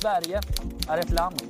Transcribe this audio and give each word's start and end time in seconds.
Sverige 0.00 0.40
är 0.88 0.98
ett 0.98 1.10
land 1.10 1.42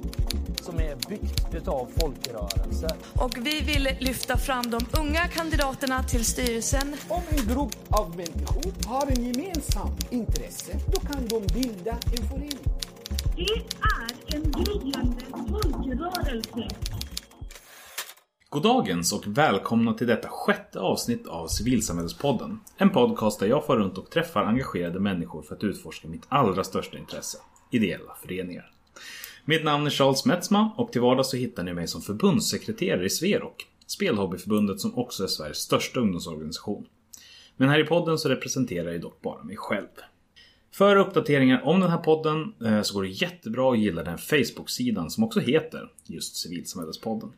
som 0.61 0.79
är 0.81 0.97
byggt 1.09 1.55
utav 1.55 1.89
folkrörelser. 2.01 2.97
Och 3.15 3.37
vi 3.37 3.61
vill 3.61 3.89
lyfta 4.01 4.37
fram 4.37 4.71
de 4.71 4.81
unga 5.01 5.29
kandidaterna 5.29 6.03
till 6.03 6.25
styrelsen. 6.25 6.97
Om 7.09 7.23
en 7.31 7.55
grupp 7.55 7.77
av 7.91 8.17
människor 8.17 8.89
har 8.89 9.07
en 9.07 9.25
gemensam 9.25 9.89
intresse, 10.11 10.73
då 10.93 11.01
kan 11.01 11.27
de 11.29 11.47
bilda 11.55 11.91
en 11.91 12.29
förening. 12.29 12.59
Det 13.37 13.43
är 13.83 14.37
en 14.37 14.53
gryende 14.53 15.25
folkrörelse. 15.49 16.69
Goddagens 18.49 19.13
och 19.13 19.27
välkomna 19.27 19.95
till 19.95 20.07
detta 20.07 20.29
sjätte 20.29 20.81
avsnitt 20.81 21.27
av 21.27 21.47
Civilsamhällespodden. 21.47 22.61
En 22.77 22.91
podcast 22.91 23.41
där 23.41 23.47
jag 23.47 23.67
får 23.67 23.77
runt 23.77 23.99
och 23.99 24.11
träffar 24.11 24.45
engagerade 24.45 25.01
människor 25.01 25.43
för 25.43 25.55
att 25.55 25.65
utforska 25.65 26.09
mitt 26.09 26.27
allra 26.29 26.65
största 26.65 26.99
intresse. 26.99 27.39
Ideella 27.71 28.17
föreningar. 28.23 28.71
Mitt 29.45 29.65
namn 29.65 29.87
är 29.87 29.91
Charles 29.91 30.25
Metzma 30.25 30.71
och 30.77 30.93
till 30.93 31.01
vardags 31.01 31.31
så 31.31 31.37
hittar 31.37 31.65
ni 31.65 31.75
mig 31.75 31.89
som 31.89 32.03
förbundssekreterare 32.03 33.07
i 33.07 33.11
Sverok. 33.11 33.67
Spelhobbyförbundet 33.87 34.81
som 34.81 34.99
också 34.99 35.23
är 35.25 35.29
Sveriges 35.29 35.59
största 35.59 36.01
ungdomsorganisation. 36.01 36.87
Men 37.57 37.69
här 37.69 37.79
i 37.79 37.85
podden 37.85 38.19
så 38.19 38.29
representerar 38.29 38.93
jag 38.93 39.01
dock 39.01 39.23
bara 39.23 39.45
mig 39.45 39.57
själv. 39.57 39.87
För 40.73 40.97
uppdateringar 40.97 41.63
om 41.65 41.81
den 41.81 41.91
här 41.91 41.99
podden 41.99 42.55
eh, 42.65 42.83
så 42.83 42.95
går 42.95 43.03
det 43.03 43.09
jättebra 43.09 43.73
att 43.73 43.79
gilla 43.79 44.03
den 44.03 44.19
Facebook-sidan 44.19 45.11
som 45.11 45.25
också 45.25 45.41
heter 45.41 45.91
just 46.05 46.37
Civilsamhällespodden. 46.37 47.33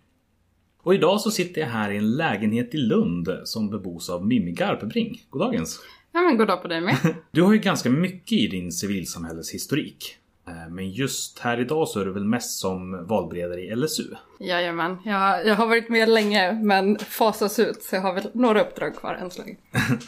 Och 0.83 0.95
idag 0.95 1.21
så 1.21 1.31
sitter 1.31 1.61
jag 1.61 1.69
här 1.69 1.91
i 1.91 1.97
en 1.97 2.17
lägenhet 2.17 2.75
i 2.75 2.77
Lund 2.77 3.29
som 3.45 3.71
bebos 3.71 4.11
av 4.11 4.27
Mimmi 4.27 4.53
Garpebring. 4.53 5.23
Goddagens! 5.31 5.81
Ja 6.13 6.21
men 6.21 6.37
god 6.37 6.47
dag 6.47 6.63
på 6.63 6.69
dig 6.69 6.81
med. 6.81 6.97
Du 7.31 7.43
har 7.43 7.53
ju 7.53 7.59
ganska 7.59 7.91
mycket 7.91 8.33
i 8.33 8.47
din 8.47 8.73
civilsamhälleshistorik. 8.73 10.17
Eh, 10.49 10.71
Men 10.71 10.91
just 10.91 11.39
här 11.39 11.61
idag 11.61 11.89
så 11.89 12.01
är 12.01 12.05
du 12.05 12.13
väl 12.13 12.25
mest 12.25 12.59
som 12.59 13.07
valberedare 13.07 13.61
i 13.61 13.77
LSU? 13.77 14.05
Jajamän, 14.41 14.97
jag, 15.05 15.47
jag 15.47 15.55
har 15.55 15.67
varit 15.67 15.89
med 15.89 16.09
länge 16.09 16.53
men 16.53 16.99
fasas 16.99 17.59
ut 17.59 17.83
så 17.83 17.97
jag 17.97 18.03
har 18.03 18.15
väl 18.15 18.31
några 18.33 18.61
uppdrag 18.63 18.97
kvar 18.97 19.15
än 19.15 19.31
så 19.31 19.43
länge. 19.43 19.57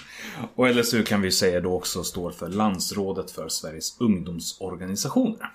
Och 0.55 0.77
LSU 0.77 1.03
kan 1.03 1.23
vi 1.23 1.31
säga 1.31 1.61
då 1.61 1.75
också 1.75 2.03
står 2.03 2.31
för 2.31 2.49
Landsrådet 2.49 3.31
för 3.31 3.49
Sveriges 3.49 4.01
ungdomsorganisationer. 4.01 5.51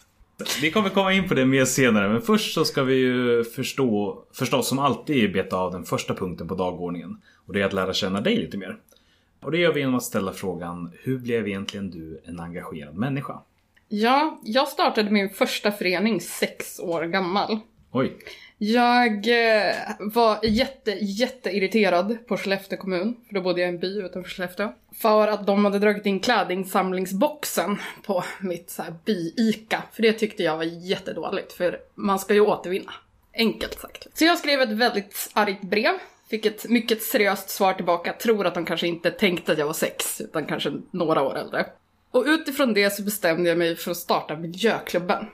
Vi 0.62 0.72
kommer 0.72 0.90
komma 0.90 1.14
in 1.14 1.28
på 1.28 1.34
det 1.34 1.46
mer 1.46 1.66
senare 1.66 2.10
men 2.10 2.22
först 2.22 2.54
så 2.54 2.66
ska 2.66 2.84
vi 2.84 2.96
ju 2.96 3.44
förstå, 3.44 4.24
förstås 4.34 4.68
som 4.68 4.80
alltid 4.80 5.34
beta 5.34 5.58
av 5.58 5.72
den 5.72 5.84
första 5.84 6.14
punkten 6.14 6.48
på 6.48 6.56
dagordningen. 6.56 7.22
Och 7.48 7.54
det 7.54 7.62
är 7.62 7.66
att 7.66 7.74
lära 7.74 7.94
känna 7.94 8.22
dig 8.22 8.38
lite 8.38 8.58
mer. 8.58 8.78
Och 9.42 9.52
det 9.52 9.58
gör 9.58 9.74
vi 9.74 9.80
genom 9.80 9.96
att 9.96 10.04
ställa 10.04 10.32
frågan 10.34 10.92
Hur 11.04 11.18
blev 11.18 11.48
egentligen 11.48 11.90
du 11.90 12.22
en 12.26 12.40
engagerad 12.40 12.96
människa? 12.96 13.40
Ja, 13.88 14.40
jag 14.44 14.68
startade 14.68 15.10
min 15.12 15.30
första 15.30 15.72
förening 15.72 16.22
sex 16.22 16.80
år 16.80 17.04
gammal. 17.04 17.60
Oj, 17.92 18.18
Jag 18.58 19.28
eh, 19.28 19.76
var 20.00 20.40
jätte, 20.44 20.92
jätteirriterad 20.92 22.28
på 22.28 22.38
Skellefteå 22.38 22.78
kommun, 22.78 23.16
för 23.28 23.36
då 23.36 23.42
bodde 23.42 23.62
jag 23.62 23.68
i 23.68 23.74
en 23.74 23.80
by 23.80 24.00
utanför 24.02 24.30
Skellefteå. 24.30 24.74
För 25.02 25.28
att 25.28 25.48
de 25.48 25.66
hade 25.66 25.80
dragit 25.80 26.06
in 26.06 26.20
klädinsamlingsboxen 26.20 27.78
på 28.04 28.24
mitt 28.42 28.70
så 28.70 28.82
här 28.84 28.94
by-ICA. 29.06 29.84
För 29.92 30.02
det 30.02 30.14
tyckte 30.14 30.44
jag 30.44 30.58
var 30.58 30.64
jättedåligt, 30.64 31.54
för 31.54 31.80
man 31.96 32.20
ska 32.20 32.34
ju 32.34 32.42
återvinna. 32.42 32.94
Enkelt 33.34 33.80
sagt. 33.80 34.08
Så 34.18 34.26
jag 34.26 34.38
skrev 34.38 34.62
ett 34.62 34.70
väldigt 34.70 35.30
argt 35.34 35.62
brev. 35.62 35.94
Fick 36.30 36.46
ett 36.46 36.70
mycket 36.70 37.04
seriöst 37.04 37.50
svar 37.50 37.74
tillbaka. 37.74 38.14
Tror 38.14 38.46
att 38.46 38.54
de 38.54 38.66
kanske 38.66 38.88
inte 38.88 39.12
tänkte 39.12 39.52
att 39.52 39.58
jag 39.58 39.66
var 39.66 39.74
sex, 39.74 40.22
utan 40.22 40.46
kanske 40.46 40.74
några 40.92 41.22
år 41.22 41.38
äldre. 41.38 41.66
Och 42.16 42.24
utifrån 42.28 42.74
det 42.74 42.94
så 42.94 43.04
bestämde 43.04 43.50
jag 43.50 43.58
mig 43.58 43.76
för 43.76 43.92
att 43.92 43.98
starta 43.98 44.36
miljöklubben. 44.36 45.26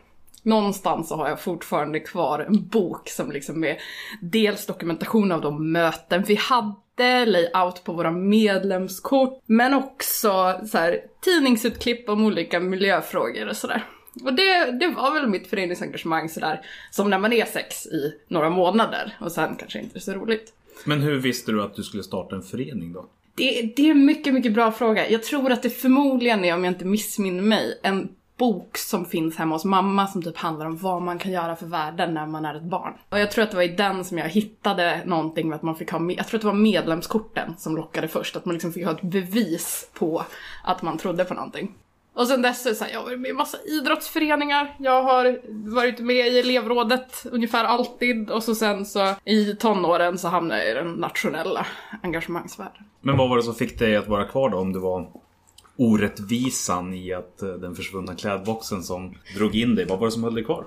Någonstans 0.43 1.07
så 1.07 1.15
har 1.15 1.29
jag 1.29 1.41
fortfarande 1.41 1.99
kvar 1.99 2.39
en 2.39 2.67
bok 2.67 3.09
som 3.09 3.31
liksom 3.31 3.63
är 3.63 3.77
dels 4.21 4.65
dokumentation 4.65 5.31
av 5.31 5.41
de 5.41 5.71
möten 5.71 6.23
vi 6.23 6.35
hade, 6.35 7.25
layout 7.25 7.83
på 7.83 7.94
våra 7.94 8.11
medlemskort, 8.11 9.44
men 9.45 9.73
också 9.73 10.59
så 10.66 10.78
här, 10.78 11.00
tidningsutklipp 11.22 12.09
om 12.09 12.25
olika 12.25 12.59
miljöfrågor 12.59 13.47
och 13.47 13.57
sådär. 13.57 13.85
Och 14.23 14.33
det, 14.33 14.72
det 14.72 14.88
var 14.88 15.13
väl 15.13 15.29
mitt 15.29 15.47
föreningsengagemang 15.47 16.29
sådär, 16.29 16.61
som 16.91 17.09
när 17.09 17.19
man 17.19 17.33
är 17.33 17.45
sex 17.45 17.85
i 17.85 18.13
några 18.27 18.50
månader 18.50 19.17
och 19.19 19.31
sen 19.31 19.56
kanske 19.56 19.79
inte 19.79 19.97
är 19.97 20.01
så 20.01 20.13
roligt. 20.13 20.53
men 20.85 21.01
hur 21.01 21.19
visste 21.19 21.51
du 21.51 21.63
att 21.63 21.75
du 21.75 21.83
skulle 21.83 22.03
starta 22.03 22.35
en 22.35 22.44
förening 22.44 22.94
då? 22.94 23.06
Det, 23.41 23.74
det 23.75 23.88
är 23.88 23.91
en 23.91 24.06
mycket, 24.06 24.34
mycket 24.34 24.53
bra 24.53 24.72
fråga. 24.72 25.09
Jag 25.09 25.24
tror 25.24 25.52
att 25.52 25.63
det 25.63 25.69
förmodligen 25.69 26.46
är, 26.46 26.53
om 26.53 26.63
jag 26.63 26.72
inte 26.72 26.85
missminner 26.85 27.44
mig, 27.44 27.79
en 27.84 28.09
bok 28.38 28.78
som 28.78 29.06
finns 29.06 29.38
hemma 29.38 29.56
hos 29.56 29.66
mamma 29.66 30.07
som 30.07 30.22
typ 30.24 30.38
handlar 30.38 30.66
om 30.66 30.78
vad 30.78 31.02
man 31.02 31.19
kan 31.19 31.31
göra 31.31 31.56
för 31.56 31.66
världen 31.66 32.13
när 32.13 32.28
man 32.28 32.46
är 32.46 32.56
ett 32.56 32.63
barn. 32.63 32.94
Och 33.09 33.19
jag 33.19 33.31
tror 33.31 33.44
att 33.44 33.51
det 33.51 33.57
var 33.57 33.63
i 33.63 33.75
den 33.75 34.06
som 34.06 34.18
jag 34.18 34.30
hittade 34.30 35.01
någonting 35.06 35.50
med 35.50 35.56
att 35.56 35.62
man 35.62 35.75
fick 35.75 35.91
ha, 35.91 36.00
med, 36.00 36.16
jag 36.18 36.28
tror 36.28 36.38
att 36.38 36.41
det 36.41 36.47
var 36.47 36.53
medlemskorten 36.53 37.53
som 37.57 37.75
lockade 37.75 38.07
först, 38.07 38.35
att 38.35 38.46
man 38.46 38.53
liksom 38.53 38.74
fick 38.74 38.85
ha 38.85 38.91
ett 38.91 39.01
bevis 39.01 39.90
på 39.94 40.24
att 40.63 40.81
man 40.81 40.97
trodde 40.97 41.25
på 41.25 41.34
någonting. 41.34 41.75
Och 42.13 42.27
sen 42.27 42.41
dess 42.41 42.77
så 42.77 42.83
har 42.83 42.91
jag 42.91 43.03
varit 43.03 43.19
med 43.19 43.29
i 43.31 43.33
massa 43.33 43.57
idrottsföreningar. 43.66 44.75
Jag 44.79 45.03
har 45.03 45.39
varit 45.75 45.99
med 45.99 46.27
i 46.27 46.39
elevrådet 46.39 47.25
ungefär 47.31 47.63
alltid 47.63 48.29
och 48.29 48.44
så 48.44 48.55
sen 48.55 48.85
så 48.85 49.16
i 49.25 49.55
tonåren 49.55 50.17
så 50.17 50.27
hamnade 50.27 50.61
jag 50.61 50.71
i 50.71 50.73
den 50.73 50.94
nationella 50.94 51.66
engagemangsvärlden. 52.03 52.83
Men 53.01 53.17
vad 53.17 53.29
var 53.29 53.38
det 53.38 53.44
som 53.44 53.55
fick 53.55 53.79
dig 53.79 53.95
att 53.95 54.07
vara 54.07 54.25
kvar 54.25 54.50
då? 54.50 54.57
Om 54.57 54.73
det 54.73 54.79
var 54.79 55.11
orättvisan 55.77 56.94
i 56.94 57.13
att 57.13 57.41
eh, 57.41 57.50
den 57.50 57.75
försvunna 57.75 58.16
klädboxen 58.16 58.83
som 58.83 59.16
drog 59.35 59.55
in 59.55 59.75
dig. 59.75 59.85
Vad 59.85 60.00
var 60.00 60.07
det 60.07 60.11
som 60.11 60.23
höll 60.23 60.35
dig 60.35 60.44
kvar? 60.44 60.66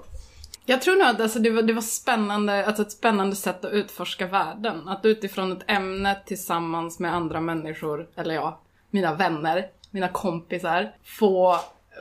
Jag 0.67 0.83
tror 0.83 0.97
nog 0.97 1.07
att 1.07 1.21
alltså, 1.21 1.39
det, 1.39 1.51
var, 1.51 1.63
det 1.63 1.73
var 1.73 1.83
spännande, 1.83 2.67
alltså 2.67 2.83
ett 2.83 2.93
spännande 2.93 3.37
sätt 3.37 3.65
att 3.65 3.73
utforska 3.73 4.27
världen. 4.27 4.89
Att 4.89 5.05
utifrån 5.05 5.53
ett 5.53 5.71
ämne 5.71 6.17
tillsammans 6.27 6.99
med 6.99 7.15
andra 7.15 7.41
människor, 7.41 8.09
eller 8.17 8.35
ja, 8.35 8.61
mina 8.91 9.15
vänner, 9.15 9.67
mina 9.95 10.09
kompisar, 10.09 10.95
få, 11.05 11.57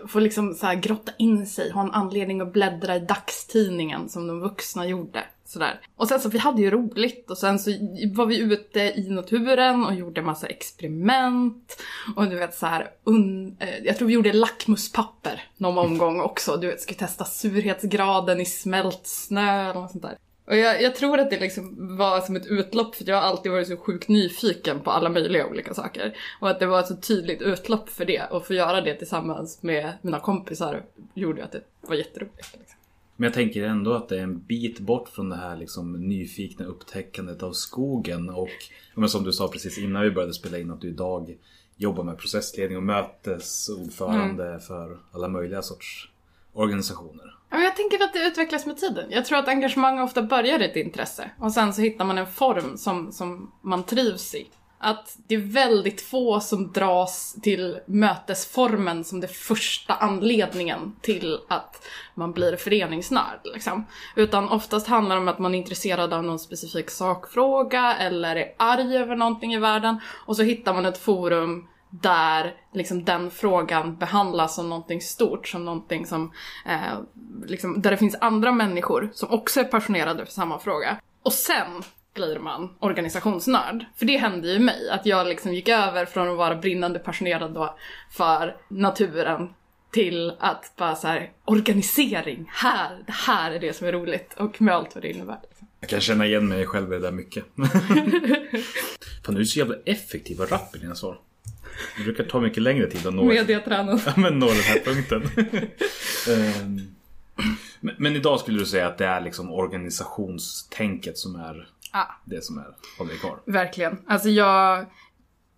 få 0.07 0.19
liksom 0.19 0.53
så 0.53 0.65
här 0.65 0.75
grotta 0.75 1.11
in 1.17 1.47
sig, 1.47 1.71
ha 1.71 1.81
en 1.81 1.91
anledning 1.91 2.41
att 2.41 2.53
bläddra 2.53 2.95
i 2.95 2.99
dagstidningen 2.99 4.09
som 4.09 4.27
de 4.27 4.39
vuxna 4.39 4.85
gjorde. 4.85 5.23
Sådär. 5.45 5.79
Och 5.95 6.07
sen 6.07 6.19
så, 6.19 6.29
vi 6.29 6.37
hade 6.37 6.61
ju 6.61 6.71
roligt 6.71 7.31
och 7.31 7.37
sen 7.37 7.59
så 7.59 7.71
var 8.13 8.25
vi 8.25 8.37
ute 8.37 8.79
i 8.79 9.09
naturen 9.09 9.85
och 9.85 9.95
gjorde 9.95 10.21
massa 10.21 10.47
experiment. 10.47 11.81
Och 12.15 12.27
du 12.27 12.35
vet 12.35 12.55
så 12.55 12.65
här, 12.65 12.89
un, 13.03 13.55
eh, 13.59 13.77
jag 13.83 13.97
tror 13.97 14.07
vi 14.07 14.13
gjorde 14.13 14.33
lackmuspapper 14.33 15.43
någon 15.57 15.77
omgång 15.77 16.21
också. 16.21 16.57
Du 16.57 16.67
vet, 16.67 16.81
skulle 16.81 16.99
testa 16.99 17.25
surhetsgraden 17.25 18.41
i 18.41 18.45
smält 18.45 19.01
snö 19.03 19.69
eller 19.69 19.81
något 19.81 19.91
sånt 19.91 20.03
där. 20.03 20.17
Och 20.45 20.55
jag, 20.55 20.81
jag 20.81 20.95
tror 20.95 21.19
att 21.19 21.29
det 21.29 21.39
liksom 21.39 21.97
var 21.97 22.21
som 22.21 22.35
ett 22.35 22.47
utlopp 22.47 22.95
för 22.95 23.09
jag 23.09 23.15
har 23.15 23.21
alltid 23.21 23.51
varit 23.51 23.67
så 23.67 23.77
sjukt 23.77 24.07
nyfiken 24.07 24.79
på 24.79 24.91
alla 24.91 25.09
möjliga 25.09 25.47
olika 25.47 25.73
saker. 25.73 26.17
Och 26.39 26.49
att 26.49 26.59
det 26.59 26.65
var 26.65 26.79
ett 26.79 26.87
så 26.87 26.95
tydligt 26.95 27.41
utlopp 27.41 27.89
för 27.89 28.05
det. 28.05 28.23
Och 28.31 28.47
få 28.47 28.53
göra 28.53 28.81
det 28.81 28.95
tillsammans 28.95 29.63
med 29.63 29.93
mina 30.01 30.19
kompisar 30.19 30.83
gjorde 31.13 31.43
att 31.43 31.51
det 31.51 31.61
var 31.81 31.95
jätteroligt. 31.95 32.57
Liksom. 32.59 32.79
Men 33.15 33.23
jag 33.23 33.33
tänker 33.33 33.63
ändå 33.63 33.93
att 33.93 34.09
det 34.09 34.17
är 34.17 34.23
en 34.23 34.39
bit 34.39 34.79
bort 34.79 35.09
från 35.09 35.29
det 35.29 35.35
här 35.35 35.57
liksom 35.57 36.07
nyfikna 36.07 36.65
upptäckandet 36.65 37.43
av 37.43 37.51
skogen 37.51 38.29
och 38.29 38.49
men 38.95 39.09
som 39.09 39.23
du 39.23 39.31
sa 39.31 39.47
precis 39.47 39.77
innan 39.77 40.03
vi 40.03 40.11
började 40.11 40.33
spela 40.33 40.57
in 40.57 40.71
att 40.71 40.81
du 40.81 40.87
idag 40.87 41.37
jobbar 41.75 42.03
med 42.03 42.17
processledning 42.17 42.77
och 42.77 42.83
mötesordförande 42.83 44.59
för 44.59 44.97
alla 45.11 45.27
möjliga 45.27 45.61
sorts 45.61 46.09
organisationer. 46.53 47.35
Jag 47.61 47.75
tänker 47.75 48.03
att 48.03 48.13
det 48.13 48.19
utvecklas 48.19 48.65
med 48.65 48.77
tiden. 48.77 49.05
Jag 49.09 49.25
tror 49.25 49.37
att 49.37 49.47
engagemang 49.47 49.99
ofta 49.99 50.21
börjar 50.21 50.61
i 50.61 50.65
ett 50.65 50.75
intresse 50.75 51.31
och 51.39 51.51
sen 51.51 51.73
så 51.73 51.81
hittar 51.81 52.05
man 52.05 52.17
en 52.17 52.27
form 52.27 52.77
som, 52.77 53.11
som 53.11 53.51
man 53.61 53.83
trivs 53.83 54.35
i. 54.35 54.47
Att 54.79 55.17
det 55.27 55.35
är 55.35 55.39
väldigt 55.39 56.01
få 56.01 56.39
som 56.39 56.71
dras 56.71 57.35
till 57.41 57.79
mötesformen 57.85 59.03
som 59.03 59.19
den 59.19 59.29
första 59.29 59.93
anledningen 59.93 60.95
till 61.01 61.39
att 61.47 61.85
man 62.15 62.31
blir 62.31 62.55
föreningsnörd. 62.55 63.39
Liksom. 63.53 63.85
Utan 64.15 64.49
oftast 64.49 64.87
handlar 64.87 65.15
det 65.15 65.21
om 65.21 65.27
att 65.27 65.39
man 65.39 65.55
är 65.55 65.59
intresserad 65.59 66.13
av 66.13 66.23
någon 66.23 66.39
specifik 66.39 66.89
sakfråga 66.89 67.95
eller 67.95 68.35
är 68.35 68.53
arg 68.57 68.97
över 68.97 69.15
någonting 69.15 69.53
i 69.53 69.59
världen 69.59 69.99
och 70.25 70.35
så 70.35 70.43
hittar 70.43 70.73
man 70.73 70.85
ett 70.85 70.97
forum 70.97 71.67
där 72.01 72.53
liksom 72.73 73.05
den 73.05 73.31
frågan 73.31 73.95
behandlas 73.95 74.55
som 74.55 74.69
någonting 74.69 75.01
stort, 75.01 75.47
som 75.47 75.65
någonting 75.65 76.05
som, 76.05 76.31
eh, 76.65 76.99
liksom, 77.45 77.81
där 77.81 77.91
det 77.91 77.97
finns 77.97 78.15
andra 78.21 78.51
människor 78.51 79.09
som 79.13 79.31
också 79.31 79.59
är 79.59 79.63
passionerade 79.63 80.25
för 80.25 80.31
samma 80.31 80.59
fråga. 80.59 80.97
Och 81.23 81.33
sen 81.33 81.83
blir 82.13 82.39
man 82.39 82.75
organisationsnörd. 82.79 83.85
För 83.95 84.05
det 84.05 84.17
hände 84.17 84.47
ju 84.47 84.59
mig, 84.59 84.89
att 84.89 85.05
jag 85.05 85.27
liksom 85.27 85.53
gick 85.53 85.69
över 85.69 86.05
från 86.05 86.29
att 86.29 86.37
vara 86.37 86.55
brinnande 86.55 86.99
passionerad 86.99 87.53
då 87.53 87.77
för 88.11 88.57
naturen 88.67 89.53
till 89.91 90.33
att 90.39 90.73
bara 90.77 90.95
så 90.95 91.07
här, 91.07 91.31
organisering, 91.45 92.49
här, 92.53 93.03
det 93.05 93.13
här 93.13 93.51
är 93.51 93.59
det 93.59 93.73
som 93.73 93.87
är 93.87 93.91
roligt 93.91 94.33
och 94.37 94.61
med 94.61 94.75
allt 94.75 94.95
vad 94.95 95.01
det 95.01 95.11
innebär. 95.11 95.39
Jag 95.79 95.89
kan 95.89 95.99
känna 95.99 96.25
igen 96.25 96.47
mig 96.47 96.65
själv 96.65 96.93
i 96.93 96.95
det 96.95 97.01
där 97.01 97.11
mycket. 97.11 97.45
Fan, 99.25 99.35
du 99.35 99.41
är 99.41 99.45
så 99.45 99.59
jävla 99.59 99.75
effektiv 99.85 100.41
och 100.41 100.51
rapp 100.51 100.75
i 100.75 100.79
dina 100.79 100.95
svar. 100.95 101.19
Det 101.97 102.03
brukar 102.03 102.23
ta 102.23 102.39
mycket 102.39 102.63
längre 102.63 102.87
tid 102.89 103.07
att 103.07 103.13
nå, 103.13 103.23
Mediatränad. 103.23 104.01
ja, 104.05 104.13
men 104.17 104.39
nå 104.39 104.47
den 104.47 104.55
här 104.55 104.79
punkten. 104.79 105.23
Ehm, 106.29 106.81
Men, 107.79 107.95
men 107.97 108.15
idag 108.15 108.39
skulle 108.39 108.59
du 108.59 108.65
säga 108.65 108.87
att 108.87 108.97
det 108.97 109.05
är 109.05 109.21
liksom 109.21 109.51
organisationstänket 109.51 111.17
som 111.17 111.35
är 111.35 111.69
Ja. 111.93 112.07
det 112.25 112.43
som 112.43 112.57
är, 112.57 112.65
håller 112.97 113.15
kvar? 113.15 113.39
Verkligen. 113.45 113.97
Alltså 114.07 114.29
jag, 114.29 114.85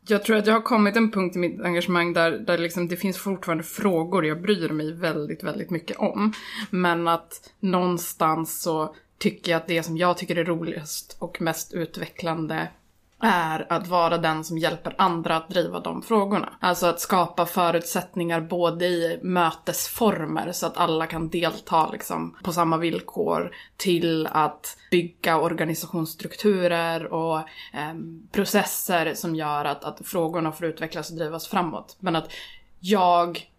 jag 0.08 0.24
tror 0.24 0.38
att 0.38 0.48
jag 0.48 0.54
har 0.54 0.62
kommit 0.62 0.96
en 0.96 1.12
punkt 1.12 1.36
i 1.36 1.40
mitt 1.40 1.62
engagemang 1.62 2.14
där, 2.14 2.32
där 2.32 2.58
liksom 2.58 2.88
det 2.88 2.98
finns 2.98 3.18
fortfarande 3.18 3.64
frågor 3.64 4.26
jag 4.26 4.42
bryr 4.42 4.70
mig 4.70 4.94
väldigt, 4.94 5.44
väldigt 5.44 5.70
mycket 5.70 5.98
om. 5.98 6.34
Men 6.70 7.08
att 7.08 7.54
någonstans 7.60 8.62
så 8.62 8.96
tycker 9.18 9.52
jag 9.52 9.58
att 9.62 9.68
det 9.68 9.84
som 9.84 9.98
jag 9.98 10.18
tycker 10.18 10.36
är 10.36 10.46
roligast 10.46 11.18
och 11.20 11.42
mest 11.42 11.74
utvecklande 11.74 12.68
är 13.22 13.66
att 13.70 13.88
vara 13.88 14.18
den 14.18 14.44
som 14.44 14.58
hjälper 14.58 14.96
andra 14.98 15.36
att 15.36 15.50
driva 15.50 15.80
de 15.80 16.02
frågorna. 16.02 16.54
Alltså 16.60 16.86
att 16.88 17.00
skapa 17.00 17.46
förutsättningar 17.46 18.42
både 18.42 18.86
i 18.86 19.20
mötesformer 19.24 20.52
så 20.52 20.66
att 20.66 20.78
alla 20.78 21.08
kan 21.08 21.30
delta 21.30 21.90
liksom 21.92 22.38
på 22.44 22.54
samma 22.54 22.78
villkor 22.78 23.52
till 23.78 24.28
att 24.28 24.78
bygga 24.92 25.40
organisationsstrukturer 25.40 27.14
och 27.14 27.38
eh, 27.74 27.96
processer 28.32 29.14
som 29.14 29.36
gör 29.36 29.66
att, 29.66 29.84
att 29.84 30.02
frågorna 30.06 30.52
får 30.52 30.68
utvecklas 30.68 31.10
och 31.10 31.18
drivas 31.18 31.48
framåt. 31.48 31.98
Men 32.00 32.16
att 32.16 32.32
jag 32.80 33.50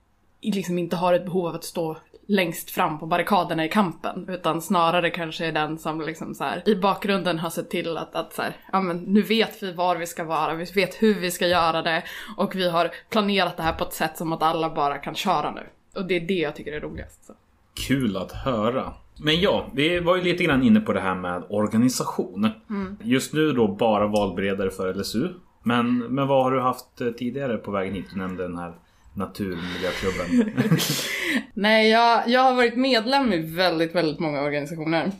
liksom 0.40 0.78
inte 0.78 0.96
har 0.96 1.12
ett 1.12 1.24
behov 1.24 1.46
av 1.46 1.54
att 1.54 1.64
stå 1.64 1.96
längst 2.26 2.70
fram 2.70 2.98
på 2.98 3.06
barrikaderna 3.06 3.64
i 3.64 3.68
kampen. 3.68 4.28
Utan 4.28 4.62
snarare 4.62 5.10
kanske 5.10 5.46
är 5.46 5.52
den 5.52 5.78
som 5.78 6.00
liksom 6.00 6.34
så 6.34 6.44
här, 6.44 6.68
i 6.68 6.74
bakgrunden 6.74 7.38
har 7.38 7.50
sett 7.50 7.70
till 7.70 7.96
att, 7.96 8.14
att 8.14 8.32
så 8.32 8.42
här, 8.42 8.56
ja 8.72 8.80
men 8.80 8.96
nu 8.96 9.22
vet 9.22 9.62
vi 9.62 9.72
var 9.72 9.96
vi 9.96 10.06
ska 10.06 10.24
vara, 10.24 10.54
vi 10.54 10.64
vet 10.64 11.02
hur 11.02 11.20
vi 11.20 11.30
ska 11.30 11.46
göra 11.46 11.82
det 11.82 12.02
och 12.36 12.56
vi 12.56 12.70
har 12.70 12.90
planerat 13.10 13.56
det 13.56 13.62
här 13.62 13.72
på 13.72 13.84
ett 13.84 13.92
sätt 13.92 14.16
som 14.16 14.32
att 14.32 14.42
alla 14.42 14.74
bara 14.74 14.98
kan 14.98 15.14
köra 15.14 15.50
nu. 15.50 15.66
Och 15.94 16.06
det 16.06 16.16
är 16.16 16.20
det 16.20 16.34
jag 16.34 16.56
tycker 16.56 16.72
är 16.72 16.80
roligast. 16.80 17.24
Så. 17.24 17.32
Kul 17.88 18.16
att 18.16 18.32
höra. 18.32 18.92
Men 19.24 19.40
ja, 19.40 19.66
vi 19.74 20.00
var 20.00 20.16
ju 20.16 20.22
lite 20.22 20.44
grann 20.44 20.62
inne 20.62 20.80
på 20.80 20.92
det 20.92 21.00
här 21.00 21.14
med 21.14 21.44
organisation. 21.48 22.48
Just 23.02 23.32
nu 23.32 23.52
då 23.52 23.68
bara 23.68 24.06
valberedare 24.06 24.70
för 24.70 24.94
LSU. 24.94 25.28
Men, 25.62 25.98
men 25.98 26.28
vad 26.28 26.44
har 26.44 26.50
du 26.50 26.60
haft 26.60 27.00
eh, 27.00 27.10
tidigare 27.10 27.56
på 27.56 27.70
vägen 27.70 27.94
hit? 27.94 28.06
Du 28.12 28.18
nämnde 28.18 28.42
den 28.42 28.58
här 28.58 28.72
Naturmiljöklubben. 29.16 30.52
Nej, 31.54 31.88
jag, 31.88 32.28
jag 32.28 32.40
har 32.40 32.54
varit 32.54 32.76
medlem 32.76 33.32
i 33.32 33.38
väldigt, 33.38 33.94
väldigt 33.94 34.18
många 34.18 34.42
organisationer. 34.42 35.12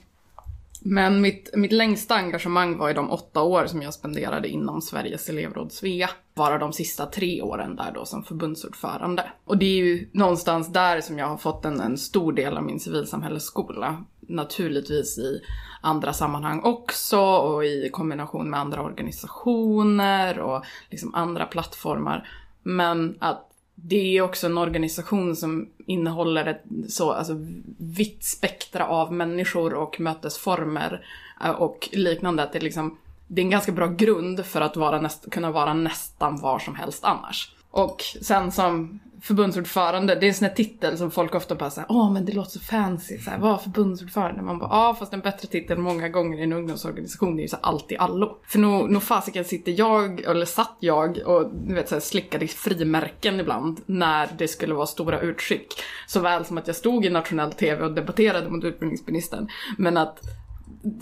Men 0.81 1.21
mitt, 1.21 1.51
mitt 1.55 1.73
längsta 1.73 2.15
engagemang 2.15 2.79
var 2.79 2.91
i 2.91 2.95
de 2.95 3.11
åtta 3.11 3.43
år 3.43 3.67
som 3.67 3.83
jag 3.83 3.95
spenderade 3.95 4.49
inom 4.49 4.83
Sveriges 4.83 5.29
elevråd 5.29 5.73
Svea. 5.73 6.11
Bara 6.35 6.59
de 6.59 6.73
sista 6.73 7.07
tre 7.07 7.43
åren 7.43 7.77
där 7.77 7.93
då 7.95 8.05
som 8.05 8.25
förbundsordförande. 8.25 9.31
Och 9.45 9.59
det 9.59 9.67
är 9.67 9.77
ju 9.77 10.09
någonstans 10.13 10.73
där 10.73 11.01
som 11.01 11.19
jag 11.19 11.27
har 11.27 11.37
fått 11.37 11.65
en, 11.65 11.81
en 11.81 11.99
stor 11.99 12.33
del 12.33 12.57
av 12.57 12.63
min 12.63 12.81
civilsamhällesskola. 12.81 14.05
Naturligtvis 14.21 15.19
i 15.19 15.41
andra 15.81 16.13
sammanhang 16.13 16.61
också 16.65 17.21
och 17.21 17.65
i 17.65 17.91
kombination 17.93 18.51
med 18.51 18.61
andra 18.61 18.83
organisationer 18.83 20.39
och 20.39 20.65
liksom 20.91 21.15
andra 21.15 21.47
plattformar. 21.47 22.29
Men 22.63 23.17
att 23.21 23.47
det 23.79 24.17
är 24.17 24.23
också 24.23 24.47
en 24.47 24.59
organisation 24.59 25.37
som 25.37 25.69
innehåller 25.87 26.47
ett 26.47 26.63
så 26.89 27.13
alltså, 27.13 27.35
vitt 27.79 28.25
spektra 28.25 28.87
av 28.87 29.13
människor 29.13 29.75
och 29.75 30.01
mötesformer 30.01 31.07
eh, 31.45 31.51
och 31.51 31.89
liknande. 31.93 32.43
Att 32.43 32.53
det, 32.53 32.59
är 32.59 32.63
liksom, 32.63 32.99
det 33.27 33.41
är 33.41 33.45
en 33.45 33.51
ganska 33.51 33.73
bra 33.73 33.87
grund 33.87 34.47
för 34.47 34.61
att 34.61 34.77
vara 34.77 35.01
näst, 35.01 35.31
kunna 35.31 35.51
vara 35.51 35.75
nästan 35.75 36.41
var 36.41 36.59
som 36.59 36.75
helst 36.75 37.05
annars. 37.05 37.53
Och 37.71 38.03
sen 38.23 38.53
som 38.53 39.01
förbundsordförande, 39.23 40.15
det 40.15 40.27
är 40.27 40.29
en 40.29 40.35
sån 40.35 40.49
här 40.49 40.55
titel 40.55 40.99
som 40.99 41.11
folk 41.11 41.35
ofta 41.35 41.55
bara 41.55 41.71
säger 41.71 41.87
åh 41.91 42.13
men 42.13 42.25
det 42.25 42.33
låter 42.33 42.51
så 42.51 42.61
fancy, 42.61 43.19
så 43.19 43.31
här, 43.31 43.39
vad 43.39 43.63
förbundsordförande. 43.63 44.43
Man 44.43 44.59
bara, 44.59 44.71
ja 44.71 44.97
fast 44.99 45.13
en 45.13 45.21
bättre 45.21 45.49
titel 45.49 45.79
många 45.79 46.09
gånger 46.09 46.39
i 46.39 46.43
en 46.43 46.53
ungdomsorganisation 46.53 47.39
är 47.39 47.43
ju 47.43 47.49
så 47.49 47.57
allt 47.61 47.93
i 47.93 47.97
allo. 47.97 48.39
För 48.47 48.59
nog, 48.59 48.91
no 48.91 49.01
fasiken 49.01 49.45
sitter 49.45 49.75
jag, 49.79 50.21
eller 50.21 50.47
satt 50.47 50.77
jag 50.81 51.19
och 51.27 51.51
du 51.55 51.75
vet 51.75 51.89
så 51.89 51.95
här, 51.95 52.01
slickade 52.01 52.45
i 52.45 52.49
frimärken 52.49 53.41
ibland 53.41 53.81
när 53.87 54.29
det 54.39 54.49
skulle 54.49 54.75
vara 54.75 54.87
stora 54.87 55.21
utskick. 55.21 55.75
Såväl 56.07 56.45
som 56.45 56.59
att 56.59 56.67
jag 56.67 56.77
stod 56.77 57.05
i 57.05 57.11
nationell 57.11 57.53
tv 57.53 57.85
och 57.85 57.95
debatterade 57.95 58.51
mot 58.51 58.65
utbildningsministern. 58.65 59.49
Men 59.79 59.97
att 59.97 60.21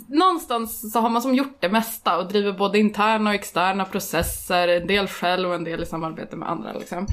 någonstans 0.07 0.91
så 0.91 0.99
har 0.99 1.09
man 1.09 1.21
som 1.21 1.35
gjort 1.35 1.57
det 1.59 1.69
mesta 1.69 2.17
och 2.17 2.27
driver 2.27 2.51
både 2.51 2.79
interna 2.79 3.29
och 3.29 3.35
externa 3.35 3.85
processer, 3.85 4.67
en 4.67 4.87
del 4.87 5.07
själv 5.07 5.49
och 5.49 5.55
en 5.55 5.63
del 5.63 5.83
i 5.83 5.85
samarbete 5.85 6.35
med 6.35 6.49
andra 6.49 6.73
liksom. 6.73 7.07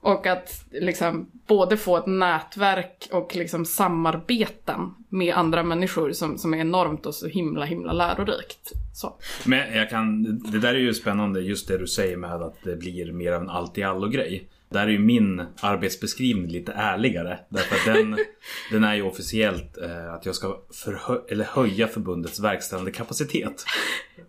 Och 0.00 0.26
att 0.26 0.64
liksom 0.70 1.30
både 1.46 1.76
få 1.76 1.96
ett 1.96 2.06
nätverk 2.06 3.08
och 3.12 3.36
liksom 3.36 3.64
samarbeten 3.64 4.94
med 5.08 5.34
andra 5.34 5.62
människor 5.62 6.12
som, 6.12 6.38
som 6.38 6.54
är 6.54 6.58
enormt 6.58 7.06
och 7.06 7.14
så 7.14 7.28
himla 7.28 7.64
himla 7.64 7.92
lärorikt. 7.92 8.72
Så. 8.94 9.16
Men 9.44 9.76
jag 9.76 9.90
kan, 9.90 10.22
det 10.38 10.58
där 10.58 10.74
är 10.74 10.78
ju 10.78 10.94
spännande 10.94 11.40
just 11.40 11.68
det 11.68 11.78
du 11.78 11.86
säger 11.86 12.16
med 12.16 12.42
att 12.42 12.56
det 12.62 12.76
blir 12.76 13.12
mer 13.12 13.32
av 13.32 13.42
en 13.42 13.50
allt 13.50 13.78
i 13.78 13.82
allo 13.82 14.08
grej. 14.08 14.48
Där 14.68 14.86
är 14.86 14.90
ju 14.90 14.98
min 14.98 15.42
arbetsbeskrivning 15.60 16.46
lite 16.46 16.72
ärligare. 16.72 17.38
Därför 17.48 17.74
att 17.74 17.96
den, 17.96 18.18
den 18.70 18.84
är 18.84 18.94
ju 18.94 19.02
officiellt 19.02 19.78
eh, 19.78 20.14
att 20.14 20.26
jag 20.26 20.34
ska 20.34 20.60
förhö- 20.84 21.22
eller 21.28 21.44
höja 21.44 21.88
förbundets 21.88 22.40
verkställande 22.40 22.90
kapacitet. 22.90 23.64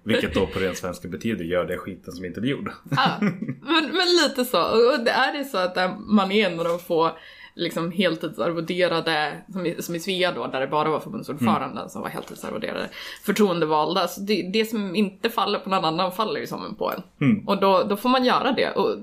Vilket 0.03 0.33
då 0.33 0.47
på 0.47 0.59
ren 0.59 0.75
svenska 0.75 1.07
betyder 1.07 1.45
gör 1.45 1.65
det 1.65 1.77
skiten 1.77 2.13
som 2.13 2.25
inte 2.25 2.41
blir 2.41 2.51
gjord. 2.51 2.71
Ja, 2.91 3.17
men, 3.21 3.83
men 3.83 4.07
lite 4.23 4.45
så. 4.45 4.61
Och 4.61 4.99
det 5.05 5.11
är 5.11 5.37
det 5.37 5.45
så 5.45 5.57
att 5.57 5.77
eh, 5.77 5.97
man 5.97 6.31
är 6.31 6.49
en 6.49 6.59
av 6.59 6.65
de 6.65 6.79
få 6.79 7.11
liksom 7.55 7.91
heltidsarvoderade, 7.91 9.41
som 9.51 9.65
i, 9.65 9.81
som 9.81 9.95
i 9.95 9.99
Svea 9.99 10.31
då, 10.31 10.47
där 10.47 10.59
det 10.59 10.67
bara 10.67 10.89
var 10.89 10.99
förbundsordföranden 10.99 11.89
som 11.89 12.01
var 12.01 12.09
heltidsarvoderade, 12.09 12.89
förtroendevalda. 13.23 14.07
Så 14.07 14.21
det, 14.21 14.49
det 14.53 14.65
som 14.65 14.95
inte 14.95 15.29
faller 15.29 15.59
på 15.59 15.69
någon 15.69 15.85
annan 15.85 16.11
faller 16.11 16.39
ju 16.39 16.47
som 16.47 16.65
en 16.65 16.75
på 16.75 16.91
en. 16.91 17.01
Och 17.47 17.59
då, 17.59 17.83
då 17.83 17.97
får 17.97 18.09
man 18.09 18.25
göra 18.25 18.51
det. 18.51 18.71
Och 18.71 18.97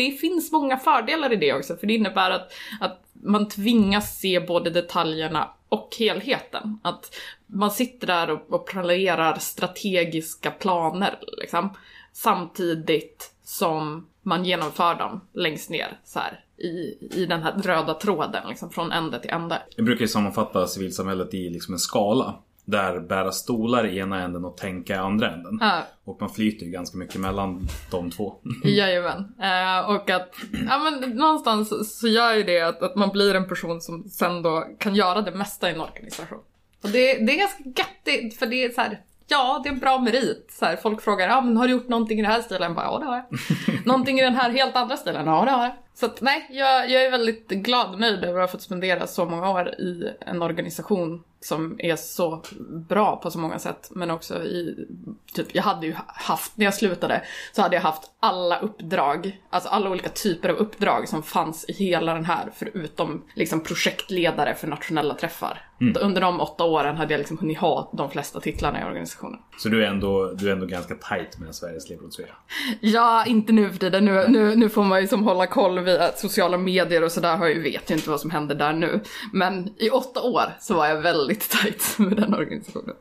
det 0.00 0.10
finns 0.10 0.52
många 0.52 0.76
fördelar 0.76 1.32
i 1.32 1.36
det 1.36 1.52
också, 1.52 1.76
för 1.76 1.86
det 1.86 1.94
innebär 1.94 2.30
att, 2.30 2.52
att 2.80 3.02
man 3.12 3.48
tvingas 3.48 4.18
se 4.18 4.40
både 4.40 4.70
detaljerna 4.70 5.50
och 5.68 5.96
helheten. 5.98 6.78
Att 6.82 7.16
man 7.46 7.70
sitter 7.70 8.06
där 8.06 8.30
och, 8.30 8.54
och 8.54 8.66
planerar 8.66 9.38
strategiska 9.38 10.50
planer 10.50 11.18
liksom, 11.40 11.76
samtidigt 12.12 13.34
som 13.42 14.06
man 14.22 14.44
genomför 14.44 14.94
dem 14.94 15.20
längst 15.32 15.70
ner 15.70 16.00
så 16.04 16.18
här, 16.18 16.44
i, 16.56 16.98
i 17.20 17.26
den 17.26 17.42
här 17.42 17.52
röda 17.52 17.94
tråden, 17.94 18.48
liksom, 18.48 18.70
från 18.70 18.92
ände 18.92 19.20
till 19.20 19.30
ände. 19.30 19.62
Jag 19.76 19.84
brukar 19.84 20.00
ju 20.00 20.08
sammanfatta 20.08 20.66
civilsamhället 20.66 21.34
i 21.34 21.50
liksom 21.50 21.74
en 21.74 21.78
skala. 21.78 22.42
Där 22.70 23.00
bära 23.00 23.32
stolar 23.32 23.86
i 23.86 23.98
ena 23.98 24.22
änden 24.22 24.44
och 24.44 24.56
tänka 24.56 24.94
i 24.94 24.96
andra 24.96 25.30
änden. 25.30 25.58
Ja. 25.60 25.82
Och 26.04 26.20
man 26.20 26.30
flyter 26.30 26.66
ju 26.66 26.72
ganska 26.72 26.98
mycket 26.98 27.20
mellan 27.20 27.68
de 27.90 28.10
två. 28.10 28.34
Jajamän. 28.64 29.34
Eh, 29.40 29.90
och 29.90 30.10
att, 30.10 30.34
ja 30.68 30.78
men 30.78 31.10
någonstans 31.10 31.98
så 32.00 32.08
gör 32.08 32.34
ju 32.34 32.42
det 32.42 32.60
att, 32.60 32.82
att 32.82 32.96
man 32.96 33.08
blir 33.08 33.34
en 33.34 33.48
person 33.48 33.80
som 33.80 34.08
sen 34.08 34.42
då 34.42 34.66
kan 34.78 34.94
göra 34.94 35.22
det 35.22 35.30
mesta 35.32 35.70
i 35.70 35.74
en 35.74 35.80
organisation. 35.80 36.38
Och 36.82 36.88
det, 36.88 37.26
det 37.26 37.32
är 37.32 37.38
ganska 37.38 37.62
göttigt 37.64 38.38
för 38.38 38.46
det 38.46 38.64
är 38.64 38.68
så 38.68 38.80
här, 38.80 39.00
ja 39.28 39.60
det 39.62 39.68
är 39.68 39.72
en 39.72 39.78
bra 39.78 39.98
merit. 39.98 40.46
Så 40.50 40.64
här, 40.64 40.76
folk 40.76 41.02
frågar, 41.02 41.28
ja 41.28 41.40
men 41.40 41.56
har 41.56 41.66
du 41.66 41.72
gjort 41.72 41.88
någonting 41.88 42.18
i 42.18 42.22
den 42.22 42.30
här 42.30 42.42
stilen? 42.42 42.62
Jag 42.62 42.74
bara, 42.74 42.86
ja 42.86 42.98
det 42.98 43.04
har 43.04 43.16
jag. 43.16 43.86
någonting 43.86 44.18
i 44.18 44.22
den 44.22 44.34
här 44.34 44.50
helt 44.50 44.76
andra 44.76 44.96
stilen? 44.96 45.26
Ja 45.26 45.44
det 45.44 45.50
har 45.50 45.62
jag. 45.62 45.74
Så 45.94 46.06
att, 46.06 46.20
nej, 46.20 46.46
jag, 46.50 46.90
jag 46.90 47.02
är 47.04 47.10
väldigt 47.10 47.48
glad 47.48 47.94
och 47.94 48.00
nöjd 48.00 48.24
över 48.24 48.40
att 48.40 48.50
ha 48.50 48.52
fått 48.52 48.62
spendera 48.62 49.06
så 49.06 49.24
många 49.26 49.50
år 49.50 49.68
i 49.68 50.10
en 50.20 50.42
organisation 50.42 51.22
som 51.40 51.76
är 51.78 51.96
så 51.96 52.42
bra 52.88 53.16
på 53.16 53.30
så 53.30 53.38
många 53.38 53.58
sätt. 53.58 53.90
Men 53.90 54.10
också 54.10 54.42
i, 54.44 54.86
typ, 55.32 55.54
jag 55.54 55.62
hade 55.62 55.86
ju 55.86 55.94
haft, 56.06 56.56
när 56.56 56.64
jag 56.64 56.74
slutade, 56.74 57.22
så 57.52 57.62
hade 57.62 57.76
jag 57.76 57.82
haft 57.82 58.10
alla 58.20 58.58
uppdrag, 58.58 59.40
alltså 59.50 59.68
alla 59.68 59.90
olika 59.90 60.08
typer 60.08 60.48
av 60.48 60.56
uppdrag 60.56 61.08
som 61.08 61.22
fanns 61.22 61.64
i 61.68 61.72
hela 61.72 62.14
den 62.14 62.24
här, 62.24 62.50
förutom 62.54 63.24
liksom 63.34 63.60
projektledare 63.60 64.54
för 64.54 64.66
nationella 64.66 65.14
träffar. 65.14 65.69
Under 65.80 66.20
de 66.20 66.40
åtta 66.40 66.64
åren 66.64 66.96
hade 66.96 67.12
jag 67.14 67.18
liksom 67.18 67.38
hunnit 67.38 67.58
ha 67.58 67.90
de 67.92 68.10
flesta 68.10 68.40
titlarna 68.40 68.80
i 68.80 68.84
organisationen. 68.84 69.40
Så 69.58 69.68
du 69.68 69.84
är 69.84 69.88
ändå, 69.88 70.32
du 70.32 70.48
är 70.48 70.52
ändå 70.52 70.66
ganska 70.66 70.94
tight 70.94 71.38
med 71.38 71.54
Sveriges 71.54 71.86
elevråd 71.86 72.12
Svea. 72.12 72.36
Ja, 72.80 73.24
inte 73.26 73.52
nu 73.52 73.70
för 73.70 73.78
tiden. 73.78 74.04
Nu, 74.04 74.28
nu, 74.28 74.56
nu 74.56 74.68
får 74.68 74.84
man 74.84 75.00
ju 75.00 75.08
som 75.08 75.22
hålla 75.22 75.46
koll 75.46 75.78
via 75.78 76.12
sociala 76.12 76.58
medier 76.58 77.04
och 77.04 77.12
sådär. 77.12 77.48
Jag 77.48 77.62
vet 77.62 77.90
ju 77.90 77.94
inte 77.94 78.10
vad 78.10 78.20
som 78.20 78.30
händer 78.30 78.54
där 78.54 78.72
nu. 78.72 79.00
Men 79.32 79.74
i 79.78 79.90
åtta 79.90 80.22
år 80.22 80.44
så 80.60 80.74
var 80.74 80.86
jag 80.86 81.00
väldigt 81.02 81.50
tight 81.50 81.94
med 81.98 82.16
den 82.16 82.34
organisationen. 82.34 82.96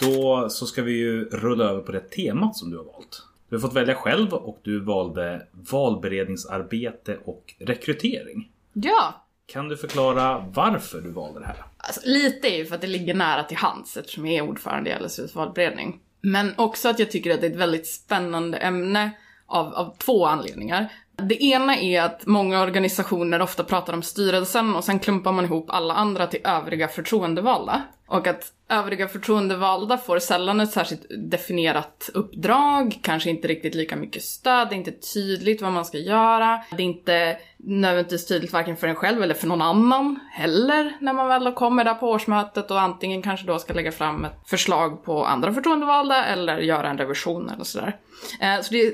Då 0.00 0.48
så 0.50 0.66
ska 0.66 0.82
vi 0.82 0.92
ju 0.92 1.24
rulla 1.24 1.64
över 1.64 1.80
på 1.80 1.92
det 1.92 2.00
temat 2.00 2.56
som 2.56 2.70
du 2.70 2.76
har 2.76 2.84
valt. 2.84 3.29
Du 3.50 3.56
har 3.56 3.60
fått 3.60 3.76
välja 3.76 3.94
själv 3.94 4.32
och 4.34 4.60
du 4.62 4.80
valde 4.80 5.46
valberedningsarbete 5.52 7.18
och 7.24 7.54
rekrytering. 7.58 8.50
Ja, 8.72 9.26
Kan 9.46 9.68
du 9.68 9.76
förklara 9.76 10.44
varför 10.54 11.00
du 11.00 11.10
valde 11.10 11.40
det 11.40 11.46
här? 11.46 11.56
Alltså, 11.76 12.00
lite 12.04 12.48
är 12.48 12.56
ju 12.56 12.66
för 12.66 12.74
att 12.74 12.80
det 12.80 12.86
ligger 12.86 13.14
nära 13.14 13.44
till 13.44 13.56
hands 13.56 13.96
eftersom 13.96 14.26
jag 14.26 14.34
är 14.34 14.50
ordförande 14.50 14.90
i 14.90 15.04
LSUs 15.04 15.34
valberedning. 15.34 16.00
Men 16.20 16.54
också 16.56 16.88
att 16.88 16.98
jag 16.98 17.10
tycker 17.10 17.34
att 17.34 17.40
det 17.40 17.46
är 17.46 17.50
ett 17.50 17.56
väldigt 17.56 17.86
spännande 17.86 18.58
ämne 18.58 19.10
av, 19.46 19.74
av 19.74 19.96
två 19.98 20.26
anledningar. 20.26 20.92
Det 21.16 21.44
ena 21.44 21.76
är 21.76 22.02
att 22.02 22.26
många 22.26 22.62
organisationer 22.62 23.42
ofta 23.42 23.64
pratar 23.64 23.92
om 23.92 24.02
styrelsen 24.02 24.74
och 24.76 24.84
sen 24.84 24.98
klumpar 24.98 25.32
man 25.32 25.44
ihop 25.44 25.70
alla 25.70 25.94
andra 25.94 26.26
till 26.26 26.40
övriga 26.44 26.88
förtroendevalda. 26.88 27.82
Och 28.10 28.26
att 28.26 28.52
övriga 28.68 29.08
förtroendevalda 29.08 29.98
får 29.98 30.18
sällan 30.18 30.60
ett 30.60 30.70
särskilt 30.70 31.06
definierat 31.30 32.10
uppdrag, 32.14 32.98
kanske 33.02 33.30
inte 33.30 33.48
riktigt 33.48 33.74
lika 33.74 33.96
mycket 33.96 34.22
stöd, 34.22 34.68
det 34.68 34.74
är 34.74 34.76
inte 34.76 34.92
tydligt 35.14 35.62
vad 35.62 35.72
man 35.72 35.84
ska 35.84 35.98
göra. 35.98 36.60
Det 36.70 36.82
är 36.82 36.86
inte 36.86 37.36
nödvändigtvis 37.56 38.26
tydligt 38.26 38.52
varken 38.52 38.76
för 38.76 38.88
en 38.88 38.94
själv 38.94 39.22
eller 39.22 39.34
för 39.34 39.46
någon 39.46 39.62
annan 39.62 40.20
heller 40.32 40.96
när 41.00 41.12
man 41.12 41.28
väl 41.28 41.52
kommer 41.52 41.84
där 41.84 41.94
på 41.94 42.10
årsmötet 42.10 42.70
och 42.70 42.80
antingen 42.80 43.22
kanske 43.22 43.46
då 43.46 43.58
ska 43.58 43.74
lägga 43.74 43.92
fram 43.92 44.24
ett 44.24 44.40
förslag 44.46 45.04
på 45.04 45.24
andra 45.24 45.52
förtroendevalda 45.52 46.24
eller 46.24 46.58
göra 46.58 46.90
en 46.90 46.98
revision 46.98 47.50
eller 47.50 47.64
sådär. 47.64 47.96
Eh, 48.40 48.60
så 48.62 48.72
det 48.72 48.86
är 48.86 48.92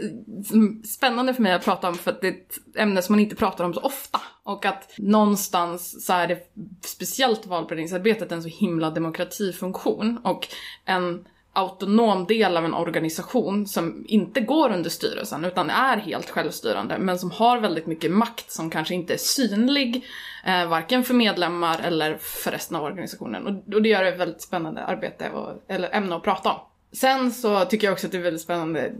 mm, 0.52 0.82
spännande 0.82 1.34
för 1.34 1.42
mig 1.42 1.52
att 1.52 1.64
prata 1.64 1.88
om 1.88 1.94
för 1.94 2.10
att 2.10 2.20
det 2.20 2.28
är 2.28 2.32
ett 2.32 2.54
ämne 2.78 3.02
som 3.02 3.12
man 3.12 3.20
inte 3.20 3.36
pratar 3.36 3.64
om 3.64 3.74
så 3.74 3.80
ofta. 3.80 4.20
Och 4.42 4.64
att 4.64 4.94
någonstans 4.98 6.06
så 6.06 6.12
är 6.12 6.26
det 6.26 6.52
speciellt 6.84 7.46
valberedningsarbetet 7.46 8.32
en 8.32 8.42
så 8.42 8.48
himla 8.48 8.90
demokratifunktion 8.90 10.18
och 10.24 10.48
en 10.84 11.24
autonom 11.56 12.26
del 12.26 12.56
av 12.56 12.64
en 12.64 12.74
organisation 12.74 13.66
som 13.66 14.04
inte 14.08 14.40
går 14.40 14.72
under 14.72 14.90
styrelsen 14.90 15.44
utan 15.44 15.70
är 15.70 15.96
helt 15.96 16.30
självstyrande 16.30 16.98
men 16.98 17.18
som 17.18 17.30
har 17.30 17.60
väldigt 17.60 17.86
mycket 17.86 18.10
makt 18.10 18.50
som 18.50 18.70
kanske 18.70 18.94
inte 18.94 19.14
är 19.14 19.18
synlig 19.18 20.04
eh, 20.44 20.68
varken 20.68 21.04
för 21.04 21.14
medlemmar 21.14 21.80
eller 21.84 22.16
för 22.16 22.50
resten 22.50 22.76
av 22.76 22.84
organisationen. 22.84 23.46
Och, 23.46 23.74
och 23.74 23.82
det 23.82 23.88
gör 23.88 24.04
det 24.04 24.10
väldigt 24.10 24.42
spännande 24.42 24.84
arbete 24.84 25.30
och, 25.30 25.62
eller 25.68 25.94
ämne 25.94 26.16
att 26.16 26.22
prata 26.22 26.52
om. 26.52 26.60
Sen 26.92 27.32
så 27.32 27.64
tycker 27.64 27.86
jag 27.86 27.92
också 27.92 28.06
att 28.06 28.12
det 28.12 28.18
är 28.18 28.22
väldigt 28.22 28.42
spännande 28.42 28.92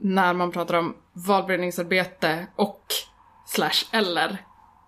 när 0.00 0.34
man 0.34 0.52
pratar 0.52 0.74
om 0.74 0.96
valberedningsarbete 1.12 2.46
och 2.56 2.84
slash 3.46 3.84
eller 3.92 4.38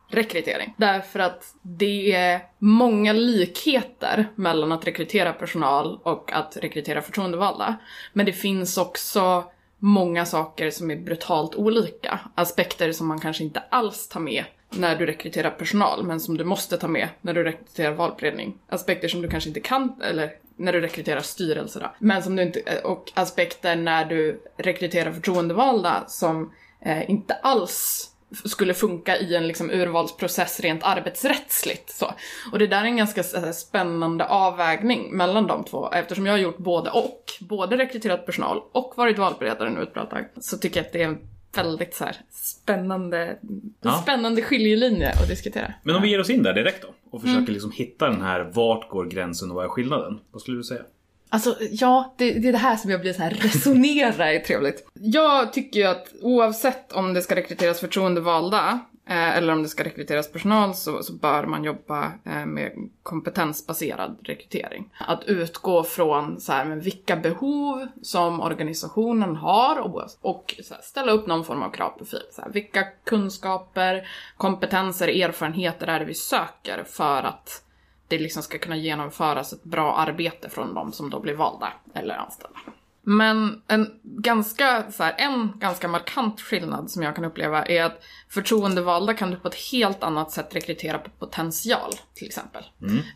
rekrytering. 0.08 0.74
Därför 0.76 1.18
att 1.18 1.54
det 1.62 2.12
är 2.12 2.40
många 2.58 3.12
likheter 3.12 4.28
mellan 4.34 4.72
att 4.72 4.86
rekrytera 4.86 5.32
personal 5.32 6.00
och 6.02 6.32
att 6.32 6.56
rekrytera 6.56 7.02
förtroendevalda. 7.02 7.76
Men 8.12 8.26
det 8.26 8.32
finns 8.32 8.78
också 8.78 9.44
många 9.78 10.24
saker 10.24 10.70
som 10.70 10.90
är 10.90 10.96
brutalt 10.96 11.54
olika. 11.54 12.20
Aspekter 12.34 12.92
som 12.92 13.06
man 13.06 13.20
kanske 13.20 13.44
inte 13.44 13.62
alls 13.70 14.08
tar 14.08 14.20
med 14.20 14.44
när 14.76 14.96
du 14.96 15.06
rekryterar 15.06 15.50
personal, 15.50 16.04
men 16.04 16.20
som 16.20 16.36
du 16.36 16.44
måste 16.44 16.76
ta 16.76 16.88
med 16.88 17.08
när 17.20 17.34
du 17.34 17.44
rekryterar 17.44 17.92
valberedning. 17.92 18.58
Aspekter 18.68 19.08
som 19.08 19.22
du 19.22 19.28
kanske 19.28 19.48
inte 19.48 19.60
kan, 19.60 20.02
eller 20.04 20.30
när 20.56 20.72
du 20.72 20.80
rekryterar 20.80 21.20
styrelser 21.20 21.80
då. 21.80 21.94
Men 21.98 22.22
som 22.22 22.36
du 22.36 22.42
inte, 22.42 22.60
eh, 22.60 22.84
och 22.84 23.12
aspekter 23.14 23.76
när 23.76 24.04
du 24.04 24.42
rekryterar 24.56 25.12
förtroendevalda 25.12 26.04
som 26.06 26.52
eh, 26.80 27.10
inte 27.10 27.34
alls 27.34 28.08
skulle 28.44 28.74
funka 28.74 29.16
i 29.16 29.34
en 29.34 29.46
liksom 29.46 29.70
urvalsprocess 29.70 30.60
rent 30.60 30.84
arbetsrättsligt. 30.84 31.90
Så. 31.90 32.14
Och 32.52 32.58
det 32.58 32.66
där 32.66 32.80
är 32.80 32.84
en 32.84 32.96
ganska 32.96 33.20
eh, 33.20 33.50
spännande 33.50 34.26
avvägning 34.26 35.16
mellan 35.16 35.46
de 35.46 35.64
två. 35.64 35.90
Eftersom 35.92 36.26
jag 36.26 36.32
har 36.32 36.38
gjort 36.38 36.58
både 36.58 36.90
och, 36.90 37.24
både 37.40 37.76
rekryterat 37.76 38.26
personal 38.26 38.62
och 38.72 38.92
varit 38.96 39.18
valberedare 39.18 39.70
nu 39.70 39.82
ett 39.82 39.94
bra 39.94 40.06
tag, 40.06 40.28
så 40.40 40.58
tycker 40.58 40.80
jag 40.80 40.86
att 40.86 40.92
det 40.92 41.02
är 41.02 41.08
en 41.08 41.28
väldigt 41.56 41.94
så 41.94 42.04
här, 42.04 42.16
spännande, 42.30 43.38
Ja. 43.80 44.00
spännande 44.02 44.42
skiljelinje 44.42 45.10
att 45.10 45.28
diskutera. 45.28 45.74
Men 45.82 45.96
om 45.96 46.02
vi 46.02 46.08
ger 46.10 46.20
oss 46.20 46.30
in 46.30 46.42
där 46.42 46.54
direkt 46.54 46.82
då 46.82 46.88
och 47.10 47.22
försöker 47.22 47.52
liksom 47.52 47.70
hitta 47.72 48.08
den 48.08 48.22
här 48.22 48.50
vart 48.54 48.88
går 48.88 49.04
gränsen 49.06 49.50
och 49.50 49.56
vad 49.56 49.64
är 49.64 49.68
skillnaden? 49.68 50.18
Vad 50.30 50.42
skulle 50.42 50.56
du 50.56 50.64
säga? 50.64 50.82
Alltså, 51.28 51.56
ja, 51.70 52.14
det, 52.18 52.32
det 52.32 52.48
är 52.48 52.52
det 52.52 52.58
här 52.58 52.76
som 52.76 52.90
jag 52.90 53.00
blir 53.00 53.12
så 53.12 53.22
här, 53.22 53.30
resonera 53.40 54.32
är 54.32 54.38
trevligt. 54.40 54.86
Jag 54.94 55.52
tycker 55.52 55.80
ju 55.80 55.86
att 55.86 56.12
oavsett 56.22 56.92
om 56.92 57.14
det 57.14 57.22
ska 57.22 57.36
rekryteras 57.36 57.80
förtroendevalda 57.80 58.80
eh, 59.06 59.36
eller 59.36 59.52
om 59.52 59.62
det 59.62 59.68
ska 59.68 59.84
rekryteras 59.84 60.32
personal 60.32 60.74
så, 60.74 61.02
så 61.02 61.12
bör 61.12 61.46
man 61.46 61.64
jobba 61.64 62.12
eh, 62.24 62.46
med 62.46 62.90
kompetensbaserad 63.02 64.18
rekrytering. 64.22 64.90
Att 64.98 65.24
utgå 65.24 65.82
från 65.84 66.40
så 66.40 66.52
här, 66.52 66.64
men 66.64 66.80
vilka 66.80 67.16
behov 67.16 67.86
som 68.02 68.40
organisationen 68.40 69.36
har 69.36 69.80
och, 69.80 70.02
och 70.20 70.54
så 70.62 70.74
här, 70.74 70.82
ställa 70.82 71.12
upp 71.12 71.26
någon 71.26 71.44
form 71.44 71.62
av 71.62 71.70
kravprofil. 71.70 72.22
Så 72.32 72.42
här, 72.42 72.50
vilka 72.50 72.84
kunskaper, 73.04 74.08
kompetenser, 74.36 75.08
erfarenheter 75.08 75.86
är 75.86 75.98
det 75.98 76.04
vi 76.04 76.14
söker 76.14 76.84
för 76.86 77.22
att 77.22 77.64
det 78.08 78.18
liksom 78.18 78.42
ska 78.42 78.58
kunna 78.58 78.76
genomföras 78.76 79.52
ett 79.52 79.64
bra 79.64 79.96
arbete 79.96 80.48
från 80.48 80.74
de 80.74 80.92
som 80.92 81.10
då 81.10 81.20
blir 81.20 81.34
valda 81.34 81.72
eller 81.94 82.14
anställda. 82.14 82.58
Men 83.04 83.62
en 83.68 84.00
ganska, 84.02 84.84
så 84.90 85.02
här, 85.02 85.14
en 85.18 85.52
ganska 85.58 85.88
markant 85.88 86.40
skillnad 86.40 86.90
som 86.90 87.02
jag 87.02 87.14
kan 87.14 87.24
uppleva 87.24 87.64
är 87.64 87.84
att 87.84 88.02
förtroendevalda 88.28 89.14
kan 89.14 89.30
du 89.30 89.36
på 89.36 89.48
ett 89.48 89.70
helt 89.72 90.02
annat 90.02 90.30
sätt 90.30 90.54
rekrytera 90.54 90.98
på 90.98 91.10
potential, 91.10 91.92
till 92.14 92.26
exempel, 92.26 92.64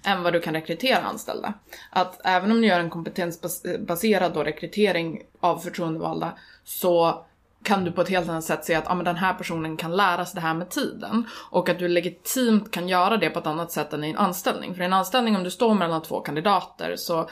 än 0.04 0.22
vad 0.22 0.32
du 0.32 0.40
kan 0.40 0.54
rekrytera 0.54 1.02
anställda. 1.02 1.54
Att 1.90 2.20
även 2.24 2.50
om 2.50 2.60
du 2.60 2.66
gör 2.66 2.80
en 2.80 2.90
kompetensbaserad 2.90 4.34
då 4.34 4.44
rekrytering 4.44 5.22
av 5.40 5.58
förtroendevalda 5.58 6.32
så 6.64 7.26
kan 7.66 7.84
du 7.84 7.92
på 7.92 8.00
ett 8.00 8.08
helt 8.08 8.28
annat 8.28 8.44
sätt 8.44 8.64
se 8.64 8.74
att 8.74 8.90
ah, 8.90 8.94
men 8.94 9.04
den 9.04 9.16
här 9.16 9.34
personen 9.34 9.76
kan 9.76 9.96
lära 9.96 10.26
sig 10.26 10.34
det 10.34 10.46
här 10.46 10.54
med 10.54 10.70
tiden. 10.70 11.26
Och 11.50 11.68
att 11.68 11.78
du 11.78 11.88
legitimt 11.88 12.70
kan 12.70 12.88
göra 12.88 13.16
det 13.16 13.30
på 13.30 13.38
ett 13.38 13.46
annat 13.46 13.72
sätt 13.72 13.92
än 13.92 14.04
i 14.04 14.10
en 14.10 14.16
anställning. 14.16 14.74
För 14.74 14.82
i 14.82 14.84
en 14.84 14.92
anställning 14.92 15.36
om 15.36 15.44
du 15.44 15.50
står 15.50 15.74
mellan 15.74 16.02
två 16.02 16.20
kandidater 16.20 16.96
så 16.96 17.28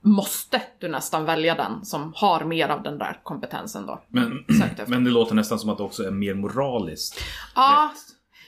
måste 0.00 0.62
du 0.78 0.88
nästan 0.88 1.24
välja 1.24 1.54
den 1.54 1.84
som 1.84 2.12
har 2.16 2.44
mer 2.44 2.68
av 2.68 2.82
den 2.82 2.98
där 2.98 3.20
kompetensen 3.22 3.86
då. 3.86 4.02
Men, 4.08 4.44
men 4.86 5.04
det 5.04 5.10
låter 5.10 5.34
nästan 5.34 5.58
som 5.58 5.70
att 5.70 5.76
det 5.76 5.84
också 5.84 6.02
är 6.02 6.10
mer 6.10 6.34
moraliskt 6.34 7.20
Ja, 7.54 7.90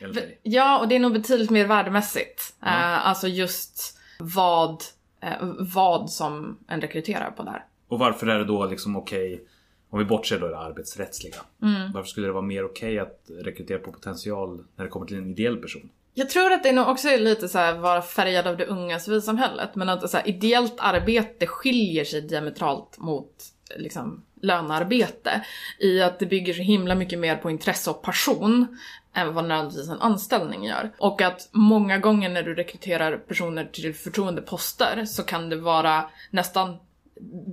rätt. 0.00 0.40
Ja, 0.42 0.78
och 0.78 0.88
det 0.88 0.97
är 0.97 1.00
nog 1.00 1.12
betydligt 1.12 1.50
mer 1.50 1.66
värdemässigt. 1.66 2.54
Eh, 2.62 3.09
alltså 3.09 3.28
just 3.28 3.99
vad, 4.18 4.82
eh, 5.23 5.30
vad 5.75 6.11
som 6.11 6.59
en 6.68 6.80
rekryterar 6.80 7.30
på 7.30 7.42
där. 7.42 7.64
Och 7.88 7.99
varför 7.99 8.26
är 8.26 8.38
det 8.38 8.44
då 8.44 8.66
liksom 8.66 8.97
okej 8.97 9.47
om 9.90 9.99
vi 9.99 10.04
bortser 10.04 10.38
då 10.38 10.49
det 10.49 10.59
arbetsrättsliga. 10.59 11.37
Mm. 11.62 11.92
Varför 11.92 12.09
skulle 12.09 12.26
det 12.26 12.32
vara 12.32 12.42
mer 12.42 12.64
okej 12.64 12.99
att 12.99 13.30
rekrytera 13.38 13.78
på 13.78 13.92
potential 13.92 14.64
när 14.76 14.85
det 14.85 14.90
kommer 14.90 15.06
till 15.06 15.16
en 15.16 15.30
ideell 15.30 15.56
person? 15.56 15.90
Jag 16.14 16.30
tror 16.30 16.52
att 16.52 16.62
det 16.62 16.73
nog 16.73 16.88
också 16.88 17.09
är 17.09 17.18
lite 17.18 17.49
så 17.49 17.59
här 17.59 17.78
vara 17.78 18.02
färgad 18.02 18.47
av 18.47 18.56
det 18.56 18.66
unga 18.66 18.99
civilsamhället. 18.99 19.75
Men 19.75 19.88
att 19.88 20.11
så 20.11 20.16
här, 20.16 20.28
ideellt 20.28 20.75
arbete 20.78 21.47
skiljer 21.47 22.04
sig 22.04 22.20
diametralt 22.20 22.99
mot 22.99 23.32
liksom, 23.76 24.23
lönearbete. 24.42 25.44
I 25.78 26.02
att 26.02 26.18
det 26.18 26.26
bygger 26.26 26.54
så 26.54 26.62
himla 26.62 26.94
mycket 26.94 27.18
mer 27.18 27.37
på 27.37 27.50
intresse 27.50 27.90
och 27.90 28.02
passion 28.02 28.78
än 29.14 29.35
vad 29.35 29.44
nödvändigtvis 29.44 29.88
en 29.88 30.00
anställning 30.00 30.64
gör. 30.64 30.90
Och 30.99 31.23
att 31.23 31.49
många 31.52 31.99
gånger 31.99 32.28
när 32.28 32.42
du 32.42 32.54
rekryterar 32.54 33.16
personer 33.16 33.64
till 33.64 33.94
förtroendeposter 33.94 35.04
så 35.04 35.23
kan 35.23 35.49
det 35.49 35.56
vara 35.56 36.11
nästan 36.30 36.76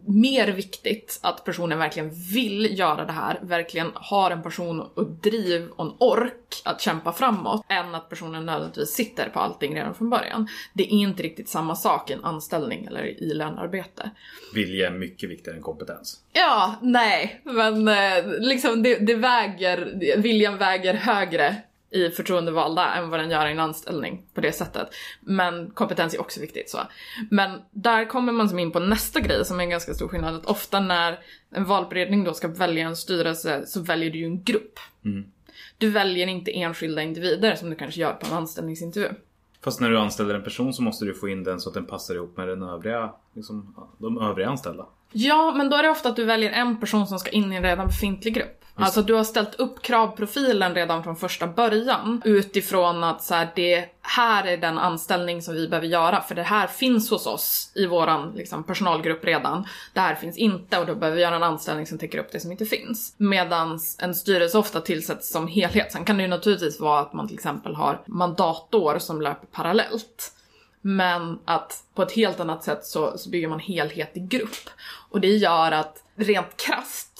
mer 0.07 0.47
viktigt 0.47 1.19
att 1.23 1.45
personen 1.45 1.79
verkligen 1.79 2.09
vill 2.33 2.79
göra 2.79 3.05
det 3.05 3.11
här, 3.11 3.39
verkligen 3.41 3.91
har 3.93 4.31
en 4.31 4.43
person 4.43 4.81
och 4.81 5.11
driv 5.11 5.69
och 5.69 5.85
en 5.85 5.93
ork 5.99 6.61
att 6.65 6.81
kämpa 6.81 7.13
framåt, 7.13 7.65
än 7.69 7.95
att 7.95 8.09
personen 8.09 8.45
nödvändigtvis 8.45 8.89
sitter 8.89 9.29
på 9.29 9.39
allting 9.39 9.75
redan 9.75 9.95
från 9.95 10.09
början. 10.09 10.47
Det 10.73 10.83
är 10.83 10.91
inte 10.91 11.23
riktigt 11.23 11.49
samma 11.49 11.75
sak 11.75 12.09
i 12.09 12.13
en 12.13 12.23
anställning 12.23 12.85
eller 12.85 13.05
i 13.05 13.33
lönearbete. 13.33 14.11
Vilja 14.53 14.87
är 14.87 14.91
mycket 14.91 15.29
viktigare 15.29 15.57
än 15.57 15.63
kompetens. 15.63 16.21
Ja, 16.33 16.75
nej, 16.81 17.41
men 17.43 17.87
eh, 17.87 18.25
liksom 18.39 18.83
det, 18.83 18.95
det 18.95 19.15
väger, 19.15 20.17
viljan 20.17 20.57
väger 20.57 20.93
högre 20.93 21.55
i 21.91 22.09
förtroendevalda 22.09 22.93
än 22.93 23.09
vad 23.09 23.19
den 23.19 23.29
gör 23.29 23.47
i 23.47 23.51
en 23.51 23.59
anställning 23.59 24.23
på 24.33 24.41
det 24.41 24.51
sättet. 24.51 24.87
Men 25.21 25.71
kompetens 25.71 26.13
är 26.13 26.21
också 26.21 26.39
viktigt 26.39 26.69
så. 26.69 26.79
Men 27.29 27.61
där 27.71 28.05
kommer 28.05 28.33
man 28.33 28.49
som 28.49 28.59
in 28.59 28.71
på 28.71 28.79
nästa 28.79 29.19
grej 29.19 29.45
som 29.45 29.59
är 29.59 29.63
en 29.63 29.69
ganska 29.69 29.93
stor 29.93 30.07
skillnad. 30.07 30.35
Att 30.35 30.45
ofta 30.45 30.79
när 30.79 31.19
en 31.51 31.65
valberedning 31.65 32.23
då 32.23 32.33
ska 32.33 32.47
välja 32.47 32.87
en 32.87 32.95
styrelse 32.95 33.65
så 33.65 33.81
väljer 33.81 34.11
du 34.11 34.19
ju 34.19 34.25
en 34.25 34.43
grupp. 34.43 34.79
Du 35.77 35.89
väljer 35.89 36.27
inte 36.27 36.51
enskilda 36.51 37.01
individer 37.01 37.55
som 37.55 37.69
du 37.69 37.75
kanske 37.75 38.01
gör 38.01 38.13
på 38.13 38.27
en 38.27 38.33
anställningsintervju. 38.33 39.09
Fast 39.63 39.81
när 39.81 39.89
du 39.89 39.99
anställer 39.99 40.35
en 40.35 40.43
person 40.43 40.73
så 40.73 40.83
måste 40.83 41.05
du 41.05 41.13
få 41.13 41.29
in 41.29 41.43
den 41.43 41.59
så 41.59 41.69
att 41.69 41.73
den 41.73 41.85
passar 41.85 42.15
ihop 42.15 42.37
med 42.37 42.47
den 42.47 42.63
övriga, 42.63 43.13
liksom, 43.33 43.75
de 43.97 44.17
övriga 44.17 44.49
anställda. 44.49 44.85
Ja, 45.11 45.53
men 45.57 45.69
då 45.69 45.75
är 45.75 45.83
det 45.83 45.89
ofta 45.89 46.09
att 46.09 46.15
du 46.15 46.25
väljer 46.25 46.51
en 46.51 46.79
person 46.79 47.07
som 47.07 47.19
ska 47.19 47.29
in 47.29 47.53
i 47.53 47.55
en 47.55 47.63
redan 47.63 47.87
befintlig 47.87 48.33
grupp. 48.33 48.56
Alltså 48.79 49.01
du 49.01 49.13
har 49.13 49.23
ställt 49.23 49.55
upp 49.55 49.81
kravprofilen 49.81 50.75
redan 50.75 51.03
från 51.03 51.15
första 51.15 51.47
början 51.47 52.21
utifrån 52.25 53.03
att 53.03 53.23
så 53.23 53.35
här, 53.35 53.51
det 53.55 53.89
här 54.01 54.47
är 54.47 54.57
den 54.57 54.77
anställning 54.77 55.41
som 55.41 55.53
vi 55.53 55.67
behöver 55.67 55.87
göra 55.87 56.21
för 56.21 56.35
det 56.35 56.43
här 56.43 56.67
finns 56.67 57.09
hos 57.09 57.27
oss 57.27 57.71
i 57.75 57.85
våran 57.85 58.33
liksom, 58.35 58.63
personalgrupp 58.63 59.25
redan. 59.25 59.67
Det 59.93 59.99
här 59.99 60.15
finns 60.15 60.37
inte 60.37 60.79
och 60.79 60.85
då 60.85 60.95
behöver 60.95 61.15
vi 61.15 61.21
göra 61.21 61.35
en 61.35 61.43
anställning 61.43 61.87
som 61.87 61.97
täcker 61.97 62.17
upp 62.17 62.31
det 62.31 62.39
som 62.39 62.51
inte 62.51 62.65
finns. 62.65 63.15
Medan 63.17 63.79
en 63.99 64.15
styrelse 64.15 64.57
ofta 64.57 64.81
tillsätts 64.81 65.31
som 65.31 65.47
helhet. 65.47 65.91
Sen 65.91 66.05
kan 66.05 66.17
det 66.17 66.23
ju 66.23 66.29
naturligtvis 66.29 66.79
vara 66.79 66.99
att 66.99 67.13
man 67.13 67.27
till 67.27 67.37
exempel 67.37 67.75
har 67.75 68.01
mandatår 68.05 68.99
som 68.99 69.21
löper 69.21 69.47
parallellt. 69.47 70.33
Men 70.81 71.39
att 71.45 71.83
på 71.95 72.01
ett 72.01 72.11
helt 72.11 72.39
annat 72.39 72.63
sätt 72.63 72.85
så, 72.85 73.17
så 73.17 73.29
bygger 73.29 73.47
man 73.47 73.59
helhet 73.59 74.11
i 74.13 74.19
grupp. 74.19 74.69
Och 75.09 75.21
det 75.21 75.27
gör 75.27 75.71
att 75.71 76.03
rent 76.15 76.57
krasst 76.57 77.16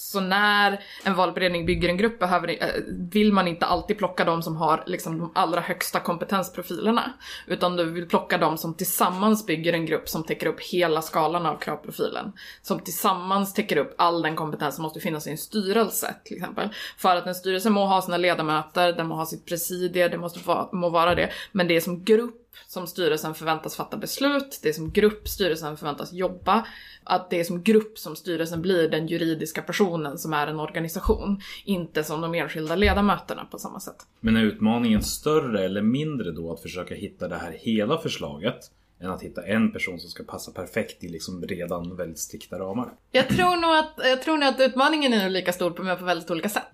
så 0.00 0.20
när 0.20 0.80
en 1.04 1.14
valberedning 1.14 1.66
bygger 1.66 1.88
en 1.88 1.96
grupp 1.96 2.18
behöver, 2.18 2.48
eh, 2.48 2.68
vill 2.88 3.32
man 3.32 3.48
inte 3.48 3.66
alltid 3.66 3.98
plocka 3.98 4.24
de 4.24 4.42
som 4.42 4.56
har 4.56 4.82
liksom 4.86 5.18
de 5.18 5.32
allra 5.34 5.60
högsta 5.60 6.00
kompetensprofilerna. 6.00 7.12
Utan 7.46 7.76
du 7.76 7.84
vill 7.84 8.08
plocka 8.08 8.38
de 8.38 8.58
som 8.58 8.74
tillsammans 8.74 9.46
bygger 9.46 9.72
en 9.72 9.86
grupp 9.86 10.08
som 10.08 10.24
täcker 10.24 10.46
upp 10.46 10.60
hela 10.60 11.02
skalan 11.02 11.46
av 11.46 11.58
kravprofilen. 11.58 12.32
Som 12.62 12.80
tillsammans 12.80 13.54
täcker 13.54 13.76
upp 13.76 13.94
all 13.98 14.22
den 14.22 14.36
kompetens 14.36 14.74
som 14.74 14.82
måste 14.82 15.00
finnas 15.00 15.26
i 15.26 15.30
en 15.30 15.38
styrelse 15.38 16.14
till 16.24 16.36
exempel. 16.36 16.68
För 16.96 17.16
att 17.16 17.26
en 17.26 17.34
styrelse 17.34 17.70
må 17.70 17.86
ha 17.86 18.02
sina 18.02 18.16
ledamöter, 18.16 18.92
den 18.92 19.06
må 19.06 19.14
ha 19.14 19.26
sitt 19.26 19.46
presidie, 19.46 20.08
det 20.08 20.18
måste 20.18 20.40
vara, 20.48 20.68
må 20.72 20.88
vara 20.88 21.14
det. 21.14 21.30
Men 21.52 21.68
det 21.68 21.76
är 21.76 21.80
som 21.80 22.04
grupp 22.04 22.39
som 22.66 22.86
styrelsen 22.86 23.34
förväntas 23.34 23.76
fatta 23.76 23.96
beslut, 23.96 24.60
det 24.62 24.68
är 24.68 24.72
som 24.72 24.92
grupp 24.92 25.28
styrelsen 25.28 25.76
förväntas 25.76 26.12
jobba. 26.12 26.66
Att 27.04 27.30
det 27.30 27.40
är 27.40 27.44
som 27.44 27.62
grupp 27.62 27.98
som 27.98 28.16
styrelsen 28.16 28.62
blir 28.62 28.88
den 28.88 29.06
juridiska 29.06 29.62
personen 29.62 30.18
som 30.18 30.32
är 30.32 30.46
en 30.46 30.60
organisation. 30.60 31.40
Inte 31.64 32.04
som 32.04 32.20
de 32.20 32.34
enskilda 32.34 32.76
ledamöterna 32.76 33.44
på 33.44 33.58
samma 33.58 33.80
sätt. 33.80 34.06
Men 34.20 34.36
är 34.36 34.42
utmaningen 34.42 35.02
större 35.02 35.64
eller 35.64 35.82
mindre 35.82 36.32
då 36.32 36.52
att 36.52 36.60
försöka 36.60 36.94
hitta 36.94 37.28
det 37.28 37.36
här 37.36 37.56
hela 37.60 37.98
förslaget? 37.98 38.70
Än 39.02 39.10
att 39.10 39.22
hitta 39.22 39.46
en 39.46 39.72
person 39.72 40.00
som 40.00 40.10
ska 40.10 40.22
passa 40.24 40.52
perfekt 40.52 41.04
i 41.04 41.08
liksom 41.08 41.42
redan 41.42 41.96
väldigt 41.96 42.18
strikta 42.18 42.58
ramar. 42.58 42.92
Jag 43.12 43.28
tror 43.28 43.56
nog 43.56 43.74
att, 43.76 43.92
jag 44.08 44.22
tror 44.22 44.38
nog 44.38 44.48
att 44.48 44.60
utmaningen 44.60 45.12
är 45.12 45.30
lika 45.30 45.52
stor 45.52 45.82
men 45.82 45.98
på 45.98 46.04
väldigt 46.04 46.30
olika 46.30 46.48
sätt. 46.48 46.66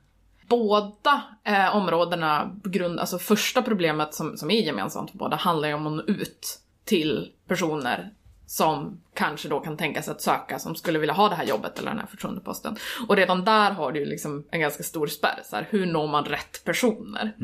Båda 0.48 1.22
eh, 1.44 1.76
områdena, 1.76 2.56
grund, 2.64 3.00
alltså 3.00 3.18
första 3.18 3.62
problemet 3.62 4.14
som, 4.14 4.36
som 4.36 4.50
är 4.50 4.62
gemensamt 4.62 5.10
för 5.10 5.18
båda 5.18 5.36
handlar 5.36 5.68
ju 5.68 5.74
om 5.74 5.86
att 5.86 5.92
nå 5.92 6.02
ut 6.02 6.60
till 6.84 7.32
personer 7.48 8.12
som 8.46 9.00
kanske 9.14 9.48
då 9.48 9.60
kan 9.60 9.76
tänka 9.76 10.02
sig 10.02 10.12
att 10.12 10.22
söka 10.22 10.58
som 10.58 10.74
skulle 10.74 10.98
vilja 10.98 11.14
ha 11.14 11.28
det 11.28 11.34
här 11.34 11.44
jobbet 11.44 11.78
eller 11.78 11.90
den 11.90 11.98
här 11.98 12.06
förtroendeposten. 12.06 12.76
Och 13.08 13.16
redan 13.16 13.44
där 13.44 13.70
har 13.70 13.92
du 13.92 14.00
ju 14.00 14.06
liksom 14.06 14.44
en 14.50 14.60
ganska 14.60 14.82
stor 14.82 15.06
spärr. 15.06 15.42
Så 15.44 15.56
här, 15.56 15.66
hur 15.70 15.86
når 15.86 16.08
man 16.08 16.24
rätt 16.24 16.64
personer? 16.64 17.34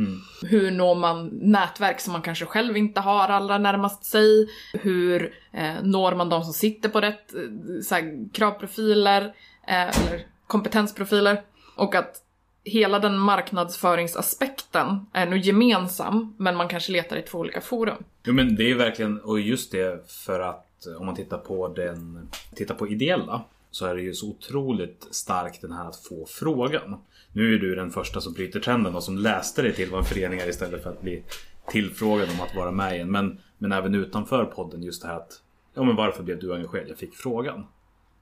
Hur 0.42 0.70
når 0.70 0.94
man 0.94 1.26
nätverk 1.32 2.00
som 2.00 2.12
man 2.12 2.22
kanske 2.22 2.44
själv 2.44 2.76
inte 2.76 3.00
har 3.00 3.28
allra 3.28 3.58
närmast 3.58 4.04
sig? 4.04 4.48
Hur 4.72 5.34
eh, 5.52 5.74
når 5.82 6.14
man 6.14 6.28
de 6.28 6.44
som 6.44 6.52
sitter 6.52 6.88
på 6.88 7.00
rätt 7.00 7.34
eh, 7.34 7.40
så 7.82 7.94
här, 7.94 8.32
kravprofiler 8.32 9.22
eh, 9.66 9.82
eller 9.82 10.26
kompetensprofiler? 10.46 11.42
Och 11.76 11.94
att 11.94 12.16
hela 12.64 12.98
den 12.98 13.18
marknadsföringsaspekten 13.18 15.06
är 15.12 15.26
nog 15.26 15.38
gemensam, 15.38 16.34
men 16.36 16.56
man 16.56 16.68
kanske 16.68 16.92
letar 16.92 17.16
i 17.16 17.22
två 17.22 17.38
olika 17.38 17.60
forum. 17.60 18.04
Jo 18.24 18.34
men 18.34 18.56
det 18.56 18.70
är 18.70 18.74
verkligen, 18.74 19.20
och 19.20 19.40
just 19.40 19.72
det 19.72 20.10
för 20.10 20.40
att 20.40 20.86
eh, 20.86 21.00
om 21.00 21.06
man 21.06 21.14
tittar 21.14 21.38
på 21.38 21.68
den, 21.68 22.28
tittar 22.54 22.74
på 22.74 22.88
ideella 22.88 23.44
så 23.70 23.86
är 23.86 23.94
det 23.94 24.02
ju 24.02 24.14
så 24.14 24.28
otroligt 24.28 25.08
starkt 25.10 25.62
den 25.62 25.72
här 25.72 25.88
att 25.88 25.96
få 25.96 26.26
frågan. 26.28 26.96
Nu 27.32 27.54
är 27.54 27.58
du 27.58 27.74
den 27.74 27.90
första 27.90 28.20
som 28.20 28.32
bryter 28.32 28.60
trenden 28.60 28.94
och 28.94 29.02
som 29.02 29.18
läste 29.18 29.62
dig 29.62 29.74
till 29.74 29.90
vad 29.90 30.00
en 30.00 30.04
förening 30.06 30.40
är 30.40 30.48
istället 30.48 30.82
för 30.82 30.90
att 30.90 31.02
bli 31.02 31.22
tillfrågad 31.68 32.28
om 32.30 32.40
att 32.40 32.54
vara 32.56 32.70
med 32.70 32.96
i 32.96 33.00
en. 33.00 33.10
Men, 33.10 33.40
men 33.58 33.72
även 33.72 33.94
utanför 33.94 34.44
podden 34.44 34.82
just 34.82 35.02
det 35.02 35.08
här 35.08 35.16
att 35.16 35.42
Ja 35.74 35.82
men 35.82 35.96
varför 35.96 36.22
blev 36.22 36.38
du 36.38 36.54
engagerad? 36.54 36.88
Jag 36.88 36.98
fick 36.98 37.14
frågan. 37.14 37.66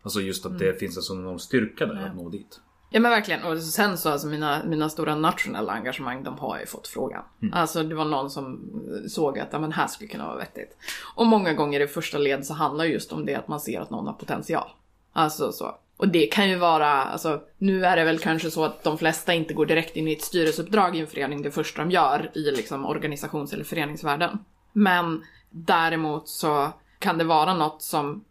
Alltså 0.03 0.21
just 0.21 0.47
att 0.47 0.59
det 0.59 0.79
finns 0.79 0.97
en 0.97 1.03
sån 1.03 1.21
enorm 1.21 1.39
styrka 1.39 1.87
där 1.87 2.07
att 2.07 2.17
nå 2.17 2.29
dit. 2.29 2.61
Ja 2.93 3.01
men 3.01 3.11
verkligen. 3.11 3.45
Och 3.45 3.59
sen 3.59 3.99
så 3.99 4.11
alltså 4.11 4.27
mina, 4.27 4.63
mina 4.65 4.89
stora 4.89 5.15
nationella 5.15 5.73
engagemang, 5.73 6.23
de 6.23 6.39
har 6.39 6.55
jag 6.55 6.61
ju 6.61 6.67
fått 6.67 6.89
frågan. 6.89 7.23
Alltså 7.53 7.83
det 7.83 7.95
var 7.95 8.05
någon 8.05 8.31
som 8.31 8.71
såg 9.09 9.39
att 9.39 9.49
ja, 9.53 9.59
men 9.59 9.73
här 9.73 9.87
skulle 9.87 10.11
kunna 10.11 10.27
vara 10.27 10.37
vettigt. 10.37 10.77
Och 11.15 11.27
många 11.27 11.53
gånger 11.53 11.81
i 11.81 11.87
första 11.87 12.19
led 12.19 12.47
så 12.47 12.55
handlar 12.55 12.85
det 12.85 12.91
just 12.91 13.13
om 13.13 13.27
det 13.27 13.35
att 13.35 13.49
man 13.49 13.61
ser 13.61 13.81
att 13.81 13.91
någon 13.91 14.07
har 14.07 14.15
potential. 14.15 14.69
Alltså 15.13 15.53
så. 15.53 15.75
Och 15.97 16.09
det 16.09 16.27
kan 16.27 16.49
ju 16.49 16.57
vara, 16.57 16.89
alltså 16.89 17.41
nu 17.59 17.85
är 17.85 17.97
det 17.97 18.05
väl 18.05 18.19
kanske 18.19 18.51
så 18.51 18.65
att 18.65 18.83
de 18.83 18.99
flesta 18.99 19.35
inte 19.35 19.55
går 19.55 19.67
direkt 19.67 19.97
in 19.97 20.09
i 20.09 20.13
ett 20.13 20.23
styrelseuppdrag 20.23 20.97
i 20.97 21.01
en 21.01 21.07
förening 21.07 21.43
det 21.43 21.51
första 21.51 21.83
de 21.83 21.91
gör 21.91 22.31
i 22.35 22.41
liksom 22.41 22.87
organisations 22.87 23.53
eller 23.53 23.65
föreningsvärlden. 23.65 24.39
Men 24.73 25.25
däremot 25.51 26.29
så 26.29 26.73
kan 26.99 27.19
det 27.19 27.25
vara 27.25 27.55
något 27.55 27.83
som 27.83 28.25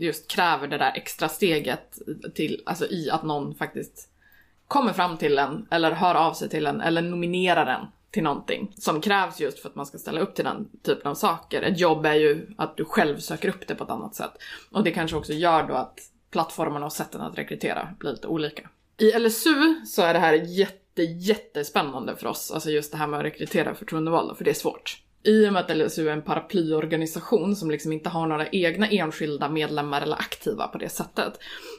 just 0.00 0.30
kräver 0.30 0.68
det 0.68 0.78
där 0.78 0.92
extra 0.94 1.28
steget 1.28 1.98
till, 2.34 2.62
alltså 2.66 2.86
i 2.86 3.10
att 3.10 3.22
någon 3.22 3.54
faktiskt 3.54 4.08
kommer 4.68 4.92
fram 4.92 5.16
till 5.16 5.38
en 5.38 5.66
eller 5.70 5.90
hör 5.90 6.14
av 6.14 6.34
sig 6.34 6.48
till 6.48 6.66
en 6.66 6.80
eller 6.80 7.02
nominerar 7.02 7.66
en 7.66 7.86
till 8.10 8.22
någonting 8.22 8.72
som 8.76 9.00
krävs 9.00 9.40
just 9.40 9.58
för 9.58 9.68
att 9.68 9.74
man 9.74 9.86
ska 9.86 9.98
ställa 9.98 10.20
upp 10.20 10.34
till 10.34 10.44
den 10.44 10.68
typen 10.82 11.10
av 11.10 11.14
saker. 11.14 11.62
Ett 11.62 11.80
jobb 11.80 12.06
är 12.06 12.14
ju 12.14 12.46
att 12.56 12.76
du 12.76 12.84
själv 12.84 13.18
söker 13.18 13.48
upp 13.48 13.66
det 13.66 13.74
på 13.74 13.84
ett 13.84 13.90
annat 13.90 14.14
sätt. 14.14 14.32
Och 14.70 14.84
det 14.84 14.90
kanske 14.90 15.16
också 15.16 15.32
gör 15.32 15.68
då 15.68 15.74
att 15.74 16.00
plattformarna 16.30 16.86
och 16.86 16.92
sätten 16.92 17.20
att 17.20 17.38
rekrytera 17.38 17.88
blir 17.98 18.10
lite 18.10 18.26
olika. 18.26 18.68
I 18.96 19.18
LSU 19.18 19.80
så 19.86 20.02
är 20.02 20.14
det 20.14 20.20
här 20.20 20.32
jätte, 20.32 21.02
jättespännande 21.02 22.16
för 22.16 22.26
oss, 22.26 22.50
alltså 22.50 22.70
just 22.70 22.92
det 22.92 22.98
här 22.98 23.06
med 23.06 23.18
att 23.18 23.24
rekrytera 23.24 23.74
förtroendevalda, 23.74 24.34
för 24.34 24.44
det 24.44 24.50
är 24.50 24.54
svårt. 24.54 25.03
I 25.24 25.48
och 25.48 25.52
med 25.52 25.62
att 25.62 25.76
LSU 25.76 26.08
är 26.08 26.12
en 26.12 26.22
paraplyorganisation 26.22 27.56
som 27.56 27.70
liksom 27.70 27.92
inte 27.92 28.08
har 28.08 28.26
några 28.26 28.48
egna 28.48 28.88
enskilda 28.88 29.48
medlemmar 29.48 30.02
eller 30.02 30.16
aktiva 30.16 30.68
på 30.68 30.78
det 30.78 30.88
sättet. 30.88 31.38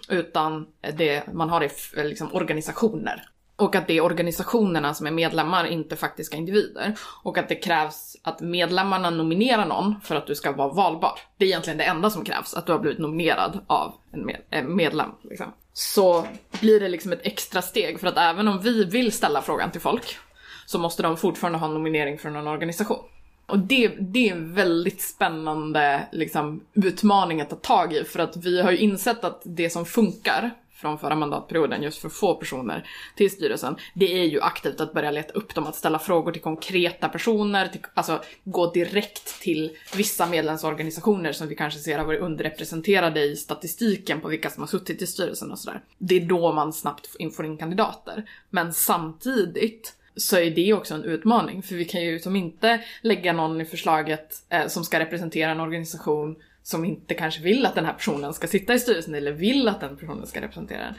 Utan 0.09 0.67
det, 0.97 1.33
man 1.33 1.49
har 1.49 1.59
det 1.59 2.03
liksom 2.03 2.33
organisationer. 2.33 3.23
Och 3.55 3.75
att 3.75 3.87
det 3.87 3.97
är 3.97 4.01
organisationerna 4.01 4.93
som 4.93 5.07
är 5.07 5.11
medlemmar, 5.11 5.65
inte 5.65 5.95
faktiska 5.95 6.37
individer. 6.37 6.95
Och 7.23 7.37
att 7.37 7.49
det 7.49 7.55
krävs 7.55 8.17
att 8.21 8.41
medlemmarna 8.41 9.09
nominerar 9.09 9.65
någon 9.65 9.95
för 10.03 10.15
att 10.15 10.27
du 10.27 10.35
ska 10.35 10.51
vara 10.51 10.73
valbar. 10.73 11.19
Det 11.37 11.45
är 11.45 11.49
egentligen 11.49 11.77
det 11.77 11.83
enda 11.83 12.09
som 12.09 12.25
krävs, 12.25 12.53
att 12.53 12.65
du 12.65 12.71
har 12.71 12.79
blivit 12.79 12.99
nominerad 12.99 13.59
av 13.67 13.93
en 14.11 14.25
med, 14.25 14.65
medlem. 14.65 15.09
Liksom. 15.23 15.53
Så 15.73 16.27
blir 16.61 16.79
det 16.79 16.89
liksom 16.89 17.11
ett 17.11 17.25
extra 17.25 17.61
steg, 17.61 17.99
för 17.99 18.07
att 18.07 18.17
även 18.17 18.47
om 18.47 18.61
vi 18.61 18.83
vill 18.83 19.11
ställa 19.11 19.41
frågan 19.41 19.71
till 19.71 19.81
folk 19.81 20.17
så 20.65 20.79
måste 20.79 21.03
de 21.03 21.17
fortfarande 21.17 21.59
ha 21.59 21.67
en 21.67 21.73
nominering 21.73 22.17
från 22.17 22.35
en 22.35 22.47
organisation. 22.47 23.03
Och 23.45 23.59
det, 23.59 23.87
det 23.87 24.29
är 24.29 24.31
en 24.31 24.53
väldigt 24.53 25.01
spännande 25.01 26.07
liksom, 26.11 26.63
utmaning 26.73 27.41
att 27.41 27.49
ta 27.49 27.55
tag 27.55 27.93
i 27.93 28.03
för 28.03 28.19
att 28.19 28.37
vi 28.37 28.61
har 28.61 28.71
ju 28.71 28.77
insett 28.77 29.23
att 29.23 29.41
det 29.43 29.69
som 29.69 29.85
funkar 29.85 30.51
från 30.75 30.99
förra 30.99 31.15
mandatperioden 31.15 31.83
just 31.83 31.97
för 31.97 32.09
få 32.09 32.35
personer 32.35 32.87
till 33.15 33.31
styrelsen, 33.31 33.75
det 33.93 34.19
är 34.19 34.23
ju 34.23 34.41
aktivt 34.41 34.81
att 34.81 34.93
börja 34.93 35.11
leta 35.11 35.33
upp 35.33 35.55
dem, 35.55 35.67
att 35.67 35.75
ställa 35.75 35.99
frågor 35.99 36.31
till 36.31 36.41
konkreta 36.41 37.09
personer, 37.09 37.67
till, 37.67 37.81
alltså 37.93 38.21
gå 38.43 38.71
direkt 38.71 39.41
till 39.41 39.77
vissa 39.95 40.25
medlemsorganisationer 40.25 41.31
som 41.31 41.47
vi 41.47 41.55
kanske 41.55 41.79
ser 41.79 41.97
har 41.97 42.05
varit 42.05 42.21
underrepresenterade 42.21 43.21
i 43.21 43.35
statistiken 43.35 44.21
på 44.21 44.27
vilka 44.27 44.49
som 44.49 44.61
har 44.61 44.67
suttit 44.67 45.01
i 45.01 45.07
styrelsen 45.07 45.51
och 45.51 45.59
sådär. 45.59 45.81
Det 45.97 46.15
är 46.15 46.25
då 46.25 46.53
man 46.53 46.73
snabbt 46.73 47.07
får 47.35 47.45
in 47.45 47.57
kandidater. 47.57 48.29
Men 48.49 48.73
samtidigt 48.73 49.93
så 50.15 50.37
är 50.37 50.51
det 50.51 50.73
också 50.73 50.93
en 50.93 51.03
utmaning. 51.03 51.63
För 51.63 51.75
vi 51.75 51.85
kan 51.85 52.01
ju 52.01 52.19
som 52.19 52.35
inte 52.35 52.81
lägga 53.01 53.33
någon 53.33 53.61
i 53.61 53.65
förslaget 53.65 54.43
eh, 54.49 54.67
som 54.67 54.83
ska 54.83 54.99
representera 54.99 55.51
en 55.51 55.59
organisation 55.59 56.35
som 56.63 56.85
inte 56.85 57.13
kanske 57.13 57.41
vill 57.41 57.65
att 57.65 57.75
den 57.75 57.85
här 57.85 57.93
personen 57.93 58.33
ska 58.33 58.47
sitta 58.47 58.73
i 58.73 58.79
styrelsen 58.79 59.15
eller 59.15 59.31
vill 59.31 59.67
att 59.67 59.81
den 59.81 59.97
personen 59.97 60.27
ska 60.27 60.41
representera 60.41 60.79
den. 60.79 60.95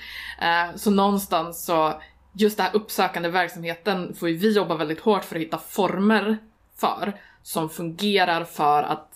Eh, 0.48 0.76
så 0.76 0.90
någonstans 0.90 1.64
så, 1.64 2.00
just 2.32 2.56
den 2.56 2.66
här 2.66 2.76
uppsökande 2.76 3.28
verksamheten 3.28 4.14
får 4.14 4.28
ju 4.28 4.36
vi 4.36 4.52
jobba 4.52 4.76
väldigt 4.76 5.00
hårt 5.00 5.24
för 5.24 5.36
att 5.36 5.42
hitta 5.42 5.58
former 5.58 6.38
för 6.76 7.12
som 7.42 7.70
fungerar 7.70 8.44
för 8.44 8.82
att, 8.82 9.15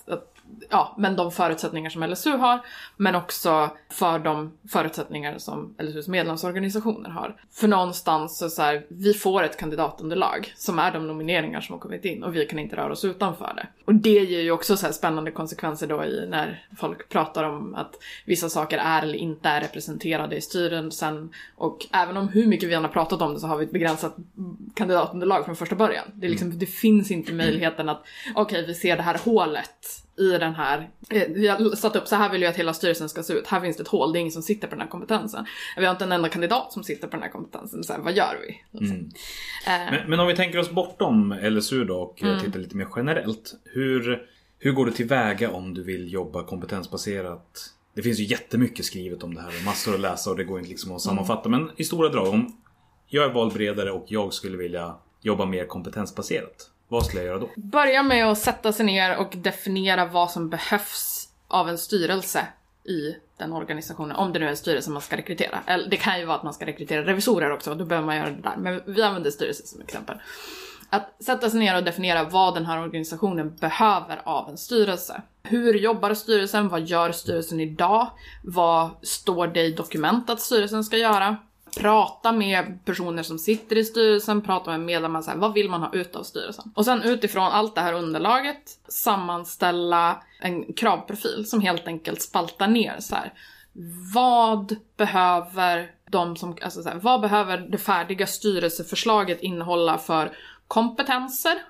ja, 0.69 0.95
men 0.97 1.15
de 1.15 1.31
förutsättningar 1.31 1.89
som 1.89 2.03
LSU 2.03 2.31
har, 2.31 2.59
men 2.97 3.15
också 3.15 3.69
för 3.89 4.19
de 4.19 4.51
förutsättningar 4.69 5.37
som 5.37 5.75
LSUs 5.79 6.07
medlemsorganisationer 6.07 7.09
har. 7.09 7.35
För 7.51 7.67
någonstans 7.67 8.37
så, 8.37 8.49
så 8.49 8.61
här, 8.61 8.85
vi 8.89 9.13
får 9.13 9.43
ett 9.43 9.57
kandidatunderlag 9.57 10.53
som 10.55 10.79
är 10.79 10.91
de 10.91 11.07
nomineringar 11.07 11.61
som 11.61 11.73
har 11.73 11.79
kommit 11.79 12.05
in 12.05 12.23
och 12.23 12.35
vi 12.35 12.45
kan 12.45 12.59
inte 12.59 12.75
röra 12.75 12.91
oss 12.91 13.05
utanför 13.05 13.53
det. 13.55 13.67
Och 13.85 13.95
det 13.95 14.09
ger 14.09 14.41
ju 14.41 14.51
också 14.51 14.77
så 14.77 14.93
spännande 14.93 15.31
konsekvenser 15.31 15.87
då 15.87 16.05
i 16.05 16.27
när 16.29 16.65
folk 16.77 17.09
pratar 17.09 17.43
om 17.43 17.75
att 17.75 17.95
vissa 18.25 18.49
saker 18.49 18.77
är 18.77 19.01
eller 19.01 19.15
inte 19.15 19.49
är 19.49 19.61
representerade 19.61 20.35
i 20.35 20.41
styrelsen 20.41 21.31
och 21.55 21.87
även 21.93 22.17
om 22.17 22.27
hur 22.27 22.47
mycket 22.47 22.69
vi 22.69 22.73
än 22.73 22.83
har 22.83 22.91
pratat 22.91 23.21
om 23.21 23.33
det 23.33 23.39
så 23.39 23.47
har 23.47 23.57
vi 23.57 23.65
ett 23.65 23.71
begränsat 23.71 24.15
kandidatunderlag 24.73 25.45
från 25.45 25.55
första 25.55 25.75
början. 25.75 26.05
Det, 26.13 26.25
är 26.25 26.29
liksom, 26.29 26.59
det 26.59 26.65
finns 26.65 27.11
inte 27.11 27.33
möjligheten 27.33 27.89
att 27.89 28.03
okej, 28.35 28.65
vi 28.67 28.73
ser 28.73 28.97
det 28.97 29.03
här 29.03 29.19
hålet 29.25 30.01
i 30.17 30.37
den 30.41 30.55
här, 30.55 30.89
eh, 31.09 31.23
vi 31.27 31.47
har 31.47 31.75
satt 31.75 31.95
upp 31.95 32.07
så 32.07 32.15
här 32.15 32.31
vill 32.31 32.41
jag 32.41 32.49
att 32.49 32.55
hela 32.55 32.73
styrelsen 32.73 33.09
ska 33.09 33.23
se 33.23 33.33
ut, 33.33 33.47
här 33.47 33.61
finns 33.61 33.77
det 33.77 33.83
ett 33.83 33.87
hål, 33.87 34.13
det 34.13 34.19
är 34.19 34.21
ingen 34.21 34.31
som 34.31 34.41
sitter 34.41 34.67
på 34.67 34.75
den 34.75 34.81
här 34.81 34.87
kompetensen. 34.87 35.45
Vi 35.77 35.85
har 35.85 35.91
inte 35.91 36.03
en 36.03 36.11
enda 36.11 36.29
kandidat 36.29 36.73
som 36.73 36.83
sitter 36.83 37.07
på 37.07 37.11
den 37.11 37.23
här 37.23 37.29
kompetensen, 37.29 37.83
så 37.83 37.93
här, 37.93 37.99
vad 37.99 38.13
gör 38.13 38.39
vi? 38.47 38.79
Liksom. 38.79 38.97
Eh, 39.67 39.91
Men, 39.91 40.09
men 40.09 40.19
om 40.19 40.27
vi 40.27 40.35
tänker 40.35 40.59
oss 40.59 40.71
bortom 40.71 41.35
LSU 41.41 41.85
då 41.85 41.97
och 41.97 42.23
mm. 42.23 42.39
tittar 42.39 42.59
lite 42.59 42.75
mer 42.75 42.87
generellt. 42.95 43.53
Hur, 43.63 44.27
hur 44.59 44.71
går 44.71 44.85
du 44.85 44.91
tillväga 44.91 45.51
om 45.51 45.73
du 45.73 45.83
vill 45.83 46.13
jobba 46.13 46.43
kompetensbaserat? 46.43 47.73
Det 47.95 48.01
finns 48.01 48.19
ju 48.19 48.23
jättemycket 48.23 48.85
skrivet 48.85 49.23
om 49.23 49.35
det 49.35 49.41
här 49.41 49.47
och 49.59 49.65
massor 49.65 49.93
att 49.93 49.99
läsa 49.99 50.29
och 50.29 50.37
det 50.37 50.43
går 50.43 50.59
inte 50.59 50.69
liksom 50.69 50.91
att 50.91 51.01
sammanfatta. 51.01 51.49
Men 51.49 51.71
i 51.75 51.83
stora 51.83 52.09
drag, 52.09 52.27
om 52.27 52.61
jag 53.07 53.25
är 53.25 53.33
valberedare 53.33 53.91
och 53.91 54.05
jag 54.07 54.33
skulle 54.33 54.57
vilja 54.57 54.95
jobba 55.21 55.45
mer 55.45 55.65
kompetensbaserat. 55.65 56.71
Vad 56.91 57.05
skulle 57.05 57.21
jag 57.21 57.27
göra 57.27 57.39
då? 57.39 57.49
Börja 57.55 58.03
med 58.03 58.25
att 58.25 58.37
sätta 58.37 58.73
sig 58.73 58.85
ner 58.85 59.17
och 59.17 59.33
definiera 59.37 60.05
vad 60.05 60.31
som 60.31 60.49
behövs 60.49 61.29
av 61.47 61.69
en 61.69 61.77
styrelse 61.77 62.47
i 62.83 63.15
den 63.37 63.53
organisationen, 63.53 64.15
om 64.15 64.33
det 64.33 64.39
nu 64.39 64.45
är 64.45 64.49
en 64.49 64.57
styrelse 64.57 64.91
man 64.91 65.01
ska 65.01 65.17
rekrytera. 65.17 65.59
Eller 65.65 65.89
det 65.89 65.97
kan 65.97 66.19
ju 66.19 66.25
vara 66.25 66.37
att 66.37 66.43
man 66.43 66.53
ska 66.53 66.65
rekrytera 66.65 67.05
revisorer 67.05 67.51
också, 67.51 67.75
då 67.75 67.85
behöver 67.85 68.05
man 68.05 68.17
göra 68.17 68.29
det 68.29 68.41
där. 68.41 68.55
Men 68.57 68.81
vi 68.85 69.01
använder 69.01 69.31
styrelse 69.31 69.67
som 69.67 69.81
exempel. 69.81 70.17
Att 70.89 71.23
sätta 71.23 71.49
sig 71.49 71.59
ner 71.59 71.77
och 71.77 71.83
definiera 71.83 72.23
vad 72.23 72.53
den 72.53 72.65
här 72.65 72.81
organisationen 72.81 73.55
behöver 73.55 74.21
av 74.23 74.49
en 74.49 74.57
styrelse. 74.57 75.21
Hur 75.43 75.73
jobbar 75.73 76.13
styrelsen? 76.13 76.69
Vad 76.69 76.81
gör 76.81 77.11
styrelsen 77.11 77.59
idag? 77.59 78.07
Vad 78.43 78.89
står 79.01 79.47
det 79.47 79.61
i 79.61 79.71
dokument 79.71 80.29
att 80.29 80.41
styrelsen 80.41 80.83
ska 80.83 80.97
göra? 80.97 81.37
Prata 81.77 82.31
med 82.31 82.85
personer 82.85 83.23
som 83.23 83.39
sitter 83.39 83.77
i 83.77 83.85
styrelsen, 83.85 84.41
prata 84.41 84.71
med 84.71 84.79
medlemmar, 84.79 85.21
så 85.21 85.31
här, 85.31 85.37
vad 85.37 85.53
vill 85.53 85.69
man 85.69 85.81
ha 85.81 85.93
ut 85.93 86.15
av 86.15 86.23
styrelsen? 86.23 86.71
Och 86.75 86.85
sen 86.85 87.03
utifrån 87.03 87.43
allt 87.43 87.75
det 87.75 87.81
här 87.81 87.93
underlaget 87.93 88.79
sammanställa 88.87 90.23
en 90.39 90.73
kravprofil 90.73 91.45
som 91.47 91.61
helt 91.61 91.87
enkelt 91.87 92.21
spaltar 92.21 92.67
ner 92.67 92.95
så 92.99 93.15
här. 93.15 93.33
Vad 94.13 94.75
behöver 94.97 95.91
de 96.09 96.35
som, 96.35 96.57
alltså 96.61 96.83
så 96.83 96.89
här, 96.89 96.99
vad 96.99 97.21
behöver 97.21 97.57
det 97.57 97.77
färdiga 97.77 98.27
styrelseförslaget 98.27 99.41
innehålla 99.41 99.97
för 99.97 100.37
kompetenser, 100.67 101.63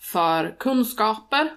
för 0.00 0.56
kunskaper, 0.58 1.50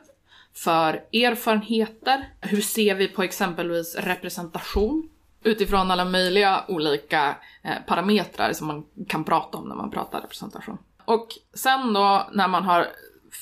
för 0.54 0.94
erfarenheter. 1.14 2.30
Hur 2.42 2.62
ser 2.62 2.96
vi 2.96 3.08
på 3.08 3.24
exempelvis 3.24 3.96
representation? 3.96 5.10
Utifrån 5.44 5.92
alla 5.92 6.06
möjliga 6.06 6.64
olika 6.68 7.36
eh, 7.64 7.76
parametrar 7.88 8.54
som 8.54 8.68
man 8.68 8.86
kan 9.08 9.24
prata 9.24 9.58
om 9.58 9.70
när 9.70 9.76
man 9.76 9.92
pratar 9.92 10.22
representation. 10.22 10.78
Och 11.06 11.28
sen 11.54 11.94
då 11.94 12.28
när 12.34 12.48
man 12.48 12.64
har 12.64 12.88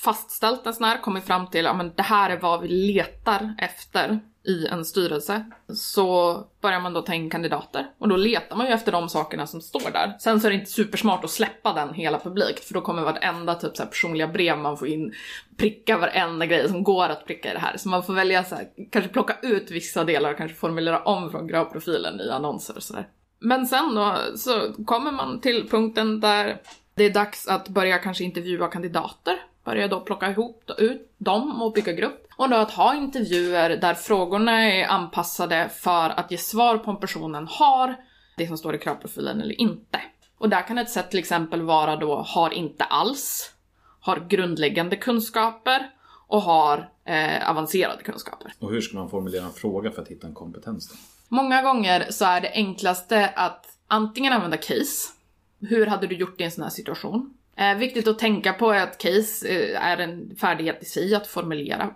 fastställt 0.03 0.67
en 0.67 0.73
sån 0.73 0.87
här, 0.87 1.01
kommit 1.01 1.23
fram 1.23 1.47
till 1.47 1.67
att 1.67 1.77
ja, 1.77 1.91
det 1.95 2.03
här 2.03 2.29
är 2.29 2.39
vad 2.39 2.61
vi 2.61 2.67
letar 2.67 3.55
efter 3.57 4.19
i 4.49 4.67
en 4.67 4.85
styrelse 4.85 5.45
så 5.73 6.37
börjar 6.61 6.79
man 6.79 6.93
då 6.93 7.01
ta 7.01 7.13
in 7.13 7.29
kandidater 7.29 7.87
och 7.97 8.09
då 8.09 8.15
letar 8.15 8.55
man 8.55 8.67
ju 8.67 8.73
efter 8.73 8.91
de 8.91 9.09
sakerna 9.09 9.47
som 9.47 9.61
står 9.61 9.91
där. 9.91 10.15
Sen 10.19 10.41
så 10.41 10.47
är 10.47 10.51
det 10.51 10.57
inte 10.57 10.71
supersmart 10.71 11.23
att 11.23 11.29
släppa 11.29 11.73
den 11.73 11.93
hela 11.93 12.19
publikt 12.19 12.65
för 12.65 12.73
då 12.73 12.81
kommer 12.81 13.01
vartenda 13.01 13.55
typ 13.55 13.77
så 13.77 13.83
här 13.83 13.89
personliga 13.89 14.27
brev 14.27 14.57
man 14.57 14.77
får 14.77 14.87
in 14.87 15.13
pricka 15.57 15.97
varenda 15.97 16.45
grej 16.45 16.69
som 16.69 16.83
går 16.83 17.09
att 17.09 17.25
pricka 17.25 17.51
i 17.51 17.53
det 17.53 17.59
här. 17.59 17.77
Så 17.77 17.89
man 17.89 18.03
får 18.03 18.13
välja 18.13 18.43
så 18.43 18.55
här, 18.55 18.67
kanske 18.91 19.11
plocka 19.11 19.37
ut 19.41 19.71
vissa 19.71 20.03
delar 20.03 20.31
och 20.31 20.37
kanske 20.37 20.57
formulera 20.57 21.03
om 21.03 21.31
från 21.31 21.47
gravprofilen 21.47 22.21
i 22.21 22.29
annonser 22.29 22.75
och 22.75 22.83
sådär. 22.83 23.07
Men 23.39 23.67
sen 23.67 23.95
då 23.95 24.17
så 24.35 24.73
kommer 24.85 25.11
man 25.11 25.41
till 25.41 25.69
punkten 25.69 26.19
där 26.19 26.61
det 26.93 27.03
är 27.03 27.09
dags 27.09 27.47
att 27.47 27.69
börja 27.69 27.97
kanske 27.97 28.23
intervjua 28.23 28.67
kandidater 28.67 29.39
börja 29.63 29.87
då 29.87 29.99
plocka 29.99 30.31
ihop 30.31 30.71
ut 30.77 31.11
dem 31.17 31.61
och 31.61 31.73
bygga 31.73 31.93
grupp. 31.93 32.28
Och 32.39 32.49
då 32.49 32.55
att 32.55 32.71
ha 32.71 32.95
intervjuer 32.95 33.77
där 33.77 33.93
frågorna 33.93 34.51
är 34.51 34.87
anpassade 34.87 35.69
för 35.69 36.09
att 36.09 36.31
ge 36.31 36.37
svar 36.37 36.77
på 36.77 36.91
om 36.91 36.99
personen 36.99 37.47
har 37.47 37.95
det 38.37 38.47
som 38.47 38.57
står 38.57 38.75
i 38.75 38.77
kravprofilen 38.77 39.41
eller 39.41 39.61
inte. 39.61 40.01
Och 40.37 40.49
där 40.49 40.67
kan 40.67 40.77
ett 40.77 40.89
sätt 40.89 41.09
till 41.09 41.19
exempel 41.19 41.61
vara 41.61 41.95
då 41.95 42.15
har 42.15 42.53
inte 42.53 42.83
alls, 42.83 43.53
har 43.99 44.27
grundläggande 44.29 44.95
kunskaper 44.95 45.89
och 46.27 46.41
har 46.41 46.89
eh, 47.05 47.49
avancerade 47.49 48.03
kunskaper. 48.03 48.53
Och 48.59 48.71
hur 48.71 48.81
ska 48.81 48.97
man 48.97 49.09
formulera 49.09 49.45
en 49.45 49.53
fråga 49.53 49.91
för 49.91 50.01
att 50.01 50.07
hitta 50.07 50.27
en 50.27 50.33
kompetens 50.33 50.89
då? 50.89 50.95
Många 51.27 51.61
gånger 51.61 52.07
så 52.09 52.25
är 52.25 52.41
det 52.41 52.51
enklaste 52.53 53.27
att 53.35 53.65
antingen 53.87 54.33
använda 54.33 54.57
case. 54.57 55.13
Hur 55.59 55.85
hade 55.85 56.07
du 56.07 56.15
gjort 56.15 56.41
i 56.41 56.43
en 56.43 56.51
sån 56.51 56.63
här 56.63 56.71
situation? 56.71 57.33
Eh, 57.55 57.77
viktigt 57.77 58.07
att 58.07 58.19
tänka 58.19 58.53
på 58.53 58.71
är 58.71 58.83
att 58.83 58.97
case 58.97 59.47
eh, 59.47 59.85
är 59.85 59.97
en 59.97 60.35
färdighet 60.35 60.83
i 60.83 60.85
sig 60.85 61.15
att 61.15 61.27
formulera. 61.27 61.93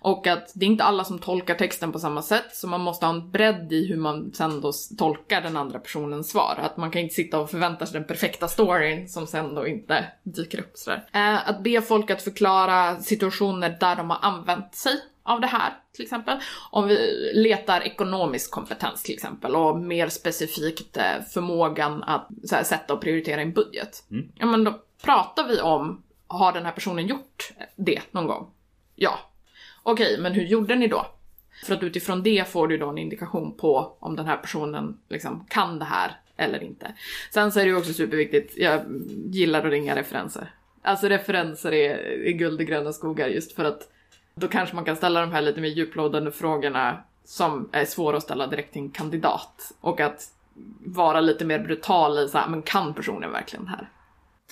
Och 0.00 0.26
att 0.26 0.52
det 0.54 0.64
är 0.64 0.70
inte 0.70 0.84
alla 0.84 1.04
som 1.04 1.18
tolkar 1.18 1.54
texten 1.54 1.92
på 1.92 1.98
samma 1.98 2.22
sätt, 2.22 2.46
så 2.52 2.68
man 2.68 2.80
måste 2.80 3.06
ha 3.06 3.12
en 3.12 3.30
bredd 3.30 3.72
i 3.72 3.86
hur 3.86 3.96
man 3.96 4.32
sen 4.34 4.60
då 4.60 4.72
tolkar 4.98 5.40
den 5.40 5.56
andra 5.56 5.78
personens 5.78 6.30
svar. 6.30 6.58
Att 6.62 6.76
man 6.76 6.90
kan 6.90 7.02
inte 7.02 7.14
sitta 7.14 7.38
och 7.38 7.50
förvänta 7.50 7.86
sig 7.86 8.00
den 8.00 8.08
perfekta 8.08 8.48
storyn 8.48 9.08
som 9.08 9.26
sen 9.26 9.54
då 9.54 9.66
inte 9.66 10.04
dyker 10.22 10.60
upp 10.60 10.72
sådär. 10.74 11.04
Eh, 11.12 11.48
att 11.48 11.62
be 11.62 11.82
folk 11.82 12.10
att 12.10 12.22
förklara 12.22 13.00
situationer 13.00 13.76
där 13.80 13.96
de 13.96 14.10
har 14.10 14.18
använt 14.22 14.74
sig 14.74 15.00
av 15.22 15.40
det 15.40 15.46
här 15.46 15.72
till 15.92 16.02
exempel. 16.02 16.38
Om 16.70 16.88
vi 16.88 17.30
letar 17.34 17.80
ekonomisk 17.80 18.50
kompetens 18.50 19.02
till 19.02 19.14
exempel 19.14 19.56
och 19.56 19.78
mer 19.78 20.08
specifikt 20.08 20.96
eh, 20.96 21.22
förmågan 21.34 22.02
att 22.02 22.28
här, 22.52 22.62
sätta 22.62 22.94
och 22.94 23.00
prioritera 23.00 23.40
en 23.40 23.52
budget. 23.52 24.04
Mm. 24.10 24.28
Ja 24.34 24.46
men 24.46 24.64
då 24.64 24.80
pratar 25.02 25.48
vi 25.48 25.60
om, 25.60 26.02
har 26.26 26.52
den 26.52 26.64
här 26.64 26.72
personen 26.72 27.06
gjort 27.06 27.52
det 27.76 28.00
någon 28.10 28.26
gång? 28.26 28.50
Ja. 28.94 29.18
Okej, 29.88 30.18
men 30.18 30.32
hur 30.32 30.42
gjorde 30.42 30.76
ni 30.76 30.88
då? 30.88 31.06
För 31.64 31.74
att 31.74 31.82
utifrån 31.82 32.22
det 32.22 32.48
får 32.48 32.68
du 32.68 32.78
då 32.78 32.88
en 32.88 32.98
indikation 32.98 33.56
på 33.56 33.96
om 34.00 34.16
den 34.16 34.26
här 34.26 34.36
personen 34.36 34.98
liksom 35.08 35.46
kan 35.48 35.78
det 35.78 35.84
här 35.84 36.20
eller 36.36 36.62
inte. 36.62 36.94
Sen 37.30 37.52
så 37.52 37.60
är 37.60 37.64
det 37.64 37.70
ju 37.70 37.76
också 37.76 37.92
superviktigt, 37.92 38.56
jag 38.56 38.80
gillar 39.24 39.58
att 39.58 39.70
ringa 39.70 39.96
referenser. 39.96 40.54
Alltså 40.82 41.08
referenser 41.08 41.72
är, 41.72 41.98
är 42.22 42.32
guld 42.32 42.60
i 42.60 42.64
gröna 42.64 42.92
skogar 42.92 43.28
just 43.28 43.52
för 43.52 43.64
att 43.64 43.88
då 44.34 44.48
kanske 44.48 44.74
man 44.74 44.84
kan 44.84 44.96
ställa 44.96 45.20
de 45.20 45.32
här 45.32 45.42
lite 45.42 45.60
mer 45.60 45.68
djuplodande 45.68 46.30
frågorna 46.30 47.02
som 47.24 47.68
är 47.72 47.84
svåra 47.84 48.16
att 48.16 48.22
ställa 48.22 48.46
direkt 48.46 48.72
till 48.72 48.82
en 48.82 48.90
kandidat. 48.90 49.72
Och 49.80 50.00
att 50.00 50.22
vara 50.84 51.20
lite 51.20 51.44
mer 51.44 51.58
brutal 51.58 52.18
i 52.18 52.28
så 52.28 52.38
här, 52.38 52.48
men 52.48 52.62
kan 52.62 52.94
personen 52.94 53.32
verkligen 53.32 53.64
det 53.64 53.70
här? 53.70 53.88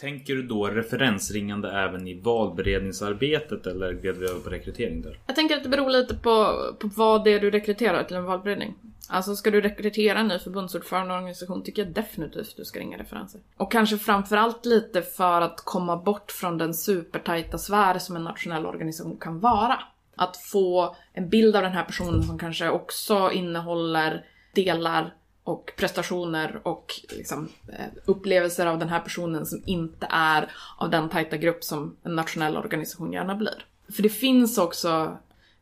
Tänker 0.00 0.34
du 0.34 0.42
då 0.42 0.66
referensringande 0.66 1.70
även 1.70 2.08
i 2.08 2.20
valberedningsarbetet 2.20 3.66
eller 3.66 3.92
gled 3.92 4.16
vi 4.16 4.26
över 4.26 4.40
på 4.40 4.50
rekrytering 4.50 5.02
där? 5.02 5.18
Jag 5.26 5.36
tänker 5.36 5.56
att 5.56 5.62
det 5.62 5.68
beror 5.68 5.90
lite 5.90 6.14
på, 6.14 6.56
på 6.78 6.90
vad 6.96 7.24
det 7.24 7.32
är 7.32 7.40
du 7.40 7.50
rekryterar 7.50 8.04
till 8.04 8.16
en 8.16 8.24
valberedning. 8.24 8.74
Alltså 9.08 9.36
ska 9.36 9.50
du 9.50 9.60
rekrytera 9.60 10.18
en 10.18 10.28
ny 10.28 10.38
förbundsordförande 10.38 11.14
och 11.14 11.18
organisation 11.18 11.62
tycker 11.62 11.84
jag 11.84 11.92
definitivt 11.92 12.56
du 12.56 12.64
ska 12.64 12.80
ringa 12.80 12.98
referenser. 12.98 13.40
Och 13.56 13.72
kanske 13.72 13.98
framförallt 13.98 14.66
lite 14.66 15.02
för 15.02 15.40
att 15.40 15.60
komma 15.64 15.96
bort 15.96 16.32
från 16.32 16.58
den 16.58 16.74
supertajta 16.74 17.58
sfär 17.58 17.98
som 17.98 18.16
en 18.16 18.24
nationell 18.24 18.66
organisation 18.66 19.16
kan 19.20 19.40
vara. 19.40 19.78
Att 20.16 20.36
få 20.36 20.96
en 21.12 21.28
bild 21.28 21.56
av 21.56 21.62
den 21.62 21.72
här 21.72 21.84
personen 21.84 22.22
som 22.22 22.38
kanske 22.38 22.70
också 22.70 23.30
innehåller 23.32 24.24
delar 24.54 25.14
och 25.44 25.72
prestationer 25.76 26.60
och 26.62 27.00
liksom, 27.08 27.48
eh, 27.68 27.86
upplevelser 28.04 28.66
av 28.66 28.78
den 28.78 28.88
här 28.88 29.00
personen 29.00 29.46
som 29.46 29.62
inte 29.66 30.06
är 30.10 30.52
av 30.78 30.90
den 30.90 31.08
tajta 31.08 31.36
grupp 31.36 31.64
som 31.64 31.96
en 32.02 32.14
nationell 32.14 32.56
organisation 32.56 33.12
gärna 33.12 33.34
blir. 33.34 33.66
För 33.92 34.02
det 34.02 34.08
finns 34.08 34.58
också 34.58 35.18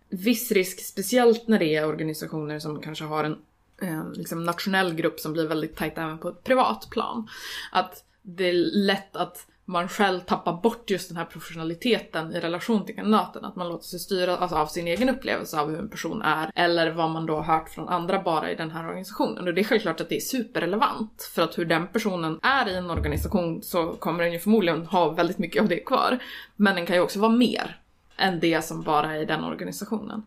viss 0.09 0.53
risk, 0.53 0.85
speciellt 0.85 1.49
när 1.49 1.59
det 1.59 1.77
är 1.77 1.87
organisationer 1.87 2.59
som 2.59 2.81
kanske 2.81 3.05
har 3.05 3.25
en 3.25 3.39
eh, 3.83 4.13
liksom 4.13 4.45
nationell 4.45 4.95
grupp 4.95 5.21
som 5.21 5.33
blir 5.33 5.47
väldigt 5.47 5.77
tajt 5.77 5.99
även 5.99 6.19
på 6.19 6.29
ett 6.29 6.45
privat 6.45 6.91
plan. 6.91 7.29
Att 7.73 8.05
det 8.23 8.49
är 8.49 8.53
lätt 8.73 9.17
att 9.17 9.47
man 9.65 9.89
själv 9.89 10.21
tappar 10.21 10.53
bort 10.53 10.91
just 10.91 11.09
den 11.09 11.17
här 11.17 11.25
professionaliteten 11.25 12.33
i 12.33 12.41
relation 12.41 12.87
till 12.87 12.95
kandidaten. 12.95 13.45
Att 13.45 13.57
man 13.57 13.69
låter 13.69 13.85
sig 13.85 13.99
styra 13.99 14.37
alltså, 14.37 14.57
av 14.57 14.67
sin 14.67 14.87
egen 14.87 15.09
upplevelse 15.09 15.61
av 15.61 15.71
hur 15.71 15.79
en 15.79 15.89
person 15.89 16.23
är 16.23 16.51
eller 16.55 16.91
vad 16.91 17.11
man 17.11 17.27
då 17.27 17.37
har 17.37 17.59
hört 17.59 17.69
från 17.69 17.89
andra 17.89 18.23
bara 18.23 18.51
i 18.51 18.55
den 18.55 18.71
här 18.71 18.89
organisationen. 18.89 19.49
Och 19.49 19.55
det 19.55 19.61
är 19.61 19.65
självklart 19.65 20.01
att 20.01 20.09
det 20.09 20.17
är 20.17 20.21
superrelevant 20.21 21.31
för 21.35 21.43
att 21.43 21.59
hur 21.59 21.65
den 21.65 21.87
personen 21.89 22.41
är 22.43 22.69
i 22.69 22.75
en 22.75 22.91
organisation 22.91 23.63
så 23.63 23.93
kommer 23.93 24.25
den 24.25 24.33
ju 24.33 24.39
förmodligen 24.39 24.87
ha 24.87 25.11
väldigt 25.11 25.39
mycket 25.39 25.63
av 25.63 25.69
det 25.69 25.81
kvar. 25.81 26.19
Men 26.57 26.75
den 26.75 26.87
kan 26.87 26.97
ju 26.97 27.03
också 27.03 27.21
vara 27.21 27.33
mer 27.33 27.81
än 28.17 28.41
det 28.41 28.65
som 28.65 28.83
bara 28.83 29.15
är 29.15 29.21
i 29.21 29.25
den 29.25 29.45
organisationen. 29.45 30.23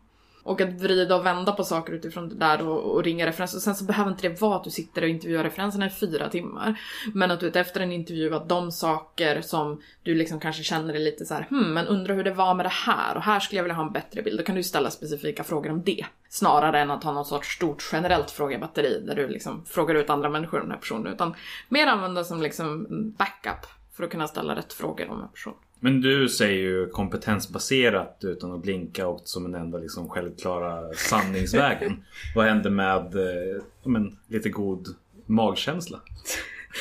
Och 0.46 0.62
att 0.62 0.74
vrida 0.74 1.16
och 1.16 1.26
vända 1.26 1.52
på 1.52 1.64
saker 1.64 1.94
utifrån 1.94 2.30
det 2.30 2.36
där 2.36 2.68
och, 2.68 2.96
och 2.96 3.04
ringa 3.04 3.26
referenser. 3.26 3.60
Sen 3.60 3.76
så 3.76 3.86
behöver 3.86 4.12
inte 4.12 4.30
det 4.30 4.42
vara 4.42 4.56
att 4.56 4.64
du 4.64 4.70
sitter 4.70 5.02
och 5.02 5.08
intervjuar 5.08 5.44
referenserna 5.44 5.86
i 5.86 5.90
fyra 5.90 6.30
timmar. 6.30 6.80
Men 7.14 7.32
att 7.32 7.40
du 7.40 7.50
efter 7.50 7.82
en 7.82 7.92
intervju 7.92 8.36
att 8.36 8.50
de 8.50 8.72
saker 8.72 9.42
som 9.42 9.82
du 10.04 10.16
liksom 10.16 10.40
kanske 10.40 10.64
känner 10.64 10.94
är 10.94 11.00
lite 11.00 11.26
så 11.26 11.34
här, 11.34 11.48
hmm, 11.50 11.74
men 11.74 11.88
undrar 11.88 12.16
hur 12.16 12.24
det 12.24 12.34
var 12.34 12.54
med 12.54 12.66
det 12.66 12.74
här 12.74 13.16
och 13.16 13.24
här 13.24 13.40
skulle 13.40 13.60
jag 13.60 13.64
vilja 13.64 13.76
ha 13.76 13.86
en 13.86 13.94
bättre 13.94 14.22
bild. 14.22 14.40
Då 14.40 14.44
kan 14.44 14.56
du 14.56 14.64
ställa 14.64 14.90
specifika 14.90 15.44
frågor 15.44 15.72
om 15.72 15.84
det. 15.84 16.06
Snarare 16.30 16.80
än 16.80 16.92
att 16.92 17.04
ha 17.04 17.12
någon 17.12 17.26
sorts 17.26 17.56
stort 17.56 17.90
generellt 17.92 18.32
frågebatteri 18.32 19.04
där 19.08 19.16
du 19.16 19.28
liksom 19.28 19.66
frågar 19.66 19.96
ut 19.96 20.10
andra 20.10 20.30
människor 20.30 20.60
om 20.60 20.66
den 20.66 20.72
här 20.72 20.80
personen. 20.80 21.14
Utan 21.14 21.36
mer 21.70 21.88
använda 21.88 22.24
som 22.24 22.42
liksom 22.42 22.88
backup 23.18 23.66
för 23.94 24.04
att 24.04 24.12
kunna 24.12 24.28
ställa 24.28 24.56
rätt 24.56 24.74
frågor 24.74 25.10
om 25.10 25.22
en 25.22 25.30
person. 25.30 25.54
Men 25.80 26.02
du 26.02 26.30
säger 26.30 26.60
ju 26.60 26.90
kompetensbaserat 26.90 28.20
utan 28.22 28.52
att 28.52 28.62
blinka 28.62 29.08
och 29.08 29.22
som 29.24 29.46
en 29.46 29.56
enda 29.56 29.78
liksom 29.78 30.10
självklara 30.10 30.94
sanningsvägen. 30.94 32.04
Vad 32.36 32.46
händer 32.46 32.70
med 32.70 33.16
eh, 33.16 33.64
men, 33.84 34.18
lite 34.28 34.50
god 34.50 34.88
magkänsla? 35.26 36.00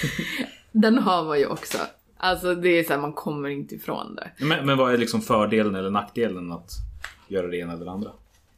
Den 0.72 0.98
har 0.98 1.24
man 1.24 1.38
ju 1.38 1.46
också. 1.46 1.78
Alltså 2.16 2.54
det 2.54 2.68
är 2.68 2.84
så 2.84 2.92
här, 2.92 3.00
man 3.00 3.12
kommer 3.12 3.48
inte 3.48 3.74
ifrån 3.74 4.14
det. 4.14 4.30
Men, 4.44 4.66
men 4.66 4.78
vad 4.78 4.94
är 4.94 4.98
liksom 4.98 5.20
fördelen 5.20 5.74
eller 5.74 5.90
nackdelen 5.90 6.52
att 6.52 6.70
göra 7.28 7.46
det 7.46 7.56
ena 7.56 7.72
eller 7.72 7.84
det 7.84 7.90
andra? 7.90 8.10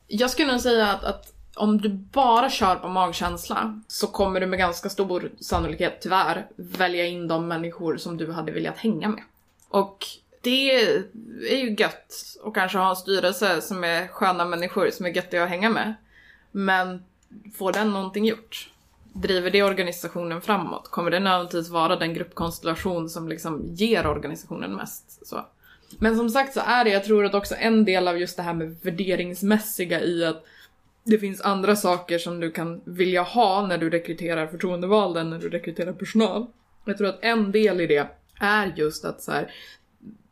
Jag 0.07 0.31
skulle 0.31 0.53
nog 0.53 0.61
säga 0.61 0.87
att, 0.87 1.05
att 1.05 1.33
om 1.57 1.81
du 1.81 1.89
bara 1.89 2.51
kör 2.51 2.75
på 2.75 2.89
magkänsla 2.89 3.81
så 3.87 4.07
kommer 4.07 4.41
du 4.41 4.47
med 4.47 4.59
ganska 4.59 4.89
stor 4.89 5.31
sannolikhet 5.41 5.99
tyvärr 6.01 6.47
välja 6.57 7.07
in 7.07 7.29
de 7.29 7.49
människor 7.49 7.97
som 7.97 8.17
du 8.17 8.33
hade 8.33 8.53
velat 8.53 8.79
hänga 8.79 9.09
med. 9.09 9.23
Och 9.69 10.07
det 10.47 10.71
är 11.51 11.57
ju 11.57 11.77
gött 11.79 12.15
att 12.45 12.55
kanske 12.55 12.79
ha 12.79 12.91
en 12.91 12.97
styrelse 12.97 13.61
som 13.61 13.85
är 13.85 14.07
sköna 14.07 14.45
människor 14.45 14.91
som 14.91 15.07
är 15.07 15.11
göttiga 15.11 15.43
att 15.45 15.49
hänga 15.49 15.71
med. 15.71 15.95
Men 16.53 17.05
får 17.55 17.73
den 17.73 17.91
någonting 17.91 18.25
gjort? 18.25 18.71
Driver 19.13 19.51
det 19.51 19.63
organisationen 19.63 20.41
framåt? 20.41 20.91
Kommer 20.91 21.11
det 21.11 21.21
nödvändigtvis 21.21 21.69
vara 21.69 21.97
den 21.97 22.15
gruppkonstellation 22.15 23.11
som 23.11 23.29
liksom 23.29 23.63
ger 23.75 24.07
organisationen 24.07 24.75
mest? 24.75 25.27
Så. 25.27 25.47
Men 25.99 26.17
som 26.17 26.31
sagt 26.31 26.55
så 26.55 26.61
är 26.61 26.85
det, 26.85 26.91
jag 26.91 27.05
tror 27.05 27.25
att 27.25 27.35
också 27.35 27.55
en 27.59 27.85
del 27.85 28.09
av 28.09 28.19
just 28.19 28.37
det 28.37 28.43
här 28.43 28.55
med 28.55 28.77
värderingsmässiga 28.83 30.01
i 30.01 30.25
att 30.25 30.45
det 31.05 31.19
finns 31.19 31.41
andra 31.41 31.77
saker 31.77 32.19
som 32.19 32.41
du 32.41 32.51
kan 32.51 32.81
vilja 32.85 33.23
ha 33.23 33.67
när 33.67 33.79
du 33.79 33.91
rekryterar 33.91 34.47
förtroendevalda 34.47 35.21
än 35.21 35.31
när 35.31 35.39
du 35.39 35.49
rekryterar 35.49 35.93
personal. 35.93 36.47
Jag 36.85 36.99
tror 36.99 37.09
att 37.09 37.19
en 37.23 37.53
del 37.53 37.81
i 37.81 37.87
det 37.87 38.09
är 38.41 38.73
just 38.77 39.05
att 39.05 39.23
så 39.23 39.33
här, 39.33 39.51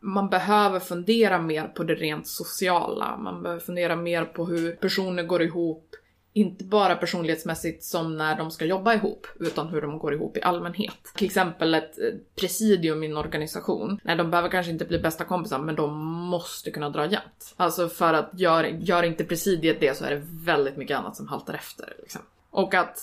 man 0.04 0.28
behöver 0.28 0.80
fundera 0.80 1.38
mer 1.38 1.66
på 1.66 1.84
det 1.84 1.94
rent 1.94 2.26
sociala. 2.26 3.16
Man 3.16 3.42
behöver 3.42 3.60
fundera 3.60 3.96
mer 3.96 4.24
på 4.24 4.46
hur 4.46 4.72
personer 4.72 5.22
går 5.22 5.42
ihop. 5.42 5.94
Inte 6.32 6.64
bara 6.64 6.96
personlighetsmässigt 6.96 7.84
som 7.84 8.16
när 8.16 8.36
de 8.36 8.50
ska 8.50 8.64
jobba 8.64 8.94
ihop, 8.94 9.26
utan 9.40 9.68
hur 9.68 9.82
de 9.82 9.98
går 9.98 10.14
ihop 10.14 10.36
i 10.36 10.42
allmänhet. 10.42 11.12
Till 11.14 11.26
exempel 11.26 11.74
ett 11.74 11.98
eh, 11.98 12.04
presidium 12.40 13.02
i 13.02 13.06
en 13.06 13.16
organisation. 13.16 14.00
Nej, 14.02 14.16
de 14.16 14.30
behöver 14.30 14.48
kanske 14.48 14.72
inte 14.72 14.84
bli 14.84 14.98
bästa 14.98 15.24
kompisar, 15.24 15.58
men 15.58 15.74
de 15.74 15.98
måste 16.06 16.70
kunna 16.70 16.90
dra 16.90 17.04
jämnt. 17.04 17.54
Alltså 17.56 17.88
för 17.88 18.14
att 18.14 18.30
gör, 18.32 18.64
gör 18.64 19.02
inte 19.02 19.24
presidiet 19.24 19.80
det 19.80 19.96
så 19.96 20.04
är 20.04 20.10
det 20.10 20.22
väldigt 20.24 20.76
mycket 20.76 20.98
annat 20.98 21.16
som 21.16 21.28
haltar 21.28 21.54
efter. 21.54 21.96
Liksom. 21.98 22.22
Och 22.50 22.74
att 22.74 22.98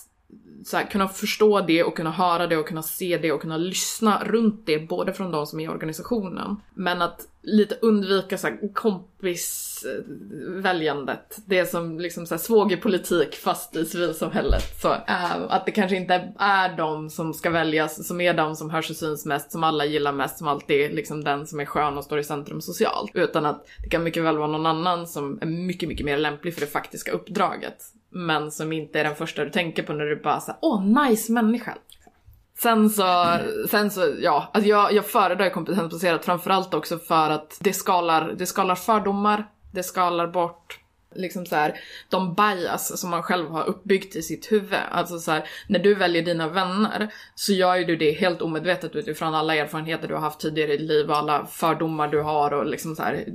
så 0.66 0.78
här, 0.78 0.86
kunna 0.86 1.08
förstå 1.08 1.62
det 1.62 1.84
och 1.84 1.98
kunna 1.98 2.12
höra 2.12 2.48
det 2.48 2.58
och 2.58 2.68
kunna 2.68 2.84
se 2.84 3.18
det 3.18 3.32
och 3.32 3.42
kunna 3.42 3.58
lyssna 3.58 4.24
runt 4.26 4.66
det, 4.66 4.80
både 4.80 5.14
från 5.14 5.32
de 5.32 5.46
som 5.46 5.60
är 5.60 5.64
i 5.64 5.68
organisationen. 5.68 6.56
Men 6.74 7.02
att 7.02 7.28
lite 7.44 7.78
undvika 7.82 8.38
så 8.38 8.48
här, 8.48 8.74
kompisväljandet. 8.74 11.38
Det 11.46 11.66
som 11.66 12.00
liksom 12.00 12.26
så 12.26 12.36
här, 12.36 12.40
svågerpolitik 12.40 13.36
fast 13.36 13.76
i 13.76 13.86
civilsamhället. 13.86 14.64
Så, 14.82 14.94
äh, 14.94 15.42
att 15.50 15.66
det 15.66 15.72
kanske 15.72 15.98
inte 15.98 16.34
är 16.40 16.78
de 16.78 17.10
som 17.10 17.34
ska 17.34 17.50
väljas 17.50 18.08
som 18.08 18.22
är 18.22 18.34
de 18.34 18.56
som 18.56 18.70
hörs 18.70 18.90
och 18.90 18.96
syns 18.96 19.26
mest, 19.26 19.52
som 19.52 19.64
alla 19.64 19.86
gillar 19.86 20.12
mest, 20.12 20.38
som 20.38 20.48
alltid 20.48 20.82
är 20.82 20.90
liksom 20.90 21.24
den 21.24 21.48
som 21.48 21.60
är 21.60 21.66
skön 21.66 21.98
och 21.98 22.04
står 22.04 22.20
i 22.20 22.24
centrum 22.24 22.62
socialt. 22.62 23.12
Utan 23.14 23.46
att 23.46 23.68
det 23.84 23.90
kan 23.90 24.04
mycket 24.04 24.24
väl 24.24 24.38
vara 24.38 24.48
någon 24.48 24.66
annan 24.66 25.08
som 25.08 25.40
är 25.42 25.46
mycket, 25.46 25.90
mycket 25.90 26.06
mer 26.06 26.18
lämplig 26.18 26.54
för 26.54 26.62
det 26.62 26.68
faktiska 26.68 27.12
uppdraget. 27.12 27.78
Men 28.12 28.52
som 28.52 28.74
inte 28.74 29.00
är 29.00 29.04
den 29.04 29.16
första 29.16 29.44
du 29.44 29.50
tänker 29.50 29.84
på 29.84 29.94
när 29.94 30.06
du 30.06 30.16
bara 30.16 30.40
såhär, 30.40 30.60
åh 30.62 30.86
nice 30.86 31.32
människa. 31.32 31.78
Sen 32.58 32.90
så, 32.90 33.38
sen 33.70 33.92
så, 33.92 34.14
ja, 34.20 34.52
alltså 34.54 34.70
jag, 34.70 34.94
jag 34.94 35.06
föredrar 35.06 35.50
kompetensbaserat 35.50 36.26
framförallt 36.26 36.74
också 36.74 36.98
för 36.98 37.30
att 37.30 37.58
det 37.60 37.74
skalar, 37.74 38.34
det 38.38 38.46
skalar 38.46 38.76
fördomar, 38.76 39.48
det 39.72 39.84
skalar 39.84 40.28
bort 40.28 40.80
liksom 41.16 41.46
så 41.46 41.56
här, 41.56 41.80
de 42.10 42.36
bias 42.36 43.00
som 43.00 43.10
man 43.10 43.24
själv 43.24 43.50
har 43.50 43.64
uppbyggt 43.64 44.16
i 44.16 44.22
sitt 44.22 44.52
huvud. 44.52 44.80
Alltså 44.92 45.20
så 45.20 45.32
här, 45.32 45.50
när 45.68 45.80
du 45.80 45.96
väljer 45.96 46.24
dina 46.24 46.48
vänner 46.48 47.14
så 47.36 47.54
gör 47.54 47.76
ju 47.76 47.86
du 47.86 47.96
det 47.96 48.12
helt 48.12 48.42
omedvetet 48.42 48.96
utifrån 48.96 49.36
alla 49.36 49.56
erfarenheter 49.56 50.08
du 50.08 50.14
har 50.14 50.22
haft 50.22 50.40
tidigare 50.40 50.74
i 50.74 50.78
ditt 50.78 50.88
liv 50.88 51.10
och 51.10 51.18
alla 51.18 51.46
fördomar 51.46 52.08
du 52.08 52.22
har 52.22 52.52
och 52.54 52.66
liksom 52.66 52.96
så 52.96 53.04
här, 53.04 53.26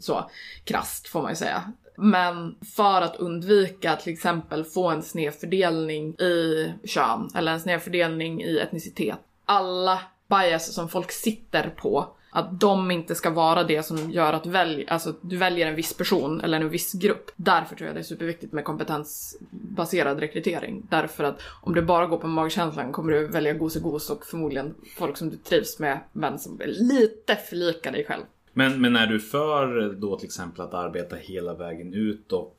så 0.00 0.30
krasst 0.64 1.08
får 1.08 1.22
man 1.22 1.32
ju 1.32 1.36
säga. 1.36 1.72
Men 1.96 2.56
för 2.76 3.02
att 3.02 3.16
undvika 3.16 3.96
till 3.96 4.12
exempel 4.12 4.64
få 4.64 4.88
en 4.88 5.02
snedfördelning 5.02 6.14
i 6.14 6.72
kön 6.84 7.28
eller 7.34 7.52
en 7.52 7.60
snedfördelning 7.60 8.42
i 8.42 8.58
etnicitet. 8.58 9.18
Alla 9.44 10.00
bias 10.28 10.74
som 10.74 10.88
folk 10.88 11.12
sitter 11.12 11.70
på 11.76 12.16
att 12.36 12.60
de 12.60 12.90
inte 12.90 13.14
ska 13.14 13.30
vara 13.30 13.64
det 13.64 13.82
som 13.82 14.10
gör 14.10 14.32
att 14.32 14.46
välj, 14.46 14.86
alltså, 14.88 15.14
du 15.20 15.36
väljer 15.36 15.66
en 15.66 15.74
viss 15.74 15.94
person 15.94 16.40
eller 16.40 16.60
en 16.60 16.68
viss 16.68 16.92
grupp. 16.92 17.30
Därför 17.36 17.76
tror 17.76 17.86
jag 17.86 17.96
det 17.96 18.00
är 18.00 18.04
superviktigt 18.04 18.52
med 18.52 18.64
kompetensbaserad 18.64 20.20
rekrytering. 20.20 20.86
Därför 20.90 21.24
att 21.24 21.42
om 21.62 21.74
du 21.74 21.82
bara 21.82 22.06
går 22.06 22.18
på 22.18 22.26
magkänslan 22.26 22.92
kommer 22.92 23.12
du 23.12 23.26
välja 23.26 23.52
gosegos 23.52 24.10
och 24.10 24.26
förmodligen 24.26 24.74
folk 24.96 25.16
som 25.16 25.30
du 25.30 25.36
trivs 25.36 25.78
med 25.78 26.00
men 26.12 26.38
som 26.38 26.60
är 26.60 26.66
lite 26.66 27.36
för 27.36 27.56
lika 27.56 27.90
dig 27.90 28.04
själv. 28.04 28.22
Men, 28.58 28.80
men 28.80 28.96
är 28.96 29.06
du 29.06 29.20
för 29.20 29.92
då 29.92 30.16
till 30.16 30.26
exempel 30.26 30.60
att 30.60 30.74
arbeta 30.74 31.16
hela 31.16 31.54
vägen 31.54 31.94
ut 31.94 32.32
och 32.32 32.56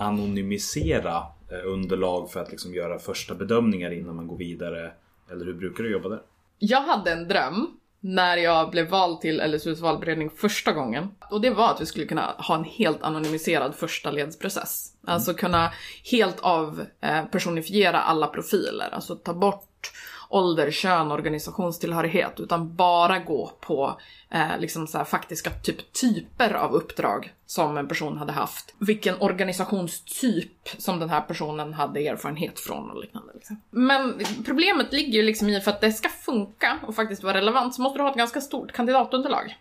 anonymisera 0.00 1.16
eh, 1.50 1.66
underlag 1.66 2.30
för 2.30 2.40
att 2.40 2.50
liksom 2.50 2.74
göra 2.74 2.98
första 2.98 3.34
bedömningar 3.34 3.90
innan 3.90 4.16
man 4.16 4.26
går 4.26 4.36
vidare? 4.36 4.92
Eller 5.30 5.44
hur 5.44 5.54
brukar 5.54 5.84
du 5.84 5.92
jobba 5.92 6.08
där? 6.08 6.22
Jag 6.58 6.80
hade 6.80 7.12
en 7.12 7.28
dröm 7.28 7.78
när 8.00 8.36
jag 8.36 8.70
blev 8.70 8.88
vald 8.88 9.20
till 9.20 9.42
LSUs 9.52 9.80
valberedning 9.80 10.30
första 10.30 10.72
gången. 10.72 11.08
Och 11.30 11.40
det 11.40 11.50
var 11.50 11.70
att 11.70 11.80
vi 11.80 11.86
skulle 11.86 12.06
kunna 12.06 12.34
ha 12.38 12.54
en 12.54 12.64
helt 12.64 13.02
anonymiserad 13.02 13.74
första 13.74 14.10
ledsprocess. 14.10 14.92
Alltså 15.06 15.34
kunna 15.34 15.72
helt 16.10 16.40
avpersonifiera 16.40 17.96
eh, 17.96 18.10
alla 18.10 18.26
profiler. 18.26 18.88
Alltså 18.92 19.16
ta 19.16 19.34
bort 19.34 19.92
ålder, 20.28 20.70
kön, 20.70 21.10
organisationstillhörighet. 21.10 22.40
Utan 22.40 22.74
bara 22.74 23.18
gå 23.18 23.52
på 23.60 24.00
eh, 24.30 24.58
liksom 24.58 24.86
så 24.86 24.98
här, 24.98 25.04
faktiska 25.04 25.50
typ, 25.50 25.92
typer 25.92 26.54
av 26.54 26.74
uppdrag 26.74 27.32
som 27.46 27.76
en 27.76 27.88
person 27.88 28.18
hade 28.18 28.32
haft. 28.32 28.74
Vilken 28.78 29.20
organisationstyp 29.20 30.68
som 30.78 31.00
den 31.00 31.10
här 31.10 31.20
personen 31.20 31.74
hade 31.74 32.00
erfarenhet 32.00 32.60
från 32.60 32.90
och 32.90 33.00
liknande. 33.00 33.32
Liksom. 33.34 33.60
Men 33.70 34.20
problemet 34.44 34.92
ligger 34.92 35.12
ju 35.12 35.22
liksom 35.22 35.48
i 35.48 35.60
för 35.60 35.70
att 35.70 35.80
det 35.80 35.92
ska 35.92 36.08
funka 36.08 36.78
och 36.86 36.94
faktiskt 36.94 37.22
vara 37.22 37.36
relevant 37.36 37.74
så 37.74 37.82
måste 37.82 37.98
du 37.98 38.02
ha 38.02 38.10
ett 38.10 38.16
ganska 38.16 38.40
stort 38.40 38.72
kandidatunderlag. 38.72 39.56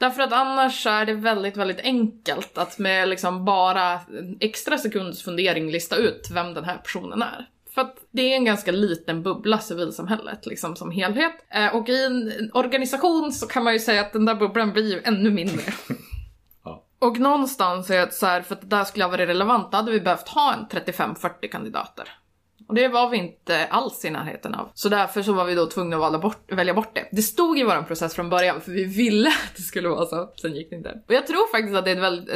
Därför 0.00 0.22
att 0.22 0.32
annars 0.32 0.86
är 0.86 1.06
det 1.06 1.14
väldigt, 1.14 1.56
väldigt 1.56 1.80
enkelt 1.80 2.58
att 2.58 2.78
med 2.78 3.08
liksom 3.08 3.44
bara 3.44 3.92
en 3.92 4.36
extra 4.40 4.78
sekunds 4.78 5.22
fundering 5.22 5.70
lista 5.70 5.96
ut 5.96 6.28
vem 6.30 6.54
den 6.54 6.64
här 6.64 6.76
personen 6.76 7.22
är. 7.22 7.48
För 7.74 7.80
att 7.80 7.96
det 8.10 8.32
är 8.32 8.36
en 8.36 8.44
ganska 8.44 8.72
liten 8.72 9.22
bubbla, 9.22 9.58
civilsamhället, 9.58 10.46
liksom 10.46 10.76
som 10.76 10.90
helhet. 10.90 11.32
Eh, 11.50 11.76
och 11.76 11.88
i 11.88 12.04
en 12.04 12.50
organisation 12.54 13.32
så 13.32 13.46
kan 13.46 13.64
man 13.64 13.72
ju 13.72 13.78
säga 13.78 14.00
att 14.00 14.12
den 14.12 14.24
där 14.24 14.34
bubblan 14.34 14.72
blir 14.72 14.92
ju 14.92 15.02
ännu 15.04 15.30
mindre. 15.30 15.62
Ja. 16.64 16.84
Och 16.98 17.18
någonstans 17.18 17.90
är 17.90 18.06
det 18.06 18.12
så 18.12 18.26
här, 18.26 18.42
för 18.42 18.54
att 18.54 18.60
det 18.60 18.66
där 18.66 18.84
skulle 18.84 19.04
ha 19.04 19.10
varit 19.10 19.28
relevant, 19.28 19.70
då 19.72 19.76
hade 19.76 19.92
vi 19.92 20.00
behövt 20.00 20.28
ha 20.28 20.54
en 20.54 20.66
35-40 20.66 21.48
kandidater. 21.48 22.08
Och 22.70 22.76
det 22.76 22.88
var 22.88 23.10
vi 23.10 23.16
inte 23.16 23.66
alls 23.66 24.04
i 24.04 24.10
närheten 24.10 24.54
av. 24.54 24.70
Så 24.74 24.88
därför 24.88 25.22
så 25.22 25.32
var 25.32 25.44
vi 25.44 25.54
då 25.54 25.66
tvungna 25.66 25.96
att 25.96 26.02
välja 26.02 26.18
bort, 26.18 26.52
välja 26.52 26.74
bort 26.74 26.94
det. 26.94 27.08
Det 27.12 27.22
stod 27.22 27.58
i 27.58 27.62
vår 27.62 27.82
process 27.82 28.14
från 28.14 28.30
början 28.30 28.60
för 28.60 28.72
vi 28.72 28.84
ville 28.84 29.28
att 29.28 29.56
det 29.56 29.62
skulle 29.62 29.88
vara 29.88 30.06
så. 30.06 30.32
Sen 30.40 30.54
gick 30.54 30.70
det 30.70 30.76
inte. 30.76 31.02
Och 31.08 31.14
jag 31.14 31.26
tror 31.26 31.50
faktiskt 31.50 31.76
att 31.76 31.84
det 31.84 31.90
är 31.90 31.96
en 31.96 32.02
väldigt, 32.02 32.30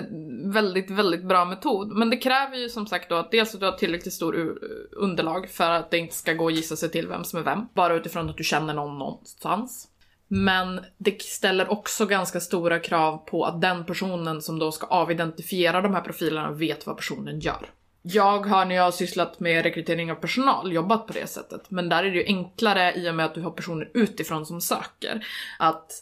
väldigt, 0.55 0.91
väldigt 0.91 1.25
bra 1.25 1.45
metod. 1.45 1.89
Men 1.97 2.11
det 2.11 2.17
kräver 2.17 2.57
ju 2.57 2.69
som 2.69 2.87
sagt 2.87 3.09
då 3.09 3.15
att 3.15 3.31
dels 3.31 3.55
att 3.55 3.61
du 3.61 3.67
har 3.67 3.73
tillräckligt 3.73 4.15
stor 4.15 4.59
underlag 4.93 5.49
för 5.49 5.71
att 5.71 5.91
det 5.91 5.99
inte 5.99 6.15
ska 6.15 6.33
gå 6.33 6.47
att 6.47 6.55
gissa 6.55 6.77
sig 6.77 6.91
till 6.91 7.09
vem 7.09 7.25
som 7.25 7.39
är 7.39 7.43
vem. 7.43 7.61
Bara 7.75 7.95
utifrån 7.95 8.31
att 8.31 8.37
du 8.37 8.45
känner 8.45 8.75
någon 8.75 8.99
någonstans. 8.99 9.89
Men 10.29 10.81
det 10.99 11.23
ställer 11.23 11.71
också 11.71 12.07
ganska 12.07 12.41
stora 12.41 12.79
krav 12.79 13.17
på 13.17 13.45
att 13.45 13.61
den 13.61 13.85
personen 13.85 14.43
som 14.43 14.59
då 14.59 14.73
ska 14.73 14.87
avidentifiera 14.87 15.81
de 15.81 15.95
här 15.95 16.01
profilerna 16.01 16.51
vet 16.51 16.87
vad 16.87 16.97
personen 16.97 17.41
gör. 17.41 17.71
Jag 18.07 18.47
har 18.47 18.65
när 18.65 18.75
jag 18.75 18.83
har 18.83 18.91
sysslat 18.91 19.41
med 19.41 19.63
rekrytering 19.63 20.13
av 20.13 20.15
personal 20.15 20.73
jobbat 20.73 21.07
på 21.07 21.13
det 21.13 21.27
sättet. 21.27 21.71
Men 21.71 21.89
där 21.89 22.05
är 22.05 22.11
det 22.11 22.17
ju 22.17 22.25
enklare 22.25 22.95
i 22.95 23.11
och 23.11 23.15
med 23.15 23.27
att 23.27 23.35
du 23.35 23.41
har 23.41 23.51
personer 23.51 23.91
utifrån 23.95 24.47
som 24.47 24.61
söker. 24.61 25.27
Att 25.59 25.93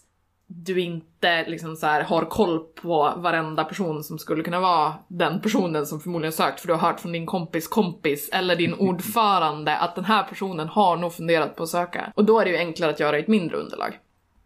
du 0.46 0.80
inte 0.80 1.48
liksom 1.48 1.76
så 1.76 1.86
här 1.86 2.02
har 2.02 2.24
koll 2.24 2.58
på 2.58 3.12
varenda 3.16 3.64
person 3.64 4.04
som 4.04 4.18
skulle 4.18 4.42
kunna 4.42 4.60
vara 4.60 4.94
den 5.08 5.40
personen 5.40 5.86
som 5.86 6.00
förmodligen 6.00 6.32
sökt 6.32 6.60
för 6.60 6.66
du 6.66 6.74
har 6.74 6.80
hört 6.80 7.00
från 7.00 7.12
din 7.12 7.26
kompis 7.26 7.68
kompis 7.68 8.28
eller 8.32 8.56
din 8.56 8.74
ordförande 8.78 9.76
att 9.76 9.94
den 9.94 10.04
här 10.04 10.22
personen 10.22 10.68
har 10.68 10.96
nog 10.96 11.12
funderat 11.12 11.56
på 11.56 11.62
att 11.62 11.68
söka. 11.68 12.12
Och 12.14 12.24
då 12.24 12.40
är 12.40 12.44
det 12.44 12.50
ju 12.50 12.56
enklare 12.56 12.90
att 12.90 13.00
göra 13.00 13.18
ett 13.18 13.28
mindre 13.28 13.56
underlag. 13.56 13.98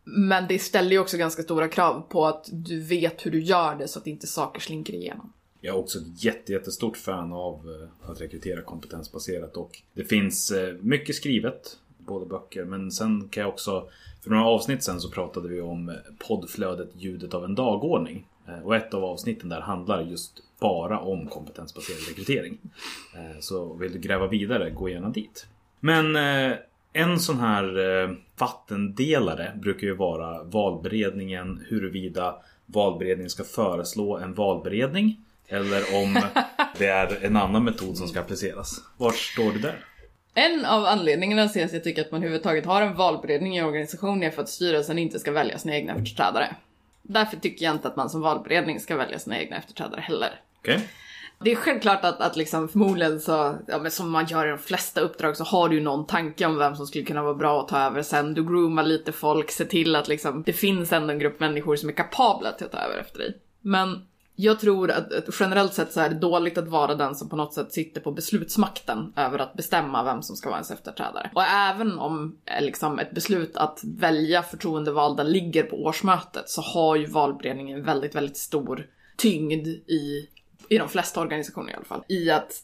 Men 0.05 0.47
det 0.49 0.59
ställer 0.59 0.91
ju 0.91 0.99
också 0.99 1.17
ganska 1.17 1.43
stora 1.43 1.69
krav 1.69 2.01
på 2.09 2.27
att 2.27 2.49
du 2.53 2.83
vet 2.83 3.27
hur 3.27 3.31
du 3.31 3.43
gör 3.43 3.75
det 3.75 3.89
så 3.89 3.99
att 3.99 4.07
inte 4.07 4.27
saker 4.27 4.61
slinker 4.61 4.93
igenom. 4.93 5.33
Jag 5.67 5.75
är 5.75 5.79
också 5.79 5.99
ett 5.99 6.25
jätte, 6.25 6.53
jättestort 6.53 6.97
fan 6.97 7.33
av 7.33 7.55
eh, 7.55 8.11
att 8.11 8.21
rekrytera 8.21 8.63
kompetensbaserat 8.63 9.57
och 9.57 9.83
det 9.95 10.05
finns 10.05 10.51
eh, 10.51 10.75
mycket 10.81 11.17
skrivet, 11.17 11.79
både 11.99 12.27
böcker, 12.27 12.65
men 12.65 12.91
sen 12.91 13.29
kan 13.29 13.41
jag 13.41 13.53
också 13.53 13.89
för 14.23 14.31
några 14.31 14.45
avsnitt 14.45 14.83
sen 14.83 15.01
så 15.01 15.11
pratade 15.11 15.49
vi 15.49 15.61
om 15.61 15.89
eh, 15.89 15.95
poddflödet 16.29 16.89
Ljudet 16.95 17.35
av 17.35 17.45
en 17.45 17.55
dagordning. 17.55 18.27
Och 18.65 18.77
ett 18.77 18.95
av 18.95 19.05
avsnitten 19.05 19.49
där 19.49 19.61
handlar 19.61 20.03
just 20.03 20.43
bara 20.61 21.01
om 21.01 21.27
kompetensbaserad 21.27 22.09
rekrytering. 22.09 22.59
Så 23.41 23.75
vill 23.75 23.93
du 23.93 23.99
gräva 23.99 24.27
vidare, 24.27 24.71
gå 24.71 24.89
gärna 24.89 25.09
dit. 25.09 25.47
Men 25.81 26.17
en 26.93 27.19
sån 27.19 27.39
här 27.39 28.17
vattendelare 28.39 29.59
brukar 29.63 29.87
ju 29.87 29.95
vara 29.95 30.43
valberedningen 30.43 31.63
huruvida 31.69 32.37
valberedningen 32.67 33.31
ska 33.31 33.45
föreslå 33.45 34.19
en 34.19 34.35
valberedning 34.35 35.26
eller 35.49 35.95
om 36.03 36.21
det 36.79 36.87
är 36.87 37.25
en 37.25 37.37
annan 37.37 37.65
metod 37.65 37.97
som 37.97 38.09
ska 38.09 38.21
appliceras. 38.21 38.81
Var 38.97 39.13
står 39.13 39.53
du 39.53 39.59
där? 39.59 39.85
En 40.35 40.65
av 40.65 40.85
anledningarna 40.85 41.49
till 41.49 41.65
att 41.65 41.73
jag 41.73 41.85
tycker 41.85 42.03
att 42.03 42.11
man 42.11 42.21
överhuvudtaget 42.21 42.67
har 42.67 42.83
en 42.83 42.95
valberedning 42.95 43.57
i 43.57 43.63
organisationen 43.63 44.23
är 44.23 44.31
för 44.31 44.43
att 44.43 44.49
styrelsen 44.49 44.99
inte 44.99 45.19
ska 45.19 45.33
välja 45.33 45.59
sina 45.59 45.75
egna 45.75 45.95
efterträdare. 45.95 46.57
Därför 47.03 47.37
tycker 47.37 47.65
jag 47.65 47.75
inte 47.75 47.89
att 47.89 47.97
man 47.97 48.11
som 48.11 48.21
valberedning 48.21 48.81
ska 48.81 48.97
välja 48.97 49.19
sina 49.19 49.39
egna 49.39 49.57
efterträdare 49.57 50.01
heller. 50.01 50.41
Okej? 50.59 50.89
Det 51.39 51.53
är 51.53 51.57
självklart 51.57 52.05
att, 52.05 52.21
att 52.21 52.37
liksom 52.37 52.69
förmodligen 52.69 53.21
så, 53.21 53.59
ja, 53.67 53.79
men 53.79 53.91
som 53.91 54.11
man 54.11 54.27
gör 54.27 54.47
i 54.47 54.51
de 54.51 54.59
flesta 54.59 55.01
uppdrag 55.01 55.37
så 55.37 55.45
har 55.45 55.69
du 55.69 55.81
någon 55.81 56.07
tanke 56.07 56.47
om 56.47 56.59
vem 56.59 56.77
som 56.77 56.87
skulle 56.87 57.05
kunna 57.05 57.23
vara 57.23 57.35
bra 57.35 57.61
att 57.61 57.69
ta 57.69 57.79
över 57.79 58.03
sen. 58.03 58.35
Du 58.35 58.45
groomar 58.45 58.83
lite 58.83 59.13
folk, 59.13 59.51
ser 59.51 59.65
till 59.65 59.97
att 59.97 60.09
liksom, 60.09 60.43
det 60.43 60.53
finns 60.53 60.93
ändå 60.93 61.13
en 61.13 61.19
grupp 61.19 61.41
människor 61.41 61.77
som 61.77 61.89
är 61.89 61.93
kapabla 61.93 62.53
till 62.53 62.67
att 62.67 62.73
ta 62.73 62.79
över 62.79 62.99
efter 62.99 63.19
dig. 63.19 63.37
Men 63.61 64.07
jag 64.37 64.61
tror 64.61 64.91
att, 64.91 65.13
generellt 65.41 65.75
sett 65.75 65.93
så 65.93 66.01
är 66.01 66.09
det 66.09 66.15
dåligt 66.15 66.59
att 66.59 66.69
vara 66.69 66.95
den 66.95 67.15
som 67.15 67.29
på 67.29 67.37
något 67.37 67.55
sätt 67.55 67.73
sitter 67.73 68.01
på 68.01 68.13
beslutsmakten 68.13 69.13
över 69.17 69.39
att 69.39 69.55
bestämma 69.55 70.05
vem 70.05 70.23
som 70.23 70.37
ska 70.37 70.49
vara 70.49 70.59
ens 70.59 70.71
efterträdare. 70.71 71.31
Och 71.35 71.43
även 71.43 71.99
om 71.99 72.37
eh, 72.45 72.65
liksom, 72.65 72.99
ett 72.99 73.15
beslut 73.15 73.57
att 73.57 73.81
välja 73.85 74.43
förtroendevalda 74.43 75.23
ligger 75.23 75.63
på 75.63 75.77
årsmötet 75.77 76.49
så 76.49 76.61
har 76.61 76.97
ju 76.97 77.07
valberedningen 77.07 77.85
väldigt, 77.85 78.15
väldigt 78.15 78.37
stor 78.37 78.87
tyngd 79.17 79.67
i 79.67 80.29
i 80.69 80.79
de 80.79 80.89
flesta 80.89 81.21
organisationer 81.21 81.73
i 81.73 81.75
alla 81.75 81.85
fall, 81.85 82.05
i 82.09 82.31
att 82.31 82.63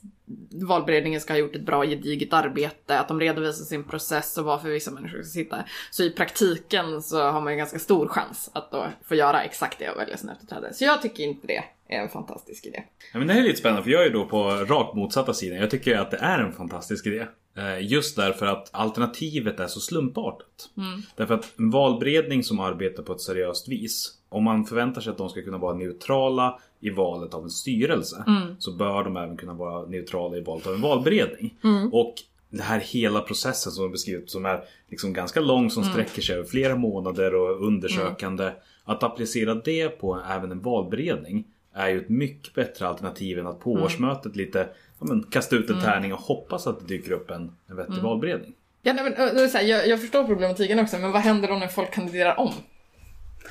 valberedningen 0.50 1.20
ska 1.20 1.32
ha 1.32 1.38
gjort 1.38 1.56
ett 1.56 1.66
bra 1.66 1.84
gediget 1.84 2.32
arbete, 2.32 2.98
att 2.98 3.08
de 3.08 3.20
redovisar 3.20 3.64
sin 3.64 3.84
process 3.84 4.38
och 4.38 4.44
varför 4.44 4.68
vissa 4.68 4.90
människor 4.90 5.22
ska 5.22 5.30
sitta. 5.30 5.64
Så 5.90 6.02
i 6.02 6.10
praktiken 6.10 7.02
så 7.02 7.22
har 7.22 7.40
man 7.40 7.52
ju 7.52 7.56
ganska 7.56 7.78
stor 7.78 8.08
chans 8.08 8.50
att 8.52 8.70
då 8.70 8.86
få 9.04 9.14
göra 9.14 9.42
exakt 9.42 9.78
det 9.78 9.90
och 9.90 10.00
välja 10.00 10.16
sin 10.16 10.28
efterträdare. 10.28 10.74
Så 10.74 10.84
jag 10.84 11.02
tycker 11.02 11.24
inte 11.24 11.46
det 11.46 11.64
är 11.88 12.02
en 12.02 12.08
fantastisk 12.08 12.66
idé. 12.66 12.82
Ja, 13.12 13.18
men 13.18 13.28
det 13.28 13.34
här 13.34 13.40
är 13.40 13.44
lite 13.44 13.58
spännande 13.58 13.82
för 13.82 13.90
jag 13.90 14.06
är 14.06 14.10
då 14.10 14.26
på 14.26 14.44
rakt 14.48 14.94
motsatta 14.94 15.34
sidan. 15.34 15.58
Jag 15.58 15.70
tycker 15.70 15.98
att 15.98 16.10
det 16.10 16.16
är 16.16 16.38
en 16.38 16.52
fantastisk 16.52 17.06
idé. 17.06 17.26
Eh, 17.56 17.86
Just 17.86 18.16
därför 18.16 18.46
att 18.46 18.68
alternativet 18.72 19.60
är 19.60 19.66
så 19.66 19.80
slumpartat. 19.80 20.70
Därför 21.16 21.34
att 21.34 21.58
en 21.58 21.70
valberedning 21.70 22.44
som 22.44 22.60
arbetar 22.60 23.02
på 23.02 23.12
ett 23.12 23.20
seriöst 23.20 23.68
vis. 23.68 24.18
Om 24.32 24.44
man 24.44 24.64
förväntar 24.64 25.00
sig 25.00 25.10
att 25.10 25.18
de 25.18 25.28
ska 25.28 25.42
kunna 25.42 25.58
vara 25.58 25.74
neutrala 25.74 26.58
i 26.80 26.90
valet 26.90 27.34
av 27.34 27.44
en 27.44 27.50
styrelse. 27.50 28.24
Så 28.58 28.72
bör 28.72 29.04
de 29.04 29.16
även 29.16 29.36
kunna 29.36 29.54
vara 29.54 29.86
neutrala 29.86 30.36
i 30.36 30.40
valet 30.40 30.66
av 30.66 30.74
en 30.74 30.80
valberedning. 30.80 31.54
Och 31.92 32.14
det 32.50 32.62
här 32.62 32.80
hela 32.80 33.20
processen 33.20 33.72
som 33.72 33.84
är 33.84 33.88
beskrivit 33.88 34.30
som 34.30 34.46
är 34.46 34.64
liksom 34.88 35.12
ganska 35.12 35.40
lång 35.40 35.70
som 35.70 35.84
sträcker 35.84 36.22
sig 36.22 36.34
över 36.34 36.44
flera 36.44 36.76
månader 36.76 37.34
och 37.34 37.66
undersökande. 37.66 38.50
Att 38.84 39.02
applicera 39.02 39.54
det 39.54 39.88
på 39.88 40.20
även 40.30 40.52
en 40.52 40.60
valberedning 40.60 41.44
är 41.74 41.88
ju 41.88 42.00
ett 42.00 42.08
mycket 42.08 42.54
bättre 42.54 42.88
alternativ 42.88 43.38
än 43.38 43.46
att 43.46 43.60
på 43.60 43.72
årsmötet 43.72 44.36
lite 44.36 44.68
ja, 44.98 45.06
men, 45.06 45.22
kasta 45.22 45.56
ut 45.56 45.70
en 45.70 45.80
tärning 45.80 46.12
och 46.12 46.20
hoppas 46.20 46.66
att 46.66 46.80
det 46.80 46.86
dyker 46.86 47.12
upp 47.12 47.30
en, 47.30 47.52
en 47.66 47.76
vettig 47.76 48.02
valberedning. 48.02 48.54
Ja, 48.82 48.92
nej, 48.92 49.04
men, 49.04 49.68
jag, 49.68 49.88
jag 49.88 50.00
förstår 50.00 50.24
problematiken 50.24 50.78
också, 50.78 50.98
men 50.98 51.12
vad 51.12 51.20
händer 51.20 51.48
då 51.48 51.54
när 51.54 51.68
folk 51.68 51.90
kandiderar 51.90 52.40
om? 52.40 52.52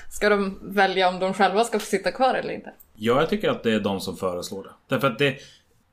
Ska 0.10 0.30
de 0.30 0.60
välja 0.62 1.10
om 1.10 1.19
de 1.19 1.34
själva 1.34 1.63
ska 1.63 1.80
få 1.80 1.86
sitta 1.86 2.12
kvar 2.12 2.34
eller 2.34 2.54
inte? 2.54 2.73
Ja, 2.95 3.19
jag 3.19 3.30
tycker 3.30 3.49
att 3.49 3.63
det 3.63 3.71
är 3.71 3.80
de 3.80 3.99
som 3.99 4.17
föreslår 4.17 4.63
det. 4.63 4.69
Därför 4.88 5.08
att 5.08 5.19
det, 5.19 5.38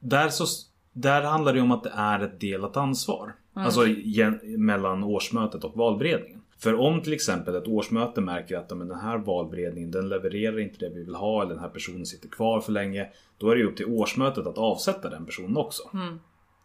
där, 0.00 0.28
så, 0.28 0.44
där 0.92 1.22
handlar 1.22 1.54
det 1.54 1.60
om 1.60 1.72
att 1.72 1.82
det 1.82 1.92
är 1.94 2.20
ett 2.20 2.40
delat 2.40 2.76
ansvar. 2.76 3.34
Alltså 3.54 3.86
gen, 3.86 4.40
mellan 4.42 5.04
årsmötet 5.04 5.64
och 5.64 5.76
valberedningen. 5.76 6.40
För 6.58 6.74
om 6.74 7.02
till 7.02 7.12
exempel 7.12 7.54
ett 7.54 7.68
årsmöte 7.68 8.20
märker 8.20 8.56
att 8.56 8.76
men 8.76 8.88
den 8.88 9.00
här 9.00 9.18
valberedningen 9.18 9.90
den 9.90 10.08
levererar 10.08 10.58
inte 10.58 10.78
det 10.78 10.94
vi 10.94 11.04
vill 11.04 11.14
ha 11.14 11.42
eller 11.42 11.54
den 11.54 11.62
här 11.62 11.68
personen 11.68 12.06
sitter 12.06 12.28
kvar 12.28 12.60
för 12.60 12.72
länge. 12.72 13.08
Då 13.38 13.50
är 13.50 13.54
det 13.54 13.60
ju 13.60 13.66
upp 13.66 13.76
till 13.76 13.86
årsmötet 13.86 14.46
att 14.46 14.58
avsätta 14.58 15.10
den 15.10 15.26
personen 15.26 15.56
också. 15.56 15.82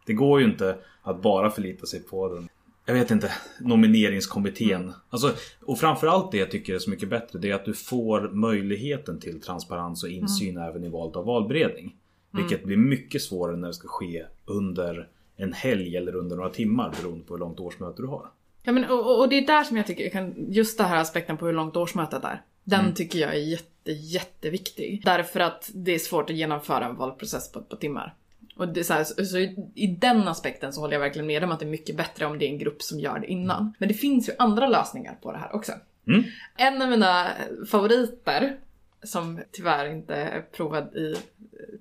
Det 0.06 0.12
går 0.12 0.40
ju 0.40 0.46
inte 0.46 0.76
att 1.02 1.22
bara 1.22 1.50
förlita 1.50 1.86
sig 1.86 2.02
på 2.02 2.34
den 2.34 2.48
jag 2.86 2.94
vet 2.94 3.10
inte, 3.10 3.32
nomineringskommittén. 3.60 4.92
Alltså, 5.10 5.32
och 5.64 5.78
framförallt 5.78 6.32
det 6.32 6.38
jag 6.38 6.50
tycker 6.50 6.74
är 6.74 6.78
så 6.78 6.90
mycket 6.90 7.08
bättre 7.08 7.38
det 7.38 7.50
är 7.50 7.54
att 7.54 7.64
du 7.64 7.74
får 7.74 8.20
möjligheten 8.32 9.20
till 9.20 9.40
transparens 9.40 10.02
och 10.04 10.10
insyn 10.10 10.56
även 10.58 10.84
i 10.84 10.88
valet 10.88 11.16
av 11.16 11.24
valberedning. 11.26 11.96
Vilket 12.30 12.64
blir 12.64 12.76
mycket 12.76 13.22
svårare 13.22 13.56
när 13.56 13.68
det 13.68 13.74
ska 13.74 13.88
ske 13.88 14.24
under 14.44 15.08
en 15.36 15.52
helg 15.52 15.96
eller 15.96 16.14
under 16.16 16.36
några 16.36 16.50
timmar 16.50 16.94
beroende 17.02 17.24
på 17.24 17.34
hur 17.34 17.38
långt 17.40 17.60
årsmöte 17.60 18.02
du 18.02 18.08
har. 18.08 18.30
Ja, 18.62 18.72
men, 18.72 18.84
och, 18.84 19.18
och- 19.20 19.28
det 19.28 19.38
är 19.38 19.46
där 19.46 19.64
som 19.64 19.76
jag 19.76 19.86
tycker, 19.86 20.10
kan, 20.10 20.34
just 20.48 20.78
den 20.78 20.86
här 20.86 20.96
aspekten 20.96 21.36
på 21.36 21.46
hur 21.46 21.52
långt 21.52 21.76
årsmötet 21.76 22.24
är. 22.24 22.42
Den 22.64 22.94
tycker 22.94 23.18
jag 23.18 23.30
är 23.34 23.38
jätte, 23.38 23.92
jätteviktig. 23.92 25.02
Därför 25.04 25.40
att 25.40 25.70
det 25.74 25.94
är 25.94 25.98
svårt 25.98 26.30
att 26.30 26.36
genomföra 26.36 26.84
en 26.86 26.96
valprocess 26.96 27.52
på 27.52 27.58
ett 27.58 27.68
par 27.68 27.76
timmar. 27.76 28.14
Och 28.56 28.68
det 28.68 28.84
så, 28.84 28.92
här, 28.92 29.04
så, 29.04 29.24
så 29.24 29.38
i, 29.38 29.70
i 29.74 29.86
den 29.86 30.28
aspekten 30.28 30.72
så 30.72 30.80
håller 30.80 30.94
jag 30.94 31.00
verkligen 31.00 31.26
med 31.26 31.44
om 31.44 31.52
att 31.52 31.60
det 31.60 31.66
är 31.66 31.70
mycket 31.70 31.96
bättre 31.96 32.26
om 32.26 32.38
det 32.38 32.44
är 32.44 32.48
en 32.48 32.58
grupp 32.58 32.82
som 32.82 33.00
gör 33.00 33.18
det 33.18 33.26
innan. 33.26 33.74
Men 33.78 33.88
det 33.88 33.94
finns 33.94 34.28
ju 34.28 34.32
andra 34.38 34.68
lösningar 34.68 35.18
på 35.22 35.32
det 35.32 35.38
här 35.38 35.54
också. 35.54 35.72
Mm. 36.06 36.24
En 36.56 36.82
av 36.82 36.88
mina 36.88 37.30
favoriter, 37.70 38.56
som 39.02 39.40
tyvärr 39.52 39.86
inte 39.86 40.14
är 40.14 40.40
provad 40.40 40.96
i 40.96 41.16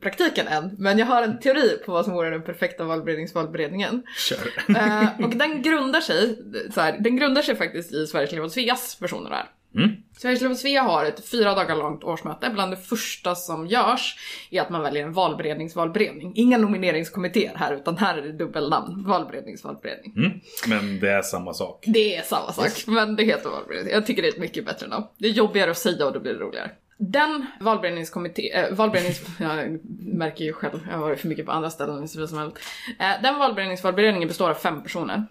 praktiken 0.02 0.48
än, 0.48 0.76
men 0.78 0.98
jag 0.98 1.06
har 1.06 1.24
en 1.24 1.40
teori 1.40 1.78
på 1.86 1.92
vad 1.92 2.06
som 2.06 2.14
vore 2.14 2.30
den 2.30 2.44
perfekta 2.44 2.84
valberedningsvalberedningen. 2.84 4.04
Kör. 4.18 4.76
Eh, 4.78 5.26
och 5.26 5.30
den 5.30 5.62
grundar 5.62 6.02
sig, 6.02 6.40
så 6.74 6.82
här, 6.82 6.98
den 7.00 7.16
grundar 7.16 7.42
sig 7.42 7.56
faktiskt 7.56 7.94
i 7.94 8.08
Sveriges 8.08 8.40
och 8.40 8.52
Sveas 8.52 9.02
versioner 9.02 9.30
där. 9.30 9.50
Mm. 9.76 10.56
Svea 10.56 10.82
har 10.82 11.06
ett 11.06 11.30
fyra 11.30 11.56
dagar 11.56 11.76
långt 11.76 12.04
årsmöte. 12.04 12.50
Bland 12.50 12.72
det 12.72 12.78
första 12.78 13.36
som 13.36 13.68
görs 13.68 14.16
är 14.52 14.62
att 14.62 14.70
man 14.70 14.82
väljer 14.82 15.04
en 15.04 15.14
valberedningsvalberedning. 15.14 16.32
Inga 16.36 16.58
nomineringskommittéer 16.58 17.56
här, 17.56 17.74
utan 17.74 17.98
här 17.98 18.18
är 18.18 18.22
det 18.22 18.32
dubbelnamn. 18.32 19.04
Valberedningsvalberedning. 19.08 20.14
Mm. 20.18 20.32
Men 20.68 21.00
det 21.00 21.10
är 21.10 21.22
samma 21.22 21.54
sak. 21.54 21.84
Det 21.88 22.16
är 22.16 22.22
samma 22.22 22.52
sak, 22.52 22.72
men 22.88 23.16
det 23.16 23.24
heter 23.24 23.50
valberedning. 23.50 23.94
Jag 23.94 24.06
tycker 24.06 24.22
det 24.22 24.28
är 24.28 24.34
ett 24.34 24.40
mycket 24.40 24.66
bättre 24.66 24.88
namn. 24.88 25.06
Det 25.18 25.28
är 25.28 25.32
jobbigare 25.32 25.72
att 25.72 25.78
säga 25.78 26.06
och 26.06 26.14
då 26.14 26.20
blir 26.20 26.34
det 26.34 26.40
roligare. 26.40 26.72
Den 26.98 27.46
valberedningskommitté, 27.60 28.52
äh, 28.52 28.74
valberednings... 28.74 29.22
Jag 29.40 29.80
märker 30.00 30.46
ju 30.46 30.54
själv, 30.54 30.80
jag 30.90 30.98
har 30.98 31.02
varit 31.02 31.20
för 31.20 31.28
mycket 31.28 31.46
på 31.46 31.52
andra 31.52 31.70
ställen 31.70 32.04
i 32.04 32.08
civilsamhället. 32.08 32.54
Eh, 33.00 33.22
den 33.24 33.40
valberedningsvalberedningen 33.40 34.28
består 34.28 34.50
av 34.50 34.54
fem 34.54 34.84
personer. 34.84 35.26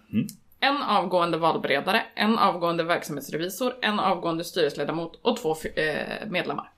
En 0.63 0.83
avgående 0.83 1.37
valberedare, 1.37 2.03
en 2.15 2.39
avgående 2.39 2.83
verksamhetsrevisor, 2.83 3.73
en 3.81 3.99
avgående 3.99 4.43
styrelseledamot 4.43 5.19
och 5.21 5.37
två 5.37 5.55
eh, 5.75 6.27
medlemmar. 6.27 6.71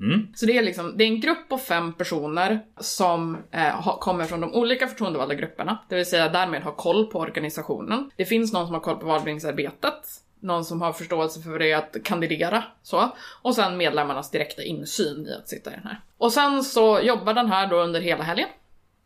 Mm. 0.00 0.26
Så 0.34 0.46
det 0.46 0.58
är 0.58 0.62
liksom, 0.62 0.96
det 0.96 1.04
är 1.04 1.08
en 1.08 1.20
grupp 1.20 1.48
på 1.48 1.58
fem 1.58 1.92
personer 1.92 2.60
som 2.80 3.38
eh, 3.50 3.98
kommer 3.98 4.24
från 4.24 4.40
de 4.40 4.54
olika 4.54 4.86
förtroendevalda 4.86 5.34
grupperna, 5.34 5.78
det 5.88 5.96
vill 5.96 6.06
säga 6.06 6.28
därmed 6.28 6.62
har 6.62 6.72
koll 6.72 7.06
på 7.06 7.18
organisationen. 7.18 8.10
Det 8.16 8.24
finns 8.24 8.52
någon 8.52 8.66
som 8.66 8.74
har 8.74 8.80
koll 8.80 8.96
på 8.96 9.06
valberedningsarbetet, 9.06 10.02
någon 10.40 10.64
som 10.64 10.82
har 10.82 10.92
förståelse 10.92 11.40
för 11.40 11.58
det 11.58 11.72
att 11.72 11.96
kandidera, 12.04 12.64
så. 12.82 13.16
Och 13.42 13.54
sen 13.54 13.76
medlemmarnas 13.76 14.30
direkta 14.30 14.62
insyn 14.62 15.26
i 15.26 15.34
att 15.34 15.48
sitta 15.48 15.70
i 15.70 15.74
den 15.74 15.84
här. 15.84 16.00
Och 16.18 16.32
sen 16.32 16.64
så 16.64 17.00
jobbar 17.02 17.34
den 17.34 17.48
här 17.48 17.66
då 17.66 17.76
under 17.76 18.00
hela 18.00 18.24
helgen. 18.24 18.48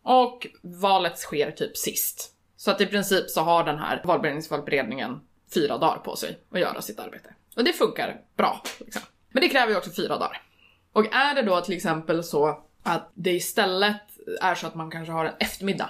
Och 0.03 0.47
valet 0.61 1.17
sker 1.17 1.51
typ 1.51 1.77
sist. 1.77 2.30
Så 2.61 2.71
att 2.71 2.81
i 2.81 2.85
princip 2.85 3.29
så 3.29 3.41
har 3.41 3.63
den 3.63 3.79
här 3.79 4.01
valberedningsvalberedningen 4.03 5.21
fyra 5.53 5.77
dagar 5.77 5.97
på 5.97 6.15
sig 6.15 6.39
att 6.51 6.59
göra 6.59 6.81
sitt 6.81 6.99
arbete. 6.99 7.33
Och 7.55 7.63
det 7.63 7.73
funkar 7.73 8.21
bra. 8.37 8.61
Liksom. 8.79 9.01
Men 9.29 9.41
det 9.41 9.49
kräver 9.49 9.71
ju 9.71 9.77
också 9.77 9.91
fyra 9.91 10.17
dagar. 10.17 10.41
Och 10.93 11.13
är 11.13 11.35
det 11.35 11.41
då 11.41 11.61
till 11.61 11.75
exempel 11.75 12.23
så 12.23 12.63
att 12.83 13.11
det 13.13 13.31
istället 13.31 14.01
är 14.41 14.55
så 14.55 14.67
att 14.67 14.75
man 14.75 14.91
kanske 14.91 15.11
har 15.11 15.25
en 15.25 15.33
eftermiddag 15.39 15.89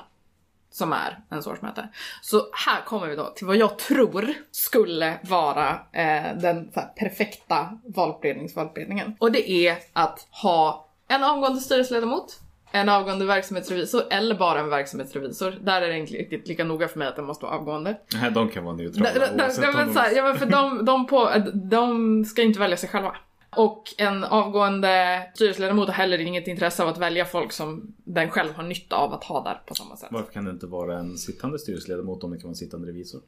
som 0.69 0.93
är 0.93 1.19
ens 1.31 1.47
årsmöte. 1.47 1.89
Så 2.21 2.47
här 2.65 2.81
kommer 2.85 3.07
vi 3.07 3.15
då 3.15 3.25
till 3.25 3.47
vad 3.47 3.57
jag 3.57 3.79
tror 3.79 4.33
skulle 4.51 5.19
vara 5.23 5.69
eh, 5.91 6.37
den 6.37 6.71
så 6.73 6.79
här, 6.79 6.87
perfekta 6.87 7.79
valberedningsvalberedningen. 7.83 9.15
Och 9.19 9.31
det 9.31 9.51
är 9.51 9.77
att 9.93 10.27
ha 10.31 10.89
en 11.07 11.23
avgående 11.23 11.61
styrelseledamot, 11.61 12.39
en 12.71 12.89
avgående 12.89 13.25
verksamhetsrevisor 13.25 14.03
eller 14.09 14.35
bara 14.35 14.59
en 14.59 14.69
verksamhetsrevisor. 14.69 15.51
Där 15.61 15.81
är 15.81 15.87
det 15.87 15.97
inte 15.97 16.13
riktigt 16.13 16.47
lika 16.47 16.63
noga 16.63 16.87
för 16.87 16.99
mig 16.99 17.07
att 17.07 17.15
den 17.15 17.25
måste 17.25 17.45
vara 17.45 17.55
avgående. 17.57 17.97
Nej, 18.13 18.31
de 18.31 18.49
kan 18.49 18.63
vara 18.63 18.75
neutrala 18.75 19.09
Da- 19.09 19.19
da- 19.19 19.35
da- 19.37 19.43
oavsett 19.43 19.63
ja, 19.63 19.69
om 19.69 19.75
men 19.75 19.87
de- 19.87 19.93
så 19.93 19.99
här, 19.99 20.11
ja, 20.15 20.23
men 20.23 20.35
för 20.35 20.45
de, 20.45 20.85
de, 20.85 21.07
på, 21.07 21.31
de 21.53 22.25
ska 22.25 22.41
inte 22.41 22.59
välja 22.59 22.77
sig 22.77 22.89
själva. 22.89 23.15
Och 23.55 23.83
en 23.97 24.23
avgående 24.23 25.21
styrelseledamot 25.35 25.87
har 25.87 25.93
heller 25.93 26.17
inget 26.19 26.47
intresse 26.47 26.83
av 26.83 26.89
att 26.89 26.97
välja 26.97 27.25
folk 27.25 27.51
som 27.51 27.93
den 27.97 28.29
själv 28.29 28.53
har 28.53 28.63
nytta 28.63 28.95
av 28.95 29.13
att 29.13 29.23
ha 29.23 29.43
där 29.43 29.61
på 29.65 29.75
samma 29.75 29.95
sätt. 29.97 30.09
Varför 30.11 30.31
kan 30.33 30.45
det 30.45 30.51
inte 30.51 30.67
vara 30.67 30.97
en 30.99 31.17
sittande 31.17 31.59
styrelseledamot 31.59 32.23
om 32.23 32.31
det 32.31 32.37
kan 32.37 32.43
vara 32.43 32.51
en 32.51 32.55
sittande 32.55 32.87
revisor? 32.87 33.21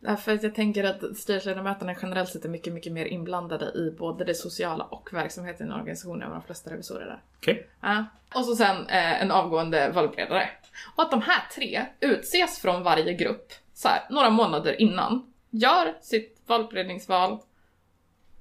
Därför 0.00 0.34
att 0.34 0.42
jag 0.42 0.54
tänker 0.54 0.84
att 0.84 1.16
styrelseledamöterna 1.16 1.94
generellt 2.02 2.28
sett 2.28 2.44
är 2.44 2.48
mycket, 2.48 2.72
mycket 2.72 2.92
mer 2.92 3.04
inblandade 3.04 3.64
i 3.64 3.94
både 3.98 4.24
det 4.24 4.34
sociala 4.34 4.84
och 4.84 5.08
verksamheten 5.12 5.66
i 5.66 5.70
en 5.70 5.76
organisation 5.76 6.22
än 6.22 6.30
de 6.30 6.42
flesta 6.42 6.70
revisorer 6.70 7.06
är. 7.06 7.22
Okej. 7.38 7.68
Ja. 7.80 8.04
Och 8.34 8.44
så 8.44 8.56
sen 8.56 8.86
eh, 8.86 9.22
en 9.22 9.30
avgående 9.30 9.90
valberedare. 9.90 10.48
Och 10.96 11.02
att 11.02 11.10
de 11.10 11.22
här 11.22 11.42
tre 11.54 11.86
utses 12.00 12.58
från 12.58 12.82
varje 12.82 13.14
grupp 13.14 13.52
så 13.74 13.88
här, 13.88 14.02
några 14.10 14.30
månader 14.30 14.80
innan. 14.80 15.32
Gör 15.50 15.94
sitt 16.00 16.42
valberedningsval. 16.46 17.38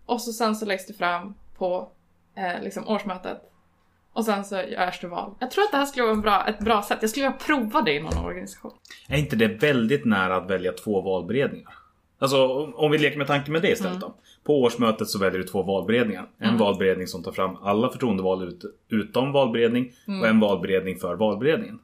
Och 0.06 0.22
så 0.22 0.34
sen 0.34 0.56
så 0.56 0.66
läggs 0.66 0.88
det 0.88 0.94
fram 0.94 1.36
på 1.58 1.92
eh, 2.36 2.62
liksom 2.62 2.88
årsmötet. 2.88 3.49
Och 4.14 4.26
sen 4.26 4.46
så 4.46 4.56
görs 4.56 5.00
det 5.02 5.08
val. 5.08 5.32
Jag 5.40 5.52
tror 5.52 5.64
att 5.64 5.72
det 5.72 5.78
här 5.78 5.86
skulle 5.86 6.04
vara 6.04 6.14
en 6.16 6.22
bra, 6.22 6.46
ett 6.48 6.60
bra 6.60 6.82
sätt. 6.84 6.98
Jag 7.02 7.10
skulle 7.10 7.26
vilja 7.26 7.38
prova 7.46 7.82
det 7.82 7.94
i 7.94 8.00
någon 8.00 8.26
organisation. 8.26 8.72
Är 9.08 9.18
inte 9.18 9.36
det 9.36 9.48
väldigt 9.48 10.06
nära 10.06 10.36
att 10.36 10.50
välja 10.50 10.72
två 10.72 11.02
valberedningar? 11.02 11.74
Alltså 12.22 12.48
om- 12.76 12.92
vi 12.92 12.98
leker 12.98 13.18
med 13.18 13.28
tanken 13.28 13.54
med 13.54 13.62
det 13.62 13.70
istället 13.72 13.92
Mm. 13.92 14.00
då. 14.02 14.14
På 14.44 14.62
årsmötet 14.62 15.08
så 15.08 15.20
väljer 15.20 15.40
du 15.40 15.46
två 15.48 15.64
valberedningar. 15.64 16.26
En 16.40 16.58
valberedning 16.58 17.08
som 17.08 17.24
tar 17.24 17.32
fram 17.32 17.56
alla 17.64 17.90
förtroendevalda 17.90 18.46
ut, 18.46 18.62
utom 18.90 19.32
valberedning 19.32 19.92
Mm. 20.08 20.22
och 20.22 20.28
en 20.28 20.40
valberedning 20.40 20.98
för 21.00 21.16
valberedningen. 21.16 21.80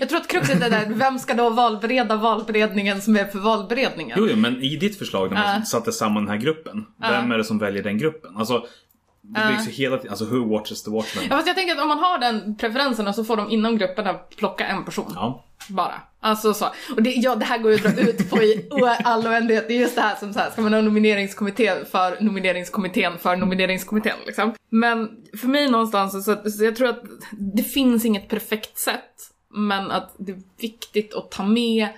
Jag 0.00 0.08
tror 0.08 0.20
att 0.20 0.28
kruxet 0.28 0.62
är 0.62 0.70
där, 0.70 0.94
vem 0.94 1.18
ska 1.18 1.34
då 1.34 1.50
valbereda 1.50 2.16
valberedningen 2.16 3.00
som 3.00 3.16
är 3.16 3.24
för 3.24 3.38
valberedningen? 3.38 4.16
Jo, 4.20 4.26
jo, 4.30 4.36
men 4.36 4.62
i 4.62 4.76
ditt 4.76 4.98
förslag 4.98 5.30
när 5.32 5.40
man 5.42 5.54
Ja. 5.58 5.62
satte 5.64 5.92
samman 5.92 6.24
den 6.24 6.30
här 6.34 6.40
gruppen. 6.40 6.86
Vem 7.00 7.32
är 7.32 7.38
det 7.38 7.44
som 7.44 7.58
väljer 7.58 7.82
den 7.82 7.98
gruppen? 7.98 8.36
Alltså, 8.36 8.66
det 9.34 9.48
byggs 9.48 9.68
ju 9.68 9.70
hela 9.70 9.96
tiden, 9.96 10.10
alltså 10.10 10.24
who 10.24 10.48
watches 10.48 10.82
the 10.82 10.90
watchman? 10.90 11.24
Ja, 11.30 11.36
fast 11.36 11.46
jag 11.46 11.56
tänker 11.56 11.74
att 11.74 11.82
om 11.82 11.88
man 11.88 11.98
har 11.98 12.18
den 12.18 12.56
preferensen 12.56 13.14
så 13.14 13.24
får 13.24 13.36
de 13.36 13.50
inom 13.50 13.78
grupperna 13.78 14.14
plocka 14.14 14.66
en 14.66 14.84
person. 14.84 15.12
Ja. 15.14 15.44
Bara. 15.68 16.00
Alltså 16.20 16.54
så. 16.54 16.66
Och 16.96 17.02
det, 17.02 17.10
ja, 17.10 17.34
det 17.34 17.44
här 17.44 17.58
går 17.58 17.72
ju 17.72 17.88
att 17.88 17.96
dra 17.96 18.02
ut 18.02 18.30
på 18.30 18.42
i 18.42 18.68
all 19.04 19.26
oändlighet. 19.26 19.68
Det 19.68 19.74
är 19.74 19.80
just 19.80 19.94
det 19.94 20.00
här 20.00 20.16
som 20.16 20.32
så 20.32 20.38
här, 20.38 20.50
ska 20.50 20.62
man 20.62 20.72
ha 20.72 20.80
nomineringskommitté 20.80 21.84
för 21.84 22.20
nomineringskommittén 22.20 23.18
för 23.18 23.36
nomineringskommittén 23.36 24.16
liksom. 24.26 24.54
Men 24.70 25.10
för 25.40 25.48
mig 25.48 25.70
någonstans 25.70 26.24
så, 26.24 26.50
så 26.50 26.64
jag 26.64 26.76
tror 26.76 26.88
att 26.88 27.02
det 27.30 27.62
finns 27.62 28.04
inget 28.04 28.28
perfekt 28.28 28.78
sätt. 28.78 29.14
Men 29.54 29.90
att 29.90 30.14
det 30.18 30.32
är 30.32 30.42
viktigt 30.60 31.14
att 31.14 31.30
ta 31.30 31.42
med 31.42 31.88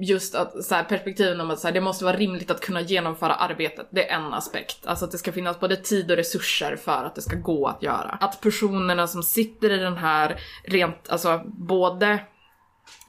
just 0.00 0.34
att 0.34 0.64
så 0.64 0.74
här, 0.74 0.84
perspektiven 0.84 1.40
om 1.40 1.50
att 1.50 1.58
så 1.58 1.66
här, 1.66 1.74
det 1.74 1.80
måste 1.80 2.04
vara 2.04 2.16
rimligt 2.16 2.50
att 2.50 2.60
kunna 2.60 2.80
genomföra 2.80 3.34
arbetet. 3.34 3.88
Det 3.90 4.10
är 4.10 4.16
en 4.16 4.34
aspekt. 4.34 4.86
Alltså 4.86 5.04
att 5.04 5.10
det 5.10 5.18
ska 5.18 5.32
finnas 5.32 5.60
både 5.60 5.76
tid 5.76 6.10
och 6.10 6.16
resurser 6.16 6.76
för 6.76 7.04
att 7.04 7.14
det 7.14 7.22
ska 7.22 7.36
gå 7.36 7.66
att 7.66 7.82
göra. 7.82 8.18
Att 8.20 8.40
personerna 8.40 9.06
som 9.06 9.22
sitter 9.22 9.70
i 9.70 9.76
den 9.76 9.96
här 9.96 10.40
rent, 10.64 11.08
alltså 11.08 11.40
både 11.46 12.18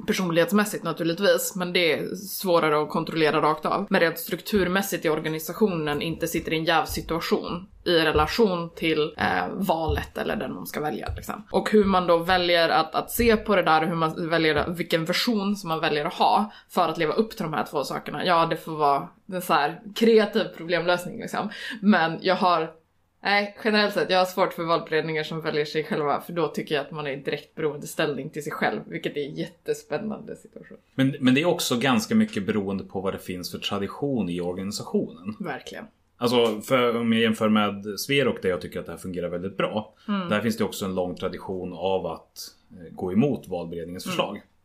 personlighetsmässigt 0.07 0.83
naturligtvis, 0.83 1.55
men 1.55 1.73
det 1.73 1.93
är 1.93 2.15
svårare 2.15 2.81
att 2.81 2.89
kontrollera 2.89 3.41
rakt 3.41 3.65
av. 3.65 3.87
Men 3.89 4.01
rent 4.01 4.19
strukturmässigt 4.19 5.05
i 5.05 5.09
organisationen 5.09 6.01
inte 6.01 6.27
sitter 6.27 6.53
i 6.53 6.57
en 6.57 6.65
jävsituation 6.65 7.67
i 7.83 7.99
relation 7.99 8.69
till 8.75 9.13
eh, 9.17 9.47
valet 9.53 10.17
eller 10.17 10.35
den 10.35 10.53
man 10.53 10.67
ska 10.67 10.81
välja. 10.81 11.13
Liksom. 11.15 11.43
Och 11.51 11.71
hur 11.71 11.85
man 11.85 12.07
då 12.07 12.17
väljer 12.17 12.69
att, 12.69 12.95
att 12.95 13.11
se 13.11 13.37
på 13.37 13.55
det 13.55 13.63
där 13.63 13.81
och 13.81 13.87
hur 13.87 13.95
man 13.95 14.29
väljer, 14.29 14.69
vilken 14.69 15.05
version 15.05 15.55
som 15.55 15.67
man 15.67 15.79
väljer 15.79 16.05
att 16.05 16.13
ha 16.13 16.51
för 16.69 16.89
att 16.89 16.97
leva 16.97 17.13
upp 17.13 17.31
till 17.31 17.43
de 17.43 17.53
här 17.53 17.65
två 17.71 17.83
sakerna. 17.83 18.25
Ja, 18.25 18.45
det 18.45 18.57
får 18.57 18.71
vara 18.71 19.09
en 19.33 19.41
så 19.41 19.53
här 19.53 19.81
kreativ 19.95 20.43
problemlösning 20.57 21.19
liksom. 21.19 21.49
Men 21.81 22.19
jag 22.21 22.35
har 22.35 22.80
Nej, 23.23 23.57
generellt 23.63 23.93
sett, 23.93 24.09
jag 24.09 24.17
har 24.17 24.25
svårt 24.25 24.53
för 24.53 24.63
valberedningar 24.63 25.23
som 25.23 25.41
väljer 25.41 25.65
sig 25.65 25.83
själva 25.83 26.21
för 26.21 26.33
då 26.33 26.47
tycker 26.47 26.75
jag 26.75 26.85
att 26.85 26.91
man 26.91 27.07
är 27.07 27.11
i 27.11 27.15
direkt 27.15 27.55
beroendeställning 27.55 28.29
till 28.29 28.43
sig 28.43 28.51
själv, 28.51 28.81
vilket 28.85 29.17
är 29.17 29.21
en 29.21 29.35
jättespännande 29.35 30.35
situation. 30.35 30.77
Men, 30.95 31.15
men 31.19 31.33
det 31.33 31.41
är 31.41 31.45
också 31.45 31.77
ganska 31.77 32.15
mycket 32.15 32.45
beroende 32.45 32.83
på 32.83 33.01
vad 33.01 33.13
det 33.13 33.19
finns 33.19 33.51
för 33.51 33.57
tradition 33.57 34.29
i 34.29 34.41
organisationen. 34.41 35.35
Verkligen. 35.39 35.85
Alltså, 36.17 36.61
för, 36.61 36.97
om 36.97 37.13
jag 37.13 37.21
jämför 37.21 37.49
med 37.49 37.99
Sverok 37.99 38.41
där 38.41 38.49
jag 38.49 38.61
tycker 38.61 38.79
att 38.79 38.85
det 38.85 38.91
här 38.91 38.99
fungerar 38.99 39.29
väldigt 39.29 39.57
bra. 39.57 39.93
Mm. 40.07 40.29
Där 40.29 40.41
finns 40.41 40.57
det 40.57 40.63
också 40.63 40.85
en 40.85 40.95
lång 40.95 41.15
tradition 41.15 41.73
av 41.73 42.05
att 42.05 42.39
eh, 42.71 42.93
gå 42.95 43.11
emot 43.13 43.47
valberedningens 43.47 44.05
Mm. 44.05 44.17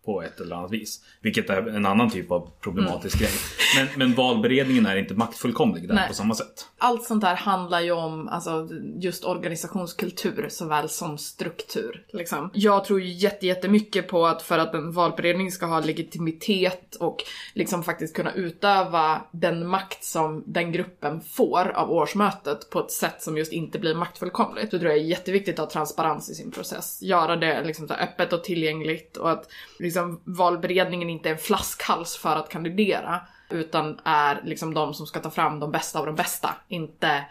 På 0.07 0.23
ett 0.23 0.41
eller 0.41 0.57
annat 0.57 0.71
vis. 0.73 1.01
Vilket 1.21 1.51
är 1.51 1.69
en 1.69 1.87
annan 1.87 2.11
typ 2.11 2.31
av 2.31 2.51
problematisk 2.61 3.17
Mm. 3.21 3.27
grej. 3.31 3.41
Men, 3.77 3.99
men 4.09 4.15
valberedningen 4.17 4.87
är 4.87 4.97
inte 4.97 5.15
maktfullkomlig 5.15 5.89
där 5.89 5.95
Nej. 5.95 6.09
på 6.09 6.15
samma 6.15 6.35
sätt. 6.35 6.67
Allt 6.79 7.05
sånt 7.05 7.21
där 7.21 7.35
handlar 7.35 7.81
ju 7.81 7.93
om 7.93 8.29
alltså, 8.29 8.69
just 9.01 9.25
organisationskultur 9.25 10.47
såväl 10.51 10.89
som 10.89 11.19
struktur. 11.19 12.05
Liksom. 12.13 12.51
Jag 12.55 12.85
tror 12.85 13.01
ju 13.01 13.13
jätte- 13.13 13.47
jättemycket 13.47 14.09
på 14.09 14.27
att 14.27 14.43
för 14.43 14.59
att 14.59 14.75
en 14.75 14.93
valberedning 14.93 15.53
ska 15.53 15.67
ha 15.67 15.81
legitimitet 15.81 16.95
och 17.01 17.25
liksom 17.55 17.83
faktiskt 17.83 18.17
kunna 18.17 18.33
utöva 18.33 19.23
den 19.31 19.67
makt 19.67 20.05
som 20.05 20.43
den 20.47 20.73
gruppen 20.73 21.21
får 21.21 21.73
av 21.75 21.91
årsmötet 21.93 22.71
på 22.71 22.81
ett 22.81 22.91
sätt 22.91 23.23
som 23.23 23.39
just 23.39 23.53
inte 23.53 23.79
blir 23.79 23.95
maktfullkomligt. 23.95 24.71
Så 24.71 24.79
tror 24.79 24.91
jag 24.91 25.01
är 25.01 25.05
jätteviktigt 25.05 25.59
att 25.59 25.65
ha 25.65 25.71
transparens 25.73 26.31
i 26.31 26.35
sin 26.35 26.51
process. 26.51 27.03
Göra 27.03 27.37
det 27.37 27.65
liksom 27.65 27.87
öppet 27.91 28.33
och 28.33 28.45
tillgängligt 28.45 29.17
och 29.17 29.31
att 29.31 29.49
liksom 29.79 29.96
valberedningen 30.25 31.11
inte 31.11 31.29
är 31.29 31.33
en 31.33 31.39
flaskhals 31.39 32.17
för 32.17 32.37
att 32.37 32.49
kandidera 32.49 33.21
utan 33.51 34.01
är 34.05 34.41
liksom 34.45 34.75
de 34.75 34.95
som 34.95 35.07
ska 35.07 35.21
ta 35.21 35.31
fram 35.31 35.61
de 35.61 35.71
bästa 35.71 35.99
av 35.99 36.07
de 36.07 36.15
bästa. 36.15 36.55
Inte 36.69 37.25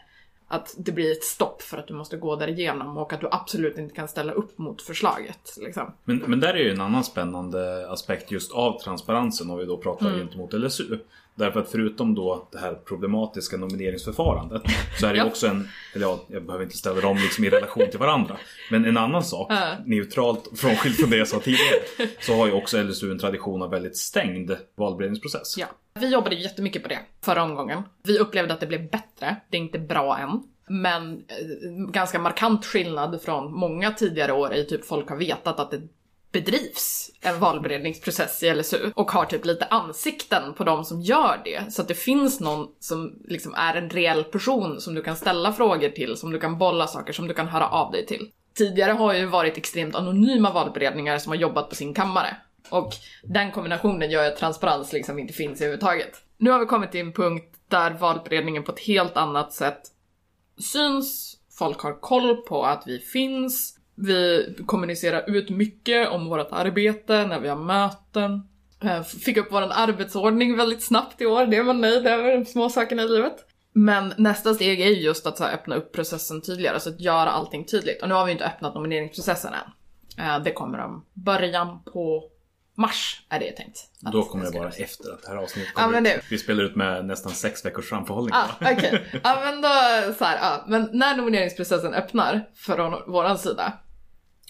att 0.48 0.76
det 0.78 0.92
blir 0.92 1.12
ett 1.12 1.24
stopp 1.24 1.62
för 1.62 1.78
att 1.78 1.88
du 1.88 1.94
måste 1.94 2.18
gå 2.18 2.36
där 2.36 2.48
igenom 2.48 2.98
och 2.98 3.14
att 3.14 3.22
du 3.22 3.28
absolut 3.32 3.78
inte 3.78 3.96
kan 3.96 4.08
ställa 4.08 4.32
upp 4.32 4.58
mot 4.58 4.82
förslaget. 4.82 5.58
Liksom. 5.58 5.94
Men, 6.04 6.18
men 6.18 6.40
där 6.40 6.54
är 6.54 6.64
ju 6.64 6.72
en 6.72 6.82
annan 6.82 7.04
spännande 7.04 7.92
aspekt 7.92 8.32
just 8.32 8.52
av 8.52 8.80
transparensen 8.80 9.50
om 9.50 9.58
vi 9.58 9.66
då 9.66 9.78
pratar 9.78 10.06
Mm. 10.06 10.20
gentemot 10.20 10.54
LSU. 10.54 11.00
Därför 11.38 11.60
att 11.60 11.70
förutom 11.72 12.16
då 12.16 12.48
det 12.52 12.58
här 12.58 12.74
problematiska 12.74 13.58
nomineringsförfarandet 13.58 14.62
så 15.00 15.06
är 15.08 15.10
det 15.10 15.16
ju 15.18 15.24
Ja. 15.24 15.28
också 15.30 15.48
en, 15.48 15.68
eller 15.94 16.06
ja, 16.06 16.20
jag 16.28 16.46
behöver 16.46 16.64
inte 16.66 16.78
ställa 16.78 17.02
dem 17.02 17.18
liksom 17.18 17.44
i 17.46 17.50
relation 17.50 17.90
till 17.90 18.00
varandra. 18.00 18.38
Men 18.72 18.86
en 18.86 18.98
annan 18.98 19.24
sak, 19.24 19.52
neutralt 19.86 20.50
frånskilt 20.60 20.96
från 21.00 21.10
det 21.10 21.18
jag 21.18 21.28
sa 21.28 21.40
tidigare, 21.40 21.76
så 22.20 22.36
har 22.36 22.48
ju 22.48 22.54
också 22.54 22.84
LSU 22.84 23.12
en 23.12 23.20
tradition 23.20 23.62
av 23.62 23.70
väldigt 23.70 23.98
stängd 23.98 24.52
valberedningsprocess. 24.76 25.58
Ja. 25.58 25.68
Vi 26.00 26.08
jobbade 26.14 26.36
jättemycket 26.36 26.84
på 26.84 26.90
det 26.90 27.00
förra 27.22 27.44
omgången. 27.44 27.82
Vi 28.04 28.20
upplevde 28.20 28.54
att 28.54 28.60
det 28.60 28.68
blev 28.68 28.90
bättre. 28.90 29.36
Det 29.50 29.58
är 29.58 29.62
inte 29.62 29.80
bra 29.80 30.18
än. 30.18 30.44
Men 30.68 31.14
eh, 31.14 31.92
ganska 31.92 32.20
markant 32.20 32.66
skillnad 32.66 33.22
från 33.22 33.54
många 33.54 33.92
tidigare 33.92 34.34
år 34.34 34.54
i 34.54 34.66
typ 34.66 34.86
folk 34.86 35.10
har 35.10 35.18
vetat 35.18 35.60
att 35.60 35.72
det 35.72 35.82
bedrivs 36.36 37.12
en 37.22 37.40
valberedningsprocess 37.40 38.44
i 38.44 38.54
LSU 38.54 38.92
och 38.96 39.12
har 39.12 39.26
typ 39.26 39.46
lite 39.46 39.66
ansikten 39.66 40.54
på 40.54 40.64
de 40.64 40.86
som 40.86 41.02
gör 41.02 41.42
det. 41.46 41.74
Så 41.74 41.82
att 41.82 41.88
det 41.88 41.96
finns 41.96 42.40
någon 42.40 42.68
som 42.80 43.14
liksom 43.28 43.54
är 43.54 43.76
en 43.76 43.90
reell 43.90 44.24
person 44.24 44.82
som 44.82 44.96
du 44.96 45.02
kan 45.02 45.16
ställa 45.16 45.54
frågor 45.54 45.90
till, 45.90 46.18
som 46.18 46.32
du 46.32 46.40
kan 46.40 46.58
bolla 46.58 46.88
saker, 46.88 47.14
som 47.14 47.28
du 47.28 47.34
kan 47.34 47.48
höra 47.48 47.70
av 47.70 47.92
dig 47.92 48.06
till. 48.06 48.30
Tidigare 48.58 48.92
har 48.92 49.14
ju 49.14 49.26
varit 49.26 49.58
extremt 49.58 49.96
anonyma 49.96 50.52
valberedningar 50.52 51.18
som 51.18 51.30
har 51.30 51.38
jobbat 51.38 51.70
på 51.70 51.76
sin 51.76 51.94
kammare. 51.94 52.38
Och 52.70 52.94
den 53.24 53.52
kombinationen 53.52 54.12
gör 54.12 54.28
att 54.28 54.38
transparens 54.38 54.94
liksom 54.94 55.20
inte 55.20 55.34
finns 55.34 55.62
överhuvudtaget. 55.62 56.12
Nu 56.38 56.52
har 56.52 56.60
vi 56.60 56.66
kommit 56.66 56.92
till 56.92 57.02
en 57.02 57.14
punkt 57.14 57.56
där 57.70 57.92
valberedningen 57.92 58.64
på 58.64 58.72
ett 58.72 58.80
helt 58.80 59.18
annat 59.18 59.54
sätt 59.54 59.82
syns, 60.58 61.38
folk 61.60 61.80
har 61.80 62.00
koll 62.02 62.38
på 62.38 62.64
att 62.64 62.84
vi 62.86 63.00
finns, 63.00 63.75
vi 63.96 64.48
kommunicerar 64.66 65.24
ut 65.30 65.50
mycket 65.50 66.10
om 66.10 66.30
vårt 66.30 66.52
arbete 66.52 67.26
när 67.28 67.40
vi 67.40 67.50
har 67.50 67.56
möten. 67.56 68.42
Eh, 68.84 69.04
Fick 69.04 69.38
upp 69.38 69.48
vår 69.52 69.62
arbetsordning 69.62 70.58
väldigt 70.58 70.84
snabbt 70.84 71.22
i 71.22 71.26
år, 71.26 71.46
det 71.46 71.62
var 71.62 71.74
nöjd 71.74 72.08
över 72.08 72.32
de 72.38 72.46
små 72.46 72.70
sakerna 72.70 73.02
i 73.04 73.08
livet. 73.08 73.36
Men 73.74 74.14
nästa 74.18 74.54
steg 74.54 74.82
är 74.82 74.88
ju 74.90 75.02
just 75.02 75.28
att 75.28 75.38
så 75.38 75.44
öppna 75.44 75.76
upp 75.76 75.94
processen 75.94 76.42
tydligare, 76.42 76.80
så 76.80 76.90
att 76.90 77.02
göra 77.02 77.30
allting 77.32 77.66
tydligt. 77.66 78.02
Och 78.02 78.08
nu 78.10 78.16
har 78.16 78.26
vi 78.26 78.32
inte 78.32 78.46
öppnat 78.46 78.76
nomineringsprocessen 78.76 79.54
än. 79.54 80.26
Eh, 80.26 80.44
Det 80.44 80.52
kommer 80.54 80.80
om 80.80 81.06
början 81.14 81.84
på 81.94 82.24
mars, 82.78 83.22
är 83.30 83.40
det 83.40 83.52
tänkt. 83.52 83.80
Då 84.14 84.24
kommer 84.24 84.46
det 84.52 84.58
vara 84.60 84.70
efter 84.70 85.14
att 85.14 85.22
det 85.24 85.28
här 85.30 85.36
avsnittet 85.38 85.72
Ja, 85.76 85.82
kommer 85.82 86.02
men 86.02 86.12
ut. 86.18 86.22
Vi 86.30 86.38
spelar 86.38 86.64
ut 86.64 86.76
med 86.76 87.06
nästan 87.06 87.32
sex 87.32 87.66
veckors 87.66 87.90
framförhållning. 87.90 88.34
Ah, 88.36 88.48
bara. 88.60 88.74
okej. 88.74 89.06
Ja 89.24 89.40
men 89.44 89.62
då 89.62 89.70
så 90.18 90.26
här, 90.26 90.38
ja. 90.42 90.64
Men 90.68 90.90
när 90.94 91.18
nomineringsprocessen 91.18 91.94
öppnar 91.94 92.50
från 92.56 93.12
våran 93.12 93.38
sida 93.38 93.74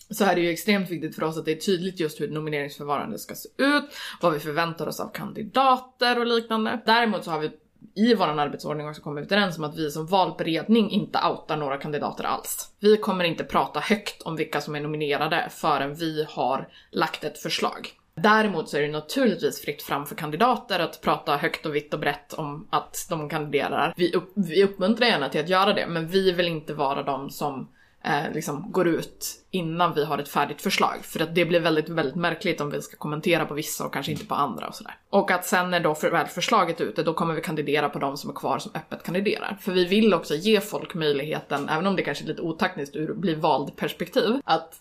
så 0.09 0.25
är 0.25 0.35
det 0.35 0.41
ju 0.41 0.49
extremt 0.49 0.89
viktigt 0.89 1.15
för 1.15 1.23
oss 1.23 1.37
att 1.37 1.45
det 1.45 1.51
är 1.51 1.55
tydligt 1.55 1.99
just 1.99 2.21
hur 2.21 2.27
nomineringsförfarandet 2.27 3.21
ska 3.21 3.35
se 3.35 3.49
ut, 3.57 3.85
vad 4.21 4.33
vi 4.33 4.39
förväntar 4.39 4.87
oss 4.87 4.99
av 4.99 5.11
kandidater 5.13 6.19
och 6.19 6.25
liknande. 6.25 6.81
Däremot 6.85 7.23
så 7.23 7.31
har 7.31 7.39
vi 7.39 7.51
i 7.95 8.15
vår 8.15 8.25
arbetsordning 8.25 8.89
också 8.89 9.01
kommit 9.01 9.31
överens 9.31 9.57
om 9.57 9.63
att 9.63 9.77
vi 9.77 9.91
som 9.91 10.05
valberedning 10.05 10.89
inte 10.89 11.19
outar 11.29 11.57
några 11.57 11.77
kandidater 11.77 12.23
alls. 12.23 12.71
Vi 12.79 12.97
kommer 12.97 13.23
inte 13.23 13.43
prata 13.43 13.79
högt 13.79 14.21
om 14.21 14.35
vilka 14.35 14.61
som 14.61 14.75
är 14.75 14.81
nominerade 14.81 15.47
förrän 15.51 15.95
vi 15.95 16.25
har 16.29 16.67
lagt 16.91 17.23
ett 17.23 17.37
förslag. 17.37 17.89
Däremot 18.15 18.69
så 18.69 18.77
är 18.77 18.81
det 18.81 18.87
naturligtvis 18.87 19.61
fritt 19.61 19.81
fram 19.81 20.05
för 20.05 20.15
kandidater 20.15 20.79
att 20.79 21.01
prata 21.01 21.37
högt 21.37 21.65
och 21.65 21.75
vitt 21.75 21.93
och 21.93 21.99
brett 21.99 22.33
om 22.33 22.67
att 22.69 23.07
de 23.09 23.29
kandiderar. 23.29 23.93
Vi, 23.97 24.13
upp, 24.13 24.31
vi 24.35 24.63
uppmuntrar 24.63 25.07
gärna 25.07 25.29
till 25.29 25.41
att 25.41 25.49
göra 25.49 25.73
det, 25.73 25.87
men 25.87 26.07
vi 26.07 26.31
vill 26.31 26.47
inte 26.47 26.73
vara 26.73 27.03
de 27.03 27.29
som 27.29 27.67
eh, 28.05 28.33
liksom 28.33 28.71
går 28.71 28.87
ut 28.87 29.41
innan 29.51 29.93
vi 29.93 30.05
har 30.05 30.17
ett 30.17 30.29
färdigt 30.29 30.61
förslag. 30.61 30.95
För 31.01 31.21
att 31.21 31.35
det 31.35 31.45
blir 31.45 31.59
väldigt, 31.59 31.89
väldigt 31.89 32.15
märkligt 32.15 32.61
om 32.61 32.69
vi 32.69 32.81
ska 32.81 32.97
kommentera 32.97 33.45
på 33.45 33.53
vissa 33.53 33.85
och 33.85 33.93
kanske 33.93 34.11
inte 34.11 34.25
på 34.25 34.35
andra 34.35 34.67
och 34.67 34.75
sådär. 34.75 34.97
Och 35.09 35.31
att 35.31 35.45
sen 35.45 35.71
när 35.71 35.79
då 35.79 35.95
för, 35.95 36.11
väl 36.11 36.27
förslaget 36.27 36.81
är 36.81 36.85
ute, 36.85 37.03
då 37.03 37.13
kommer 37.13 37.33
vi 37.33 37.41
kandidera 37.41 37.89
på 37.89 37.99
de 37.99 38.17
som 38.17 38.29
är 38.29 38.33
kvar 38.33 38.59
som 38.59 38.71
öppet 38.75 39.03
kandiderar. 39.03 39.57
För 39.61 39.71
vi 39.71 39.85
vill 39.85 40.13
också 40.13 40.35
ge 40.35 40.61
folk 40.61 40.93
möjligheten, 40.93 41.69
även 41.69 41.87
om 41.87 41.95
det 41.95 42.01
kanske 42.01 42.23
är 42.23 42.27
lite 42.27 42.41
otaktiskt 42.41 42.95
ur 42.95 43.13
bli 43.13 43.35
vald 43.35 43.75
perspektiv, 43.75 44.41
att 44.43 44.79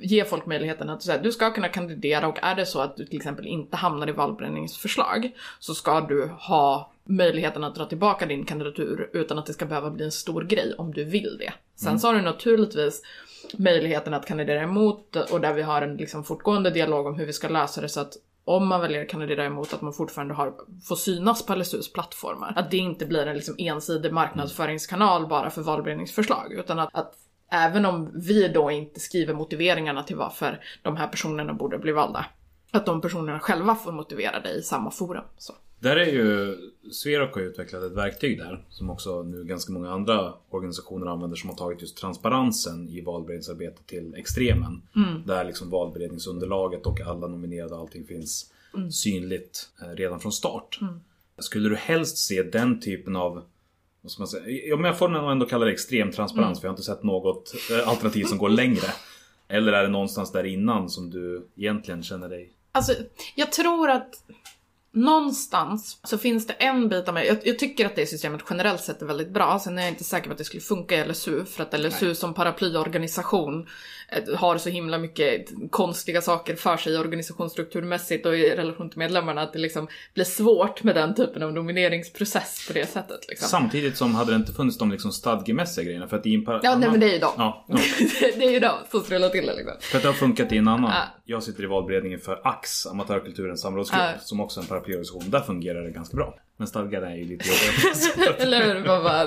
ge 0.00 0.24
folk 0.24 0.46
möjligheten 0.46 0.90
att 0.90 1.02
säga 1.02 1.22
du 1.22 1.32
ska 1.32 1.50
kunna 1.50 1.68
kandidera 1.68 2.28
och 2.28 2.38
är 2.42 2.54
det 2.54 2.66
så 2.66 2.80
att 2.80 2.96
du 2.96 3.06
till 3.06 3.16
exempel 3.16 3.46
inte 3.46 3.76
hamnar 3.76 4.08
i 4.08 4.12
valberedningsförslag 4.12 5.30
så 5.58 5.74
ska 5.74 6.00
du 6.00 6.26
ha 6.26 6.92
möjligheten 7.04 7.64
att 7.64 7.74
dra 7.74 7.84
tillbaka 7.84 8.26
din 8.26 8.44
kandidatur 8.44 9.10
utan 9.12 9.38
att 9.38 9.46
det 9.46 9.52
ska 9.52 9.66
behöva 9.66 9.90
bli 9.90 10.04
en 10.04 10.12
stor 10.12 10.44
grej 10.44 10.74
om 10.78 10.92
du 10.92 11.04
vill 11.04 11.36
det. 11.38 11.52
Sen 11.76 12.00
så 12.00 12.06
har 12.06 12.14
du 12.14 12.22
naturligtvis 12.22 13.02
möjligheten 13.58 14.14
att 14.14 14.26
kandidera 14.26 14.62
emot 14.62 15.16
och 15.16 15.40
där 15.40 15.54
vi 15.54 15.62
har 15.62 15.82
en 15.82 15.96
liksom 15.96 16.24
fortgående 16.24 16.70
dialog 16.70 17.06
om 17.06 17.14
hur 17.14 17.26
vi 17.26 17.32
ska 17.32 17.48
lösa 17.48 17.80
det 17.80 17.88
så 17.88 18.00
att 18.00 18.12
om 18.44 18.68
man 18.68 18.80
väljer 18.80 19.02
att 19.02 19.08
kandidera 19.08 19.44
emot 19.44 19.72
att 19.72 19.80
man 19.80 19.92
fortfarande 19.92 20.34
har, 20.34 20.54
får 20.84 20.96
synas 20.96 21.46
på 21.46 21.54
LSUs 21.54 21.92
plattformar. 21.92 22.52
Att 22.56 22.70
det 22.70 22.76
inte 22.76 23.06
blir 23.06 23.26
en 23.26 23.36
liksom 23.36 23.54
ensidig 23.58 24.12
marknadsföringskanal 24.12 25.26
bara 25.26 25.50
för 25.50 25.62
valberedningsförslag. 25.62 26.52
Utan 26.52 26.78
att, 26.78 26.88
att 26.92 27.14
även 27.50 27.86
om 27.86 28.10
vi 28.14 28.48
då 28.48 28.70
inte 28.70 29.00
skriver 29.00 29.34
motiveringarna 29.34 30.02
till 30.02 30.16
varför 30.16 30.60
de 30.82 30.96
här 30.96 31.08
personerna 31.08 31.54
borde 31.54 31.78
bli 31.78 31.92
valda. 31.92 32.26
Att 32.70 32.86
de 32.86 33.00
personerna 33.00 33.40
själva 33.40 33.74
får 33.74 33.92
motivera 33.92 34.40
det 34.40 34.50
i 34.50 34.62
samma 34.62 34.90
forum. 34.90 35.24
Så. 35.38 35.54
Där 35.78 35.96
är 35.96 36.06
ju 36.06 36.56
Sverok 36.92 37.34
har 37.34 37.42
utvecklat 37.42 37.82
ett 37.82 37.92
verktyg 37.92 38.38
där 38.38 38.64
som 38.68 38.90
också 38.90 39.22
nu 39.22 39.44
ganska 39.44 39.72
många 39.72 39.90
andra 39.90 40.34
organisationer 40.50 41.06
använder 41.06 41.36
som 41.36 41.50
har 41.50 41.56
tagit 41.56 41.80
just 41.80 41.96
transparensen 41.96 42.88
i 42.88 43.00
valberedningsarbetet 43.00 43.86
till 43.86 44.14
extremen. 44.14 44.82
Där 45.26 45.44
liksom 45.44 45.70
valberedningsunderlaget 45.70 46.86
och 46.86 47.00
alla 47.00 47.26
nominerade 47.26 47.74
och 47.74 47.80
allting 47.80 48.06
finns 48.06 48.52
synligt 48.92 49.68
eh, 49.82 49.88
redan 49.88 50.20
från 50.20 50.32
start. 50.32 50.78
Skulle 51.38 51.68
du 51.68 51.76
helst 51.76 52.18
se 52.18 52.42
den 52.42 52.80
typen 52.80 53.16
av 53.16 53.42
vad 54.04 54.10
ska 54.10 54.20
man 54.20 54.28
säga? 54.28 54.44
Ja, 54.46 54.76
men 54.76 54.84
jag 54.84 54.98
får 54.98 55.08
nog 55.08 55.30
ändå 55.30 55.46
kalla 55.46 55.64
det 55.64 55.72
extrem 55.72 56.12
transparens 56.12 56.60
för 56.60 56.66
jag 56.66 56.70
har 56.70 56.76
inte 56.76 56.86
sett 56.86 57.02
något 57.02 57.54
eh, 57.70 57.88
alternativ 57.88 58.24
som 58.24 58.38
går 58.38 58.48
längre. 58.48 58.86
Eller 59.48 59.72
är 59.72 59.82
det 59.82 59.88
någonstans 59.88 60.32
där 60.32 60.44
innan 60.44 60.88
som 60.88 61.10
du 61.10 61.48
egentligen 61.56 62.02
känner 62.02 62.28
dig 62.28 62.54
Alltså, 62.72 62.94
jag 63.34 63.52
tror 63.52 63.90
att 63.90 64.14
någonstans 64.92 65.98
så 66.04 66.18
finns 66.18 66.46
det 66.46 66.52
en 66.52 66.88
bit 66.88 67.08
av 67.08 67.14
mig. 67.14 67.26
Jag, 67.26 67.38
jag 67.44 67.58
tycker 67.58 67.86
att 67.86 67.96
det 67.96 68.06
systemet 68.06 68.40
generellt 68.50 68.80
sett 68.80 69.02
är 69.02 69.06
väldigt 69.06 69.30
bra. 69.30 69.58
Sen 69.58 69.78
är 69.78 69.82
jag 69.82 69.90
inte 69.90 70.04
säker 70.04 70.26
på 70.26 70.32
att 70.32 70.38
det 70.38 70.44
skulle 70.44 70.60
funka 70.60 70.96
i 70.96 71.08
LSU. 71.08 71.44
För 71.44 71.62
att 71.62 71.80
LSU 71.80 72.14
som 72.14 72.34
paraplyorganisation 72.34 73.66
har 74.36 74.58
så 74.58 74.68
himla 74.70 74.98
mycket 74.98 75.46
konstiga 75.70 76.20
saker 76.22 76.56
för 76.56 76.76
sig 76.76 76.98
organisationsstrukturmässigt 76.98 78.26
och 78.26 78.36
i 78.36 78.50
relation 78.56 78.90
till 78.90 78.98
medlemmarna. 78.98 79.42
Att 79.42 79.52
det 79.52 79.58
liksom 79.58 79.88
blir 80.14 80.24
svårt 80.24 80.82
med 80.82 80.94
den 80.94 81.14
typen 81.14 81.42
av 81.42 81.52
nomineringsprocess 81.52 82.66
på 82.66 82.72
det 82.72 82.86
sättet. 82.86 83.20
Liksom. 83.28 83.48
Samtidigt 83.48 83.96
som 83.96 84.14
hade 84.14 84.32
det 84.32 84.36
inte 84.36 84.52
funnits 84.52 84.78
de 84.78 84.90
liksom 84.90 85.12
stadgemässiga 85.12 85.84
grejerna 85.84 86.08
för 86.08 86.16
att 86.16 86.26
i 86.26 86.34
en 86.34 86.44
par- 86.44 86.60
Ja, 86.62 86.76
nej 86.76 86.90
men 86.90 87.00
det 87.00 87.06
är 87.08 87.12
ju 87.12 87.18
de. 87.18 87.32
Ja, 87.36 87.64
ja. 87.68 87.78
det 88.36 88.44
är 88.44 88.50
ju 88.50 88.60
de 88.60 88.72
som 88.90 89.00
strular 89.00 89.28
till 89.28 89.46
det 89.46 89.54
liksom. 89.54 89.74
För 89.80 89.96
att 89.96 90.02
det 90.02 90.08
har 90.08 90.14
funkat 90.14 90.52
i 90.52 90.56
en 90.56 90.68
annan. 90.68 90.90
Ja. 90.94 91.02
Jag 91.24 91.42
sitter 91.42 91.62
i 91.62 91.66
valberedningen 91.66 92.20
för 92.20 92.40
AX, 92.44 92.86
Amatörkulturens 92.86 93.60
samrådsgrupp, 93.60 94.00
Ja. 94.02 94.18
som 94.20 94.40
också 94.40 94.60
är 94.60 94.62
en 94.62 94.68
paraplyorganisation. 94.68 95.30
Där 95.30 95.40
fungerar 95.40 95.82
det 95.84 95.90
ganska 95.90 96.16
bra. 96.16 96.34
Men 96.56 96.66
stadgarna 96.68 97.10
är 97.10 97.16
ju 97.16 97.24
lite 97.24 97.44
jobbigare. 98.16 98.42
Eller 98.42 98.64
hur? 98.66 98.74
Man 98.74 99.02
bara 99.04 99.26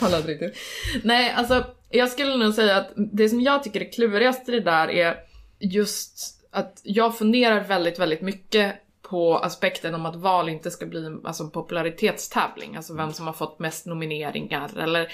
pallar 0.00 0.18
inte 0.18 0.30
riktigt. 0.30 0.56
Nej, 1.04 1.30
alltså 1.36 1.64
jag 1.90 2.08
skulle 2.08 2.36
nog 2.36 2.54
säga 2.54 2.76
att 2.76 2.92
det 2.96 3.28
som 3.28 3.40
jag 3.40 3.62
tycker 3.62 3.80
är 3.80 3.92
klurigast 3.92 4.48
i 4.48 4.52
det 4.52 4.60
där 4.60 4.90
är 4.90 5.16
just 5.58 6.38
att 6.50 6.80
jag 6.82 7.18
funderar 7.18 7.64
väldigt, 7.64 7.98
väldigt 7.98 8.20
mycket 8.20 8.74
på 9.02 9.38
aspekten 9.38 9.94
om 9.94 10.06
att 10.06 10.16
val 10.16 10.48
inte 10.48 10.70
ska 10.70 10.86
bli 10.86 11.18
alltså, 11.24 11.42
en 11.42 11.50
popularitetstävling. 11.50 12.76
Alltså 12.76 12.94
vem 12.94 13.12
som 13.12 13.26
har 13.26 13.34
fått 13.34 13.58
mest 13.58 13.86
nomineringar 13.86 14.78
eller 14.78 15.08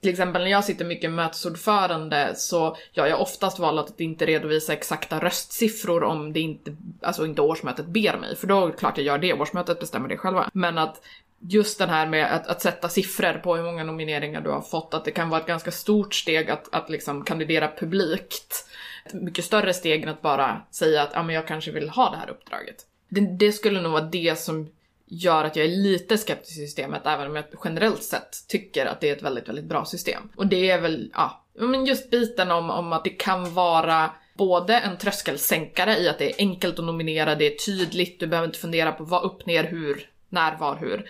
till 0.00 0.10
exempel 0.10 0.42
när 0.42 0.50
jag 0.50 0.64
sitter 0.64 0.84
mycket 0.84 1.10
mötesordförande 1.10 2.32
så 2.36 2.76
gör 2.92 3.06
jag 3.06 3.20
oftast 3.20 3.58
valet 3.58 3.86
att 3.86 4.00
inte 4.00 4.26
redovisa 4.26 4.72
exakta 4.72 5.20
röstsiffror 5.20 6.02
om 6.02 6.32
det 6.32 6.40
inte, 6.40 6.76
alltså 7.02 7.26
inte 7.26 7.42
årsmötet 7.42 7.86
ber 7.86 8.18
mig. 8.18 8.36
För 8.36 8.46
då 8.46 8.62
är 8.62 8.66
det 8.66 8.72
klart 8.72 8.98
jag 8.98 9.06
gör 9.06 9.18
det, 9.18 9.32
årsmötet 9.32 9.80
bestämmer 9.80 10.08
det 10.08 10.16
själva. 10.16 10.50
Men 10.52 10.78
att 10.78 11.02
just 11.48 11.78
den 11.78 11.88
här 11.88 12.06
med 12.06 12.34
att, 12.34 12.46
att 12.46 12.62
sätta 12.62 12.88
siffror 12.88 13.32
på 13.32 13.56
hur 13.56 13.62
många 13.62 13.84
nomineringar 13.84 14.40
du 14.40 14.50
har 14.50 14.60
fått, 14.60 14.94
att 14.94 15.04
det 15.04 15.10
kan 15.10 15.28
vara 15.28 15.40
ett 15.40 15.46
ganska 15.46 15.70
stort 15.70 16.14
steg 16.14 16.50
att, 16.50 16.74
att 16.74 16.90
liksom 16.90 17.24
kandidera 17.24 17.70
publikt. 17.78 18.68
Ett 19.06 19.14
mycket 19.14 19.44
större 19.44 19.74
steg 19.74 20.02
än 20.02 20.08
att 20.08 20.22
bara 20.22 20.62
säga 20.70 21.02
att 21.02 21.10
ja, 21.14 21.22
men 21.22 21.34
jag 21.34 21.46
kanske 21.46 21.70
vill 21.70 21.88
ha 21.88 22.10
det 22.10 22.16
här 22.16 22.30
uppdraget. 22.30 22.76
Det, 23.08 23.20
det 23.20 23.52
skulle 23.52 23.80
nog 23.80 23.92
vara 23.92 24.04
det 24.04 24.38
som 24.38 24.70
gör 25.06 25.44
att 25.44 25.56
jag 25.56 25.66
är 25.66 25.70
lite 25.70 26.18
skeptisk 26.18 26.54
till 26.54 26.66
systemet, 26.66 27.06
även 27.06 27.26
om 27.26 27.36
jag 27.36 27.44
generellt 27.64 28.02
sett 28.02 28.48
tycker 28.48 28.86
att 28.86 29.00
det 29.00 29.10
är 29.10 29.16
ett 29.16 29.22
väldigt, 29.22 29.48
väldigt 29.48 29.64
bra 29.64 29.84
system. 29.84 30.22
Och 30.36 30.46
det 30.46 30.70
är 30.70 30.80
väl, 30.80 31.10
ja, 31.14 31.44
men 31.54 31.86
just 31.86 32.10
biten 32.10 32.50
om, 32.50 32.70
om 32.70 32.92
att 32.92 33.04
det 33.04 33.10
kan 33.10 33.54
vara 33.54 34.10
både 34.34 34.78
en 34.78 34.98
tröskelsänkare 34.98 35.98
i 35.98 36.08
att 36.08 36.18
det 36.18 36.30
är 36.30 36.34
enkelt 36.38 36.78
att 36.78 36.84
nominera, 36.84 37.34
det 37.34 37.46
är 37.46 37.56
tydligt, 37.66 38.20
du 38.20 38.26
behöver 38.26 38.48
inte 38.48 38.58
fundera 38.58 38.92
på 38.92 39.04
vad, 39.04 39.24
upp, 39.24 39.46
ner, 39.46 39.64
hur, 39.64 40.11
när, 40.32 40.56
var, 40.56 40.76
hur. 40.76 41.04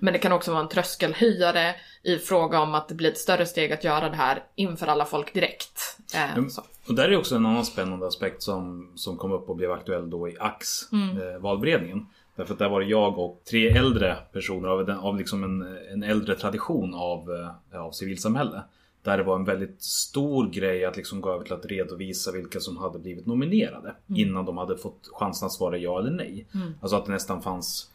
Men 0.00 0.12
det 0.12 0.18
kan 0.18 0.32
också 0.32 0.50
vara 0.52 0.62
en 0.62 0.68
tröskelhöjare 0.68 1.74
i 2.02 2.18
fråga 2.18 2.60
om 2.60 2.74
att 2.74 2.88
det 2.88 2.94
blir 2.94 3.10
ett 3.10 3.18
större 3.18 3.46
steg 3.46 3.72
att 3.72 3.84
göra 3.84 4.08
det 4.08 4.16
här 4.16 4.42
inför 4.54 4.86
alla 4.86 5.04
folk 5.04 5.34
direkt. 5.34 5.80
Eh, 6.14 6.32
Mm. 6.38 6.50
så. 6.50 6.62
Och 6.88 6.94
där 6.94 7.08
är 7.08 7.16
också 7.16 7.36
en 7.36 7.46
annan 7.46 7.64
spännande 7.64 8.06
aspekt 8.06 8.42
som, 8.42 8.92
som 8.94 9.16
kom 9.16 9.32
upp 9.32 9.48
och 9.48 9.56
blev 9.56 9.72
aktuell 9.72 10.10
då 10.10 10.28
i 10.28 10.36
AX, 10.40 10.92
eh, 10.92 11.40
valberedningen. 11.40 12.06
Därför 12.36 12.52
att 12.52 12.58
där 12.58 12.68
var 12.68 12.80
det 12.80 12.86
jag 12.86 13.18
och 13.18 13.42
tre 13.50 13.68
äldre 13.68 14.16
personer 14.32 14.68
av, 14.68 14.86
den- 14.86 14.98
av 14.98 15.18
liksom 15.18 15.44
en, 15.44 15.76
en 15.92 16.02
äldre 16.02 16.34
tradition 16.34 16.94
av, 16.94 17.30
eh, 17.72 17.80
av 17.80 17.90
civilsamhälle. 17.92 18.62
Där 19.02 19.18
det 19.18 19.24
var 19.24 19.36
en 19.36 19.44
väldigt 19.44 19.82
stor 19.82 20.46
grej 20.50 20.84
att 20.84 20.96
liksom 20.96 21.20
gå 21.20 21.32
över 21.34 21.44
till 21.44 21.52
att 21.52 21.66
redovisa 21.66 22.32
vilka 22.32 22.60
som 22.60 22.76
hade 22.76 22.98
blivit 22.98 23.26
nominerade. 23.26 23.94
Innan 24.16 24.44
de 24.44 24.58
hade 24.58 24.76
fått 24.76 25.08
chansen 25.12 25.46
att 25.46 25.52
svara 25.52 25.76
ja 25.78 25.98
eller 25.98 26.10
nej. 26.10 26.46
Alltså 26.80 26.96
att 26.96 27.06
det 27.06 27.12
nästan 27.12 27.42
fanns 27.42 27.90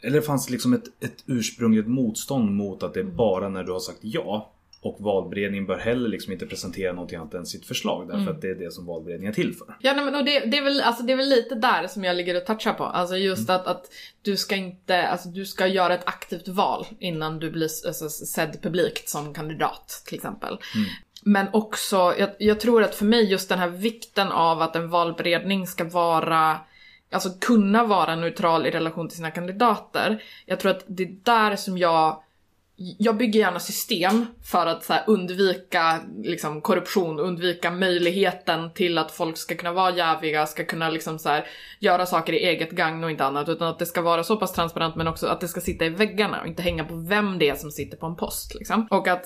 eller 0.00 0.16
det 0.16 0.22
fanns 0.22 0.50
liksom 0.50 0.72
ett, 0.72 1.04
ett 1.04 1.24
ursprungligt 1.26 1.88
motstånd 1.88 2.50
mot 2.50 2.82
att 2.82 2.94
det 2.94 3.00
är 3.00 3.04
bara 3.04 3.48
när 3.48 3.64
du 3.64 3.72
har 3.72 3.80
sagt 3.80 3.98
ja. 4.02 4.50
Och 4.80 4.96
valberedningen 5.00 5.66
bör 5.66 5.76
heller 5.76 6.08
liksom 6.08 6.32
inte 6.32 6.46
presentera 6.46 6.92
någonting 6.92 7.18
annat 7.18 7.34
än 7.34 7.46
sitt 7.46 7.66
förslag. 7.66 8.08
Därför 8.08 8.30
att 8.30 8.40
det 8.40 8.50
är 8.50 8.54
det 8.54 8.72
som 8.72 8.86
valberedningen 8.86 9.30
är 9.30 9.34
till 9.34 9.54
för. 9.54 9.76
Ja 9.80 9.92
nej, 9.92 10.04
men 10.04 10.14
och 10.14 10.24
det, 10.24 10.40
det, 10.40 10.58
är 10.58 10.62
väl, 10.62 10.80
alltså, 10.80 11.02
det 11.02 11.12
är 11.12 11.16
väl 11.16 11.28
lite 11.28 11.54
där 11.54 11.86
som 11.86 12.04
jag 12.04 12.16
ligger 12.16 12.36
och 12.36 12.46
touchar 12.46 12.72
på. 12.72 12.84
Alltså 12.84 13.16
just 13.16 13.50
att, 13.50 13.66
att 13.66 13.90
du 14.22 14.36
ska 14.36 14.56
inte, 14.56 15.08
alltså 15.08 15.28
du 15.28 15.46
ska 15.46 15.66
göra 15.66 15.94
ett 15.94 16.08
aktivt 16.08 16.48
val 16.48 16.86
innan 16.98 17.38
du 17.38 17.50
blir 17.50 17.68
alltså, 17.86 18.08
sedd 18.08 18.62
publikt 18.62 19.08
som 19.08 19.34
kandidat 19.34 20.02
till 20.06 20.14
exempel. 20.14 20.58
Men 21.22 21.46
också, 21.52 22.14
jag, 22.18 22.30
jag 22.38 22.60
tror 22.60 22.82
att 22.82 22.94
för 22.94 23.04
mig 23.04 23.30
just 23.30 23.48
den 23.48 23.58
här 23.58 23.68
vikten 23.68 24.32
av 24.32 24.62
att 24.62 24.76
en 24.76 24.90
valberedning 24.90 25.66
ska 25.66 25.84
vara 25.84 26.60
Alltså 27.14 27.30
kunna 27.40 27.84
vara 27.84 28.16
neutral 28.16 28.66
i 28.66 28.70
relation 28.70 29.08
till 29.08 29.16
sina 29.16 29.30
kandidater. 29.30 30.22
Jag 30.46 30.60
tror 30.60 30.70
att 30.70 30.84
det 30.86 31.02
är 31.02 31.16
där 31.22 31.56
som 31.56 31.78
jag 31.78 32.20
jag 32.76 33.16
bygger 33.16 33.40
gärna 33.40 33.60
system 33.60 34.26
för 34.42 34.66
att 34.66 34.84
så 34.84 34.92
här, 34.92 35.04
undvika 35.06 36.00
liksom, 36.22 36.60
korruption, 36.60 37.20
undvika 37.20 37.70
möjligheten 37.70 38.72
till 38.72 38.98
att 38.98 39.10
folk 39.10 39.36
ska 39.36 39.54
kunna 39.54 39.72
vara 39.72 39.96
jäviga, 39.96 40.46
ska 40.46 40.64
kunna 40.64 40.90
liksom, 40.90 41.18
så 41.18 41.28
här, 41.28 41.46
göra 41.80 42.06
saker 42.06 42.32
i 42.32 42.46
eget 42.46 42.70
gagn 42.70 43.04
och 43.04 43.10
inte 43.10 43.24
annat. 43.24 43.48
Utan 43.48 43.68
att 43.68 43.78
det 43.78 43.86
ska 43.86 44.02
vara 44.02 44.24
så 44.24 44.36
pass 44.36 44.52
transparent 44.52 44.96
men 44.96 45.08
också 45.08 45.26
att 45.26 45.40
det 45.40 45.48
ska 45.48 45.60
sitta 45.60 45.84
i 45.84 45.88
väggarna 45.88 46.40
och 46.40 46.46
inte 46.46 46.62
hänga 46.62 46.84
på 46.84 46.96
vem 46.96 47.38
det 47.38 47.48
är 47.48 47.54
som 47.54 47.70
sitter 47.70 47.96
på 47.96 48.06
en 48.06 48.16
post. 48.16 48.54
Liksom. 48.54 48.86
Och 48.90 49.08
att 49.08 49.24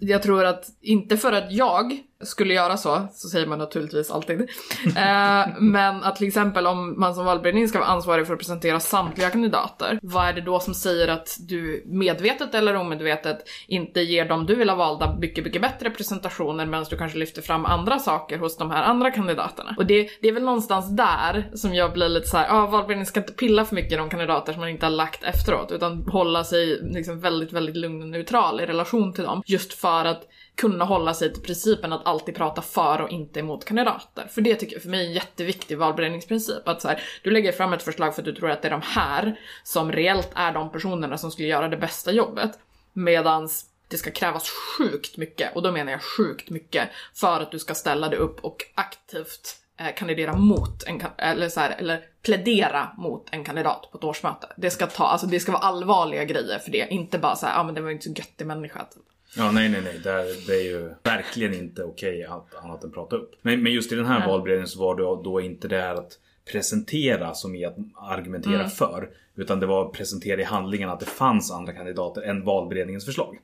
jag 0.00 0.22
tror 0.22 0.44
att, 0.44 0.64
inte 0.80 1.16
för 1.16 1.32
att 1.32 1.52
jag 1.52 1.98
skulle 2.24 2.54
göra 2.54 2.76
så, 2.76 3.08
så 3.12 3.28
säger 3.28 3.46
man 3.46 3.58
naturligtvis 3.58 4.10
alltid. 4.10 4.40
Eh, 4.86 5.46
men 5.60 6.02
att 6.02 6.16
till 6.16 6.26
exempel 6.26 6.66
om 6.66 7.00
man 7.00 7.14
som 7.14 7.24
valberedning 7.24 7.68
ska 7.68 7.78
vara 7.78 7.88
ansvarig 7.88 8.26
för 8.26 8.34
att 8.34 8.40
presentera 8.40 8.80
samtliga 8.80 9.30
kandidater, 9.30 9.98
vad 10.02 10.28
är 10.28 10.32
det 10.32 10.40
då 10.40 10.60
som 10.60 10.74
säger 10.74 11.08
att 11.08 11.36
du 11.40 11.82
medvetet 11.86 12.54
eller 12.54 12.76
omedvetet 12.76 13.38
inte 13.66 14.00
ger 14.00 14.24
dem 14.24 14.46
du 14.46 14.54
vill 14.54 14.68
ha 14.68 14.76
valda 14.76 15.16
mycket, 15.18 15.44
mycket 15.44 15.62
bättre 15.62 15.90
presentationer 15.90 16.66
medan 16.66 16.86
du 16.90 16.96
kanske 16.96 17.18
lyfter 17.18 17.42
fram 17.42 17.64
andra 17.64 17.98
saker 17.98 18.38
hos 18.38 18.56
de 18.56 18.70
här 18.70 18.82
andra 18.82 19.10
kandidaterna? 19.10 19.74
Och 19.78 19.86
det, 19.86 20.08
det 20.20 20.28
är 20.28 20.32
väl 20.32 20.44
någonstans 20.44 20.96
där 20.96 21.50
som 21.54 21.74
jag 21.74 21.92
blir 21.92 22.08
lite 22.08 22.26
såhär, 22.26 22.46
ja 22.46 22.62
ah, 22.62 22.66
valberedningen 22.66 23.06
ska 23.06 23.20
inte 23.20 23.32
pilla 23.32 23.64
för 23.64 23.74
mycket 23.74 23.92
i 23.92 23.96
de 23.96 24.10
kandidater 24.10 24.52
som 24.52 24.60
man 24.60 24.68
inte 24.68 24.86
har 24.86 24.90
lagt 24.90 25.24
efteråt 25.24 25.72
utan 25.72 26.06
hålla 26.08 26.44
sig 26.44 26.80
liksom 26.82 27.20
väldigt, 27.20 27.52
väldigt 27.52 27.76
lugn 27.76 28.02
och 28.02 28.08
neutral 28.08 28.60
i 28.60 28.66
relation 28.66 29.12
till 29.12 29.24
dem. 29.24 29.42
Just 29.46 29.72
för 29.72 30.04
att 30.04 30.22
kunna 30.58 30.84
hålla 30.84 31.14
sig 31.14 31.32
till 31.32 31.42
principen 31.42 31.92
att 31.92 32.06
alltid 32.06 32.34
prata 32.34 32.62
för 32.62 33.00
och 33.00 33.10
inte 33.10 33.40
emot 33.40 33.64
kandidater. 33.64 34.26
För 34.30 34.40
det 34.40 34.54
tycker 34.54 34.74
jag 34.74 34.82
för 34.82 34.90
mig 34.90 35.04
är 35.04 35.08
en 35.08 35.12
jätteviktig 35.12 35.78
valberedningsprincip. 35.78 36.68
Att 36.68 36.82
så 36.82 36.88
här, 36.88 37.02
du 37.22 37.30
lägger 37.30 37.52
fram 37.52 37.72
ett 37.72 37.82
förslag 37.82 38.14
för 38.14 38.22
att 38.22 38.26
du 38.26 38.34
tror 38.34 38.50
att 38.50 38.62
det 38.62 38.68
är 38.68 38.72
de 38.72 38.82
här 38.82 39.40
som 39.62 39.92
reellt 39.92 40.30
är 40.34 40.52
de 40.52 40.72
personerna 40.72 41.18
som 41.18 41.30
skulle 41.30 41.48
göra 41.48 41.68
det 41.68 41.76
bästa 41.76 42.12
jobbet. 42.12 42.58
Medans 42.92 43.66
det 43.88 43.96
ska 43.96 44.10
krävas 44.10 44.50
sjukt 44.50 45.16
mycket, 45.16 45.56
och 45.56 45.62
då 45.62 45.72
menar 45.72 45.92
jag 45.92 46.02
sjukt 46.02 46.50
mycket, 46.50 46.88
för 47.14 47.40
att 47.40 47.50
du 47.50 47.58
ska 47.58 47.74
ställa 47.74 48.08
dig 48.08 48.18
upp 48.18 48.44
och 48.44 48.64
aktivt 48.74 49.56
eh, 49.80 49.94
kandidera 49.96 50.36
mot 50.36 50.82
en, 50.82 51.02
eller 51.18 51.48
så 51.48 51.60
här, 51.60 51.76
eller 51.78 52.04
plädera 52.22 52.88
mot 52.96 53.26
en 53.30 53.44
kandidat 53.44 53.88
på 53.92 53.98
ett 53.98 54.04
årsmöte. 54.04 54.52
Det 54.56 54.70
ska 54.70 54.86
ta, 54.86 55.04
alltså 55.04 55.26
det 55.26 55.40
ska 55.40 55.52
vara 55.52 55.62
allvarliga 55.62 56.24
grejer 56.24 56.58
för 56.58 56.70
det, 56.70 56.88
inte 56.90 57.18
bara 57.18 57.36
så 57.36 57.46
här, 57.46 57.54
ja 57.54 57.60
ah, 57.60 57.64
men 57.64 57.74
det 57.74 57.80
var 57.80 57.88
ju 57.88 57.94
inte 57.94 58.04
så 58.08 58.12
göttig 58.12 58.46
människa. 58.46 58.84
Typ. 58.84 59.02
Ja, 59.38 59.50
nej, 59.50 59.68
nej, 59.68 59.80
nej. 59.84 60.00
Det 60.02 60.10
är, 60.10 60.46
det 60.46 60.54
är 60.56 60.64
ju 60.64 60.94
verkligen 61.02 61.54
inte 61.54 61.82
okej 61.84 62.24
att 62.24 62.54
annat 62.64 62.84
än 62.84 62.92
prata 62.92 63.16
upp. 63.16 63.30
Men, 63.42 63.62
men 63.62 63.72
just 63.72 63.92
i 63.92 63.94
den 63.94 64.06
här 64.06 64.26
valberedningen 64.26 64.68
så 64.68 64.78
var 64.78 64.94
det 64.96 65.02
då 65.02 65.40
inte 65.40 65.68
det 65.68 65.80
här 65.80 65.94
att 65.94 66.12
presentera 66.52 67.34
som 67.34 67.54
i 67.54 67.64
att 67.64 67.76
argumentera 67.96 68.54
Mm. 68.54 68.70
för. 68.70 69.08
Utan 69.36 69.60
det 69.60 69.66
var 69.66 69.86
att 69.86 69.92
presentera 69.92 70.40
i 70.40 70.44
handlingen 70.44 70.90
att 70.90 71.00
det 71.00 71.06
fanns 71.06 71.52
andra 71.52 71.72
kandidater 71.72 72.22
än 72.22 72.44
valberedningens 72.44 73.04
förslag. 73.04 73.38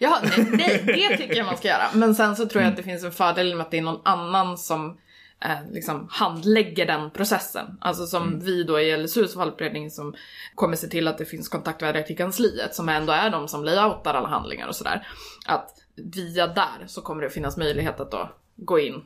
Ja, 0.00 0.18
nej, 0.36 0.82
det, 0.86 0.92
det 0.92 1.16
tycker 1.16 1.36
jag 1.36 1.46
man 1.46 1.56
ska 1.56 1.68
göra. 1.68 1.84
Men 1.94 2.14
sen 2.14 2.36
så 2.36 2.46
tror 2.46 2.62
jag 2.62 2.70
att 2.70 2.76
det 2.76 2.82
finns 2.82 3.04
en 3.04 3.12
fördel 3.12 3.54
med 3.54 3.64
att 3.64 3.70
det 3.70 3.78
är 3.78 3.82
någon 3.82 4.00
annan 4.04 4.58
som 4.58 4.98
eh, 5.44 5.72
liksom 5.72 6.08
handlägger 6.10 6.86
den 6.86 7.10
processen. 7.10 7.66
Alltså 7.80 8.06
som 8.06 8.40
vi 8.40 8.62
då 8.64 8.80
i 8.80 8.96
LSUs 8.96 9.36
valberedning 9.36 9.90
som 9.90 10.14
kommer 10.54 10.76
se 10.76 10.86
till 10.86 11.08
att 11.08 11.18
det 11.18 11.24
finns 11.24 11.48
kontaktvärdar 11.48 12.02
till 12.02 12.16
kansliet 12.16 12.74
som 12.74 12.88
ändå 12.88 13.12
är 13.12 13.30
de 13.30 13.48
som 13.48 13.64
layoutar 13.64 14.14
alla 14.14 14.28
handlingar 14.28 14.68
och 14.68 14.76
sådär. 14.76 15.06
Att 15.46 15.70
via 15.96 16.46
där 16.46 16.84
så 16.86 17.00
kommer 17.02 17.22
det 17.22 17.30
finnas 17.30 17.56
möjlighet 17.56 18.00
att 18.00 18.10
då 18.10 18.30
gå 18.56 18.78
in 18.78 19.04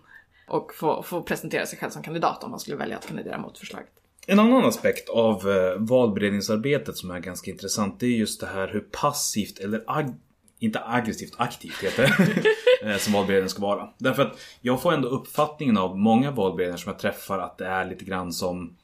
och 0.48 0.74
få, 0.74 1.02
få 1.02 1.22
presentera 1.22 1.66
sig 1.66 1.78
själv 1.78 1.90
som 1.90 2.02
kandidat 2.02 2.44
om 2.44 2.50
man 2.50 2.60
skulle 2.60 2.76
välja 2.76 2.96
att 2.96 3.06
kandidera 3.06 3.38
mot 3.38 3.58
förslaget. 3.58 3.88
En 4.26 4.38
annan 4.38 4.64
aspekt 4.64 5.08
av 5.08 5.48
eh, 5.50 5.74
valberedningsarbetet 5.78 6.96
som 6.96 7.10
är 7.10 7.20
ganska 7.20 7.50
intressant 7.50 8.00
det 8.00 8.06
är 8.06 8.10
just 8.16 8.40
det 8.40 8.46
här 8.46 8.68
hur 8.68 8.80
passivt 8.80 9.58
eller 9.58 9.84
ag- 9.86 10.14
inte 10.58 10.80
aggressivt, 10.84 11.34
aktivt 11.36 11.82
heter 11.84 12.02
det. 12.02 12.42
Eh, 12.82 12.96
som 12.96 13.12
valberedningen 13.12 13.48
ska 13.48 13.62
vara. 13.62 13.88
Därför 13.98 14.22
att 14.22 14.38
jag 14.60 14.82
får 14.82 14.92
ändå 14.92 15.08
uppfattningen 15.08 15.76
av 15.76 15.98
många 15.98 16.30
valberedningar 16.30 16.76
som 16.76 16.92
jag 16.92 16.98
träffar 16.98 17.38
att 17.38 17.58
det 17.58 17.66
är 17.66 17.84
lite 17.84 18.04
grann 18.04 18.32
som 18.32 18.76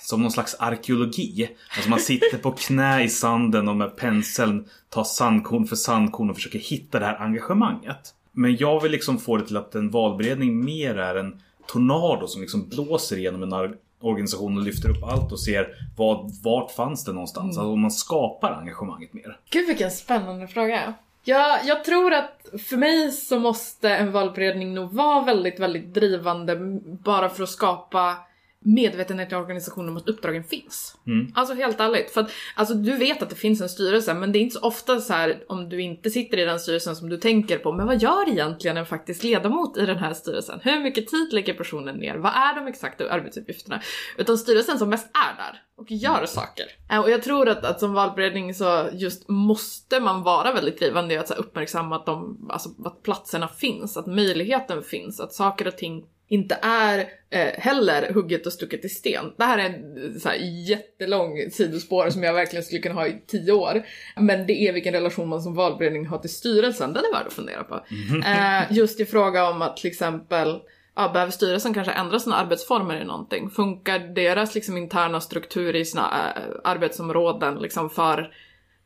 som 0.00 0.22
någon 0.22 0.30
slags 0.30 0.54
arkeologi. 0.54 1.50
Alltså 1.76 1.90
man 1.90 2.00
sitter 2.00 2.38
på 2.38 2.50
knä 2.52 3.02
i 3.02 3.08
sanden 3.08 3.68
och 3.68 3.76
med 3.76 3.96
penseln 3.96 4.68
tar 4.88 5.04
sandkorn 5.04 5.66
för 5.66 5.76
sandkorn 5.76 6.30
och 6.30 6.36
försöker 6.36 6.58
hitta 6.58 6.98
det 6.98 7.04
här 7.04 7.16
engagemanget. 7.22 8.14
Men 8.32 8.56
jag 8.56 8.82
vill 8.82 8.92
liksom 8.92 9.18
få 9.18 9.36
det 9.36 9.46
till 9.46 9.56
att 9.56 9.74
en 9.74 9.90
valberedning 9.90 10.64
mer 10.64 10.98
är 10.98 11.14
en 11.14 11.40
tornado 11.66 12.26
som 12.26 12.40
liksom 12.40 12.68
blåser 12.68 13.16
igenom 13.16 13.42
en 13.42 13.74
organisation 14.00 14.56
och 14.56 14.62
lyfter 14.62 14.90
upp 14.90 15.04
allt 15.04 15.32
och 15.32 15.40
ser 15.40 15.68
vad, 15.96 16.30
vart 16.42 16.70
fanns 16.70 17.04
det 17.04 17.12
någonstans. 17.12 17.58
Alltså 17.58 17.72
om 17.72 17.80
man 17.80 17.90
skapar 17.90 18.52
engagemanget 18.52 19.12
mer. 19.12 19.38
Gud 19.50 19.66
vilken 19.66 19.90
spännande 19.90 20.48
fråga. 20.48 20.94
Ja, 21.28 21.60
jag 21.64 21.84
tror 21.84 22.14
att 22.14 22.46
för 22.68 22.76
mig 22.76 23.12
så 23.12 23.38
måste 23.38 23.90
en 23.90 24.12
valberedning 24.12 24.74
nog 24.74 24.92
vara 24.92 25.24
väldigt, 25.24 25.60
väldigt 25.60 25.94
drivande 25.94 26.56
bara 26.82 27.28
för 27.28 27.42
att 27.42 27.48
skapa 27.48 28.16
medvetenhet 28.64 29.32
i 29.32 29.34
organisationen 29.34 29.88
om 29.88 29.96
att 29.96 30.08
uppdragen 30.08 30.44
finns. 30.44 30.96
Alltså 31.34 31.54
helt 31.54 31.80
ärligt. 31.80 32.10
För 32.10 32.20
att 32.20 32.30
alltså, 32.54 32.74
du 32.74 32.96
vet 32.96 33.22
att 33.22 33.30
det 33.30 33.36
finns 33.36 33.60
en 33.60 33.68
styrelse 33.68 34.14
men 34.14 34.32
det 34.32 34.38
är 34.38 34.40
inte 34.40 34.54
så 34.54 34.66
ofta 34.66 35.00
så 35.00 35.12
här 35.12 35.44
om 35.48 35.68
du 35.68 35.80
inte 35.82 36.10
sitter 36.10 36.38
i 36.38 36.44
den 36.44 36.60
styrelsen 36.60 36.96
som 36.96 37.08
du 37.08 37.16
tänker 37.16 37.58
på 37.58 37.72
men 37.72 37.86
vad 37.86 38.02
gör 38.02 38.28
egentligen 38.28 38.76
en 38.76 38.86
faktisk 38.86 39.22
ledamot 39.22 39.76
i 39.76 39.86
den 39.86 39.98
här 39.98 40.14
styrelsen? 40.14 40.60
Hur 40.62 40.80
mycket 40.80 41.08
tid 41.08 41.32
lägger 41.32 41.54
personen 41.54 41.96
ner? 41.96 42.16
Vad 42.16 42.32
är 42.32 42.54
de 42.54 42.66
exakta 42.66 43.10
arbetsuppgifterna? 43.10 43.82
Utan 44.16 44.38
styrelsen 44.38 44.78
som 44.78 44.90
mest 44.90 45.06
är 45.06 45.36
där 45.36 45.62
och 45.76 45.90
gör 45.90 46.26
saker. 46.26 46.66
Eh, 46.90 47.00
Och 47.00 47.10
jag 47.10 47.22
tror 47.22 47.48
att, 47.48 47.64
att 47.64 47.80
som 47.80 47.92
valberedning 47.92 48.54
så 48.54 48.88
just 48.92 49.28
måste 49.28 50.00
man 50.00 50.22
vara 50.22 50.52
väldigt 50.52 50.78
drivande 50.78 51.14
i 51.14 51.18
att 51.18 51.28
så 51.28 51.34
uppmärksamma 51.34 51.96
att, 51.96 52.06
de, 52.06 52.46
alltså, 52.50 52.68
att 52.84 53.02
platserna 53.02 53.48
finns, 53.48 53.96
att 53.96 54.06
möjligheten 54.06 54.82
finns, 54.82 55.20
att 55.20 55.32
saker 55.32 55.68
och 55.68 55.76
ting 55.76 56.04
inte 56.28 56.58
är 56.62 56.98
eh, 57.30 57.60
heller 57.60 58.12
hugget 58.12 58.46
och 58.46 58.52
stucket 58.52 58.84
i 58.84 58.88
sten. 58.88 59.32
Det 59.36 59.44
här 59.44 59.58
är 59.58 59.64
en 59.64 60.20
så 60.20 60.28
här, 60.28 60.36
jättelång 60.68 61.50
sidospår 61.50 62.10
som 62.10 62.22
jag 62.22 62.34
verkligen 62.34 62.64
skulle 62.64 62.80
kunna 62.80 62.94
ha 62.94 63.06
i 63.06 63.22
tio 63.26 63.52
år. 63.52 63.82
Men 64.16 64.46
det 64.46 64.52
är 64.52 64.72
vilken 64.72 64.94
relation 64.94 65.28
man 65.28 65.42
som 65.42 65.54
valberedning 65.54 66.06
har 66.06 66.18
till 66.18 66.30
styrelsen, 66.30 66.92
den 66.92 67.04
är 67.04 67.12
värd 67.12 67.26
att 67.26 67.32
fundera 67.32 67.64
på. 67.64 67.80
Eh, 68.26 68.76
just 68.76 69.00
i 69.00 69.04
fråga 69.04 69.50
om 69.50 69.62
att 69.62 69.76
till 69.76 69.90
exempel 69.90 70.60
Ja, 71.00 71.08
behöver 71.08 71.32
styrelsen 71.32 71.74
kanske 71.74 71.92
ändra 71.92 72.18
sina 72.18 72.36
arbetsformer 72.36 73.00
i 73.00 73.04
någonting? 73.04 73.50
Funkar 73.50 73.98
deras 73.98 74.54
liksom, 74.54 74.76
interna 74.76 75.20
struktur 75.20 75.76
i 75.76 75.84
sina 75.84 76.32
eh, 76.36 76.42
arbetsområden 76.64 77.54
liksom, 77.54 77.90
för 77.90 78.32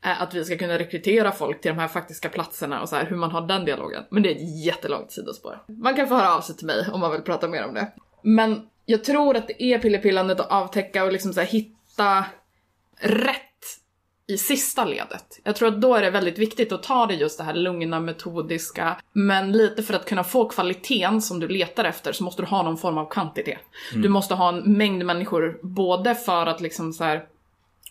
att 0.02 0.34
vi 0.34 0.44
ska 0.44 0.58
kunna 0.58 0.78
rekrytera 0.78 1.32
folk 1.32 1.60
till 1.60 1.70
de 1.70 1.78
här 1.78 1.88
faktiska 1.88 2.28
platserna 2.28 2.82
och 2.82 2.88
så 2.88 2.96
här, 2.96 3.06
hur 3.06 3.16
man 3.16 3.30
har 3.30 3.46
den 3.46 3.64
dialogen. 3.64 4.02
Men 4.10 4.22
det 4.22 4.30
är 4.30 4.34
ett 4.34 4.64
jättelångt 4.64 5.12
sidospår. 5.12 5.62
Man 5.66 5.96
kan 5.96 6.08
få 6.08 6.14
höra 6.14 6.34
av 6.34 6.40
sig 6.40 6.56
till 6.56 6.66
mig 6.66 6.86
om 6.92 7.00
man 7.00 7.12
vill 7.12 7.22
prata 7.22 7.48
mer 7.48 7.64
om 7.64 7.74
det. 7.74 7.92
Men 8.22 8.66
jag 8.86 9.04
tror 9.04 9.36
att 9.36 9.48
det 9.48 9.62
är 9.62 9.78
pillepillandet 9.78 10.40
att 10.40 10.50
avtäcka 10.50 11.04
och 11.04 11.12
liksom 11.12 11.32
så 11.32 11.40
här, 11.40 11.46
hitta 11.46 12.24
rätt 13.00 13.38
i 14.26 14.38
sista 14.38 14.84
ledet. 14.84 15.40
Jag 15.44 15.56
tror 15.56 15.68
att 15.68 15.80
då 15.80 15.94
är 15.94 16.02
det 16.02 16.10
väldigt 16.10 16.38
viktigt 16.38 16.72
att 16.72 16.82
ta 16.82 17.06
det 17.06 17.14
just 17.14 17.38
det 17.38 17.44
här 17.44 17.54
lugna, 17.54 18.00
metodiska, 18.00 18.96
men 19.12 19.52
lite 19.52 19.82
för 19.82 19.94
att 19.94 20.08
kunna 20.08 20.24
få 20.24 20.48
kvaliteten 20.48 21.22
som 21.22 21.40
du 21.40 21.48
letar 21.48 21.84
efter 21.84 22.12
så 22.12 22.24
måste 22.24 22.42
du 22.42 22.46
ha 22.46 22.62
någon 22.62 22.78
form 22.78 22.98
av 22.98 23.10
kvantitet. 23.10 23.60
Du 23.94 24.08
måste 24.08 24.34
ha 24.34 24.48
en 24.48 24.76
mängd 24.76 25.04
människor, 25.04 25.58
både 25.62 26.14
för 26.14 26.46
att 26.46 26.60
liksom 26.60 26.92
så 26.92 27.04
här 27.04 27.24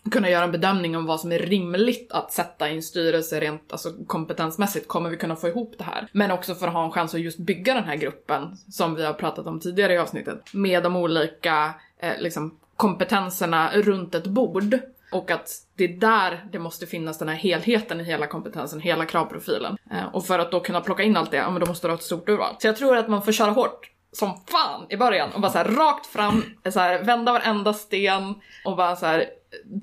kunna 0.10 0.30
göra 0.30 0.43
en 0.43 0.52
bedömning 0.52 0.97
om 0.97 1.06
vad 1.06 1.20
som 1.20 1.32
är 1.32 1.39
rimligt 1.39 2.12
att 2.12 2.32
sätta 2.32 2.70
i 2.70 2.76
en 2.76 2.84
styrelse 2.84 3.39
rent 3.39 3.72
alltså 3.72 3.93
kompetensmässigt. 4.08 4.88
Kommer 4.88 5.10
vi 5.10 5.18
kunna 5.18 5.36
få 5.36 5.47
ihop 5.47 5.76
det 5.78 5.84
här? 5.84 6.08
Men 6.12 6.32
också 6.32 6.56
för 6.56 6.68
att 6.68 6.74
ha 6.74 6.86
en 6.86 6.91
chans 6.91 7.14
att 7.14 7.22
just 7.22 7.39
bygga 7.39 7.74
den 7.74 7.84
här 7.84 7.95
gruppen 7.95 8.58
som 8.70 8.95
vi 8.95 9.06
har 9.06 9.14
pratat 9.14 9.47
om 9.47 9.60
tidigare 9.60 9.93
i 9.93 9.97
avsnittet 9.97 10.54
med 10.54 10.84
de 10.84 10.95
olika 10.95 11.74
eh, 11.99 12.20
liksom, 12.20 12.58
kompetenserna 12.76 13.72
runt 13.74 14.16
ett 14.16 14.28
bord. 14.28 14.80
Och 15.12 15.32
att 15.32 15.49
det 15.76 15.84
är 15.84 15.97
där 15.97 16.45
det 16.52 16.60
måste 16.60 16.86
finnas 16.88 17.20
den 17.20 17.30
här 17.30 17.36
helheten 17.36 18.02
i 18.02 18.04
hela 18.04 18.28
kompetensen, 18.28 18.80
hela 18.80 19.06
kravprofilen. 19.06 19.78
Eh, 19.91 20.16
och 20.16 20.26
för 20.26 20.39
att 20.39 20.52
då 20.52 20.60
kunna 20.60 20.82
plocka 20.82 21.04
in 21.04 21.18
allt 21.18 21.32
det, 21.32 21.38
ja 21.38 21.49
men 21.52 21.62
då 21.62 21.68
måste 21.68 21.88
du 21.88 21.91
ha 21.91 21.97
ett 21.97 22.04
stort 22.04 22.30
urval. 22.30 22.56
Så 22.60 22.68
jag 22.68 22.76
tror 22.76 22.97
att 22.97 23.08
man 23.08 23.22
får 23.22 23.32
köra 23.32 23.52
hårt 23.52 23.91
som 24.12 24.34
fan 24.47 24.86
i 24.89 24.97
början 24.97 25.32
och 25.32 25.41
bara 25.41 25.52
så 25.52 25.58
här 25.58 25.66
rakt 25.66 26.06
fram, 26.06 26.43
så 26.70 26.80
här, 26.80 27.04
vända 27.04 27.32
varenda 27.32 27.74
sten 27.74 28.36
och 28.66 28.76
bara 28.76 28.95
så 28.95 29.06
här 29.06 29.26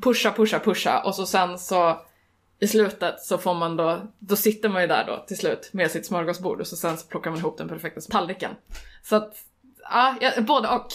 pusha, 0.02 0.32
pusha, 0.32 0.58
pusha 0.58 1.02
och 1.02 1.14
så 1.14 1.26
sen 1.26 1.58
så 1.58 2.00
i 2.60 2.68
slutet 2.68 3.20
så 3.20 3.38
får 3.38 3.54
man 3.54 3.76
då, 3.76 4.00
då 4.18 4.36
sitter 4.36 4.68
man 4.68 4.82
ju 4.82 4.88
där 4.88 5.04
då 5.06 5.24
till 5.26 5.38
slut 5.38 5.70
med 5.72 5.90
sitt 5.90 6.06
smörgåsbord 6.06 6.60
och 6.60 6.66
så 6.66 6.76
sen 6.76 6.98
så 6.98 7.06
plockar 7.06 7.30
man 7.30 7.38
ihop 7.38 7.58
den 7.58 7.68
perfekta 7.68 8.00
tallriken. 8.00 8.50
Så 9.02 9.16
att, 9.16 9.34
ja, 10.20 10.32
både 10.40 10.68
och. 10.68 10.86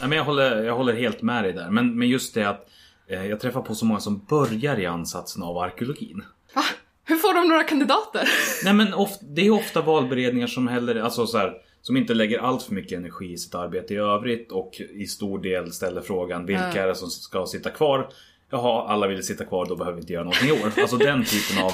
Ja, 0.00 0.06
men 0.06 0.18
jag, 0.18 0.24
håller, 0.24 0.62
jag 0.64 0.76
håller 0.76 0.94
helt 0.94 1.22
med 1.22 1.44
dig 1.44 1.52
där. 1.52 1.70
Men, 1.70 1.98
men 1.98 2.08
just 2.08 2.34
det 2.34 2.44
att 2.44 2.68
eh, 3.06 3.26
jag 3.26 3.40
träffar 3.40 3.62
på 3.62 3.74
så 3.74 3.84
många 3.84 4.00
som 4.00 4.24
börjar 4.24 4.80
i 4.80 4.86
ansatsen 4.86 5.42
av 5.42 5.58
arkeologin. 5.58 6.24
Va? 6.54 6.64
Hur 7.04 7.16
får 7.16 7.34
de 7.34 7.48
några 7.48 7.64
kandidater? 7.64 8.28
Nej 8.64 8.74
men 8.74 8.94
of, 8.94 9.10
det 9.20 9.46
är 9.46 9.50
ofta 9.50 9.80
valberedningar 9.80 10.46
som 10.46 10.68
heller, 10.68 10.96
alltså 10.96 11.26
så 11.26 11.38
här, 11.38 11.54
som 11.82 11.96
inte 11.96 12.14
lägger 12.14 12.38
allt 12.38 12.62
för 12.62 12.74
mycket 12.74 12.98
energi 12.98 13.32
i 13.32 13.36
sitt 13.36 13.54
arbete 13.54 13.94
i 13.94 13.96
övrigt 13.96 14.52
och 14.52 14.80
i 14.94 15.06
stor 15.06 15.38
del 15.38 15.72
ställer 15.72 16.00
frågan 16.00 16.46
vilka 16.46 16.82
är 16.82 16.86
det 16.86 16.94
som 16.94 17.10
ska 17.10 17.46
sitta 17.46 17.70
kvar? 17.70 18.08
Jaha, 18.50 18.88
alla 18.88 19.06
vill 19.06 19.22
sitta 19.22 19.44
kvar, 19.44 19.66
då 19.66 19.76
behöver 19.76 19.96
vi 19.96 20.00
inte 20.00 20.12
göra 20.12 20.24
någonting 20.24 20.48
i 20.48 20.52
år. 20.52 20.72
Alltså 20.80 20.96
den 20.96 21.24
typen 21.24 21.64
av, 21.64 21.72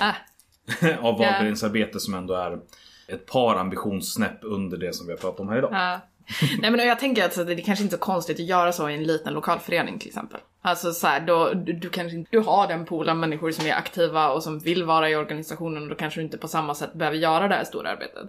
av 1.07 1.19
valberedningsarbete 1.19 2.01
som 2.01 2.15
ändå 2.15 2.35
är 2.35 2.59
ett 3.09 3.27
par 3.27 3.57
ambitionssnäpp 3.57 4.39
under 4.43 4.77
det 4.77 4.95
som 4.95 5.07
vi 5.07 5.13
har 5.13 5.19
pratat 5.19 5.41
om 5.41 5.49
här 5.49 5.59
idag. 5.59 5.71
Ja. 5.73 6.01
Nej 6.59 6.71
men 6.71 6.87
jag 6.87 6.99
tänker 6.99 7.25
att 7.25 7.35
det 7.47 7.53
är 7.53 7.61
kanske 7.61 7.83
inte 7.83 7.97
så 7.97 8.03
konstigt 8.03 8.41
att 8.41 8.47
göra 8.47 8.73
så 8.73 8.89
i 8.91 8.95
en 8.95 9.05
liten 9.05 9.35
lokalförening 9.35 9.99
till 9.99 10.09
exempel. 10.09 10.41
Alltså 10.63 10.93
så 10.93 11.07
här, 11.07 11.21
då, 11.21 11.53
du, 11.55 11.73
du 11.73 11.89
kanske 11.89 12.17
inte, 12.17 12.29
du 12.31 12.39
har 12.39 12.69
den 12.69 12.85
pool 12.85 13.09
av 13.09 13.17
människor 13.17 13.51
som 13.51 13.67
är 13.67 13.73
aktiva 13.73 14.29
och 14.29 14.43
som 14.43 14.59
vill 14.59 14.85
vara 14.85 15.11
i 15.11 15.17
organisationen 15.17 15.83
och 15.83 15.89
då 15.89 15.95
kanske 15.95 16.21
du 16.21 16.25
inte 16.25 16.39
på 16.39 16.49
samma 16.49 16.75
sätt 16.75 16.93
behöver 16.93 17.19
göra 17.19 17.49
det 17.49 17.55
här 17.55 17.65
stora 17.65 17.91
arbetet. 17.91 18.29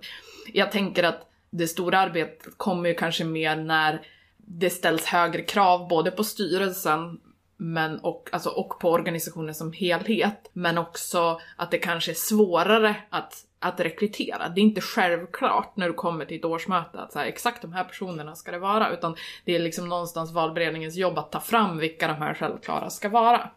Jag 0.54 0.72
tänker 0.72 1.04
att 1.04 1.30
det 1.50 1.68
stora 1.68 2.00
arbetet 2.00 2.58
kommer 2.58 2.90
ju 2.90 2.96
kanske 2.96 3.24
mer 3.24 3.56
när 3.56 4.02
det 4.38 4.70
ställs 4.70 5.06
högre 5.06 5.42
krav 5.42 5.88
både 5.88 6.12
på 6.12 6.24
styrelsen 6.24 7.20
men 7.58 8.00
och, 8.00 8.30
alltså, 8.32 8.50
och 8.50 8.80
på 8.80 8.92
organisationen 8.92 9.56
som 9.56 9.74
helhet. 9.74 10.50
Men 10.54 10.78
också 10.78 11.40
att 11.56 11.72
det 11.72 11.78
kanske 11.78 12.12
är 12.12 12.16
svårare 12.16 12.96
att, 13.10 13.34
att 13.60 13.80
rekrytera. 13.80 14.50
Det 14.50 14.62
är 14.62 14.64
inte 14.64 14.82
självklart 14.82 15.78
när 15.78 15.88
du 15.88 15.94
kommer 15.94 16.26
till 16.26 16.38
ett 16.38 16.46
årsmöte 16.46 17.00
att 17.00 17.14
så 17.14 17.20
här, 17.20 17.26
exakt 17.26 17.62
de 17.62 17.74
här 17.74 17.84
personerna 17.84 18.36
ska 18.36 18.52
det 18.52 18.60
vara. 18.60 18.94
Utan 18.94 19.16
det 19.46 19.56
är 19.56 19.60
liksom 19.60 19.90
någonstans 19.90 20.32
valberedningens 20.32 20.96
jobb 20.96 21.18
att 21.18 21.32
ta 21.32 21.40
fram 21.40 21.78
vilka 21.78 22.08
de 22.08 22.14
här 22.14 22.34
självklara 22.34 22.90
ska 22.90 23.10
vara. 23.10 23.50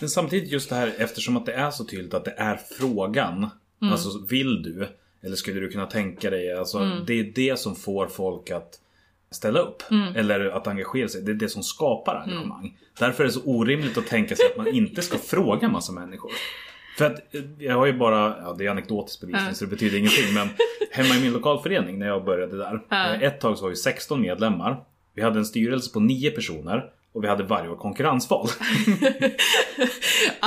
Men 0.00 0.08
samtidigt 0.08 0.52
just 0.52 0.70
det 0.70 0.76
här 0.76 0.94
eftersom 0.98 1.36
att 1.36 1.46
det 1.46 1.52
är 1.52 1.70
så 1.70 1.84
tydligt 1.84 2.14
att 2.14 2.24
det 2.24 2.34
är 2.36 2.56
frågan. 2.56 3.50
Alltså 3.80 4.26
vill 4.28 4.62
du? 4.62 4.88
Eller 5.22 5.36
skulle 5.36 5.60
du 5.60 5.68
kunna 5.68 5.86
tänka 5.86 6.30
dig? 6.30 6.52
Alltså 6.52 6.78
det 7.06 7.20
är 7.20 7.24
det 7.24 7.58
som 7.58 7.76
får 7.76 8.06
folk 8.06 8.50
att 8.50 8.78
ställa 9.30 9.58
upp. 9.60 9.82
Eller 10.16 10.40
att 10.40 10.66
engagera 10.66 11.08
sig. 11.08 11.22
Det 11.22 11.30
är 11.30 11.34
det 11.34 11.48
som 11.48 11.62
skapar 11.62 12.14
engagemang. 12.26 12.76
Därför 12.98 13.22
är 13.24 13.26
det 13.28 13.32
så 13.32 13.42
orimligt 13.44 13.98
att 13.98 14.06
tänka 14.06 14.36
sig 14.36 14.46
att 14.50 14.56
man 14.56 14.66
inte 14.68 15.02
ska 15.02 15.18
fråga 15.18 15.68
massa 15.68 15.92
människor. 15.92 16.30
För 16.98 17.04
att 17.06 17.34
eh, 17.34 17.40
jag 17.58 17.74
har 17.74 17.86
ju 17.86 17.92
bara, 17.92 18.36
ja 18.42 18.54
det 18.58 18.66
är 18.66 18.70
anekdotisk 18.70 19.20
bevisning 19.20 19.54
så 19.54 19.64
det 19.64 19.70
betyder 19.70 19.98
ingenting. 19.98 20.34
Men 20.34 20.48
hemma 20.90 21.14
i 21.14 21.20
min 21.22 21.32
lokalförening 21.32 21.98
när 21.98 22.06
jag 22.06 22.24
började 22.24 22.56
där. 22.58 22.80
eh, 23.14 23.22
Ett 23.22 23.40
tag 23.40 23.56
så 23.58 23.62
var 23.62 23.70
vi 23.70 23.76
16 23.76 24.20
medlemmar. 24.20 24.84
Vi 25.14 25.22
hade 25.22 25.38
en 25.38 25.44
styrelse 25.46 25.92
på 25.92 26.00
9 26.00 26.30
personer. 26.30 26.90
Och 27.12 27.24
vi 27.24 27.28
hade 27.28 27.44
varje 27.44 27.68
år 27.70 27.76
konkurrensval. 27.76 28.48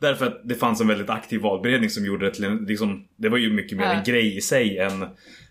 Därför 0.00 0.26
att 0.26 0.40
det 0.44 0.54
fanns 0.54 0.80
en 0.80 0.88
väldigt 0.88 1.10
aktiv 1.10 1.40
valberedning 1.40 1.90
som 1.90 2.04
gjorde 2.04 2.24
det 2.26 2.34
till 2.34 2.44
en, 2.44 2.56
liksom, 2.56 3.08
Det 3.16 3.28
var 3.28 3.38
ju 3.38 3.52
mycket 3.52 3.78
mer 3.78 3.86
en 3.86 4.04
grej 4.04 4.36
i 4.36 4.40
sig 4.40 4.78
än, 4.78 5.06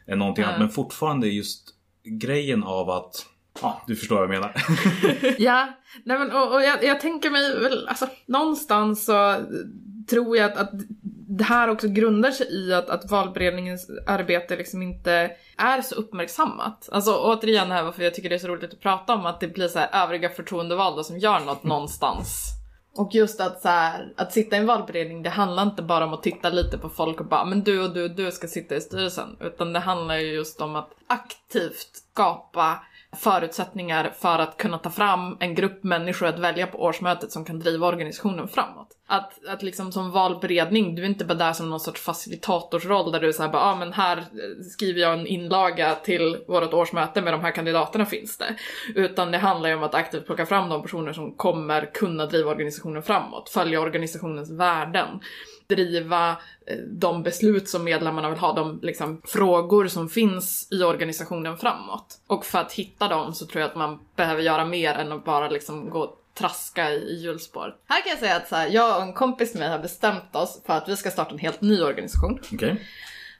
än 0.07 0.19
någonting 0.19 0.43
annat. 0.43 0.59
Men 0.59 0.69
fortfarande 0.69 1.27
just 1.27 1.69
grejen 2.03 2.63
av 2.63 2.89
att 2.89 3.25
Ja, 3.61 3.81
du 3.87 3.95
förstår 3.95 4.15
vad 4.15 4.23
jag 4.23 4.29
menar. 4.29 4.55
Ja, 5.37 5.73
nej 6.03 6.19
men 6.19 6.31
och, 6.31 6.53
och 6.53 6.63
jag, 6.63 6.83
jag 6.83 6.99
tänker 6.99 7.29
mig 7.29 7.59
väl, 7.59 7.87
alltså 7.87 8.07
någonstans 8.25 9.05
så 9.05 9.35
tror 10.09 10.37
jag 10.37 10.51
att, 10.51 10.57
att 10.57 10.71
det 11.37 11.43
här 11.43 11.67
också 11.67 11.87
grundar 11.87 12.31
sig 12.31 12.47
i 12.53 12.73
att, 12.73 12.89
att 12.89 13.11
valberedningens 13.11 13.89
arbete 14.07 14.55
liksom 14.55 14.81
inte 14.81 15.31
är 15.57 15.81
så 15.81 15.95
uppmärksammat. 15.95 16.89
Alltså 16.91 17.17
återigen 17.17 17.71
här 17.71 17.83
varför 17.83 18.03
jag 18.03 18.13
tycker 18.13 18.29
det 18.29 18.35
är 18.35 18.39
så 18.39 18.47
roligt 18.47 18.73
att 18.73 18.79
prata 18.79 19.13
om 19.13 19.25
att 19.25 19.39
det 19.39 19.47
blir 19.47 19.67
så 19.67 19.79
här 19.79 20.03
övriga 20.03 20.29
förtroendevalda 20.29 21.03
som 21.03 21.17
gör 21.17 21.39
något 21.39 21.63
någonstans. 21.73 22.49
Och 22.95 23.15
just 23.15 23.41
att 23.41 23.61
så 23.61 23.67
här, 23.67 24.13
att 24.17 24.33
sitta 24.33 24.55
i 24.55 24.59
en 24.59 24.65
valberedning, 24.65 25.23
det 25.23 25.29
handlar 25.29 25.63
inte 25.63 25.81
bara 25.81 26.05
om 26.05 26.13
att 26.13 26.23
titta 26.23 26.49
lite 26.49 26.77
på 26.77 26.89
folk 26.89 27.19
och 27.19 27.25
bara 27.25 27.45
men 27.45 27.63
du 27.63 27.83
och 27.83 27.93
du 27.93 28.03
och 28.03 28.15
du 28.15 28.31
ska 28.31 28.47
sitta 28.47 28.75
i 28.75 28.81
styrelsen. 28.81 29.37
Utan 29.39 29.73
det 29.73 29.79
handlar 29.79 30.17
ju 30.17 30.33
just 30.33 30.61
om 30.61 30.75
att 30.75 30.89
aktivt 31.07 32.03
skapa 32.11 32.79
förutsättningar 33.18 34.14
för 34.20 34.39
att 34.39 34.57
kunna 34.57 34.78
ta 34.78 34.89
fram 34.89 35.38
en 35.39 35.55
grupp 35.55 35.84
människor 35.84 36.28
att 36.28 36.39
välja 36.39 36.68
på 36.68 36.84
årsmötet 36.84 37.32
som 37.32 37.45
kan 37.45 37.59
driva 37.59 37.88
organisationen 37.88 38.47
framåt. 38.47 38.88
Att, 39.07 39.45
att 39.47 39.64
liksom 39.64 39.91
som 39.91 40.11
valberedning, 40.11 40.95
du 40.95 41.01
är 41.01 41.07
inte 41.07 41.26
bara 41.26 41.38
där 41.38 41.53
som 41.53 41.70
någon 41.70 41.80
sorts 41.80 42.01
facilitatorsroll 42.01 43.11
där 43.11 43.20
du 43.20 43.34
säger 43.34 43.49
bara, 43.49 43.61
ah, 43.61 43.76
men 43.76 43.93
här 43.93 44.18
eh, 44.18 44.24
skriver 44.72 45.01
jag 45.01 45.20
en 45.20 45.28
inlaga 45.28 45.95
till 45.95 46.38
vårt 46.47 46.74
årsmöte 46.74 47.22
med 47.22 47.34
de 47.34 47.41
här 47.41 47.51
kandidaterna 47.51 48.05
finns 48.05 48.38
det. 48.38 48.55
Utan 48.95 49.32
det 49.32 49.38
handlar 49.38 49.70
ju 49.70 49.76
om 49.76 49.84
att 49.84 49.95
aktivt 49.95 50.26
plocka 50.26 50.45
fram 50.45 50.70
de 50.70 50.82
personer 50.82 51.14
som 51.14 51.34
kommer 51.36 51.93
kunna 51.93 52.26
driva 52.26 52.51
organisationen 52.51 53.03
framåt, 53.03 53.49
följa 53.49 53.82
organisationens 53.82 54.51
värden 54.51 55.07
driva 55.76 56.30
eh, 56.65 56.78
de 56.78 57.24
beslut 57.24 57.69
som 57.69 57.84
medlemmarna 57.84 58.30
vill 58.30 58.39
ha, 58.39 58.53
de 58.53 58.80
liksom, 58.82 59.21
frågor 59.26 59.88
som 59.88 60.09
finns 60.09 60.67
i 60.71 60.84
organisationen 60.84 61.57
framåt. 61.57 62.19
Och 62.28 62.45
för 62.45 62.59
att 62.59 62.71
hitta 62.71 63.07
dem 63.07 63.34
så 63.34 63.45
tror 63.45 63.61
jag 63.61 63.69
att 63.69 63.76
man 63.76 63.99
behöver 64.15 64.41
göra 64.41 64.65
mer 64.65 64.93
än 64.93 65.11
att 65.11 65.26
bara 65.26 65.49
liksom 65.49 65.89
gå 65.89 65.99
och 65.99 66.19
traska 66.34 66.91
i, 66.91 67.24
hjulspår. 67.24 67.76
Här 67.88 68.01
kan 68.01 68.09
jag 68.09 68.19
säga 68.19 68.36
att 68.36 68.47
så 68.47 68.55
här, 68.55 68.67
jag 68.67 68.97
och 68.97 69.03
en 69.03 69.13
kompis 69.13 69.53
med 69.53 69.59
mig 69.59 69.69
har 69.69 69.80
bestämt 69.80 70.36
oss 70.36 70.61
för 70.65 70.74
att 70.74 70.89
vi 70.89 70.97
ska 70.97 71.11
starta 71.11 71.32
en 71.32 71.39
helt 71.39 71.61
ny 71.61 71.82
organisation. 71.82 72.39
Okej. 72.53 72.82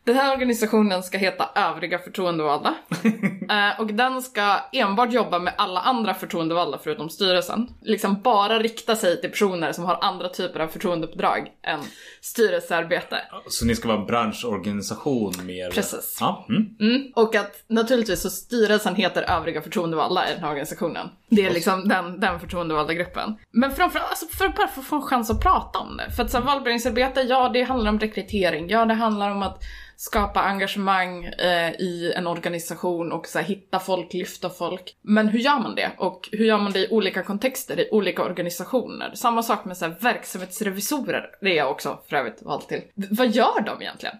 Den 0.06 0.16
här 0.16 0.34
organisationen 0.34 1.04
ska 1.04 1.18
heta 1.18 1.50
Övriga 1.56 2.00
förtroendevalda. 2.00 2.76
eh, 3.50 3.80
och 3.80 3.94
den 3.94 4.22
ska 4.22 4.60
enbart 4.72 5.14
jobba 5.14 5.40
med 5.40 5.54
alla 5.58 5.80
andra 5.80 6.14
förtroendevalda 6.14 6.80
förutom 6.84 7.10
styrelsen. 7.10 7.68
Liksom 7.82 8.22
bara 8.22 8.60
rikta 8.60 8.96
sig 8.96 9.22
till 9.22 9.30
personer 9.30 9.72
som 9.72 9.86
har 9.86 9.98
andra 10.02 10.30
typer 10.30 10.60
av 10.60 10.68
förtroendeuppdrag 10.68 11.52
än 11.64 11.80
styrelsearbete. 12.22 13.18
Så 13.50 13.66
ni 13.66 13.76
ska 13.76 13.88
vara 13.88 14.00
en 14.00 14.06
branschorganisation 14.06 15.34
mer? 15.44 15.70
Precis. 15.70 16.18
Ja. 16.20 16.46
Mm. 16.50 16.76
Mm. 16.80 17.12
Och 17.16 17.36
att 17.36 17.64
naturligtvis 17.68 18.22
så 18.22 18.30
styrelsen 18.30 18.96
heter 18.96 19.24
övriga 19.24 19.62
förtroendevalda 19.62 20.30
i 20.30 20.34
den 20.34 20.42
här 20.42 20.50
organisationen. 20.50 21.10
Det 21.36 21.46
är 21.46 21.52
liksom 21.54 21.88
den, 21.88 22.20
den 22.20 22.40
förtroendevalda 22.40 22.94
gruppen. 22.94 23.36
Men 23.52 23.72
framförallt 23.72 24.10
alltså 24.10 24.26
för 24.28 24.46
att 24.46 24.56
bara 24.56 24.68
få 24.68 24.96
en 24.96 25.02
chans 25.02 25.30
att 25.30 25.42
prata 25.42 25.80
om 25.80 25.98
det. 25.98 26.12
För 26.12 26.24
att 26.24 26.32
så 26.32 26.38
här, 26.38 26.46
valberedningsarbete, 26.46 27.22
ja 27.22 27.50
det 27.50 27.64
handlar 27.64 27.90
om 27.92 28.00
rekrytering, 28.00 28.70
ja 28.70 28.86
det 28.86 28.94
handlar 28.94 29.32
om 29.32 29.44
att 29.44 29.64
skapa 29.96 30.42
engagemang 30.42 31.26
eh, 31.26 31.72
i 31.72 32.14
en 32.16 32.28
organisation 32.28 33.12
och 33.12 33.28
så 33.28 33.40
här, 33.40 33.46
hitta 33.46 33.80
folk, 33.80 34.14
lyfta 34.14 34.50
folk. 34.50 34.96
Men 35.02 35.28
hur 35.28 35.40
gör 35.40 35.60
man 35.60 35.76
det? 35.76 35.92
Och 35.98 36.30
hur 36.32 36.46
gör 36.46 36.58
man 36.58 36.72
det 36.72 36.80
i 36.80 36.88
olika 36.92 37.24
kontexter, 37.24 37.80
i 37.80 37.90
olika 37.92 38.24
organisationer? 38.24 39.12
Samma 39.16 39.44
sak 39.44 39.66
med 39.66 39.78
så 39.78 39.86
här, 39.86 39.96
verksamhetsrevisorer, 40.00 41.26
det 41.42 41.50
är 41.52 41.56
jag 41.58 41.72
också 41.72 42.00
för 42.10 42.16
övrigt 42.16 42.42
vald 42.42 42.68
till. 42.68 42.82
V- 42.96 43.08
vad 43.12 43.28
gör 43.30 43.62
de 43.66 43.82
egentligen? 43.82 44.16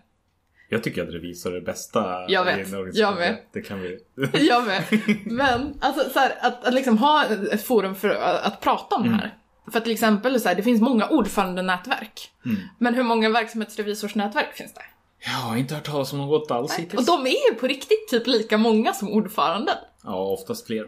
Jag 0.70 0.84
tycker 0.84 1.04
att 1.04 1.14
revisor 1.14 1.52
är 1.52 1.56
det 1.56 1.62
bästa 1.62 2.26
Jag 2.28 2.46
vet, 2.46 2.58
i 2.58 2.62
en 2.62 2.80
organisation. 2.80 3.02
jag 3.02 3.16
med. 3.16 3.38
Det 3.54 3.62
kan 3.62 3.82
vi... 3.82 4.00
Jag 4.48 4.66
med. 4.66 4.84
Men 5.26 5.78
alltså, 5.82 6.10
så 6.10 6.20
här, 6.20 6.34
att, 6.42 6.66
att 6.66 6.74
liksom 6.74 6.98
ha 6.98 7.26
ett 7.26 7.64
forum 7.64 7.96
för 7.96 8.10
att, 8.10 8.46
att 8.46 8.62
prata 8.62 8.96
om 8.96 9.04
det 9.04 9.10
här. 9.16 9.38
För 9.72 9.78
att 9.78 9.84
till 9.84 9.94
exempel, 9.94 10.42
så 10.42 10.48
här, 10.48 10.56
det 10.56 10.64
finns 10.64 10.82
många 10.82 11.08
ordförandenätverk. 11.08 12.32
Men 12.80 12.94
hur 12.94 13.04
många 13.04 13.30
verksamhetsrevisorsnätverk 13.30 14.54
finns 14.54 14.74
det? 14.74 14.82
Jag 15.26 15.32
har 15.32 15.58
inte 15.58 15.76
hört 15.76 15.84
talas 15.86 16.14
om 16.14 16.20
något 16.20 16.52
alls 16.52 16.74
Och 16.74 16.80
hittills. 16.80 17.06
de 17.06 17.26
är 17.28 17.52
ju 17.52 17.56
på 17.60 17.68
riktigt 17.68 18.08
typ 18.10 18.28
lika 18.28 18.58
många 18.58 18.94
som 18.94 19.10
ordföranden. 19.10 19.76
Ja, 20.04 20.16
oftast 20.16 20.68
fler. 20.68 20.86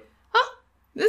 Det, 0.93 1.03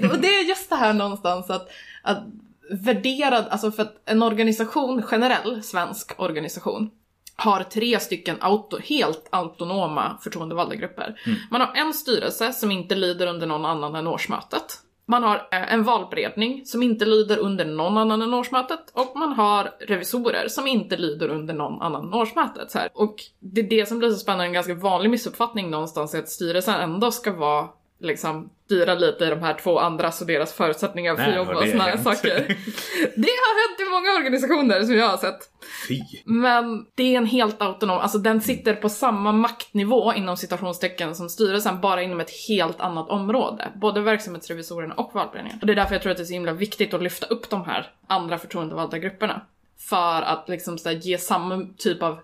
det, 0.00 0.08
och 0.08 0.18
det 0.18 0.28
är 0.28 0.44
just 0.44 0.70
det 0.70 0.76
här 0.76 0.92
någonstans 0.92 1.50
att, 1.50 1.68
att 2.02 2.22
värdera, 2.70 3.36
alltså 3.36 3.72
för 3.72 3.82
att 3.82 3.96
en 4.04 4.22
organisation, 4.22 5.02
generell 5.02 5.62
svensk 5.62 6.20
organisation, 6.20 6.90
har 7.36 7.62
tre 7.62 8.00
stycken 8.00 8.36
auto, 8.40 8.78
helt 8.78 9.28
autonoma 9.30 10.18
förtroendevalda 10.22 10.74
grupper. 10.74 11.20
Man 11.50 11.60
har 11.60 11.72
en 11.74 11.94
styrelse 11.94 12.52
som 12.52 12.70
inte 12.70 12.94
lyder 12.94 13.26
under 13.26 13.46
någon 13.46 13.64
annan 13.64 13.94
än 13.94 14.06
årsmötet. 14.06 14.80
Man 15.06 15.22
har 15.22 15.36
eh, 15.36 15.72
en 15.72 15.82
valberedning 15.82 16.66
som 16.66 16.82
inte 16.82 17.04
lyder 17.04 17.38
under 17.38 17.64
någon 17.64 17.98
annan 17.98 18.22
än 18.22 18.34
årsmötet 18.34 18.80
och 18.92 19.16
man 19.16 19.32
har 19.32 19.70
revisorer 19.80 20.48
som 20.48 20.66
inte 20.66 20.96
lyder 20.96 21.28
under 21.28 21.54
någon 21.54 21.82
annan 21.82 22.04
än 22.04 22.14
årsmötet. 22.14 22.70
Så 22.70 22.78
här. 22.78 22.88
Och 22.94 23.14
det 23.40 23.60
är 23.60 23.68
det 23.68 23.88
som 23.88 23.98
blir 23.98 24.10
så 24.10 24.18
spännande, 24.18 24.44
en 24.44 24.52
ganska 24.52 24.74
vanlig 24.74 25.10
missuppfattning 25.10 25.70
någonstans 25.70 26.14
är 26.14 26.18
att 26.18 26.28
styrelsen 26.28 26.80
ändå 26.80 27.10
ska 27.10 27.32
vara 27.32 27.68
liksom 28.04 28.50
styra 28.64 28.94
lite 28.94 29.24
i 29.24 29.30
de 29.30 29.42
här 29.42 29.54
två 29.54 29.78
andras 29.78 30.20
och 30.20 30.26
deras 30.26 30.52
förutsättningar 30.52 31.16
för 31.16 31.22
Nej, 31.22 31.38
vad 31.38 31.56
och 31.56 31.64
hänt. 31.64 32.02
saker. 32.02 32.38
Det 33.16 33.28
har 33.28 33.68
hänt 33.68 33.80
i 33.80 33.90
många 33.90 34.18
organisationer 34.18 34.82
som 34.82 34.94
jag 34.94 35.08
har 35.08 35.16
sett. 35.16 35.50
Fy! 35.88 36.00
Men 36.24 36.86
det 36.94 37.02
är 37.02 37.16
en 37.16 37.26
helt 37.26 37.62
autonom, 37.62 37.98
alltså 37.98 38.18
den 38.18 38.40
sitter 38.40 38.74
på 38.74 38.88
samma 38.88 39.32
maktnivå 39.32 40.12
inom 40.12 40.36
citationstecken 40.36 41.14
som 41.14 41.28
styrelsen, 41.28 41.80
bara 41.80 42.02
inom 42.02 42.20
ett 42.20 42.30
helt 42.48 42.80
annat 42.80 43.10
område. 43.10 43.68
Både 43.74 44.00
verksamhetsrevisorerna 44.00 44.94
och 44.94 45.10
valberedningen. 45.14 45.58
Och 45.60 45.66
det 45.66 45.72
är 45.72 45.76
därför 45.76 45.94
jag 45.94 46.02
tror 46.02 46.12
att 46.12 46.18
det 46.18 46.22
är 46.22 46.26
så 46.26 46.32
himla 46.32 46.52
viktigt 46.52 46.94
att 46.94 47.02
lyfta 47.02 47.26
upp 47.26 47.50
de 47.50 47.64
här 47.64 47.92
andra 48.06 48.38
förtroendevalda 48.38 48.98
grupperna. 48.98 49.40
För 49.78 50.22
att 50.22 50.48
liksom 50.48 50.78
så 50.78 50.90
ge 50.90 51.18
samma 51.18 51.66
typ 51.78 52.02
av 52.02 52.18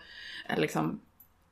eh, 0.49 0.59
liksom, 0.59 1.01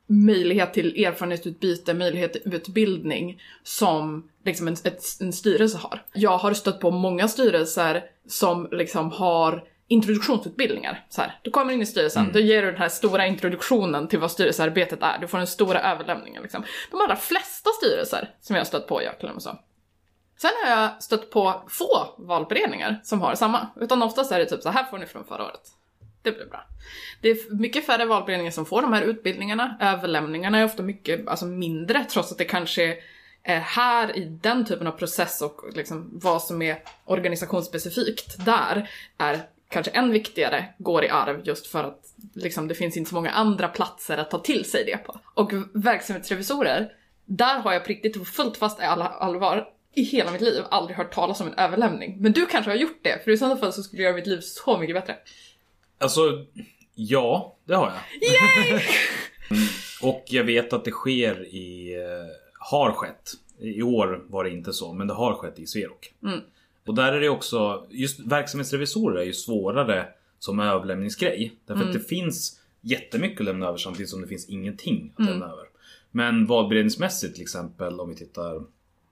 möjlighet 0.09 0.73
till 0.73 1.05
erfarenhetsutbyte, 1.05 1.93
möjlighet 1.93 2.33
till 2.33 2.53
utbildning 2.53 3.41
som 3.63 4.29
liksom 4.45 4.67
en, 4.67 4.73
ett, 4.73 5.03
en 5.19 5.33
styrelse 5.33 5.77
har. 5.77 6.05
Jag 6.13 6.37
har 6.37 6.53
stött 6.53 6.79
på 6.79 6.91
många 6.91 7.27
styrelser 7.27 8.03
som 8.27 8.67
liksom 8.71 9.11
har 9.11 9.63
introduktionsutbildningar. 9.87 11.05
Så 11.09 11.21
här, 11.21 11.39
du 11.43 11.51
kommer 11.51 11.73
in 11.73 11.81
i 11.81 11.85
styrelsen, 11.85 12.29
då 12.33 12.39
ger 12.39 12.61
du 12.61 12.71
den 12.71 12.79
här 12.79 12.89
stora 12.89 13.27
introduktionen 13.27 14.07
till 14.07 14.19
vad 14.19 14.31
styrelsearbetet 14.31 15.01
är. 15.01 15.17
Du 15.21 15.27
får 15.27 15.37
den 15.37 15.47
stora 15.47 15.81
överlämningen. 15.81 16.43
Liksom. 16.43 16.63
De 16.91 17.01
allra 17.01 17.15
flesta 17.15 17.69
styrelser 17.69 18.35
som 18.41 18.55
jag 18.55 18.61
har 18.61 18.65
stött 18.65 18.87
på, 18.87 19.03
jag 19.03 19.35
och 19.35 19.41
så. 19.41 19.59
Sen 20.41 20.51
har 20.63 20.81
jag 20.81 21.03
stött 21.03 21.29
på 21.29 21.63
få 21.67 22.15
valberedningar 22.17 22.99
som 23.03 23.21
har 23.21 23.35
samma. 23.35 23.67
Utan 23.75 24.03
oftast 24.03 24.31
är 24.31 24.39
det 24.39 24.45
typ 24.45 24.61
så 24.61 24.69
här 24.69 24.83
får 24.83 24.97
ni 24.97 25.05
från 25.05 25.25
förra 25.25 25.45
året. 25.45 25.61
Det 26.21 26.31
blir 26.31 26.45
bra. 26.45 26.67
Det 27.21 27.29
är 27.29 27.55
mycket 27.55 27.85
färre 27.85 28.05
valberedningar 28.05 28.51
som 28.51 28.65
får 28.65 28.81
de 28.81 28.93
här 28.93 29.01
utbildningarna. 29.01 29.77
Överlämningarna 29.81 30.59
är 30.59 30.65
ofta 30.65 30.83
mycket 30.83 31.27
alltså 31.27 31.45
mindre 31.45 32.05
trots 32.09 32.31
att 32.31 32.37
det 32.37 32.45
kanske 32.45 32.97
är 33.43 33.59
här 33.59 34.17
i 34.17 34.25
den 34.25 34.65
typen 34.65 34.87
av 34.87 34.91
process 34.91 35.41
och 35.41 35.61
liksom 35.75 36.09
vad 36.13 36.43
som 36.43 36.61
är 36.61 36.83
organisationsspecifikt 37.05 38.45
där 38.45 38.89
är 39.17 39.41
kanske 39.69 39.91
än 39.91 40.11
viktigare 40.11 40.65
går 40.77 41.03
i 41.03 41.09
arv 41.09 41.41
just 41.43 41.67
för 41.67 41.83
att 41.83 41.99
liksom, 42.33 42.67
det 42.67 42.75
finns 42.75 42.97
inte 42.97 43.09
så 43.09 43.15
många 43.15 43.31
andra 43.31 43.67
platser 43.67 44.17
att 44.17 44.31
ta 44.31 44.39
till 44.39 44.65
sig 44.65 44.85
det 44.85 44.97
på. 44.97 45.19
Och 45.33 45.51
verksamhetsrevisorer, 45.73 46.91
där 47.25 47.59
har 47.59 47.73
jag 47.73 47.83
på 47.83 47.89
riktigt 47.89 48.17
och 48.17 48.27
fullt 48.27 48.57
fast 48.57 48.79
i 48.79 48.83
alla 48.83 49.07
allvar 49.07 49.67
i 49.93 50.03
hela 50.03 50.31
mitt 50.31 50.41
liv 50.41 50.63
aldrig 50.69 50.97
hört 50.97 51.13
talas 51.13 51.41
om 51.41 51.47
en 51.47 51.53
överlämning. 51.53 52.17
Men 52.19 52.31
du 52.31 52.45
kanske 52.45 52.71
har 52.71 52.75
gjort 52.75 52.99
det, 53.01 53.23
för 53.23 53.31
i 53.31 53.37
sådana 53.37 53.57
fall 53.57 53.73
så 53.73 53.83
skulle 53.83 54.01
det 54.01 54.03
göra 54.03 54.15
mitt 54.15 54.27
liv 54.27 54.39
så 54.41 54.77
mycket 54.77 54.95
bättre. 54.95 55.15
Alltså, 55.99 56.45
ja, 56.95 57.57
det 57.65 57.75
har 57.75 57.85
jag. 57.91 58.29
Yay! 58.71 58.81
Mm, 59.51 59.63
Och 60.01 60.23
jag 60.27 60.43
vet 60.43 60.73
att 60.73 60.85
det 60.85 60.91
sker 60.91 61.45
i... 61.55 61.93
eh, 61.95 62.35
Har 62.59 62.91
skett. 62.91 63.31
I 63.59 63.81
år 63.81 64.23
var 64.27 64.43
det 64.43 64.49
inte 64.49 64.73
så, 64.73 64.93
men 64.93 65.07
det 65.07 65.13
har 65.13 65.33
skett 65.33 65.59
i 65.59 65.67
Sverok. 65.67 66.13
Mm. 66.23 66.39
Och 66.87 66.95
där 66.95 67.13
är 67.13 67.19
det 67.21 67.29
också... 67.29 67.87
Just 67.89 68.19
verksamhetsrevisorer 68.19 69.19
är 69.21 69.23
ju 69.25 69.33
svårare 69.33 70.07
som 70.39 70.59
överlämningsgrej. 70.59 71.53
Därför 71.65 71.81
Mm. 71.81 71.87
att 71.95 72.01
det 72.01 72.07
finns 72.07 72.59
jättemycket 72.81 73.39
att 73.39 73.45
lämna 73.45 73.67
över 73.67 73.77
samtidigt 73.77 74.09
som 74.09 74.21
det 74.21 74.27
finns 74.27 74.49
ingenting 74.49 75.11
att 75.13 75.19
Mm. 75.19 75.31
lämna 75.31 75.45
över. 75.45 75.65
Men 76.11 76.45
valberedningsmässigt 76.45 77.33
till 77.33 77.41
exempel 77.43 77.99
om 77.99 78.09
vi 78.09 78.15
tittar 78.15 78.63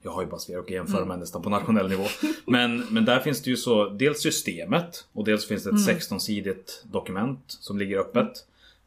jag 0.02 0.10
har 0.10 0.22
ju 0.22 0.28
bara 0.28 0.38
Sverok 0.40 0.64
att 0.64 0.70
jämföra 0.70 0.96
Mm. 0.96 1.08
med 1.08 1.18
nästan 1.18 1.42
på 1.42 1.50
nationell 1.50 1.88
nivå. 1.88 2.04
Men, 2.46 2.86
men 2.90 3.04
där 3.04 3.20
finns 3.20 3.42
det 3.42 3.50
ju 3.50 3.56
så 3.56 3.88
dels 3.88 4.20
systemet 4.22 5.06
och 5.12 5.24
dels 5.24 5.48
finns 5.48 5.64
det 5.64 5.70
ett 5.70 5.88
Mm. 5.88 5.96
16-sidigt 5.98 6.82
dokument 6.92 7.40
som 7.46 7.78
ligger 7.78 7.98
öppet. 7.98 8.30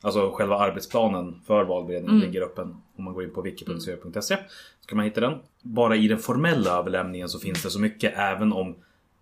Alltså 0.02 0.32
själva 0.32 0.58
arbetsplanen 0.58 1.42
för 1.48 1.64
valberedningen 1.64 2.16
Mm. 2.18 2.28
ligger 2.28 2.42
öppen. 2.46 2.76
Om 2.98 3.04
man 3.04 3.14
går 3.14 3.24
in 3.24 3.34
på 3.34 3.42
wiki.sverok.se 3.42 4.22
så 4.82 4.88
kan 4.88 4.96
man 4.98 5.06
hitta 5.06 5.22
den. 5.22 5.34
Bara 5.62 5.96
i 5.96 6.08
den 6.08 6.20
formella 6.20 6.78
överlämningen 6.80 7.30
så 7.30 7.40
finns 7.40 7.64
det 7.64 7.70
så 7.70 7.80
mycket 7.80 8.14
även 8.18 8.54
om 8.54 8.76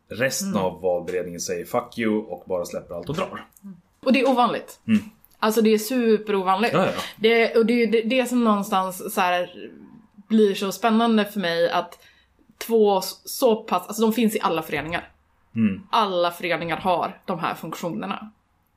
resten 0.09 0.49
Mm. 0.49 0.61
av 0.61 0.81
valberedningen 0.81 1.39
säger 1.39 1.65
fuck 1.65 1.97
you 1.97 2.15
och 2.17 2.43
bara 2.47 2.65
släpper 2.65 2.95
allt 2.95 3.09
och 3.09 3.15
drar. 3.15 3.45
Och 4.05 4.13
det 4.13 4.19
är 4.21 4.29
ovanligt. 4.29 4.79
Mm. 4.87 4.99
Alltså 5.39 5.61
det 5.61 5.69
är 5.73 5.77
superovanligt. 5.77 6.73
Ja, 6.73 6.85
ja. 6.85 6.91
Det, 7.17 7.55
och 7.55 7.65
det 7.65 7.73
är 7.73 7.77
ju 7.77 7.85
det, 7.85 8.01
det 8.01 8.25
som 8.25 8.43
någonstans 8.43 9.13
så 9.13 9.21
här 9.21 9.69
blir 10.29 10.55
så 10.55 10.71
spännande 10.71 11.25
för 11.25 11.39
mig 11.39 11.69
att 11.69 11.99
två 12.57 13.01
så 13.25 13.55
pass, 13.55 13.87
alltså 13.87 14.01
de 14.01 14.13
finns 14.13 14.35
i 14.35 14.39
alla 14.41 14.61
föreningar. 14.61 15.11
Mm. 15.55 15.81
Alla 15.91 16.31
föreningar 16.31 16.77
har 16.77 17.21
de 17.25 17.39
här 17.39 17.55
funktionerna. 17.55 18.31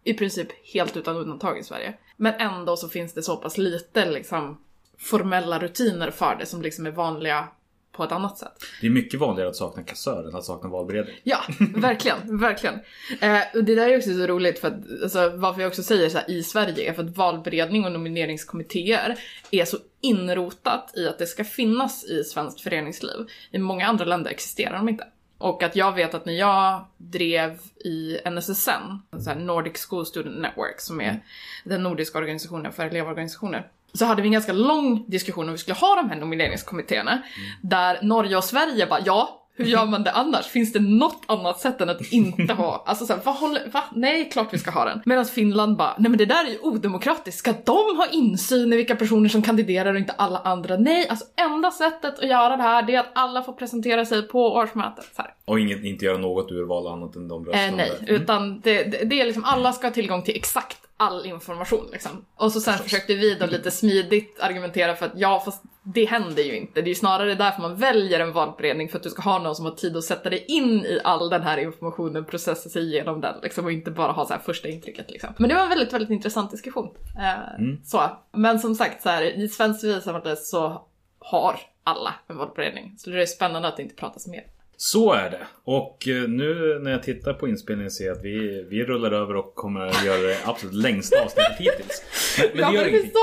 i 0.05 0.15
princip 0.15 0.49
helt 0.75 0.97
utan 0.97 1.17
undantag 1.17 1.59
i 1.59 1.63
Sverige. 1.63 1.95
Men 2.17 2.35
ändå 2.35 2.77
så 2.77 2.89
finns 2.89 3.15
det 3.15 3.23
så 3.23 3.37
pass 3.37 3.59
lite 3.59 4.11
liksom 4.11 4.59
formella 4.99 5.59
rutiner 5.59 6.11
för 6.11 6.37
det 6.37 6.47
som 6.47 6.63
liksom 6.63 6.87
är 6.87 6.91
vanliga 6.91 7.49
på 7.93 8.05
ett 8.05 8.13
annat 8.13 8.39
sätt. 8.39 8.53
Det 8.81 8.87
är 8.87 8.91
mycket 8.91 9.21
vanligare 9.21 9.49
att 9.49 9.57
sakna 9.57 9.83
kassör 9.83 10.29
än 10.29 10.37
att 10.37 10.45
sakna 10.45 10.69
valberedning. 10.69 11.15
Ja, 11.23 11.39
verkligen, 11.77 12.39
verkligen. 12.39 12.75
Eh, 13.21 13.41
och 13.55 13.65
det 13.65 13.75
där 13.75 13.89
är 13.89 13.97
också 13.97 14.15
så 14.15 14.27
roligt 14.27 14.59
för 14.59 14.69
att, 14.69 15.03
alltså, 15.03 15.33
varför 15.37 15.61
jag 15.61 15.69
också 15.69 15.83
säger 15.83 16.09
så 16.09 16.19
här 16.19 16.31
i 16.31 16.43
Sverige 16.43 16.91
är 16.91 16.93
för 16.93 17.05
att 17.05 17.17
valberedning 17.17 17.85
och 17.85 17.93
nomineringskommittéer 17.93 19.19
är 19.51 19.65
så 19.65 19.77
inrotat 20.01 20.93
i 20.97 21.09
att 21.09 21.19
det 21.19 21.27
ska 21.27 21.45
finnas 21.45 22.05
i 22.05 22.25
svenskt 22.25 22.61
föreningsliv. 22.61 23.27
I 23.51 23.59
många 23.59 23.87
andra 23.87 24.05
länder 24.05 24.31
existerar 24.31 24.77
de 24.77 24.89
inte. 24.89 25.07
Och 25.39 25.63
att 25.63 25.77
jag 25.77 25.93
vet 25.93 26.15
att 26.15 26.27
när 26.27 26.33
jag 26.33 26.87
drev 26.97 27.59
i 27.85 28.19
NSSN, 28.31 29.37
Nordic 29.37 29.87
School 29.87 30.07
Student 30.07 30.41
Network, 30.41 30.81
som 30.81 31.01
är 31.01 31.25
den 31.65 31.83
nordiska 31.83 32.19
organisationen 32.19 32.73
för 32.73 32.87
elevorganisationer, 32.87 33.71
så 33.95 34.05
hade 34.05 34.23
vi 34.23 34.29
en 34.29 34.33
ganska 34.33 34.53
lång 34.53 35.05
diskussion 35.09 35.47
om 35.47 35.53
vi 35.53 35.59
skulle 35.59 35.75
ha 35.75 35.97
de 35.97 36.11
här 36.11 36.17
nomineringskommittéerna. 36.17 37.23
Där 37.63 37.99
Norge 38.03 38.37
och 38.37 38.45
Sverige 38.45 38.87
bara 38.87 39.01
ja, 39.05 39.43
hur 39.57 39.65
gör 39.65 39.87
man 39.87 40.03
det 40.03 40.13
annars? 40.13 40.47
Finns 40.47 40.73
det 40.73 40.81
något 40.81 41.23
annat 41.27 41.61
sätt 41.61 41.81
än 41.81 41.89
att 41.89 42.13
inte 42.13 42.53
ha? 42.53 42.85
Alltså 42.87 43.07
såhär, 43.07 43.21
vad 43.25 43.35
håller, 43.35 43.69
va? 43.69 43.85
Nej, 43.93 44.31
klart 44.31 44.49
vi 44.51 44.59
ska 44.59 44.71
ha 44.71 44.85
den. 44.85 45.03
Medan 45.05 45.25
Finland 45.25 45.77
bara, 45.77 45.95
nej 45.99 46.11
men 46.11 46.19
det 46.19 46.27
där 46.27 46.45
är 46.45 46.51
ju 46.51 46.59
odemokratiskt. 46.59 47.39
Ska 47.39 47.53
de 47.65 47.97
ha 47.97 48.07
insyn 48.13 48.73
i 48.73 48.77
vilka 48.77 48.97
personer 48.97 49.29
som 49.29 49.43
kandiderar 49.43 49.93
och 49.95 49.99
inte 49.99 50.13
alla 50.13 50.39
andra? 50.39 50.77
Nej, 50.77 51.09
alltså 51.09 51.27
enda 51.37 51.71
sättet 51.71 52.19
att 52.19 52.29
göra 52.29 52.57
det 52.57 52.63
här 52.63 52.83
det 52.83 52.95
är 52.95 53.01
att 53.01 53.11
alla 53.15 53.43
får 53.43 53.53
presentera 53.53 54.05
sig 54.05 54.29
på 54.29 54.53
årsmötet. 54.53 55.05
Så 55.17 55.23
här. 55.23 55.35
Och 55.53 55.61
inget, 55.61 55.85
inte 55.85 56.05
göra 56.05 56.19
något 56.19 56.51
urval 56.51 56.87
annat 56.87 57.17
än 57.17 57.29
de 57.29 57.45
röstande. 57.47 57.87
Eh, 57.87 57.93
nej, 58.01 58.15
utan 58.15 58.61
det, 58.61 58.83
det, 58.85 59.05
det 59.05 59.21
är 59.21 59.25
liksom 59.25 59.45
alla 59.45 59.73
ska 59.73 59.87
ha 59.87 59.95
tillgång 59.95 60.23
till 60.23 60.37
exakt 60.37 60.79
all 60.97 61.27
information 61.27 61.89
liksom. 61.93 62.25
Och 62.37 62.53
så 62.53 62.61
sen 62.61 62.79
försökte 62.79 63.15
vi 63.15 63.35
då 63.35 63.47
lite 63.47 63.71
smidigt 63.71 64.41
argumentera 64.41 64.95
för 64.95 65.07
att 65.07 65.13
ja, 65.15 65.43
fast 65.45 65.63
det 65.83 66.05
händer 66.05 66.43
ju 66.43 66.57
inte. 66.57 66.81
Det 66.81 66.87
är 66.87 66.89
ju 66.89 66.95
snarare 66.95 67.35
därför 67.35 67.63
man 67.63 67.77
väljer 67.77 68.21
en 68.21 68.33
valberedning 68.33 68.89
för 68.89 68.97
att 68.97 69.03
du 69.03 69.11
ska 69.11 69.23
ha 69.23 69.39
någon 69.39 69.57
som 69.57 69.65
har 69.65 69.73
tid 69.73 69.97
att 69.97 70.05
sätta 70.05 70.31
dig 70.31 70.45
in 70.49 70.85
i 70.85 71.01
all 71.05 71.31
den 71.31 71.43
här 71.43 71.59
informationen, 71.59 72.25
processa 72.25 72.69
sig 72.69 72.83
igenom 72.83 73.21
den 73.21 73.35
liksom 73.43 73.65
och 73.65 73.73
inte 73.73 73.91
bara 73.91 74.13
ha 74.13 74.27
så 74.27 74.33
här 74.33 74.41
första 74.41 74.69
intrycket 74.69 75.11
liksom. 75.11 75.35
Men 75.39 75.49
det 75.49 75.55
var 75.55 75.63
en 75.63 75.69
väldigt, 75.69 75.93
väldigt 75.93 76.11
intressant 76.11 76.51
diskussion. 76.51 76.89
Eh, 77.19 77.65
Så. 77.85 78.03
Men 78.33 78.59
som 78.59 78.75
sagt 78.75 79.03
så 79.03 79.09
här, 79.09 79.23
i 79.23 79.49
svenskt 79.49 79.81
civilsamhälle 79.81 80.37
så 80.37 80.87
har 81.19 81.61
alla 81.85 82.15
en 82.27 82.37
valberedning. 82.37 82.95
Så 82.99 83.11
det 83.11 83.23
är 83.23 83.27
spännande 83.27 83.69
att 83.69 83.77
det 83.77 83.83
inte 83.83 83.95
pratas 83.95 84.27
mer. 84.27 84.45
Så 84.85 85.13
är 85.13 85.31
det. 85.31 85.47
Och 85.65 86.09
eh, 86.09 86.29
nu 86.29 86.79
när 86.83 86.91
jag 86.91 87.03
tittar 87.03 87.33
på 87.35 87.49
inspelningen 87.49 87.91
ser 87.91 88.05
jag 88.07 88.17
att 88.17 88.25
vi, 88.25 88.67
vi 88.71 88.85
rullar 88.85 89.13
över 89.13 89.37
och 89.37 89.55
kommer 89.55 89.81
att 89.81 90.05
göra 90.05 90.21
det 90.23 90.39
absolut 90.45 90.75
längsta 90.75 91.23
avsnittet 91.25 91.59
hittills. 91.59 92.03
Men, 92.39 92.49
men 92.55 92.73
det 92.73 92.79
gör 92.79 92.89
ingenting. 92.89 93.13
så 93.13 93.19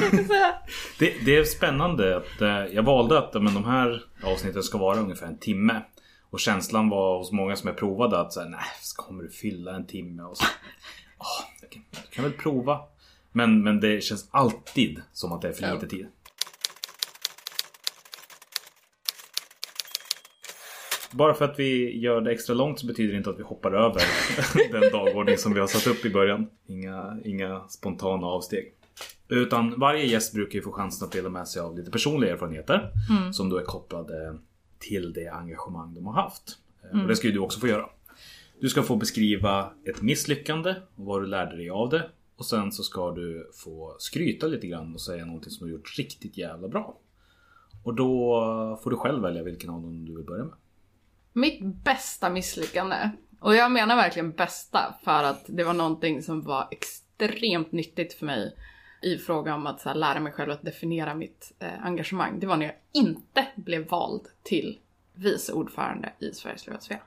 många 0.00 0.10
kan 0.10 0.24
säga. 0.28 0.54
Det, 0.98 1.14
det 1.24 1.36
är 1.36 1.44
spännande 1.44 2.16
att 2.16 2.40
eh, 2.40 2.74
jag 2.74 2.82
valde 2.82 3.18
att 3.18 3.34
men, 3.34 3.54
de 3.54 3.64
här 3.64 4.02
avsnitten 4.22 4.62
ska 4.62 4.78
vara 4.78 4.98
ungefär 4.98 5.26
en 5.26 5.38
timme. 5.38 5.82
Och 6.30 6.40
känslan 6.40 6.88
var 6.88 7.18
hos 7.18 7.32
många 7.32 7.56
som 7.56 7.68
jag 7.68 7.76
provade 7.76 8.20
att 8.20 8.32
säga 8.32 8.48
nej, 8.48 8.60
kommer 8.96 9.22
du 9.22 9.30
fylla 9.30 9.74
en 9.76 9.86
timme? 9.86 10.22
Och 10.22 10.36
så, 10.36 10.44
"Ah, 11.18 11.44
jag 11.60 11.70
kan, 11.70 11.82
jag 11.90 12.10
kan 12.10 12.24
väl 12.24 12.32
prova. 12.32 12.80
Men, 13.32 13.62
men 13.62 13.80
det 13.80 14.04
känns 14.04 14.28
alltid 14.30 15.02
som 15.12 15.32
att 15.32 15.42
det 15.42 15.48
är 15.48 15.52
för 15.52 15.74
lite 15.74 15.86
tid. 15.88 16.06
Bara 21.14 21.34
för 21.34 21.44
att 21.44 21.58
vi 21.58 21.98
gör 21.98 22.20
det 22.20 22.32
extra 22.32 22.54
långt 22.54 22.78
så 22.80 22.86
betyder 22.86 23.12
det 23.12 23.16
inte 23.18 23.30
att 23.30 23.38
vi 23.38 23.42
hoppar 23.42 23.72
över 23.72 24.02
den 24.80 24.92
dagordning 24.92 25.38
som 25.38 25.54
vi 25.54 25.60
har 25.60 25.66
satt 25.66 25.86
upp 25.86 26.04
i 26.04 26.10
början. 26.10 26.46
Inga, 26.66 27.16
inga 27.24 27.60
spontana 27.68 28.26
avsteg. 28.26 28.72
Utan 29.28 29.80
varje 29.80 30.04
gäst 30.06 30.34
brukar 30.34 30.54
ju 30.54 30.62
få 30.62 30.72
chansen 30.72 31.06
att 31.06 31.12
dela 31.12 31.28
med 31.28 31.48
sig 31.48 31.62
av 31.62 31.76
lite 31.76 31.90
personliga 31.90 32.32
erfarenheter. 32.32 32.90
Som 33.32 33.48
då 33.48 33.56
är 33.56 33.62
kopplade 33.64 34.38
till 34.78 35.12
det 35.12 35.28
engagemang 35.28 35.94
de 35.94 36.06
har 36.06 36.14
haft. 36.14 36.58
Eh, 36.92 37.02
Och 37.02 37.08
det 37.08 37.16
ska 37.16 37.26
ju 37.26 37.32
du 37.32 37.38
också 37.38 37.60
få 37.60 37.68
göra. 37.68 37.86
Du 38.60 38.68
ska 38.68 38.82
få 38.82 38.96
beskriva 38.96 39.70
ett 39.84 40.02
misslyckande 40.02 40.74
och 40.96 41.04
vad 41.04 41.22
du 41.22 41.26
lärde 41.26 41.56
dig 41.56 41.70
av 41.70 41.88
det. 41.90 42.08
Och 42.36 42.46
sen 42.46 42.72
så 42.72 42.82
ska 42.82 43.10
du 43.10 43.50
få 43.54 43.96
skryta 43.98 44.46
lite 44.46 44.66
grann 44.66 44.94
och 44.94 45.00
säga 45.00 45.24
någonting 45.26 45.50
som 45.50 45.66
du 45.66 45.72
gjort 45.72 45.98
riktigt 45.98 46.38
jävla 46.38 46.68
bra. 46.68 46.98
Och 47.84 47.94
då 47.94 48.80
får 48.82 48.90
du 48.90 48.96
själv 48.96 49.22
välja 49.22 49.42
vilken 49.42 49.70
av 49.70 49.82
dem 49.82 50.04
du 50.04 50.16
vill 50.16 50.24
börja 50.26 50.44
med. 50.44 50.54
Mitt 51.36 51.60
bästa 51.84 52.30
misslyckande, 52.30 53.10
och 53.40 53.54
jag 53.54 53.72
menar 53.72 53.96
verkligen 53.96 54.32
bästa 54.32 54.94
för 55.04 55.22
att 55.22 55.44
det 55.46 55.64
var 55.64 55.74
någonting 55.74 56.22
som 56.22 56.42
var 56.42 56.68
extremt 56.70 57.72
nyttigt 57.72 58.14
för 58.14 58.26
mig 58.26 58.56
i 59.02 59.18
fråga 59.18 59.54
om 59.54 59.66
att 59.66 59.80
så 59.80 59.88
här, 59.88 59.96
lära 59.96 60.20
mig 60.20 60.32
själv 60.32 60.50
att 60.50 60.62
definiera 60.62 61.14
mitt 61.14 61.52
eh, 61.58 61.86
engagemang. 61.86 62.40
Det 62.40 62.46
var 62.46 62.56
när 62.56 62.66
jag 62.66 62.74
inte 62.92 63.46
blev 63.56 63.88
vald 63.88 64.22
till 64.42 64.78
vice 65.14 65.52
ordförande 65.52 66.12
i 66.18 66.32
Sveriges 66.32 66.66
Levande 66.66 66.84
Svea. 66.84 67.00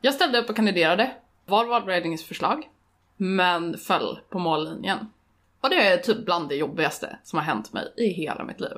Jag 0.00 0.14
ställde 0.14 0.38
upp 0.38 0.50
och 0.50 0.56
kandiderade, 0.56 1.12
var 1.46 1.64
valberedningens 1.64 2.24
förslag, 2.24 2.68
men 3.16 3.78
föll 3.78 4.18
på 4.30 4.38
mållinjen. 4.38 4.98
Och 5.62 5.70
det 5.70 5.76
är 5.76 5.96
typ 5.96 6.24
bland 6.24 6.48
det 6.48 6.54
jobbigaste 6.54 7.18
som 7.24 7.38
har 7.38 7.46
hänt 7.46 7.72
mig 7.72 7.92
i 7.96 8.08
hela 8.08 8.44
mitt 8.44 8.60
liv. 8.60 8.76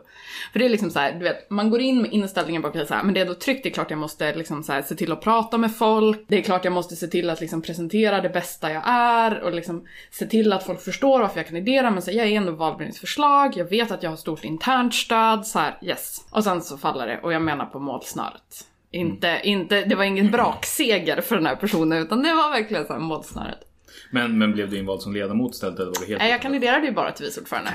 För 0.52 0.58
det 0.58 0.64
är 0.64 0.68
liksom 0.68 0.90
så 0.90 0.98
här, 0.98 1.12
du 1.12 1.18
vet, 1.18 1.50
man 1.50 1.70
går 1.70 1.80
in 1.80 2.02
med 2.02 2.12
inställningen 2.12 2.62
på 2.62 2.72
så 2.72 2.94
här, 2.94 3.02
men 3.02 3.14
det 3.14 3.20
är 3.20 3.26
då 3.26 3.34
tryggt, 3.34 3.62
det 3.62 3.68
är 3.68 3.74
klart 3.74 3.90
jag 3.90 3.98
måste 3.98 4.34
liksom 4.34 4.62
så 4.62 4.72
här, 4.72 4.82
se 4.82 4.94
till 4.94 5.12
att 5.12 5.20
prata 5.20 5.58
med 5.58 5.76
folk, 5.76 6.24
det 6.28 6.38
är 6.38 6.42
klart 6.42 6.64
jag 6.64 6.72
måste 6.72 6.96
se 6.96 7.06
till 7.06 7.30
att 7.30 7.40
liksom 7.40 7.62
presentera 7.62 8.20
det 8.20 8.28
bästa 8.28 8.72
jag 8.72 8.82
är 8.86 9.40
och 9.40 9.52
liksom 9.52 9.86
se 10.10 10.26
till 10.26 10.52
att 10.52 10.66
folk 10.66 10.80
förstår 10.80 11.20
varför 11.20 11.38
jag 11.38 11.46
kandiderar, 11.46 11.90
men 11.90 12.02
så 12.02 12.10
här, 12.10 12.18
jag 12.18 12.26
är 12.26 12.36
ändå 12.36 12.52
valberedningsförslag, 12.52 13.56
jag 13.56 13.64
vet 13.64 13.90
att 13.90 14.02
jag 14.02 14.10
har 14.10 14.16
stort 14.16 14.44
internt 14.44 14.94
stöd, 14.94 15.46
så 15.46 15.58
här, 15.58 15.78
yes. 15.82 16.26
Och 16.30 16.44
sen 16.44 16.62
så 16.62 16.78
faller 16.78 17.06
det 17.06 17.20
och 17.22 17.32
jag 17.32 17.42
menar 17.42 17.66
på 17.66 17.78
målsnöret. 17.78 18.66
Inte, 18.90 19.40
inte, 19.44 19.84
det 19.84 19.94
var 19.94 20.04
ingen 20.04 20.30
brakseger 20.30 21.20
för 21.20 21.36
den 21.36 21.46
här 21.46 21.56
personen 21.56 22.02
utan 22.02 22.22
det 22.22 22.34
var 22.34 22.50
verkligen 22.50 22.86
så 22.86 22.92
här 22.92 23.00
målsnöret. 23.00 23.58
Men, 24.14 24.38
men 24.38 24.52
blev 24.52 24.70
du 24.70 24.78
invald 24.78 25.02
som 25.02 25.12
ledamot 25.12 25.54
istället? 25.54 25.78
Eller 25.78 25.86
var 25.86 26.00
det 26.00 26.06
helt 26.06 26.18
Nej, 26.22 26.30
jag 26.30 26.42
kandiderade 26.42 26.86
ju 26.86 26.92
bara 26.92 27.12
till 27.12 27.24
vice 27.24 27.40
ordförande. 27.40 27.70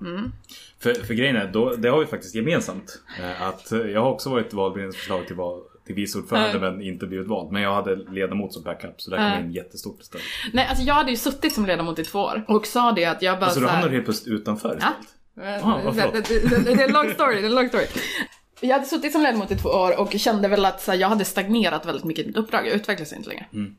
bara? 0.00 0.30
För, 0.78 0.94
för 1.06 1.14
grejen 1.14 1.36
är, 1.36 1.46
då, 1.52 1.74
det 1.74 1.88
har 1.88 2.00
vi 2.00 2.06
faktiskt 2.06 2.34
gemensamt. 2.34 3.02
Eh, 3.20 3.42
Att 3.42 3.72
eh, 3.72 3.78
jag 3.78 4.00
har 4.00 4.10
också 4.10 4.30
varit 4.30 4.52
valberedningsförslag 4.52 5.26
till, 5.26 5.36
val, 5.36 5.60
till 5.86 5.94
vice 5.94 6.18
ordförande 6.18 6.60
men 6.60 6.82
inte 6.82 7.06
blivit 7.06 7.26
vald. 7.26 7.52
Men 7.52 7.62
jag 7.62 7.74
hade 7.74 7.96
ledamot 7.96 8.52
som 8.52 8.62
backup 8.62 9.00
så 9.00 9.10
det 9.10 9.16
kom 9.16 9.44
in 9.46 9.52
jättestort 9.52 10.00
istället. 10.00 10.24
Nej, 10.52 10.66
alltså 10.68 10.84
jag 10.84 10.94
hade 10.94 11.10
ju 11.10 11.16
suttit 11.16 11.52
som 11.52 11.66
ledamot 11.66 11.98
i 11.98 12.04
två 12.04 12.18
år 12.18 12.44
och 12.48 12.66
sa 12.66 12.92
det 12.92 13.04
att 13.04 13.22
jag 13.22 13.38
bara 13.38 13.46
Alltså 13.46 13.60
så 13.60 13.66
här- 13.66 13.88
du 13.88 13.94
helt 13.94 14.04
plötsligt 14.04 14.40
utanför 14.40 14.78
Ja. 14.80 14.92
Ah, 15.62 15.80
vad 15.84 15.96
det, 15.96 16.28
det, 16.28 16.48
det, 16.50 16.74
det 16.74 16.82
är 16.82 16.88
en 16.88 16.92
lång 16.94 17.10
story, 17.12 17.34
det 17.34 17.40
är 17.40 17.44
en 17.46 17.54
lång 17.54 17.68
story. 17.68 17.86
Jag 18.60 18.72
hade 18.72 18.84
suttit 18.86 19.12
som 19.12 19.22
ledamot 19.22 19.50
i 19.50 19.56
två 19.56 19.68
år 19.68 20.00
och 20.00 20.12
kände 20.12 20.48
väl 20.48 20.64
att 20.64 20.80
så 20.82 20.90
här, 20.90 20.98
jag 20.98 21.08
hade 21.08 21.24
stagnerat 21.24 21.86
väldigt 21.86 22.04
mycket 22.04 22.24
i 22.24 22.26
mitt 22.26 22.36
uppdrag, 22.36 22.66
jag 22.66 22.74
utvecklades 22.74 23.12
inte 23.12 23.28
längre. 23.28 23.46
Mm. 23.52 23.74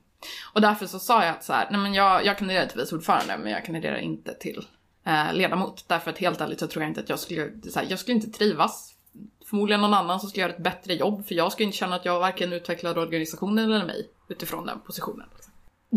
Och 0.53 0.61
därför 0.61 0.85
så 0.85 0.99
sa 0.99 1.25
jag 1.25 1.35
att 1.35 1.43
så 1.43 1.53
här, 1.53 1.67
nej 1.71 1.79
men 1.79 1.93
jag, 1.93 2.25
jag 2.25 2.37
kandiderar 2.37 2.65
till 2.65 2.79
vice 2.79 2.95
ordförande 2.95 3.37
men 3.37 3.51
jag 3.51 3.65
kandiderar 3.65 3.97
inte 3.97 4.33
till 4.33 4.67
eh, 5.05 5.33
ledamot. 5.33 5.85
Därför 5.87 6.11
att 6.11 6.17
helt 6.17 6.41
ärligt 6.41 6.59
så 6.59 6.67
tror 6.67 6.83
jag 6.83 6.89
inte 6.89 7.01
att 7.01 7.09
jag 7.09 7.19
skulle, 7.19 7.51
så 7.69 7.79
här, 7.79 7.87
jag 7.89 7.99
skulle 7.99 8.15
inte 8.15 8.29
trivas. 8.29 8.91
Förmodligen 9.49 9.81
någon 9.81 9.93
annan 9.93 10.19
som 10.19 10.29
skulle 10.29 10.41
göra 10.41 10.53
ett 10.53 10.63
bättre 10.63 10.93
jobb 10.93 11.27
för 11.27 11.35
jag 11.35 11.51
skulle 11.51 11.65
inte 11.65 11.77
känna 11.77 11.95
att 11.95 12.05
jag 12.05 12.19
varken 12.19 12.53
utvecklade 12.53 12.99
organisationen 12.99 13.71
eller 13.71 13.85
mig 13.85 14.09
utifrån 14.27 14.65
den 14.65 14.79
positionen. 14.79 15.27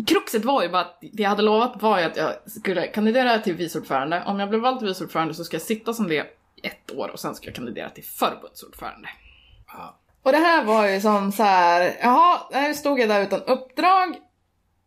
Kruxet 0.07 0.45
var 0.45 0.63
ju 0.63 0.69
bara 0.69 0.81
att 0.83 0.99
det 1.01 1.23
jag 1.23 1.31
hade 1.31 1.43
lovat 1.43 1.83
var 1.83 1.99
ju 1.99 2.05
att 2.05 2.17
jag 2.17 2.35
skulle 2.47 2.87
kandidera 2.87 3.39
till 3.39 3.55
vice 3.55 3.79
ordförande. 3.79 4.23
Om 4.27 4.41
jag 4.41 4.49
blev 4.49 4.61
vald 4.61 4.79
till 4.79 4.89
vice 4.89 5.05
ordförande 5.05 5.35
så 5.35 5.45
ska 5.45 5.55
jag 5.55 5.63
sitta 5.63 5.95
som 5.95 6.09
det 6.09 6.15
i 6.15 6.67
ett 6.67 6.95
år 6.95 7.11
och 7.13 7.21
sen 7.21 7.35
ska 7.35 7.47
jag 7.47 7.55
kandidera 7.55 7.91
till 7.91 8.05
förbundsordförande. 8.05 9.09
Och 10.29 10.33
det 10.33 10.39
här 10.39 10.65
var 10.65 10.89
ju 10.89 11.01
som 11.01 11.33
så 11.33 11.43
här, 11.43 11.97
jaha, 12.03 12.39
här 12.53 12.73
stod 12.73 13.01
jag 13.01 13.09
där 13.09 13.23
utan 13.23 13.41
uppdrag. 13.43 14.17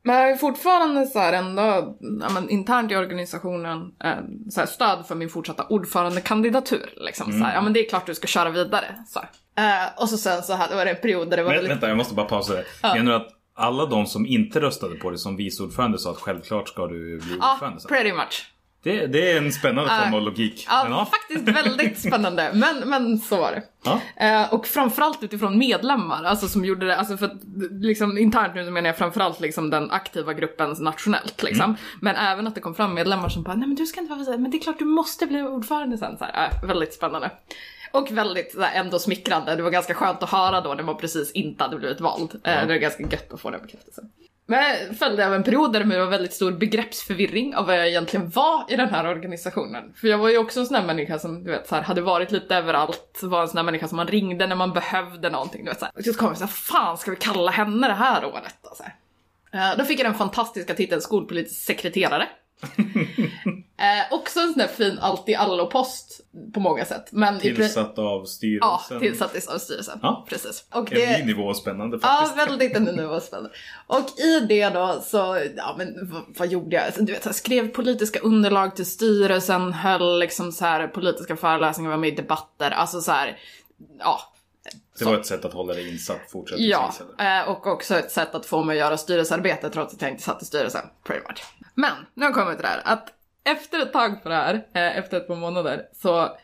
Men 0.03 0.15
jag 0.15 0.29
ju 0.29 0.37
fortfarande 0.37 1.05
så 1.07 1.19
här 1.19 1.33
ändå, 1.33 1.97
ja, 2.21 2.43
internt 2.49 2.91
i 2.91 2.95
organisationen, 2.95 3.91
eh, 4.03 4.13
så 4.49 4.59
här 4.59 4.67
stöd 4.67 5.05
för 5.07 5.15
min 5.15 5.29
fortsatta 5.29 5.65
ordförandekandidatur. 5.69 6.93
Liksom, 6.97 7.31
så 7.31 7.37
här, 7.37 7.55
ja 7.55 7.61
men 7.61 7.73
det 7.73 7.85
är 7.85 7.89
klart 7.89 8.05
du 8.05 8.15
ska 8.15 8.27
köra 8.27 8.49
vidare. 8.49 8.95
Så. 9.07 9.19
Eh, 9.61 10.01
och 10.01 10.09
så 10.09 10.17
sen 10.17 10.43
så 10.43 10.53
här, 10.53 10.75
var 10.75 10.85
det 10.85 10.91
en 10.91 11.01
period 11.01 11.29
där 11.29 11.37
det 11.37 11.43
var 11.43 11.49
Men, 11.49 11.57
väldigt... 11.57 11.71
vänta, 11.71 11.87
jag 11.87 11.97
måste 11.97 12.15
bara 12.15 12.25
pausa 12.25 12.53
det. 12.53 12.65
Menar 12.83 13.11
du 13.11 13.15
att 13.15 13.29
alla 13.55 13.85
de 13.85 14.05
som 14.05 14.25
inte 14.25 14.59
röstade 14.59 14.95
på 14.95 15.09
dig 15.09 15.19
som 15.19 15.35
vice 15.35 15.63
ordförande 15.63 15.99
sa 15.99 16.11
att 16.11 16.17
självklart 16.17 16.69
ska 16.69 16.87
du 16.87 17.19
bli 17.19 17.37
Ja, 17.39 17.53
ordförande 17.53 17.79
sen? 17.79 17.89
pretty 17.89 18.13
much. 18.13 18.51
Det, 18.83 19.07
det 19.07 19.31
är 19.31 19.37
en 19.37 19.51
spännande 19.51 19.91
form 20.03 20.13
av 20.13 20.21
logik. 20.21 20.65
Ja, 20.69 20.87
ja. 20.89 21.05
faktiskt 21.05 21.57
väldigt 21.57 21.99
spännande. 21.99 22.51
Men, 22.53 22.89
men 22.89 23.17
så 23.17 23.37
var 23.37 23.51
det. 23.51 23.63
Ja. 23.83 24.01
Eh, 24.15 24.53
och 24.53 24.67
framförallt 24.67 25.23
utifrån 25.23 25.57
medlemmar, 25.57 26.23
alltså 26.23 26.47
som 26.47 26.65
gjorde 26.65 26.87
det, 26.87 26.97
alltså 26.97 27.17
för 27.17 27.25
att 27.25 27.41
liksom 27.71 28.17
internt 28.17 28.55
nu 28.55 28.71
menar 28.71 28.89
jag 28.89 28.97
framförallt 28.97 29.39
liksom 29.39 29.69
den 29.69 29.91
aktiva 29.91 30.33
gruppen 30.33 30.75
nationellt 30.79 31.43
liksom. 31.43 31.63
Mm. 31.63 31.75
Men 32.01 32.15
även 32.15 32.47
att 32.47 32.55
det 32.55 32.61
kom 32.61 32.75
fram 32.75 32.93
medlemmar 32.93 33.29
som 33.29 33.43
bara, 33.43 33.55
nej 33.55 33.67
men 33.67 33.75
du 33.75 33.85
ska 33.85 33.99
inte 33.99 34.13
vara 34.13 34.23
här, 34.23 34.37
men 34.37 34.51
det 34.51 34.57
är 34.57 34.61
klart 34.61 34.79
du 34.79 34.85
måste 34.85 35.27
bli 35.27 35.41
ordförande 35.41 35.97
sen. 35.97 36.17
Så 36.17 36.25
här, 36.25 36.49
eh, 36.61 36.67
väldigt 36.67 36.93
spännande. 36.93 37.31
Och 37.91 38.11
väldigt 38.11 38.59
här, 38.59 38.79
ändå 38.79 38.99
smickrande, 38.99 39.55
det 39.55 39.63
var 39.63 39.71
ganska 39.71 39.93
skönt 39.93 40.23
att 40.23 40.29
höra 40.29 40.61
då 40.61 40.73
när 40.73 40.83
man 40.83 40.97
precis 40.97 41.31
inte 41.31 41.63
hade 41.63 41.77
blivit 41.77 42.01
vald. 42.01 42.31
Eh, 42.43 42.67
Det 42.67 42.73
är 42.73 42.77
ganska 42.77 43.03
gött 43.03 43.33
att 43.33 43.41
få 43.41 43.49
den 43.49 43.61
bekräftelsen. 43.61 44.03
Men 44.51 44.95
följde 44.95 45.27
av 45.27 45.33
en 45.33 45.43
period 45.43 45.73
där 45.73 45.83
det 45.83 45.99
var 45.99 46.05
väldigt 46.05 46.33
stor 46.33 46.51
begreppsförvirring 46.51 47.55
av 47.55 47.65
vad 47.65 47.77
jag 47.77 47.87
egentligen 47.87 48.29
var 48.29 48.65
i 48.69 48.75
den 48.75 48.89
här 48.89 49.07
organisationen. 49.07 49.93
För 49.95 50.07
jag 50.07 50.17
var 50.17 50.29
ju 50.29 50.37
också 50.37 50.59
en 50.59 50.65
sån 50.65 50.73
där 50.73 50.85
människa 50.85 51.19
som 51.19 51.43
du 51.43 51.51
vet, 51.51 51.67
så 51.67 51.75
här, 51.75 51.81
hade 51.81 52.01
varit 52.01 52.31
lite 52.31 52.55
överallt, 52.55 53.19
var 53.23 53.41
en 53.41 53.47
sån 53.47 53.55
där 53.55 53.63
människa 53.63 53.87
som 53.87 53.95
man 53.95 54.07
ringde 54.07 54.47
när 54.47 54.55
man 54.55 54.73
behövde 54.73 55.29
någonting. 55.29 55.63
Du 55.65 55.71
vet, 55.71 55.79
så 55.79 55.85
här. 55.85 55.93
Och 55.97 56.03
så 56.03 56.13
kom 56.13 56.27
jag 56.27 56.37
såhär, 56.37 56.51
fan 56.51 56.97
ska 56.97 57.11
vi 57.11 57.17
kalla 57.17 57.51
henne 57.51 57.87
det 57.87 57.93
här 57.93 58.25
året? 58.25 58.55
då?" 58.63 58.69
Så 58.75 58.83
här. 58.83 58.95
Eh, 59.71 59.77
då 59.77 59.85
fick 59.85 59.99
jag 59.99 60.05
den 60.05 60.13
fantastiska 60.13 60.73
titeln 60.73 61.01
skolpolitisk 61.01 61.65
sekreterare. 61.65 62.27
eh, 63.77 64.13
också 64.13 64.39
en 64.39 64.47
sån 64.53 64.57
där 64.57 64.67
fin 64.67 64.99
allt-i-allo-post 65.01 66.21
på 66.53 66.59
många 66.59 66.85
sätt. 66.85 67.07
Men 67.11 67.39
Tillsatt 67.39 67.99
av 67.99 68.21
Ja, 68.21 68.25
styrelsen. 68.27 68.99
tillsattes 68.99 69.47
av 69.47 69.57
styrelsen. 69.57 69.99
Ja. 70.01 70.25
Precis. 70.29 70.63
Och 70.73 70.93
En 70.93 71.19
ny 71.19 71.25
nivå 71.25 71.53
spännande 71.53 71.99
Ja, 72.01 72.07
faktiskt. 72.07 72.37
väldigt 72.49 72.75
en 72.75 72.83
nivå 72.83 73.19
spännande. 73.19 73.49
Och 73.87 74.19
i 74.19 74.39
det 74.39 74.69
då 74.69 75.01
så, 75.05 75.41
ja 75.57 75.75
men 75.77 76.09
vad, 76.11 76.23
vad 76.37 76.47
gjorde 76.47 76.75
jag? 76.75 77.05
Du 77.05 77.13
vet, 77.13 77.23
så 77.23 77.29
här, 77.29 77.33
skrev 77.33 77.67
politiska 77.67 78.19
underlag 78.19 78.75
till 78.75 78.85
styrelsen, 78.85 79.73
höll 79.73 80.19
liksom 80.19 80.51
så 80.51 80.65
här 80.65 80.87
politiska 80.87 81.35
föreläsningar, 81.35 81.89
var 81.91 81.97
med 81.97 82.13
i 82.13 82.15
debatter, 82.15 82.71
alltså 82.71 83.01
så 83.01 83.11
här, 83.11 83.37
ja. 83.99 84.21
Det 84.99 85.05
var 85.05 85.15
ett 85.15 85.25
sätt 85.25 85.45
att 85.45 85.53
hålla 85.53 85.73
dig 85.73 85.89
insatt 85.89 86.19
fortsättningsvis. 86.31 87.01
Ja, 87.17 87.41
eh, 87.41 87.49
och 87.49 87.67
också 87.67 87.95
ett 87.97 88.11
sätt 88.11 88.35
att 88.35 88.45
få 88.45 88.63
mig 88.63 88.73
att 88.81 88.85
göra 88.87 88.97
styrelsearbete 88.97 89.69
trots 89.69 89.93
att 89.93 90.01
jag 90.01 90.11
inte 90.11 90.23
satt 90.23 90.41
i 90.41 90.45
styrelsen, 90.45 90.81
pretty 91.03 91.21
much. 91.29 91.43
Men, 91.81 92.05
nu 92.13 92.25
har 92.25 92.29
jag 92.29 92.35
kommit 92.35 92.57
till 92.57 92.63
det 92.63 92.67
här, 92.67 92.81
att 92.85 93.13
efter 93.43 93.81
ett 93.81 93.93
tag 93.93 94.23
på 94.23 94.29
det 94.29 94.35
här, 94.35 94.53
eh, 94.53 94.97
efter 94.97 95.17
ett 95.17 95.27
par 95.27 95.35
månader, 95.35 95.87
så 95.93 96.37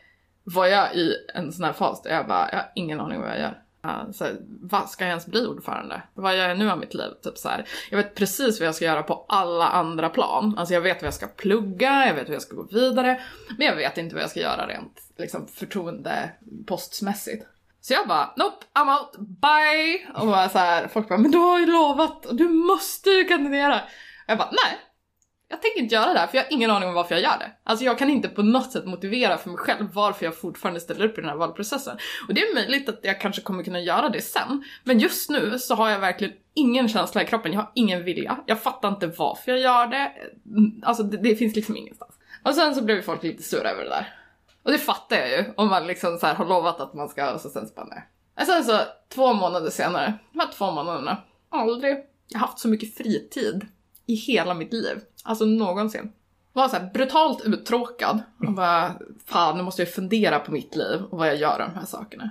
var 0.43 0.65
jag 0.65 0.95
i 0.95 1.13
en 1.33 1.53
sån 1.53 1.65
här 1.65 1.73
fas 1.73 2.01
där 2.01 2.11
jag 2.11 2.27
bara, 2.27 2.49
jag 2.51 2.57
har 2.57 2.71
ingen 2.75 2.99
aning 2.99 3.21
vad 3.21 3.29
jag 3.29 3.39
gör. 3.39 3.61
Eh, 3.83 4.11
så, 4.11 4.23
här, 4.23 4.37
vad 4.61 4.89
ska 4.89 5.03
jag 5.03 5.09
ens 5.09 5.25
bli 5.25 5.45
ordförande? 5.45 6.01
Vad 6.13 6.37
gör 6.37 6.49
jag 6.49 6.57
nu 6.57 6.71
av 6.71 6.79
mitt 6.79 6.93
liv? 6.93 7.11
Typ 7.23 7.37
så 7.37 7.49
här. 7.49 7.67
Jag 7.89 7.97
vet 7.97 8.15
precis 8.15 8.59
vad 8.59 8.67
jag 8.67 8.75
ska 8.75 8.85
göra 8.85 9.03
på 9.03 9.25
alla 9.29 9.67
andra 9.67 10.09
plan. 10.09 10.55
Alltså 10.57 10.73
jag 10.73 10.81
vet 10.81 11.01
vad 11.01 11.07
jag 11.07 11.13
ska 11.13 11.27
plugga, 11.27 12.07
jag 12.07 12.13
vet 12.13 12.27
hur 12.27 12.33
jag 12.33 12.41
ska 12.41 12.55
gå 12.55 12.67
vidare. 12.71 13.21
Men 13.57 13.67
jag 13.67 13.75
vet 13.75 13.97
inte 13.97 14.15
vad 14.15 14.23
jag 14.23 14.29
ska 14.29 14.39
göra 14.39 14.67
rent 14.67 15.01
liksom, 15.17 15.47
förtroendepostmässigt. 15.47 17.45
Så 17.81 17.93
jag 17.93 18.07
bara, 18.07 18.33
nope, 18.35 18.65
I'm 18.73 18.99
out, 18.99 19.17
bye! 19.17 20.21
Och 20.21 20.27
bara 20.27 20.49
så 20.49 20.57
här, 20.57 20.87
folk 20.87 21.09
bara, 21.09 21.19
men 21.19 21.31
du 21.31 21.37
har 21.37 21.59
ju 21.59 21.65
lovat 21.65 22.25
och 22.25 22.35
du 22.35 22.49
måste 22.49 23.09
ju 23.09 23.23
kandidera. 23.23 23.75
Och 23.75 23.81
jag 24.27 24.37
bara, 24.37 24.51
nej. 24.51 24.86
Jag 25.49 25.61
tänker 25.61 25.81
inte 25.81 25.95
göra 25.95 26.13
det 26.13 26.19
här 26.19 26.27
för 26.27 26.37
jag 26.37 26.43
har 26.43 26.53
ingen 26.53 26.71
aning 26.71 26.89
om 26.89 26.95
varför 26.95 27.15
jag 27.15 27.21
gör 27.21 27.39
det. 27.39 27.51
Alltså 27.63 27.85
jag 27.85 27.99
kan 27.99 28.09
inte 28.09 28.27
på 28.29 28.43
något 28.43 28.71
sätt 28.71 28.85
motivera 28.85 29.37
för 29.37 29.49
mig 29.49 29.57
själv 29.57 29.87
varför 29.93 30.25
jag 30.25 30.37
fortfarande 30.37 30.79
ställer 30.79 31.05
upp 31.05 31.17
i 31.17 31.21
den 31.21 31.29
här 31.29 31.37
valprocessen. 31.37 31.97
Och 32.27 32.33
det 32.33 32.41
är 32.41 32.53
möjligt 32.53 32.89
att 32.89 32.99
jag 33.01 33.21
kanske 33.21 33.41
kommer 33.41 33.63
kunna 33.63 33.79
göra 33.79 34.09
det 34.09 34.21
sen. 34.21 34.63
Men 34.83 34.99
just 34.99 35.29
nu 35.29 35.59
så 35.59 35.75
har 35.75 35.89
jag 35.89 35.99
verkligen 35.99 36.33
ingen 36.53 36.87
känsla 36.89 37.23
i 37.23 37.25
kroppen, 37.25 37.53
jag 37.53 37.59
har 37.59 37.71
ingen 37.75 38.03
vilja. 38.03 38.37
Jag 38.45 38.61
fattar 38.61 38.89
inte 38.89 39.07
varför 39.07 39.51
jag 39.51 39.59
gör 39.59 39.87
det. 39.87 40.11
Mm, 40.45 40.83
alltså 40.83 41.03
det, 41.03 41.17
det 41.17 41.35
finns 41.35 41.55
liksom 41.55 41.77
ingenstans. 41.77 42.13
Och 42.43 42.55
sen 42.55 42.75
så 42.75 42.83
blev 42.83 43.01
folk 43.01 43.23
lite 43.23 43.43
sura 43.43 43.69
över 43.69 43.83
det 43.83 43.89
där. 43.89 44.13
Och 44.63 44.71
det 44.71 44.77
fattar 44.77 45.15
jag 45.15 45.29
ju, 45.29 45.45
om 45.55 45.67
man 45.67 45.87
liksom 45.87 46.17
så 46.17 46.27
här 46.27 46.35
har 46.35 46.45
lovat 46.45 46.81
att 46.81 46.93
man 46.93 47.09
ska, 47.09 47.33
och 47.33 47.41
så 47.41 47.49
sen 47.49 47.67
så 47.67 47.73
bara 47.73 47.85
nej. 47.85 48.07
Och 48.39 48.45
sen 48.45 48.63
så, 48.63 48.79
två 49.09 49.33
månader 49.33 49.69
senare, 49.69 50.13
de 50.33 50.39
här 50.39 50.51
två 50.51 50.71
månaderna, 50.71 51.17
aldrig 51.49 51.97
jag 52.27 52.39
har 52.39 52.47
haft 52.47 52.59
så 52.59 52.67
mycket 52.67 52.97
fritid 52.97 53.67
i 54.05 54.15
hela 54.15 54.53
mitt 54.53 54.73
liv. 54.73 54.97
Alltså 55.27 55.45
någonsin. 55.45 56.11
Jag 56.53 56.61
var 56.61 56.69
så 56.69 56.75
här 56.75 56.89
brutalt 56.93 57.45
uttråkad 57.45 58.21
och 58.47 58.53
bara, 58.53 58.95
fan 59.25 59.57
nu 59.57 59.63
måste 59.63 59.81
jag 59.81 59.93
fundera 59.93 60.39
på 60.39 60.51
mitt 60.51 60.75
liv 60.75 61.01
och 61.09 61.17
vad 61.17 61.27
jag 61.27 61.35
gör 61.35 61.59
av 61.59 61.69
de 61.69 61.79
här 61.79 61.85
sakerna. 61.85 62.29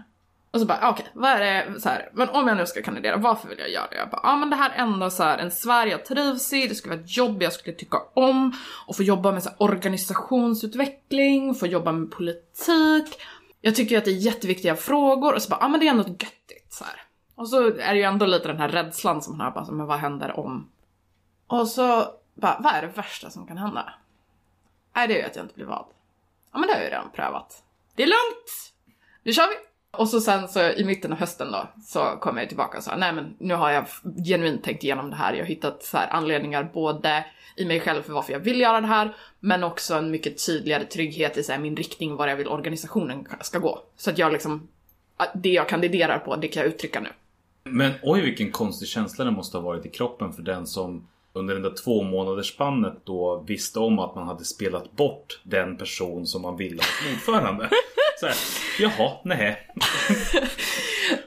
Och 0.51 0.61
så 0.61 0.67
bara, 0.67 0.79
ah, 0.83 0.91
okej, 0.91 1.07
vad 1.15 1.31
är 1.31 1.41
det 1.41 1.81
så 1.81 1.89
här, 1.89 2.11
men 2.13 2.29
om 2.29 2.49
jag 2.49 2.57
nu 2.57 2.67
ska 2.67 2.83
kandidera, 2.83 3.17
varför 3.17 3.49
vill 3.49 3.59
jag 3.59 3.71
göra 3.71 3.87
det? 3.91 3.97
Jag 3.97 4.11
bara, 4.11 4.21
ja 4.23 4.37
men 4.37 4.51
det 4.51 4.57
här 4.57 4.71
är 4.71 4.75
ändå 4.75 5.11
så 5.11 5.23
här 5.23 5.39
en 5.39 5.51
Sverige 5.51 5.93
jag 5.93 6.05
trivs 6.05 6.53
i, 6.53 6.67
det 6.67 6.75
skulle 6.75 6.95
vara 6.95 7.05
ett 7.05 7.17
jobb 7.17 7.43
jag 7.43 7.53
skulle 7.53 7.77
tycka 7.77 7.99
om 8.15 8.53
och 8.87 8.97
få 8.97 9.03
jobba 9.03 9.33
med 9.33 9.43
så 9.43 9.49
här 9.49 9.63
organisationsutveckling, 9.63 11.55
få 11.55 11.67
jobba 11.67 11.93
med 11.93 12.11
politik. 12.11 13.21
Jag 13.61 13.75
tycker 13.75 13.91
ju 13.91 13.99
att 13.99 14.05
det 14.05 14.11
är 14.11 14.27
jätteviktiga 14.27 14.77
frågor 14.77 15.35
och 15.35 15.43
så 15.43 15.49
bara, 15.49 15.61
ja 15.61 15.69
men 15.69 15.81
det 15.81 15.87
är 15.87 15.91
ändå 15.91 16.09
göttigt 16.09 16.73
så 16.73 16.85
här. 16.85 17.03
Och 17.35 17.49
så 17.49 17.67
är 17.67 17.93
det 17.93 17.99
ju 17.99 18.03
ändå 18.03 18.27
lite 18.27 18.49
den 18.49 18.61
här 18.61 18.69
rädslan 18.69 19.23
som 19.23 19.37
man 19.37 19.45
har, 19.47 19.53
bara, 19.53 19.73
men 19.73 19.87
vad 19.87 19.99
händer 19.99 20.41
om? 20.41 20.69
Och 21.47 21.69
så 21.69 22.07
bara, 22.37 22.61
vad 22.61 22.75
är 22.75 22.83
det 22.83 22.89
värsta 22.89 23.31
som 23.31 23.47
kan 23.47 23.59
hända? 23.59 23.93
Nej, 24.95 25.09
det 25.09 25.15
är 25.15 25.19
ju 25.19 25.25
att 25.25 25.37
jag 25.37 25.45
inte 25.45 25.55
blir 25.55 25.67
vald. 25.67 25.87
Ja 26.53 26.59
men 26.59 26.69
det 26.69 26.75
har 26.75 26.81
jag 26.81 26.89
ju 26.89 26.91
redan 26.91 27.11
prövat. 27.11 27.63
Det 27.95 28.03
är 28.03 28.07
lugnt! 28.07 28.73
Nu 29.23 29.33
kör 29.33 29.49
vi! 29.49 29.55
Och 29.91 30.09
så 30.09 30.21
sen 30.21 30.49
så 30.49 30.61
i 30.61 30.85
mitten 30.85 31.13
av 31.13 31.19
hösten 31.19 31.53
då 31.53 31.69
så 31.85 32.01
kom 32.21 32.37
jag 32.37 32.49
tillbaka 32.49 32.79
och 32.79 32.85
sa 32.85 32.97
nej 32.97 33.13
men 33.13 33.37
nu 33.39 33.55
har 33.55 33.71
jag 33.71 33.87
genuint 34.27 34.65
tänkt 34.65 34.85
igenom 34.85 35.11
det 35.11 35.17
här. 35.17 35.33
Jag 35.33 35.41
har 35.41 35.47
hittat 35.47 35.83
så 35.83 35.97
här 35.97 36.09
anledningar 36.09 36.71
både 36.75 37.25
i 37.57 37.65
mig 37.65 37.81
själv 37.81 38.03
för 38.03 38.13
varför 38.13 38.33
jag 38.33 38.41
vill 38.41 38.61
göra 38.61 38.81
det 38.81 38.87
här 38.87 39.17
men 39.41 39.65
också 39.65 39.95
en 39.95 40.11
mycket 40.11 40.47
tydligare 40.47 40.85
trygghet 40.85 41.37
i 41.37 41.43
så 41.43 41.53
här, 41.53 41.59
min 41.59 41.77
riktning 41.77 42.17
var 42.17 42.29
jag 42.29 42.37
vill 42.37 42.49
organisationen 42.49 43.29
ska 43.41 43.59
gå. 43.59 43.83
Så 43.97 44.11
att 44.11 44.19
jag 44.19 44.33
liksom, 44.33 44.69
det 45.35 45.53
jag 45.53 45.69
kandiderar 45.69 46.19
på 46.19 46.37
det 46.37 46.49
kan 46.49 46.63
jag 46.63 46.73
uttrycka 46.73 47.01
nu. 47.01 47.09
Men 47.65 47.93
oj 48.03 48.21
vilken 48.21 48.53
konstig 48.53 48.89
känsla 48.89 49.25
det 49.25 49.31
måste 49.31 49.57
ha 49.57 49.63
varit 49.63 49.87
i 49.87 49.89
kroppen 49.89 50.33
för 50.33 50.43
den 50.43 50.67
som 50.67 51.09
under 51.37 51.55
det 51.55 51.61
där 51.61 51.75
två 51.85 52.03
månaders 52.03 52.55
spannet 52.55 52.95
då 53.05 53.45
visste 53.47 53.79
om 53.79 53.99
att 53.99 54.15
man 54.15 54.27
hade 54.27 54.45
spelat 54.45 54.93
bort 54.93 55.41
den 55.43 55.77
person 55.77 56.27
som 56.27 56.43
man 56.43 56.57
ville 56.57 56.83
ha 56.83 56.87
som 56.87 57.13
ordförande. 57.15 57.71
Så 58.21 58.27
här, 58.27 58.37
jaha, 58.81 59.13
nej. 59.25 59.69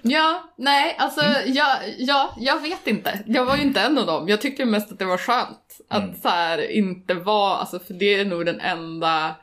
Ja, 0.01 0.43
nej, 0.57 0.95
alltså 0.99 1.21
jag, 1.45 1.77
ja, 1.97 2.35
jag 2.39 2.61
vet 2.61 2.87
inte. 2.87 3.19
Jag 3.27 3.45
var 3.45 3.55
ju 3.55 3.61
inte 3.61 3.81
en 3.81 3.97
av 3.97 4.05
dem. 4.05 4.27
Jag 4.27 4.41
tyckte 4.41 4.65
mest 4.65 4.91
att 4.91 4.99
det 4.99 5.05
var 5.05 5.17
skönt 5.17 5.77
att 5.89 6.03
Mm. 6.03 6.15
så 6.21 6.29
här 6.29 6.71
inte 6.71 7.13
vara, 7.13 7.55
alltså 7.55 7.79
för 7.79 7.93
det 7.93 8.13
är 8.13 8.25
nog 8.25 8.45
den 8.45 8.59
enda 8.59 9.35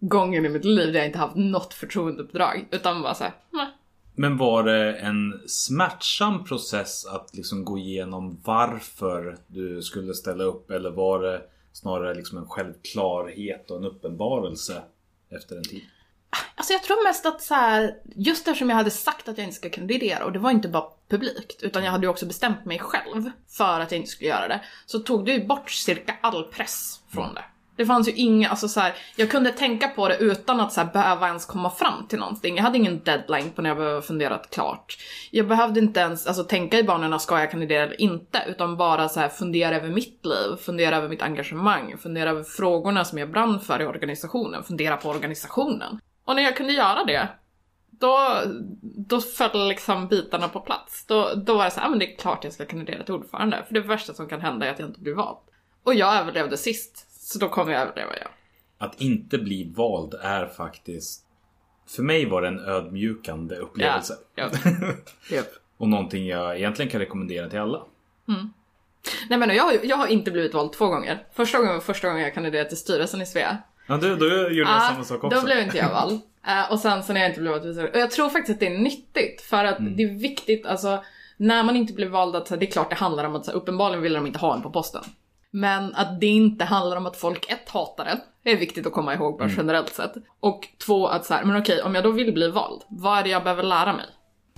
gången 0.00 0.46
i 0.46 0.48
mitt 0.48 0.64
liv 0.64 0.92
där 0.92 0.98
jag 0.98 1.06
inte 1.06 1.18
haft 1.18 1.36
något 1.36 1.74
förtroendeuppdrag. 1.74 2.66
Utan 2.70 3.02
bara 3.02 3.14
såhär, 3.14 3.32
Men 4.14 4.36
var 4.36 4.62
det 4.62 4.94
en 4.94 5.42
smärtsam 5.46 6.44
process 6.44 7.06
att 7.06 7.30
liksom 7.34 7.64
gå 7.64 7.78
igenom 7.78 8.40
varför 8.44 9.36
du 9.46 9.82
skulle 9.82 10.14
ställa 10.14 10.44
upp? 10.44 10.70
Eller 10.70 10.90
var 10.90 11.22
det 11.22 11.42
snarare 11.72 12.14
liksom 12.14 12.38
en 12.38 12.48
självklarhet 12.48 13.70
och 13.70 13.76
en 13.76 13.84
uppenbarelse 13.84 14.82
efter 15.30 15.56
en 15.56 15.64
tid? 15.64 15.82
Alltså 16.54 16.72
jag 16.72 16.82
tror 16.82 17.08
mest 17.08 17.26
att 17.26 17.42
så 17.42 17.54
här, 17.54 17.96
just 18.16 18.48
eftersom 18.48 18.68
jag 18.68 18.76
hade 18.76 18.90
sagt 18.90 19.28
att 19.28 19.38
jag 19.38 19.44
inte 19.44 19.56
ska 19.56 19.70
kandidera 19.70 20.24
och 20.24 20.32
det 20.32 20.38
var 20.38 20.50
inte 20.50 20.68
bara 20.68 20.84
publikt 21.08 21.62
utan 21.62 21.84
jag 21.84 21.92
hade 21.92 22.06
ju 22.06 22.10
också 22.10 22.26
bestämt 22.26 22.64
mig 22.64 22.78
själv 22.78 23.30
för 23.48 23.80
att 23.80 23.90
jag 23.90 23.98
inte 23.98 24.10
skulle 24.10 24.30
göra 24.30 24.48
det. 24.48 24.60
Så 24.86 24.98
tog 24.98 25.26
det 25.26 25.32
ju 25.32 25.46
bort 25.46 25.70
cirka 25.70 26.16
all 26.22 26.44
press 26.44 27.00
från 27.08 27.34
det. 27.34 27.44
Det 27.76 27.86
fanns 27.86 28.08
ju 28.08 28.12
inga, 28.12 28.48
alltså 28.48 28.68
så 28.68 28.80
här, 28.80 28.94
jag 29.16 29.30
kunde 29.30 29.50
tänka 29.50 29.88
på 29.88 30.08
det 30.08 30.16
utan 30.16 30.60
att 30.60 30.72
så 30.72 30.80
här, 30.80 30.92
behöva 30.92 31.26
ens 31.26 31.46
komma 31.46 31.70
fram 31.70 32.06
till 32.08 32.18
någonting. 32.18 32.56
Jag 32.56 32.62
hade 32.62 32.78
ingen 32.78 33.00
deadline 33.04 33.50
på 33.50 33.62
när 33.62 33.70
jag 33.70 33.76
behövde 33.76 34.02
funderat 34.02 34.50
klart. 34.50 34.98
Jag 35.30 35.48
behövde 35.48 35.80
inte 35.80 36.00
ens 36.00 36.26
alltså, 36.26 36.44
tänka 36.44 36.78
i 36.78 36.84
banorna, 36.84 37.18
ska 37.18 37.40
jag 37.40 37.50
kandidera 37.50 37.82
eller 37.82 38.00
inte? 38.00 38.44
Utan 38.48 38.76
bara 38.76 39.08
så 39.08 39.20
här, 39.20 39.28
fundera 39.28 39.76
över 39.76 39.88
mitt 39.88 40.26
liv, 40.26 40.56
fundera 40.64 40.96
över 40.96 41.08
mitt 41.08 41.22
engagemang, 41.22 41.98
fundera 41.98 42.30
över 42.30 42.42
frågorna 42.42 43.04
som 43.04 43.18
jag 43.18 43.30
brann 43.30 43.60
för 43.60 43.82
i 43.82 43.86
organisationen, 43.86 44.64
fundera 44.64 44.96
på 44.96 45.08
organisationen. 45.08 46.00
Och 46.24 46.36
när 46.36 46.42
jag 46.42 46.56
kunde 46.56 46.72
göra 46.72 47.04
det, 47.04 47.28
då, 47.90 48.42
då 48.82 49.20
föll 49.20 49.68
liksom 49.68 50.08
bitarna 50.08 50.48
på 50.48 50.60
plats. 50.60 51.06
Då, 51.06 51.34
då 51.34 51.54
var 51.54 51.64
det 51.64 51.70
så 51.70 51.80
här, 51.80 51.86
ah, 51.86 51.90
men 51.90 51.98
det 51.98 52.12
är 52.12 52.16
klart 52.16 52.44
jag 52.44 52.52
ska 52.52 52.64
kandidera 52.64 53.02
till 53.02 53.14
ordförande. 53.14 53.64
För 53.66 53.74
det 53.74 53.80
värsta 53.80 54.14
som 54.14 54.28
kan 54.28 54.40
hända 54.40 54.66
är 54.66 54.70
att 54.70 54.78
jag 54.78 54.88
inte 54.88 55.00
blir 55.00 55.14
vald. 55.14 55.38
Och 55.84 55.94
jag 55.94 56.16
överlevde 56.16 56.56
sist, 56.56 57.06
så 57.32 57.38
då 57.38 57.48
kommer 57.48 57.72
jag 57.72 57.82
överleva 57.82 58.12
jag. 58.20 58.28
Att 58.78 59.00
inte 59.00 59.38
bli 59.38 59.72
vald 59.76 60.14
är 60.22 60.46
faktiskt... 60.46 61.24
För 61.88 62.02
mig 62.02 62.26
var 62.26 62.42
det 62.42 62.48
en 62.48 62.60
ödmjukande 62.60 63.56
upplevelse. 63.56 64.14
Ja, 64.34 64.48
Japp. 65.30 65.46
Och 65.76 65.88
någonting 65.88 66.26
jag 66.26 66.56
egentligen 66.58 66.90
kan 66.90 67.00
rekommendera 67.00 67.50
till 67.50 67.58
alla. 67.58 67.82
Nej 69.28 69.38
men 69.38 69.56
jag, 69.56 69.64
har 69.64 69.74
jag 69.82 69.96
har 69.96 70.06
inte 70.06 70.30
blivit 70.30 70.54
vald 70.54 70.72
två 70.72 70.86
gånger. 70.86 71.26
Första 71.32 71.58
gången 71.58 71.72
var 71.74 71.80
första 71.80 72.08
gången 72.08 72.22
jag 72.22 72.34
kandiderade 72.34 72.68
till 72.68 72.78
styrelsen 72.78 73.22
i 73.22 73.26
Svea. 73.26 73.58
Ja, 73.86 73.96
du, 73.96 74.16
då 74.16 74.24
gjorde 74.26 74.54
jag 74.54 74.68
Ja, 74.68 74.88
samma 74.92 75.04
sak 75.04 75.24
också. 75.24 75.38
Då 75.38 75.44
blev 75.44 75.58
inte 75.58 75.76
jag 75.76 75.90
vald. 75.90 76.20
Eh, 76.46 76.72
och 76.72 76.78
sen 76.80 77.02
så 77.02 77.12
när 77.12 77.20
jag 77.20 77.30
inte 77.30 77.40
blev 77.40 77.52
vald. 77.52 77.78
Och 77.78 78.00
jag 78.00 78.10
tror 78.10 78.28
faktiskt 78.28 78.56
att 78.56 78.60
det 78.60 78.66
är 78.66 78.78
nyttigt. 78.78 79.40
För 79.42 79.64
att 79.64 79.78
Mm. 79.78 79.96
det 79.96 80.02
är 80.02 80.18
viktigt, 80.18 80.66
alltså 80.66 81.04
när 81.36 81.62
man 81.64 81.76
inte 81.76 81.92
blir 81.92 82.08
vald, 82.08 82.36
att, 82.36 82.46
det 82.46 82.66
är 82.66 82.70
klart 82.70 82.90
det 82.90 82.96
handlar 82.96 83.24
om 83.24 83.36
att 83.36 83.44
så 83.44 83.50
här, 83.50 83.58
uppenbarligen 83.58 84.02
vill 84.02 84.12
de 84.12 84.26
inte 84.26 84.38
ha 84.38 84.54
en 84.54 84.62
på 84.62 84.70
posten. 84.70 85.02
Men 85.54 85.94
att 85.94 86.20
det 86.20 86.26
inte 86.26 86.64
handlar 86.64 86.96
om 86.96 87.06
att 87.06 87.16
folk 87.16 87.50
ett 87.50 87.68
hatar 87.68 88.04
en. 88.04 88.18
Det 88.44 88.50
är 88.52 88.56
viktigt 88.56 88.86
att 88.86 88.92
komma 88.92 89.14
ihåg 89.14 89.38
bara 89.38 89.44
Mm. 89.44 89.56
generellt 89.56 89.94
sett. 89.94 90.12
Och 90.40 90.68
två 90.86 91.06
att 91.06 91.26
så 91.26 91.34
här, 91.34 91.44
men 91.44 91.56
okej 91.60 91.82
om 91.82 91.94
jag 91.94 92.04
då 92.04 92.10
vill 92.10 92.32
bli 92.34 92.50
vald, 92.50 92.82
vad 92.88 93.18
är 93.18 93.22
det 93.22 93.28
jag 93.30 93.42
behöver 93.42 93.62
lära 93.62 93.92
mig? 93.92 94.06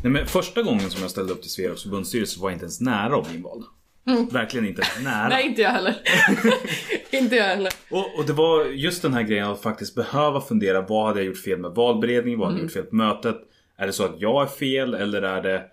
Nej, 0.03 0.13
men 0.13 0.27
första 0.27 0.63
gången 0.63 0.91
som 0.91 1.03
jag 1.03 1.11
ställde 1.11 1.33
upp 1.33 1.43
till 1.43 1.51
Svearoks 1.51 1.83
förbundsstyrelse 1.83 2.41
var 2.41 2.51
jag 2.51 2.55
inte 2.55 2.65
ens 2.65 2.81
nära 2.81 3.17
att 3.17 3.29
bli 3.29 3.37
invald. 3.37 3.65
Verkligen 4.33 4.67
inte 4.67 4.83
nära. 5.03 5.17
Mm. 5.17 5.29
Nej 5.31 5.47
inte 5.47 5.63
jag 5.63 5.71
heller. 5.71 5.95
inte 7.11 7.37
jag 7.37 7.45
heller. 7.45 7.73
Och, 7.91 8.19
och 8.19 8.25
det 8.27 8.33
var 8.33 8.65
just 8.65 9.03
den 9.03 9.15
här 9.15 9.23
grejen 9.23 9.51
att 9.51 9.63
faktiskt 9.63 9.95
behöva 9.95 10.41
fundera. 10.41 10.81
Vad 10.81 11.07
hade 11.07 11.21
jag 11.21 11.27
gjort 11.27 11.39
fel 11.45 11.59
med 11.59 11.71
valberedningen? 11.71 12.39
Vad 12.41 12.49
hade 12.49 12.59
jag 12.59 12.63
gjort 12.65 12.73
fel 12.73 12.83
på 12.85 12.95
mötet? 12.97 13.37
Är 13.77 13.87
det 13.87 13.93
så 13.93 14.05
att 14.05 14.15
jag 14.21 14.43
är 14.43 14.47
fel 14.47 14.95
eller 14.95 15.23
är 15.23 15.43
det 15.43 15.65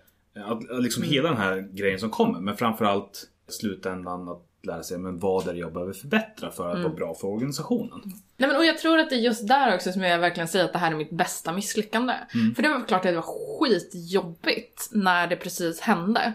att, 0.46 0.82
liksom 0.82 1.02
hela 1.02 1.28
den 1.28 1.38
här 1.38 1.68
grejen 1.76 1.98
som 1.98 2.10
kommer? 2.10 2.40
Men 2.40 2.56
framförallt 2.56 3.24
slutändan 3.48 4.28
att 4.28 4.42
lära 4.62 4.82
sig 4.82 4.98
men 4.98 5.18
vad 5.18 5.48
är 5.48 5.52
det 5.52 5.58
jag 5.58 5.72
behöver 5.72 5.92
förbättra 5.92 6.50
för 6.50 6.70
att 6.70 6.78
vara 6.82 6.92
bra 6.92 7.14
för 7.14 7.28
organisationen. 7.28 8.00
Nej 8.36 8.48
men 8.48 8.56
och 8.56 8.64
jag 8.64 8.78
tror 8.78 8.98
att 8.98 9.10
det 9.10 9.16
är 9.16 9.20
just 9.20 9.48
där 9.48 9.74
också 9.74 9.92
som 9.92 10.02
jag 10.02 10.18
verkligen 10.18 10.48
säger 10.48 10.64
att 10.64 10.72
det 10.72 10.78
här 10.78 10.90
är 10.92 10.96
mitt 10.96 11.10
bästa 11.10 11.52
misslyckande. 11.52 12.14
För 12.56 12.62
det 12.62 12.68
var 12.68 12.86
klart 12.86 13.04
att 13.04 13.10
det 13.12 13.16
var 13.16 13.58
skitjobbigt 13.60 14.88
när 14.92 15.26
det 15.26 15.36
precis 15.36 15.80
hände. 15.80 16.32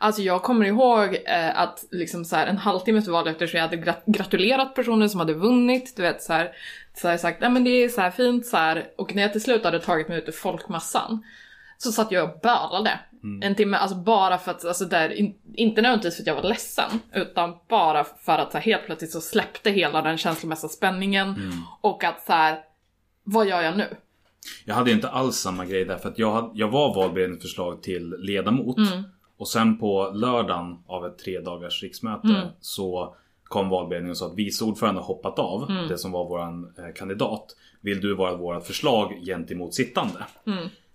Alltså 0.00 0.22
jag 0.22 0.42
kommer 0.42 0.66
ihåg 0.66 1.18
eh, 1.26 1.58
att 1.60 1.84
liksom 1.90 2.24
så 2.24 2.36
här, 2.36 2.46
en 2.46 2.58
halvtimme 2.58 2.98
efter 2.98 3.12
valet 3.12 3.32
efter 3.32 3.46
så 3.46 3.56
jag 3.56 3.62
hade 3.62 3.76
gra- 3.76 4.02
gratulerat 4.06 4.74
personer 4.74 5.08
som 5.08 5.20
hade 5.20 5.34
vunnit, 5.34 5.96
du 5.96 6.02
vet 6.02 6.22
så 6.22 6.32
här, 6.32 6.52
så 6.94 7.06
jag 7.08 7.20
sagt 7.20 7.40
nej 7.40 7.50
men 7.50 7.64
det 7.64 7.70
är 7.70 7.88
så 7.88 8.00
här 8.00 8.10
fint 8.10 8.46
så 8.46 8.56
här. 8.56 8.90
och 8.96 9.14
när 9.14 9.22
jag 9.22 9.32
till 9.32 9.42
slut 9.42 9.64
hade 9.64 9.80
tagit 9.80 10.08
mig 10.08 10.18
ut 10.18 10.28
ur 10.28 10.32
folkmassan 10.32 11.24
så 11.78 11.92
satt 11.92 12.12
jag 12.12 12.24
och 12.30 12.40
bölade 12.40 13.00
en 13.42 13.54
timme, 13.54 13.76
alltså 13.76 13.96
bara 13.96 14.38
för 14.38 14.50
att, 14.50 14.64
alltså 14.64 14.84
där, 14.84 15.10
in, 15.10 15.34
inte 15.54 15.82
nödvändigtvis 15.82 16.16
för 16.16 16.22
att 16.22 16.26
jag 16.26 16.34
var 16.34 16.48
ledsen, 16.48 16.90
utan 17.12 17.54
bara 17.68 18.04
för 18.04 18.38
att 18.38 18.52
så 18.52 18.58
här, 18.58 18.64
helt 18.64 18.86
plötsligt 18.86 19.12
så 19.12 19.20
släppte 19.20 19.70
hela 19.70 20.02
den 20.02 20.18
känslomässiga 20.18 20.68
spänningen 20.68 21.34
och 21.80 22.04
att 22.04 22.24
så 22.26 22.32
här, 22.32 22.60
vad 23.24 23.46
gör 23.46 23.62
jag 23.62 23.76
nu? 23.76 23.96
Jag 24.64 24.74
hade 24.74 24.90
inte 24.90 25.08
alls 25.08 25.36
samma 25.36 25.64
grej 25.64 25.84
där 25.84 25.96
för 25.96 26.08
att 26.08 26.18
jag, 26.18 26.32
hade, 26.32 26.50
jag 26.54 26.68
var 26.68 26.94
valberedningsförslag 26.94 27.82
till 27.82 28.14
ledamot. 28.18 28.76
Och 29.36 29.48
sen 29.48 29.78
på 29.78 30.10
lördagen 30.14 30.78
av 30.86 31.06
ett 31.06 31.18
tre 31.18 31.40
dagars 31.40 31.82
riksmöte 31.82 32.28
så 32.60 33.14
kom 33.44 33.68
valberedningen 33.68 34.10
och 34.10 34.16
sa 34.16 34.26
att 34.26 34.34
vice 34.38 34.64
ordförande 34.64 35.00
hoppat 35.00 35.38
av. 35.38 35.66
Det 35.88 35.98
som 35.98 36.12
var 36.12 36.28
våran 36.28 36.72
eh, 36.78 36.94
kandidat. 36.94 37.56
Vill 37.80 38.00
du 38.00 38.14
vara 38.14 38.36
vårt 38.36 38.66
förslag 38.66 39.20
gentemot 39.26 39.74
sittande? 39.74 40.24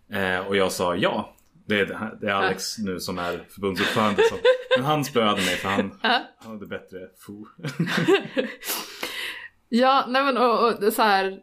Eh, 0.10 0.48
och 0.48 0.56
jag 0.56 0.72
sa 0.72 0.96
ja. 0.96 1.34
Det 1.66 1.80
är, 1.80 1.86
det 1.86 1.96
här- 1.96 2.18
det 2.22 2.28
är 2.28 2.32
Alex 2.34 2.78
nu 2.78 3.00
som 3.00 3.20
är 3.20 3.46
förbundsordförande. 3.50 4.22
Så, 4.30 4.36
men 4.78 4.86
han 4.86 5.06
spöade 5.06 5.36
mig 5.42 5.56
för 5.56 5.70
han, 5.70 6.00
han 6.02 6.52
hade 6.52 6.66
bättre 6.66 6.98
fo. 7.26 7.46
Ja, 9.70 10.06
nej 10.08 10.24
men 10.24 10.38
och, 10.38 10.74
och 10.84 10.94
så 10.94 11.02
här. 11.02 11.40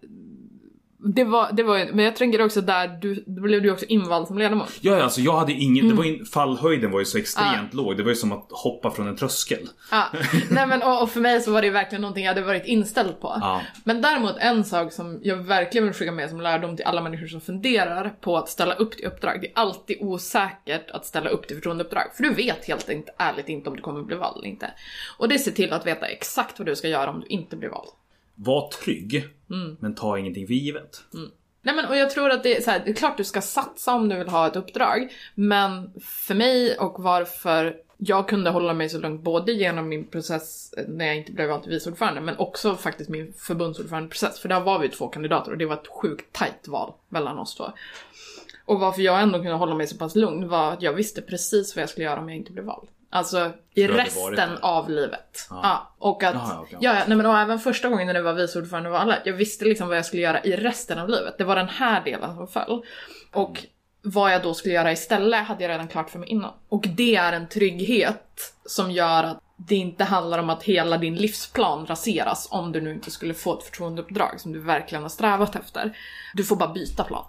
Det 1.02 1.24
var, 1.24 1.52
det 1.52 1.62
var 1.62 1.92
men 1.92 2.04
jag 2.04 2.16
tänker 2.16 2.44
också 2.44 2.60
där, 2.60 2.88
du, 2.88 3.24
då 3.26 3.42
blev 3.42 3.62
du 3.62 3.70
också 3.70 3.86
invald 3.86 4.26
som 4.26 4.38
ledamot. 4.38 4.68
Ja, 4.80 5.02
alltså 5.02 5.20
jag 5.20 5.36
hade 5.36 5.52
ingen, 5.52 5.88
det 5.88 5.94
var 5.94 6.04
ju, 6.04 6.24
fallhöjden 6.24 6.90
var 6.90 6.98
ju 6.98 7.04
så 7.04 7.18
extremt 7.18 7.74
låg. 7.74 7.96
Det 7.96 8.02
var 8.02 8.10
ju 8.10 8.16
som 8.16 8.32
att 8.32 8.46
hoppa 8.50 8.90
från 8.90 9.08
en 9.08 9.16
tröskel. 9.16 9.68
Ja, 9.90 10.04
nej 10.50 10.66
men 10.66 10.82
och, 10.82 11.02
och 11.02 11.10
för 11.10 11.20
mig 11.20 11.40
så 11.40 11.52
var 11.52 11.62
det 11.62 11.70
verkligen 11.70 12.02
någonting 12.02 12.24
jag 12.24 12.34
hade 12.34 12.46
varit 12.46 12.66
inställd 12.66 13.20
på. 13.20 13.36
Ja. 13.40 13.62
Men 13.84 14.02
däremot 14.02 14.36
en 14.38 14.64
sak 14.64 14.92
som 14.92 15.20
jag 15.22 15.36
verkligen 15.36 15.84
vill 15.84 15.94
skicka 15.94 16.12
med 16.12 16.30
som 16.30 16.40
lärdom 16.40 16.76
till 16.76 16.86
alla 16.86 17.02
människor 17.02 17.26
som 17.26 17.40
funderar 17.40 18.14
på 18.20 18.36
att 18.36 18.48
ställa 18.48 18.74
upp 18.74 18.96
till 18.96 19.06
uppdrag. 19.06 19.40
Det 19.40 19.46
är 19.46 19.52
alltid 19.54 19.96
osäkert 20.00 20.90
att 20.90 21.06
ställa 21.06 21.30
upp 21.30 21.46
till 21.46 21.56
förtroendeuppdrag. 21.56 22.04
För 22.16 22.22
du 22.22 22.34
vet 22.34 22.64
helt 22.64 22.88
enkelt 22.88 23.16
ärligt 23.18 23.48
inte 23.48 23.70
om 23.70 23.76
du 23.76 23.82
kommer 23.82 24.02
bli 24.02 24.16
vald 24.16 24.36
eller 24.36 24.48
inte. 24.48 24.70
Och 25.18 25.28
det 25.28 25.38
ser 25.38 25.50
till 25.50 25.72
att 25.72 25.86
veta 25.86 26.06
exakt 26.06 26.58
vad 26.58 26.66
du 26.66 26.76
ska 26.76 26.88
göra 26.88 27.10
om 27.10 27.20
du 27.20 27.26
inte 27.26 27.56
blir 27.56 27.68
vald. 27.68 27.88
Var 28.44 28.68
trygg, 28.70 29.28
Mm. 29.50 29.76
men 29.80 29.94
ta 29.94 30.18
ingenting 30.18 30.46
för 30.46 30.54
givet. 30.54 31.04
Nej 31.62 31.74
men 31.74 31.84
och 31.86 31.96
jag 31.96 32.10
tror 32.10 32.30
att 32.30 32.42
det 32.42 32.56
är 32.56 32.60
så 32.60 32.70
här, 32.70 32.82
det 32.84 32.90
är 32.90 32.94
klart 32.94 33.16
du 33.16 33.24
ska 33.24 33.40
satsa 33.40 33.94
om 33.94 34.08
du 34.08 34.16
vill 34.16 34.28
ha 34.28 34.46
ett 34.46 34.56
uppdrag. 34.56 35.12
Men 35.34 35.90
för 36.00 36.34
mig 36.34 36.78
och 36.78 37.02
varför 37.02 37.76
jag 37.96 38.28
kunde 38.28 38.50
hålla 38.50 38.74
mig 38.74 38.88
så 38.88 38.98
lugnt 38.98 39.22
både 39.22 39.52
genom 39.52 39.88
min 39.88 40.06
process 40.06 40.74
när 40.88 41.06
jag 41.06 41.16
inte 41.16 41.32
blev 41.32 41.48
vald 41.48 41.62
till 41.62 41.72
vice 41.72 41.90
ordförande 41.90 42.20
men 42.20 42.38
också 42.38 42.76
faktiskt 42.76 43.10
min 43.10 43.32
förbundsordförandeprocess. 43.32 44.40
För 44.40 44.48
där 44.48 44.60
var 44.60 44.78
vi 44.78 44.88
två 44.88 45.08
kandidater 45.08 45.50
och 45.52 45.58
det 45.58 45.66
var 45.66 45.74
ett 45.76 45.88
sjukt 46.02 46.32
tajt 46.32 46.68
val 46.68 46.92
mellan 47.08 47.38
oss 47.38 47.54
två. 47.54 47.64
Och 48.64 48.80
varför 48.80 49.02
jag 49.02 49.20
ändå 49.22 49.38
kunde 49.38 49.52
hålla 49.52 49.74
mig 49.74 49.86
så 49.86 49.96
pass 49.96 50.14
lugn 50.16 50.48
var 50.48 50.72
att 50.72 50.82
jag 50.82 50.92
visste 50.92 51.22
precis 51.22 51.76
vad 51.76 51.82
jag 51.82 51.90
skulle 51.90 52.04
göra 52.06 52.20
om 52.20 52.28
jag 52.28 52.38
inte 52.38 52.52
blev 52.52 52.64
vald. 52.64 52.88
Alltså 53.10 53.52
i 53.74 53.86
du 53.86 53.92
resten 53.92 54.58
av 54.60 54.90
livet. 54.90 55.46
Ja. 55.50 55.94
och 55.98 56.22
att, 56.22 56.58
okej. 56.58 56.78
ja, 56.80 56.92
nej 56.92 57.16
men 57.16 57.26
och 57.26 57.38
även 57.38 57.58
första 57.58 57.88
gången 57.88 58.06
när 58.06 58.14
det 58.14 58.22
var 58.22 58.34
vice 58.34 58.58
ordförande 58.58 58.90
valet, 58.90 59.18
jag 59.24 59.32
visste 59.32 59.64
liksom 59.64 59.88
vad 59.88 59.96
jag 59.96 60.06
skulle 60.06 60.22
göra 60.22 60.44
i 60.44 60.56
resten 60.56 60.98
av 60.98 61.08
livet. 61.08 61.38
Det 61.38 61.44
var 61.44 61.56
den 61.56 61.68
här 61.68 62.04
delen 62.04 62.36
som 62.36 62.48
föll. 62.48 62.82
Och 63.32 63.64
vad 64.02 64.32
jag 64.32 64.42
då 64.42 64.54
skulle 64.54 64.74
göra 64.74 64.92
istället 64.92 65.46
hade 65.46 65.62
jag 65.62 65.70
redan 65.70 65.88
klart 65.88 66.10
för 66.10 66.18
mig 66.18 66.28
innan. 66.28 66.52
Och 66.68 66.84
det 66.88 67.16
är 67.16 67.32
en 67.32 67.48
trygghet 67.48 68.54
som 68.64 68.90
gör 68.90 69.24
att 69.24 69.38
det 69.56 69.76
inte 69.76 70.04
handlar 70.04 70.38
om 70.38 70.50
att 70.50 70.62
hela 70.62 70.98
din 70.98 71.16
livsplan 71.16 71.86
raseras 71.86 72.48
om 72.50 72.72
du 72.72 72.80
nu 72.80 72.92
inte 72.92 73.10
skulle 73.10 73.34
få 73.34 73.58
ett 73.58 73.64
förtroendeuppdrag 73.64 74.40
som 74.40 74.52
du 74.52 74.58
verkligen 74.58 75.02
har 75.02 75.08
strävat 75.08 75.56
efter. 75.56 75.96
Du 76.34 76.44
får 76.44 76.56
bara 76.56 76.72
byta 76.72 77.04
plan. 77.04 77.24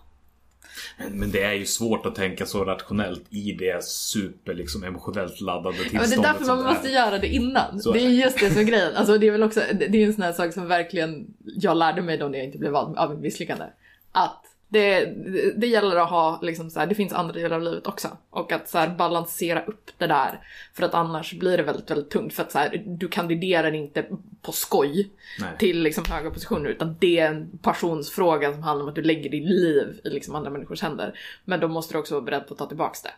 Men, 0.97 1.19
men 1.19 1.31
det 1.31 1.43
är 1.43 1.53
ju 1.53 1.65
svårt 1.65 2.05
att 2.05 2.15
tänka 2.15 2.45
så 2.45 2.65
rationellt 2.65 3.23
i 3.29 3.51
det 3.51 3.83
super 3.83 4.53
liksom 4.53 4.83
emotionellt 4.83 5.41
laddade 5.41 5.77
Ja, 5.77 5.83
tillståndet 5.83 6.09
men 6.09 6.21
det 6.21 6.27
är 6.27 6.33
därför 6.33 6.45
man 6.45 6.63
måste 6.63 6.89
göra 6.89 7.17
det 7.17 7.27
innan. 7.27 7.79
Så 7.79 7.91
det 7.91 7.99
är 7.99 8.09
just 8.09 8.39
det 8.39 8.49
som 8.49 8.59
är 8.59 8.63
grejen. 8.63 8.95
Alltså 8.95 9.17
det 9.17 9.27
är 9.27 9.31
väl 9.31 9.43
också, 9.43 9.61
det 9.73 10.03
är 10.03 10.05
en 10.05 10.13
sån 10.13 10.23
här 10.23 10.33
sak 10.33 10.53
som 10.53 10.67
verkligen 10.67 11.25
jag 11.45 11.77
lärde 11.77 12.01
mig 12.01 12.17
då 12.17 12.27
när 12.27 12.37
jag 12.37 12.45
inte 12.45 12.57
blev 12.57 12.71
vald 12.71 12.97
av 12.97 13.09
mitt 13.09 13.19
misslyckande. 13.19 13.65
Att 14.11 14.45
det, 14.71 15.05
det, 15.05 15.53
det 15.57 15.67
gäller 15.67 15.95
att 15.95 16.09
ha 16.09 16.39
liksom 16.41 16.69
så 16.69 16.79
här, 16.79 16.87
det 16.87 16.95
finns 16.95 17.13
andra 17.13 17.33
delar 17.33 17.55
av 17.55 17.61
livet 17.61 17.87
också. 17.87 18.17
Och 18.29 18.51
att 18.51 18.69
så 18.69 18.77
här, 18.77 18.89
balansera 18.89 19.65
upp 19.65 19.91
det 19.97 20.07
där. 20.07 20.39
För 20.73 20.83
att 20.83 20.93
annars 20.93 21.33
blir 21.33 21.57
det 21.57 21.63
väldigt, 21.63 21.91
väldigt 21.91 22.09
tungt. 22.09 22.33
För 22.33 22.43
att 22.43 22.51
så 22.51 22.59
här, 22.59 22.83
du 22.85 23.07
kandiderar 23.07 23.71
inte 23.73 24.05
på 24.41 24.51
skoj 24.51 25.09
Nej. 25.39 25.49
till 25.59 25.83
liksom 25.83 26.03
höga 26.09 26.29
positioner. 26.29 26.69
Utan 26.69 26.95
det 26.99 27.19
är 27.19 27.27
en 27.27 27.57
passionsfråga 27.57 28.53
som 28.53 28.63
handlar 28.63 28.83
om 28.83 28.89
att 28.89 28.95
du 28.95 29.01
lägger 29.01 29.29
ditt 29.29 29.49
liv 29.49 29.99
i 30.03 30.09
liksom 30.09 30.35
andra 30.35 30.49
människors 30.49 30.81
händer. 30.81 31.19
Men 31.45 31.59
då 31.59 31.67
måste 31.67 31.93
du 31.93 31.99
också 31.99 32.13
vara 32.13 32.25
beredd 32.25 32.47
på 32.47 32.53
att 32.53 32.59
ta 32.59 32.65
tillbaks 32.65 33.01
det. 33.01 33.13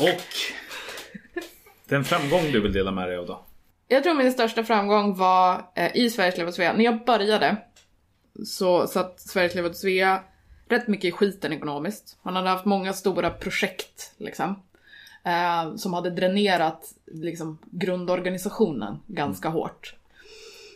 Och 0.00 0.22
den 1.88 2.04
framgång 2.04 2.52
du 2.52 2.60
vill 2.60 2.72
dela 2.72 2.90
med 2.90 3.08
dig 3.08 3.16
av 3.16 3.26
då? 3.26 3.44
Jag 3.88 4.02
tror 4.02 4.14
min 4.14 4.32
största 4.32 4.64
framgång 4.64 5.16
var 5.16 5.70
eh, 5.74 5.96
i 5.96 6.10
Sveriges 6.10 6.36
Levande 6.36 6.52
Svea. 6.56 6.72
När 6.72 6.84
jag 6.84 7.04
började 7.04 7.56
så 8.46 8.86
satt 8.86 9.20
Sveriges 9.20 9.54
Levande 9.54 9.76
Svea 9.76 10.22
rätt 10.68 10.88
mycket 10.88 11.08
i 11.08 11.12
skiten 11.12 11.52
ekonomiskt. 11.52 12.18
Man 12.22 12.36
hade 12.36 12.48
haft 12.48 12.64
många 12.64 12.92
stora 12.92 13.30
projekt 13.30 14.12
liksom. 14.16 14.62
Eh, 15.24 15.74
som 15.76 15.94
hade 15.94 16.10
dränerat 16.10 16.94
liksom, 17.06 17.58
grundorganisationen 17.70 18.98
ganska 19.06 19.48
hårt. 19.48 19.94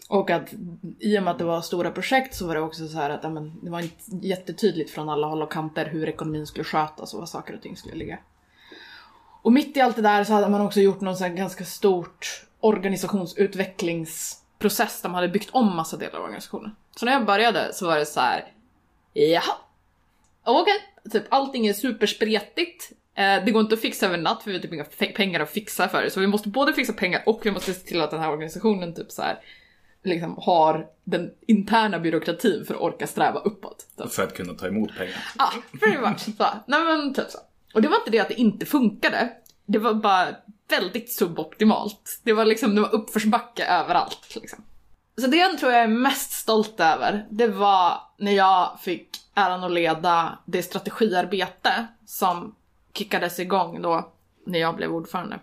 Och 0.08 0.30
att 0.30 0.54
i 0.98 1.18
och 1.18 1.22
med 1.22 1.30
att 1.30 1.38
det 1.38 1.44
var 1.44 1.60
stora 1.60 1.90
projekt 1.90 2.34
så 2.34 2.46
var 2.46 2.54
det 2.54 2.60
också 2.60 2.88
så 2.88 2.96
här 2.96 3.10
att 3.10 3.24
ja, 3.24 3.30
men, 3.30 3.60
det 3.62 3.70
var 3.70 3.80
inte 3.80 4.26
jättetydligt 4.26 4.90
från 4.90 5.08
alla 5.08 5.26
håll 5.26 5.42
och 5.42 5.52
kanter 5.52 5.86
hur 5.86 6.08
ekonomin 6.08 6.46
skulle 6.46 6.64
skötas 6.64 7.14
och 7.14 7.20
var 7.20 7.26
saker 7.26 7.54
och 7.54 7.62
ting 7.62 7.76
skulle 7.76 7.94
ligga. 7.94 8.18
Och 9.42 9.52
mitt 9.52 9.76
i 9.76 9.80
allt 9.80 9.96
det 9.96 10.02
där 10.02 10.24
så 10.24 10.32
hade 10.32 10.48
man 10.48 10.60
också 10.60 10.80
gjort 10.80 11.00
någon 11.00 11.16
sån 11.16 11.28
här 11.28 11.34
ganska 11.34 11.64
stort 11.64 12.46
organisationsutvecklingsprocess 12.60 15.02
där 15.02 15.08
man 15.08 15.14
hade 15.14 15.28
byggt 15.28 15.50
om 15.52 15.76
massa 15.76 15.96
delar 15.96 16.18
av 16.18 16.24
organisationen. 16.24 16.76
Så 16.96 17.04
när 17.04 17.12
jag 17.12 17.26
började 17.26 17.72
så 17.72 17.86
var 17.86 17.98
det 17.98 18.06
så 18.06 18.20
här, 18.20 18.52
jaha, 19.12 19.54
okej, 20.44 20.74
typ 21.12 21.24
allting 21.28 21.66
är 21.66 21.72
superspretigt. 21.72 22.92
Eh, 23.14 23.44
det 23.44 23.50
går 23.50 23.62
inte 23.62 23.74
att 23.74 23.80
fixa 23.80 24.06
över 24.06 24.18
en 24.18 24.24
natt 24.24 24.42
för 24.42 24.50
vi 24.50 24.56
har 24.56 24.62
typ 24.62 24.72
inga 24.72 25.12
pengar 25.14 25.40
att 25.40 25.50
fixa 25.50 25.88
för 25.88 26.02
det. 26.02 26.10
Så 26.10 26.20
vi 26.20 26.26
måste 26.26 26.48
både 26.48 26.72
fixa 26.72 26.92
pengar 26.92 27.22
och 27.26 27.40
vi 27.42 27.50
måste 27.50 27.74
se 27.74 27.80
till 27.80 28.00
att 28.00 28.10
den 28.10 28.20
här 28.20 28.30
organisationen 28.30 28.94
typ 28.94 29.10
så 29.10 29.22
här 29.22 29.40
liksom 30.04 30.38
har 30.38 30.86
den 31.04 31.30
interna 31.46 31.98
byråkratin 31.98 32.64
för 32.66 32.74
att 32.74 32.80
orka 32.80 33.06
sträva 33.06 33.40
uppåt. 33.40 33.86
Typ. 33.98 34.12
För 34.12 34.22
att 34.22 34.34
kunna 34.34 34.54
ta 34.54 34.66
emot 34.66 34.96
pengar. 34.96 35.24
Ja, 35.38 35.52
pretty 35.80 35.98
much. 35.98 36.20
Så. 36.20 36.46
Nej 36.66 36.84
men 36.84 37.14
typ 37.14 37.30
så. 37.30 37.38
Och 37.74 37.82
det 37.82 37.88
var 37.88 37.96
inte 37.96 38.10
det 38.10 38.18
att 38.18 38.28
det 38.28 38.40
inte 38.40 38.66
funkade. 38.66 39.32
Det 39.66 39.78
var 39.78 39.94
bara 39.94 40.28
väldigt 40.68 41.12
suboptimalt. 41.12 42.20
Det 42.22 42.32
var 42.32 42.44
liksom, 42.44 42.74
det 42.74 42.80
var 42.80 42.94
uppförsbacke 42.94 43.66
överallt 43.66 44.36
liksom. 44.40 44.64
Så 45.20 45.26
det 45.26 45.36
jag 45.36 45.58
tror 45.58 45.72
jag 45.72 45.82
är 45.82 45.88
mest 45.88 46.32
stolt 46.32 46.80
över, 46.80 47.26
det 47.30 47.48
var 47.48 48.00
när 48.18 48.32
jag 48.32 48.78
fick 48.80 49.08
äran 49.34 49.64
att 49.64 49.72
leda 49.72 50.38
det 50.44 50.62
strategiarbete 50.62 51.86
som 52.06 52.54
kickades 52.94 53.38
igång 53.38 53.82
då 53.82 54.12
när 54.46 54.58
jag 54.58 54.76
blev 54.76 54.94
ordförande. 54.94 55.38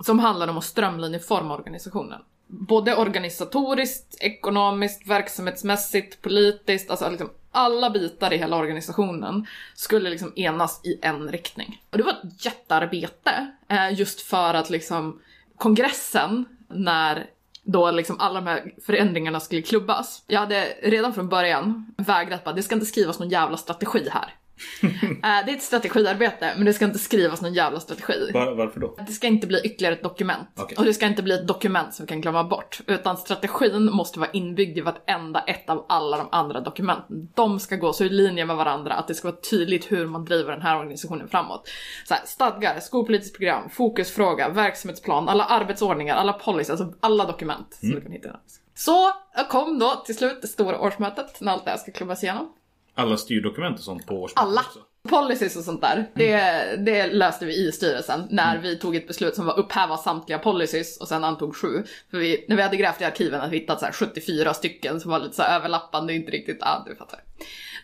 Som 0.00 0.18
handlade 0.18 0.52
om 0.52 0.58
att 0.58 0.64
strömlinjeforma 0.64 1.54
organisationen. 1.54 2.20
Både 2.46 2.96
organisatoriskt, 2.96 4.16
ekonomiskt, 4.20 5.06
verksamhetsmässigt, 5.06 6.22
politiskt, 6.22 6.90
alltså 6.90 7.10
liksom 7.10 7.30
alla 7.50 7.90
bitar 7.90 8.32
i 8.32 8.36
hela 8.36 8.56
organisationen 8.56 9.46
skulle 9.74 10.10
liksom 10.10 10.32
enas 10.36 10.80
i 10.84 10.98
en 11.02 11.32
riktning. 11.32 11.82
Och 11.90 11.98
det 11.98 12.04
var 12.04 12.12
ett 12.12 12.44
jättearbete, 12.44 13.52
eh, 13.68 13.98
just 13.98 14.20
för 14.20 14.54
att 14.54 14.70
liksom 14.70 15.20
kongressen, 15.56 16.44
när 16.68 17.26
då 17.62 17.90
liksom 17.90 18.16
alla 18.20 18.40
de 18.40 18.46
här 18.46 18.74
förändringarna 18.86 19.40
skulle 19.40 19.62
klubbas. 19.62 20.22
Jag 20.26 20.40
hade 20.40 20.64
redan 20.82 21.14
från 21.14 21.28
början 21.28 21.94
vägrat 21.96 22.44
bara, 22.44 22.54
det 22.54 22.62
ska 22.62 22.74
inte 22.74 22.86
skrivas 22.86 23.18
någon 23.18 23.28
jävla 23.28 23.56
strategi 23.56 24.08
här. 24.12 24.34
Eh, 25.22 25.46
det 25.46 25.52
är 25.52 25.56
ett 25.56 25.62
strategiarbete, 25.62 26.52
men 26.56 26.64
det 26.64 26.72
ska 26.72 26.84
inte 26.84 26.98
skrivas 26.98 27.42
någon 27.42 27.54
jävla 27.54 27.80
strategi. 27.80 28.30
Var, 28.34 28.54
varför 28.54 28.80
då? 28.80 28.96
Det 29.06 29.12
ska 29.12 29.26
inte 29.26 29.46
bli 29.46 29.60
ytterligare 29.60 29.94
ett 29.94 30.02
dokument. 30.02 30.48
Okej. 30.56 30.76
Och 30.78 30.84
det 30.84 30.94
ska 30.94 31.06
inte 31.06 31.22
bli 31.22 31.34
ett 31.34 31.46
dokument 31.46 31.94
som 31.94 32.06
vi 32.06 32.08
kan 32.08 32.20
glömma 32.20 32.44
bort. 32.44 32.80
Utan 32.86 33.16
strategin 33.16 33.84
måste 33.92 34.18
vara 34.18 34.30
inbyggd 34.30 34.78
i 34.78 34.80
vartenda 34.80 35.40
ett 35.40 35.70
av 35.70 35.86
alla 35.88 36.16
de 36.16 36.28
andra 36.32 36.60
dokumenten. 36.60 37.28
De 37.34 37.60
ska 37.60 37.76
gå 37.76 37.92
så 37.92 38.04
i 38.04 38.08
linje 38.08 38.44
med 38.44 38.56
varandra 38.56 38.94
att 38.94 39.08
det 39.08 39.14
ska 39.14 39.30
vara 39.30 39.40
tydligt 39.50 39.92
hur 39.92 40.06
man 40.06 40.24
driver 40.24 40.52
den 40.52 40.62
här 40.62 40.78
organisationen 40.78 41.28
framåt. 41.28 41.68
Så 42.08 42.14
här, 42.14 42.22
stadgar, 42.26 42.80
skolpolitiskt 42.80 43.36
program, 43.36 43.70
fokusfråga, 43.70 44.48
verksamhetsplan, 44.48 45.28
alla 45.28 45.44
arbetsordningar, 45.44 46.16
alla 46.16 46.32
policies, 46.32 46.70
alltså 46.70 46.94
alla 47.00 47.24
dokument 47.24 47.76
som 47.80 47.90
du 47.90 48.00
kan 48.00 48.12
hitta. 48.12 48.36
Så 48.74 49.12
kom 49.50 49.78
då 49.78 50.02
till 50.06 50.16
slut 50.16 50.42
det 50.42 50.48
stora 50.48 50.80
årsmötet 50.80 51.40
när 51.40 51.52
allt 51.52 51.64
det 51.64 51.70
här 51.70 51.78
ska 51.78 51.92
klubbas 51.92 52.22
igenom. 52.22 52.52
Alla 52.94 53.16
styrdokument 53.16 53.78
och 53.78 53.84
sånt 53.84 54.06
på 54.06 54.22
årsmötet 54.22 54.42
Alla 54.42 54.60
också? 54.60 54.78
policies 55.08 55.56
och 55.56 55.64
sånt 55.64 55.80
där, 55.80 56.10
det, 56.14 56.36
det 56.84 57.06
löste 57.06 57.46
vi 57.46 57.68
i 57.68 57.72
styrelsen 57.72 58.26
när 58.30 58.58
vi 58.58 58.78
tog 58.78 58.96
ett 58.96 59.08
beslut 59.08 59.34
som 59.34 59.46
var 59.46 59.58
upphäva 59.58 59.96
samtliga 59.96 60.38
policies 60.38 61.00
och 61.00 61.08
sen 61.08 61.24
antog 61.24 61.56
sju. 61.56 61.84
För 62.10 62.18
vi, 62.18 62.44
när 62.48 62.56
vi 62.56 62.62
hade 62.62 62.76
grävt 62.76 63.00
i 63.00 63.04
arkiven 63.04 63.40
hade 63.40 63.52
vi 63.52 63.58
hittat 63.58 63.78
så 63.78 63.84
här 63.84 63.92
74 63.92 64.54
stycken 64.54 65.00
som 65.00 65.10
var 65.10 65.18
lite 65.18 65.36
så 65.36 65.42
överlappande, 65.42 66.14
inte 66.14 66.30
riktigt, 66.30 66.58
ja 66.60 66.84
du 66.86 66.96
fattar. 66.96 67.20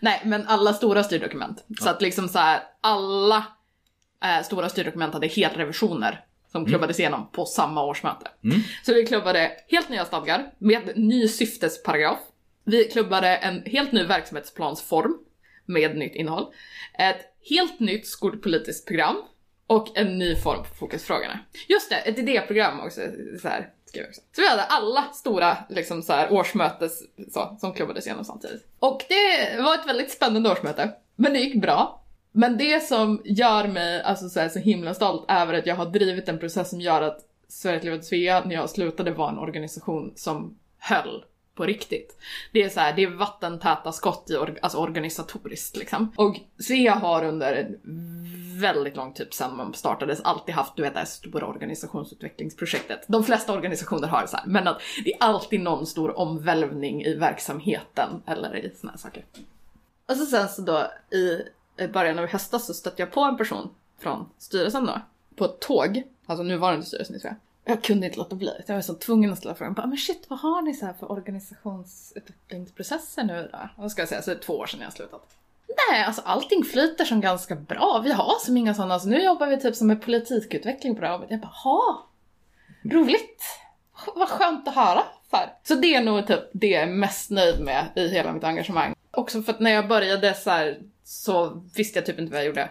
Nej, 0.01 0.23
men 0.25 0.47
alla 0.47 0.73
stora 0.73 1.05
styrdokument. 1.05 1.65
Så 1.81 1.91
att 1.91 2.03
liksom 2.03 2.29
så 2.29 2.39
här, 2.39 2.63
alla 2.81 3.47
eh, 4.25 4.45
stora 4.45 4.69
styrdokument 4.69 5.15
hade 5.15 5.27
helrevisioner 5.27 6.25
som 6.53 6.67
klubbades 6.67 7.01
igenom 7.01 7.31
på 7.33 7.47
samma 7.47 7.85
årsmöte. 7.85 8.29
Så 8.87 8.95
vi 8.95 9.07
klubbade 9.07 9.53
helt 9.69 9.89
nya 9.89 10.05
stadgar 10.05 10.51
med 10.59 10.93
ny 10.97 11.29
syftesparagraf. 11.29 12.19
Vi 12.69 12.85
klubbade 12.85 13.37
en 13.37 13.63
helt 13.67 13.93
ny 13.93 14.05
verksamhetsplansform 14.05 15.19
med 15.67 15.97
nytt 15.97 16.15
innehåll. 16.15 16.47
Ett 16.99 17.21
helt 17.51 17.81
nytt 17.81 18.07
skolpolitiskt 18.07 18.87
program 18.87 19.17
och 19.67 19.99
en 19.99 20.19
ny 20.19 20.37
form 20.37 20.65
för 20.65 20.75
fokusfrågorna. 20.75 21.39
Just 21.69 21.91
det, 21.91 21.97
ett 21.97 22.19
idéprogram 22.19 22.81
också. 22.81 23.01
Så, 23.43 23.49
här, 23.49 23.71
skrev 23.85 24.03
jag 24.03 24.09
också. 24.09 24.21
så 24.33 24.41
vi 24.41 24.49
hade 24.49 24.63
alla 24.63 25.03
stora 25.03 25.57
liksom, 25.69 26.03
så 26.03 26.13
här, 26.13 26.33
årsmötes 26.33 27.03
så, 27.33 27.57
som 27.61 27.75
klubbades 27.75 28.07
igenom 28.07 28.25
samtidigt. 28.25 28.67
Och 28.79 29.05
det 29.09 29.63
var 29.63 29.75
ett 29.75 29.89
väldigt 29.89 30.11
spännande 30.11 30.51
årsmöte. 30.51 30.91
Men 31.17 31.33
det 31.33 31.39
gick 31.39 31.61
bra. 31.63 32.03
Men 32.33 32.59
det 32.59 32.81
som 32.85 33.23
gör 33.25 33.69
mig 33.69 34.03
alltså, 34.03 34.29
så, 34.29 34.41
här, 34.41 34.49
så 34.49 34.59
himla 34.59 34.95
stolt 34.95 35.25
är 35.29 35.55
att 35.55 35.67
jag 35.67 35.77
har 35.77 35.87
drivit 35.87 36.29
en 36.29 36.39
process 36.39 36.71
som 36.71 36.81
gör 36.81 37.03
att 37.03 37.21
Sveriges 37.49 38.09
Svea 38.09 38.45
när 38.45 38.55
jag 38.55 38.71
slutade 38.71 39.11
var 39.11 39.29
en 39.29 39.39
organisation 39.39 40.13
som 40.17 40.59
höll 40.79 41.25
på 41.57 41.65
riktigt. 41.65 42.19
Det 42.53 42.63
är 42.63 42.69
så 42.69 42.81
här, 42.81 42.93
det 42.93 43.03
är 43.03 43.11
vattentäta 43.11 43.93
skott 43.93 44.31
i 44.31 44.35
or- 44.35 44.59
alltså 44.63 44.79
organisatoriskt 44.79 45.77
liksom. 45.77 46.13
Och 46.17 46.37
Svea 46.59 46.95
har 46.95 47.25
under 47.25 47.53
en 47.53 47.79
väldigt 48.61 48.97
lång 48.97 49.13
tid 49.13 49.29
sedan 49.35 49.57
man 49.57 49.75
startades 49.75 50.21
alltid 50.21 50.55
haft, 50.55 50.77
du 50.77 50.83
vet 50.83 50.93
det 50.93 50.99
här 50.99 51.07
stora 51.07 51.47
organisationsutvecklingsprojektet. 51.47 53.05
De 53.07 53.25
flesta 53.25 53.53
organisationer 53.53 54.09
har 54.09 54.23
det 54.23 54.29
så 54.29 54.37
här, 54.37 54.47
men 54.47 54.69
att 54.69 54.81
det 55.05 55.13
är 55.13 55.23
alltid 55.23 55.61
någon 55.61 55.87
stor 55.87 56.19
omvälvning 56.19 57.05
i 57.05 57.15
verksamheten 57.15 58.23
eller 58.27 58.57
i 58.57 58.73
såna 58.81 58.93
här 58.93 58.99
saker. 58.99 59.25
Och 60.09 60.17
så 60.17 60.27
sen 60.27 60.49
så 60.49 60.63
då 60.63 60.87
i 61.19 61.87
början 61.89 62.19
av 62.19 62.27
höstas 62.27 62.67
så 62.67 62.75
stötte 62.75 63.03
jag 63.03 63.13
på 63.13 63.21
en 63.21 63.37
person 63.37 63.71
från 63.99 64.29
styrelsen 64.39 64.87
då, 64.87 65.01
på 65.37 65.45
ett 65.45 65.61
tåg, 65.61 66.03
alltså 66.27 66.43
nuvarande 66.43 66.87
styrelsen 66.87 67.17
i 67.17 67.21
Sverige. 67.21 67.37
Jag 67.69 67.83
kunde 67.83 68.07
inte 68.07 68.19
låta 68.19 68.37
bli, 68.37 68.53
jag 68.67 68.75
var 68.75 68.83
så 68.83 68.95
tvungen 68.95 69.33
att 69.33 69.39
ställa 69.39 69.55
frågan, 69.55 69.75
bara, 69.75 69.87
men 69.87 69.99
shit 69.99 70.27
vad 70.29 70.39
har 70.39 70.63
ni 70.63 70.75
så 70.75 70.87
här 70.87 70.93
för 70.93 71.13
organisationsutvecklingsprocesser 71.13 73.25
nu 73.25 73.49
då? 73.53 73.59
Vad 73.77 73.91
ska 73.91 74.03
jag 74.03 74.09
säga, 74.09 74.23
så 74.23 74.31
det 74.31 74.37
är 74.37 74.41
två 74.41 74.53
år 74.53 74.67
sedan 74.67 74.81
jag 74.81 74.93
slutat. 74.93 75.37
Nej, 75.91 76.05
alltså 76.05 76.23
allting 76.25 76.65
flyter 76.65 77.05
som 77.05 77.21
ganska 77.21 77.55
bra. 77.55 78.01
Vi 78.05 78.13
har 78.13 78.45
som 78.45 78.57
inga 78.57 78.75
sådana, 78.75 78.95
alltså, 78.95 79.09
nu 79.09 79.23
jobbar 79.23 79.47
vi 79.47 79.61
typ 79.61 79.77
som 79.77 79.87
med 79.87 80.03
politikutveckling 80.03 80.95
på 80.95 81.01
det 81.01 81.09
här. 81.09 81.27
Jag 81.29 81.41
bara, 81.41 81.53
ha, 81.65 82.07
roligt. 82.85 83.43
Vad 84.15 84.29
skönt 84.29 84.69
att 84.69 84.75
höra. 84.75 85.03
För! 85.31 85.53
så 85.63 85.75
det 85.75 85.95
är 85.95 86.03
nog 86.03 86.27
typ 86.27 86.41
det 86.53 86.67
jag 86.67 86.83
är 86.83 86.87
mest 86.87 87.31
nöjd 87.31 87.61
med 87.61 87.87
i 87.95 88.09
hela 88.09 88.33
mitt 88.33 88.45
engagemang. 88.45 88.95
Också 89.11 89.43
för 89.43 89.53
att 89.53 89.61
när 89.61 89.71
jag 89.71 89.89
började 89.89 90.35
så 90.35 90.51
här, 90.51 90.79
så 91.05 91.63
visste 91.75 91.99
jag 91.99 92.07
typ 92.07 92.19
inte 92.19 92.33
vad 92.33 92.41
jag 92.41 92.47
gjorde. 92.47 92.69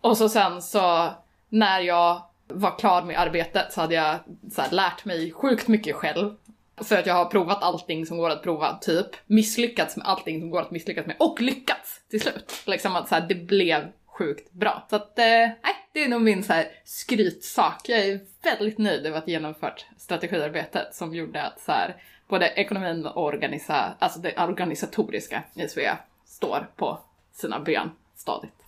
Och 0.00 0.18
så 0.18 0.28
sen 0.28 0.62
så 0.62 1.10
när 1.48 1.80
jag 1.80 2.22
var 2.48 2.78
klar 2.78 3.02
med 3.02 3.20
arbetet 3.20 3.72
så 3.72 3.80
hade 3.80 3.94
jag 3.94 4.18
så 4.52 4.62
här, 4.62 4.70
lärt 4.70 5.04
mig 5.04 5.32
sjukt 5.32 5.68
mycket 5.68 5.96
själv. 5.96 6.34
För 6.76 6.98
att 6.98 7.06
jag 7.06 7.14
har 7.14 7.24
provat 7.24 7.62
allting 7.62 8.06
som 8.06 8.18
går 8.18 8.30
att 8.30 8.42
prova, 8.42 8.78
typ. 8.78 9.06
Misslyckats 9.26 9.96
med 9.96 10.06
allting 10.06 10.40
som 10.40 10.50
går 10.50 10.60
att 10.60 10.70
misslyckas 10.70 11.06
med 11.06 11.16
och 11.18 11.40
lyckats 11.40 12.00
till 12.10 12.20
slut. 12.20 12.62
Liksom 12.66 12.96
att 12.96 13.08
så 13.08 13.14
här, 13.14 13.26
det 13.28 13.34
blev 13.34 13.92
sjukt 14.06 14.52
bra. 14.52 14.86
Så 14.90 14.96
att, 14.96 15.18
eh, 15.18 15.24
nej, 15.24 15.76
det 15.92 16.04
är 16.04 16.08
nog 16.08 16.22
min 16.22 16.44
så 16.44 16.52
här, 16.52 16.68
skrytsak. 16.84 17.88
Jag 17.88 17.98
är 17.98 18.20
väldigt 18.42 18.78
nöjd 18.78 19.06
över 19.06 19.18
att 19.18 19.24
ha 19.24 19.30
genomfört 19.30 19.86
strategiarbetet 19.98 20.94
som 20.94 21.14
gjorde 21.14 21.42
att 21.42 21.60
så 21.60 21.72
här, 21.72 21.96
både 22.28 22.46
ekonomin 22.46 23.06
och 23.06 23.24
organisa, 23.24 23.94
alltså 23.98 24.20
det 24.20 24.38
organisatoriska 24.38 25.42
i 25.54 25.68
Svea 25.68 25.98
står 26.26 26.70
på 26.76 27.00
sina 27.32 27.60
ben 27.60 27.90
stadigt. 28.16 28.65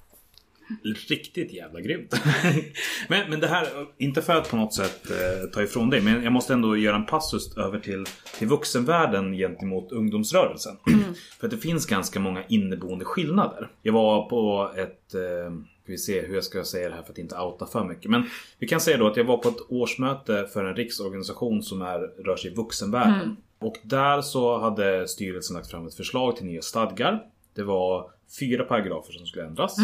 Riktigt 1.09 1.53
jävla 1.53 1.81
grymt. 1.81 2.15
men, 3.09 3.31
men 3.31 3.41
det 3.41 3.47
här, 3.47 3.69
inte 3.99 4.23
för 4.23 4.35
att 4.35 4.51
på 4.51 4.57
något 4.57 4.75
sätt 4.75 5.11
eh, 5.11 5.51
ta 5.51 5.63
ifrån 5.63 5.91
dig, 5.91 6.01
men 6.01 6.23
jag 6.23 6.33
måste 6.33 6.53
ändå 6.53 6.77
göra 6.77 6.97
en 6.97 7.07
passus 7.07 7.57
över 7.57 7.79
till, 7.79 8.05
till 8.39 8.49
vuxenvärlden 8.49 9.33
gentemot 9.33 9.93
ungdomsrörelsen. 9.93 10.77
för 11.41 11.47
att 11.47 11.51
det 11.51 11.59
finns 11.59 11.87
ganska 11.87 12.21
många 12.21 12.45
inneboende 12.49 13.05
skillnader. 13.05 13.69
Jag 13.83 13.93
var 13.93 14.29
på 14.29 14.73
ett, 14.77 15.15
eh, 15.15 15.53
vi 15.87 15.99
se 15.99 16.21
hur 16.21 16.35
jag 16.35 16.45
ska 16.45 16.65
säga 16.65 16.89
det 16.89 16.95
här 16.95 17.03
för 17.03 17.13
att 17.13 17.19
inte 17.19 17.39
outa 17.39 17.67
för 17.67 17.85
mycket. 17.85 18.11
Men 18.11 18.25
vi 18.59 18.69
kan 18.69 18.81
säga 18.81 18.97
då 18.97 19.07
att 19.07 19.17
jag 19.17 19.25
var 19.25 19.39
på 19.39 19.49
ett 19.49 19.61
årsmöte 19.69 20.49
för 20.53 20.65
en 20.65 20.77
riksorganisation 20.77 21.63
som 21.63 21.83
är, 21.83 21.99
rör 21.99 22.37
sig 22.37 22.51
i 22.51 22.55
vuxenvärlden. 22.55 23.37
Och 23.59 23.77
där 23.83 24.21
så 24.21 24.59
hade 24.59 25.09
styrelsen 25.09 25.57
lagt 25.57 25.71
fram 25.71 25.87
ett 25.87 25.95
förslag 25.95 26.37
till 26.37 26.47
nya 26.47 26.63
stadgar. 26.63 27.23
Det 27.55 27.63
var 27.63 28.11
fyra 28.41 28.65
paragrafer 28.65 29.13
som 29.13 29.27
skulle 29.27 29.45
ändras. 29.45 29.77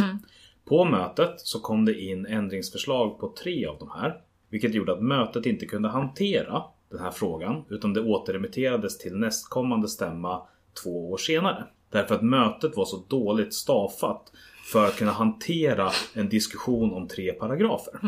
På 0.65 0.85
mötet 0.85 1.41
så 1.41 1.61
kom 1.61 1.85
det 1.85 2.01
in 2.01 2.27
ändringsförslag 2.27 3.19
på 3.19 3.35
tre 3.43 3.67
av 3.67 3.79
de 3.79 3.91
här. 3.91 4.21
Vilket 4.49 4.75
gjorde 4.75 4.93
att 4.93 5.03
mötet 5.03 5.47
inte 5.47 5.67
kunde 5.67 5.89
hantera 5.89 6.63
den 6.91 7.01
här 7.01 7.11
frågan 7.11 7.65
utan 7.69 7.93
det 7.93 8.01
återremitterades 8.01 8.99
till 8.99 9.17
nästkommande 9.17 9.89
stämma 9.89 10.43
två 10.83 11.11
år 11.11 11.17
senare. 11.17 11.65
Därför 11.91 12.15
att 12.15 12.23
mötet 12.23 12.77
var 12.77 12.85
så 12.85 13.05
dåligt 13.09 13.55
staffat 13.55 14.33
för 14.73 14.87
att 14.87 14.97
kunna 14.97 15.13
hantera 15.13 15.91
en 16.15 16.29
diskussion 16.29 16.93
om 16.93 17.09
tre 17.09 17.33
paragrafer. 17.33 18.01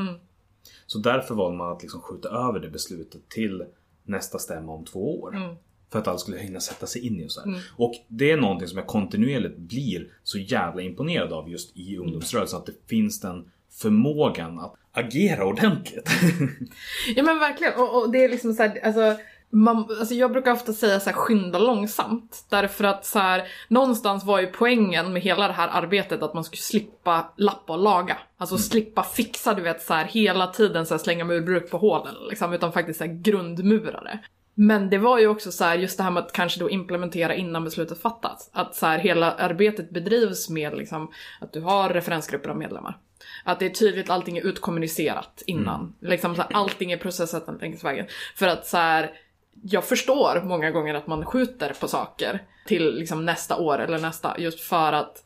Så 0.87 0.99
därför 0.99 1.35
valde 1.35 1.57
man 1.57 1.73
att 1.73 1.83
liksom 1.83 2.01
skjuta 2.01 2.29
över 2.29 2.61
det 2.61 2.69
beslutet 2.69 3.29
till 3.29 3.65
nästa 4.05 4.39
stämma 4.39 4.73
om 4.73 4.85
två 4.85 5.21
år. 5.21 5.57
För 5.97 6.01
att 6.01 6.09
alla 6.09 6.19
skulle 6.19 6.39
hinna 6.39 6.61
sätta 6.61 6.87
sig 6.87 7.07
in 7.07 7.21
i 7.21 7.27
och 7.27 7.33
så 7.33 7.41
här. 7.41 7.61
Och 7.77 7.95
det 8.09 8.31
är 8.31 8.37
någonting 8.37 8.69
som 8.69 8.79
jag 8.79 8.87
kontinuerligt 8.87 9.57
blir 9.57 10.07
så 10.23 10.39
jävla 10.39 10.83
imponerad 10.83 11.33
av 11.33 11.51
just 11.51 11.77
i 11.77 11.97
ungdomsrörelsen. 11.97 12.59
Att 12.59 12.67
det 12.67 12.73
finns 12.87 13.21
den 13.21 13.51
förmågan 13.71 14.59
att 14.59 14.75
agera 14.93 15.45
ordentligt. 15.47 16.11
Ja 17.17 17.23
men 17.23 17.39
verkligen, 17.39 17.75
och, 17.75 18.03
och 18.03 18.13
det 18.13 18.25
är 18.25 18.29
liksom 18.29 18.55
så 18.55 18.63
här, 18.63 18.81
alltså, 18.85 19.17
man, 19.51 19.77
alltså 19.77 20.15
jag 20.15 20.33
brukar 20.33 20.53
ofta 20.53 20.73
säga 20.73 21.01
så 21.01 21.11
här, 21.11 21.17
skynda 21.17 21.59
långsamt. 21.59 22.45
Därför 22.49 22.85
att 22.85 23.07
så 23.07 23.19
här, 23.19 23.49
någonstans 23.69 24.25
var 24.25 24.41
ju 24.41 24.47
poängen 24.47 25.13
med 25.13 25.23
hela 25.23 25.47
det 25.47 25.55
här 25.55 25.69
arbetet 25.69 26.23
att 26.23 26.35
man 26.35 26.45
skulle 26.45 26.61
slippa 26.61 27.33
lappa 27.37 27.73
och 27.73 27.83
laga. 27.83 28.19
Alltså 28.37 28.59
slippa 28.59 29.03
fixa, 29.03 29.55
du 29.55 29.63
vet 29.63 29.83
så 29.83 29.95
här, 29.95 30.05
hela 30.05 30.47
tiden 30.47 30.87
så 30.87 30.95
här, 30.95 30.99
slänga 30.99 31.25
murbruk 31.25 31.71
på 31.71 31.79
hålen 31.79 32.15
liksom, 32.31 32.53
utan 32.53 32.73
faktiskt 32.73 32.99
så 32.99 33.05
här, 33.05 33.13
grundmurare. 33.13 34.19
Men 34.59 34.91
det 34.91 34.99
var 34.99 35.19
ju 35.19 35.27
också 35.27 35.53
så 35.53 35.65
här, 35.65 35.79
just 35.79 35.97
det 35.97 36.03
här 36.03 36.11
med 36.11 36.23
att 36.23 36.33
kanske 36.33 36.61
då 36.61 36.71
implementera 36.71 37.35
innan 37.35 37.65
beslutet 37.65 38.03
fattats. 38.03 38.51
Att 38.53 38.75
så 38.75 38.87
här, 38.87 38.99
hela 38.99 39.33
arbetet 39.33 39.91
bedrivs 39.91 40.49
med 40.49 40.77
liksom, 40.77 41.13
att 41.41 41.53
du 41.53 41.61
har 41.61 41.91
referensgrupper 41.91 42.49
av 42.49 42.57
medlemmar. 42.57 42.99
Att 43.45 43.59
det 43.59 43.67
är 43.67 43.71
tydligt, 43.71 44.11
allting 44.11 44.39
är 44.39 44.47
utkommunicerat 44.47 45.43
innan. 45.47 45.95
Liksom 46.01 46.37
så 46.37 46.43
här, 46.43 46.51
allting 46.55 46.93
är 46.93 46.97
processat 46.97 47.61
längs 47.61 47.85
vägen. 47.85 48.07
För 48.35 48.47
att 48.47 48.67
så 48.67 48.77
här, 48.77 49.11
jag 49.63 49.85
förstår 49.85 50.43
många 50.45 50.71
gånger 50.71 50.95
att 50.95 51.07
man 51.07 51.25
skjuter 51.25 51.73
på 51.81 51.89
saker 51.89 52.43
till 52.67 52.95
liksom 52.95 53.25
nästa 53.25 53.57
år 53.57 53.79
eller 53.79 53.99
nästa, 53.99 54.39
just 54.39 54.61
för 54.61 54.93
att 54.93 55.25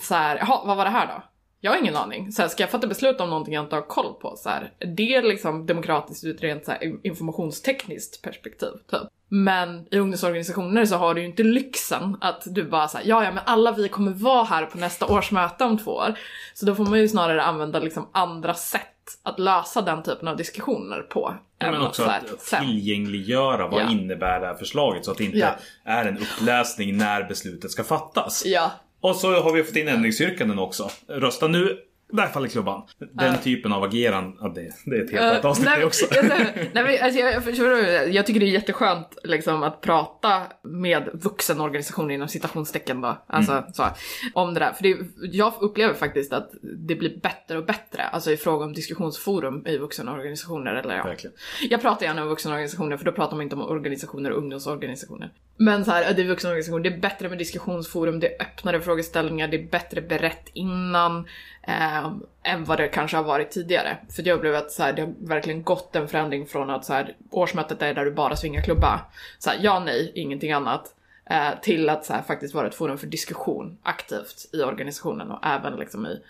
så 0.00 0.14
här, 0.14 0.36
jaha, 0.36 0.62
vad 0.64 0.76
var 0.76 0.84
det 0.84 0.90
här 0.90 1.06
då? 1.06 1.22
Jag 1.60 1.70
har 1.70 1.78
ingen 1.78 1.96
aning. 1.96 2.32
Så 2.32 2.42
här, 2.42 2.48
ska 2.48 2.62
jag 2.62 2.70
fatta 2.70 2.86
beslut 2.86 3.20
om 3.20 3.30
någonting 3.30 3.54
jag 3.54 3.64
inte 3.64 3.74
har 3.76 3.82
koll 3.82 4.14
på? 4.20 4.36
Så 4.36 4.48
här, 4.48 4.72
det 4.96 5.14
är 5.14 5.22
liksom 5.22 5.66
demokratiskt 5.66 6.24
ur 6.24 6.34
ett 6.34 6.42
rent 6.42 6.64
så 6.64 6.70
här, 6.70 7.06
informationstekniskt 7.06 8.22
perspektiv. 8.22 8.70
Typ. 8.90 9.00
Men 9.28 9.86
i 9.90 9.98
ungdomsorganisationer 9.98 10.84
så 10.84 10.96
har 10.96 11.14
du 11.14 11.20
ju 11.20 11.26
inte 11.26 11.42
lyxen 11.42 12.16
att 12.20 12.42
du 12.46 12.64
bara 12.64 12.88
säger 12.88 13.08
ja 13.08 13.24
ja 13.24 13.32
men 13.32 13.42
alla 13.46 13.72
vi 13.72 13.88
kommer 13.88 14.10
vara 14.12 14.44
här 14.44 14.66
på 14.66 14.78
nästa 14.78 15.06
årsmöte 15.06 15.64
om 15.64 15.78
två 15.78 15.90
år. 15.90 16.14
Så 16.54 16.66
då 16.66 16.74
får 16.74 16.84
man 16.84 16.98
ju 16.98 17.08
snarare 17.08 17.42
använda 17.42 17.78
liksom 17.78 18.08
andra 18.12 18.54
sätt 18.54 18.82
att 19.22 19.38
lösa 19.38 19.82
den 19.82 20.02
typen 20.02 20.28
av 20.28 20.36
diskussioner 20.36 21.00
på. 21.02 21.34
än 21.60 21.72
Men 21.72 21.80
att 21.80 21.88
också 21.88 22.02
att 22.04 22.40
sen- 22.40 22.66
tillgängliggöra 22.66 23.68
vad 23.68 23.80
Ja. 23.82 23.90
innebär 23.90 24.40
det 24.40 24.46
här 24.46 24.54
förslaget 24.54 25.04
så 25.04 25.10
att 25.10 25.18
det 25.18 25.24
inte 25.24 25.38
Ja. 25.38 25.50
är 25.84 26.04
en 26.04 26.18
uppläsning 26.18 26.96
när 26.96 27.24
beslutet 27.24 27.70
ska 27.70 27.84
fattas. 27.84 28.42
Ja, 28.46 28.70
och 29.00 29.16
så 29.16 29.40
har 29.40 29.52
vi 29.52 29.64
fått 29.64 29.76
in 29.76 29.88
ändringsyrkanden 29.88 30.58
också. 30.58 30.90
Rösta 31.08 31.48
nu. 31.48 31.78
Där 32.12 32.26
faller 32.26 32.48
klubban. 32.48 32.82
Den 33.12 33.38
typen 33.38 33.72
av 33.72 33.82
agerande, 33.82 34.36
det, 34.54 34.70
det 34.84 34.96
är 34.96 35.04
ett 35.04 35.10
helt 35.10 35.24
annat 35.24 35.44
avsnitt 35.44 35.68
nej, 35.68 35.84
också. 35.84 36.06
nej, 36.12 36.68
men, 36.74 36.86
alltså, 37.02 37.20
jag, 37.20 37.42
jag, 37.56 38.12
jag 38.12 38.26
tycker 38.26 38.40
det 38.40 38.46
är 38.46 38.50
jätteskönt 38.50 39.18
liksom, 39.24 39.62
att 39.62 39.80
prata 39.80 40.42
med 40.62 41.08
vuxenorganisationer 41.12 42.14
inom 42.14 42.28
citationstecken 42.28 43.00
då. 43.00 43.18
Alltså, 43.26 43.52
Mm. 43.52 43.72
så, 43.72 43.86
om 44.34 44.54
det 44.54 44.60
där. 44.60 44.72
För 44.72 44.82
det, 44.82 44.96
jag 45.36 45.52
upplever 45.60 45.94
faktiskt 45.94 46.32
att 46.32 46.50
det 46.62 46.94
blir 46.94 47.20
bättre 47.20 47.58
och 47.58 47.64
bättre. 47.64 48.02
Alltså 48.02 48.30
i 48.30 48.36
fråga 48.36 48.64
om 48.64 48.72
diskussionsforum 48.72 49.66
i 49.66 49.78
vuxenorganisationer. 49.78 50.74
Eller, 50.74 50.96
ja. 50.96 51.04
Verkligen. 51.04 51.36
Jag 51.70 51.82
pratar 51.82 52.06
gärna 52.06 52.22
om 52.22 52.28
vuxenorganisationer 52.28 52.96
för 52.96 53.04
då 53.04 53.12
pratar 53.12 53.36
man 53.36 53.42
inte 53.42 53.56
om 53.56 53.62
organisationer 53.62 54.30
och 54.30 54.38
ungdomsorganisationer. 54.38 55.32
Men 55.56 55.84
så 55.84 55.90
här, 55.90 56.14
det 56.14 56.22
är 56.22 56.26
vuxenorganisationer, 56.26 56.90
det 56.90 56.96
är 56.96 57.00
bättre 57.00 57.28
med 57.28 57.38
diskussionsforum, 57.38 58.20
det 58.20 58.34
är 58.36 58.42
öppnare 58.42 58.80
frågeställningar, 58.80 59.48
det 59.48 59.56
är 59.56 59.70
bättre 59.70 60.00
berett 60.02 60.50
innan 60.52 61.26
eh, 61.68 62.12
än 62.42 62.64
vad 62.64 62.78
det 62.78 62.88
kanske 62.88 63.16
har 63.16 63.24
varit 63.24 63.50
tidigare. 63.50 63.96
För 64.16 64.28
jag 64.28 64.36
upplever 64.36 64.58
att 64.58 64.72
så 64.72 64.82
här, 64.82 64.92
det 64.92 65.02
har 65.02 65.14
verkligen 65.18 65.62
gått 65.62 65.96
en 65.96 66.08
förändring 66.08 66.46
från 66.46 66.70
att 66.70 66.84
så 66.84 66.92
här, 66.92 67.16
årsmötet 67.30 67.82
är 67.82 67.94
där 67.94 68.04
du 68.04 68.10
bara 68.10 68.36
svingar 68.36 68.62
klubba. 68.62 69.00
Så 69.38 69.50
här, 69.50 69.58
ja, 69.62 69.80
nej, 69.80 70.12
ingenting 70.14 70.52
annat. 70.52 70.94
Eh, 71.30 71.60
till 71.62 71.88
att 71.88 72.04
så 72.04 72.12
här, 72.12 72.22
faktiskt 72.22 72.54
vara 72.54 72.66
ett 72.66 72.74
forum 72.74 72.98
för 72.98 73.06
diskussion 73.06 73.78
aktivt 73.82 74.48
i 74.52 74.62
organisationen 74.62 75.30
och 75.30 75.46
även 75.46 75.76
liksom 75.76 76.06
i 76.06 76.20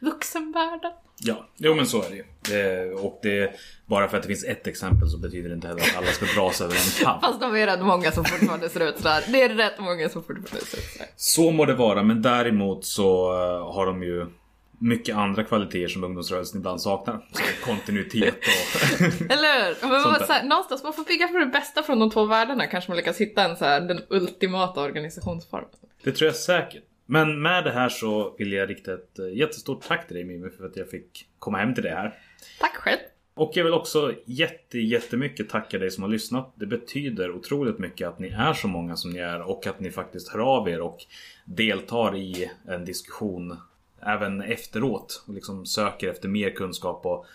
vuxenvärlden. 0.00 0.92
Ja, 1.18 1.46
jo 1.56 1.74
men 1.74 1.86
så 1.86 2.02
är 2.02 2.10
det 2.10 2.16
ju. 2.16 2.24
Det, 2.48 2.92
och 2.92 3.20
det, 3.22 3.54
bara 3.86 4.08
för 4.08 4.16
att 4.16 4.22
det 4.22 4.26
finns 4.26 4.44
ett 4.44 4.66
exempel 4.66 5.08
så 5.08 5.18
betyder 5.18 5.48
det 5.48 5.54
inte 5.54 5.68
heller 5.68 5.80
att 5.80 5.96
alla 5.96 6.06
ska 6.06 6.26
dras 6.40 6.60
över 6.60 6.74
en 6.74 7.04
kam. 7.04 7.20
Fast 7.22 7.40
de 7.40 7.56
är 7.56 7.66
rätt 7.66 7.80
många 7.80 8.12
som 8.12 8.24
fortfarande 8.24 8.68
ser 8.68 8.88
ut 8.88 8.96
sådär. 8.96 9.24
Det 9.28 9.42
är 9.42 9.48
rätt 9.48 9.78
många 9.78 10.08
som 10.08 10.22
fortfarande 10.22 10.66
ser 10.66 10.78
ut 10.78 10.84
sådär. 10.84 11.08
Så 11.16 11.50
må 11.50 11.64
det 11.64 11.74
vara, 11.74 12.02
men 12.02 12.22
däremot 12.22 12.84
så 12.84 13.32
eh, 13.32 13.74
har 13.74 13.86
de 13.86 14.02
ju 14.02 14.26
mycket 14.78 15.16
andra 15.16 15.44
kvaliteter 15.44 15.88
som 15.88 16.04
ungdomsrörelsen 16.04 16.58
ibland 16.60 16.80
saknar. 16.80 17.26
Så 17.32 17.64
kontinuitet 17.64 18.34
och... 18.34 19.00
Eller 19.30 19.66
hur? 19.66 19.88
Men 19.88 20.02
man, 20.02 20.26
så 20.26 20.32
här, 20.32 20.44
någonstans, 20.44 20.82
man 20.82 20.92
får 20.92 21.04
bygga 21.04 21.28
för 21.28 21.38
det 21.38 21.46
bästa 21.46 21.82
från 21.82 21.98
de 21.98 22.10
två 22.10 22.24
världarna. 22.24 22.66
Kanske 22.66 22.90
man 22.90 22.96
lyckas 22.96 23.20
hitta 23.20 23.44
en 23.44 23.56
så 23.56 23.64
här, 23.64 23.80
den 23.80 24.00
ultimata 24.08 24.80
organisationsformen. 24.80 25.70
det 26.02 26.12
tror 26.12 26.26
jag 26.26 26.36
säkert. 26.36 26.84
Men 27.06 27.42
med 27.42 27.64
det 27.64 27.70
här 27.70 27.88
så 27.88 28.34
vill 28.38 28.52
jag 28.52 28.70
rikta 28.70 28.94
ett 28.94 29.18
eh, 29.18 29.38
jättestort 29.38 29.82
tack 29.88 30.06
till 30.06 30.16
dig 30.16 30.24
Mimmi 30.24 30.50
för 30.50 30.66
att 30.66 30.76
jag 30.76 30.90
fick 30.90 31.28
komma 31.38 31.58
hem 31.58 31.74
till 31.74 31.84
det 31.84 31.90
här. 31.90 32.14
Tack 32.60 32.74
själv! 32.74 32.98
Och 33.34 33.50
jag 33.54 33.64
vill 33.64 33.72
också 33.72 34.14
jätte, 34.24 34.78
jättemycket 34.78 35.48
tacka 35.48 35.78
dig 35.78 35.90
som 35.90 36.02
har 36.02 36.10
lyssnat. 36.10 36.52
Det 36.56 36.66
betyder 36.66 37.30
otroligt 37.30 37.78
mycket 37.78 38.08
att 38.08 38.18
ni 38.18 38.28
är 38.28 38.52
så 38.52 38.68
många 38.68 38.96
som 38.96 39.10
ni 39.10 39.18
är 39.18 39.42
och 39.42 39.66
att 39.66 39.80
ni 39.80 39.90
faktiskt 39.90 40.28
hör 40.28 40.40
av 40.40 40.68
er 40.68 40.80
och 40.80 40.98
deltar 41.44 42.16
i 42.16 42.50
en 42.68 42.84
diskussion 42.84 43.56
även 44.06 44.42
efteråt 44.42 45.24
och 45.26 45.34
liksom 45.34 45.66
söker 45.66 46.10
efter 46.10 46.28
mer 46.28 46.50
kunskap 46.50 47.06
och 47.06 47.26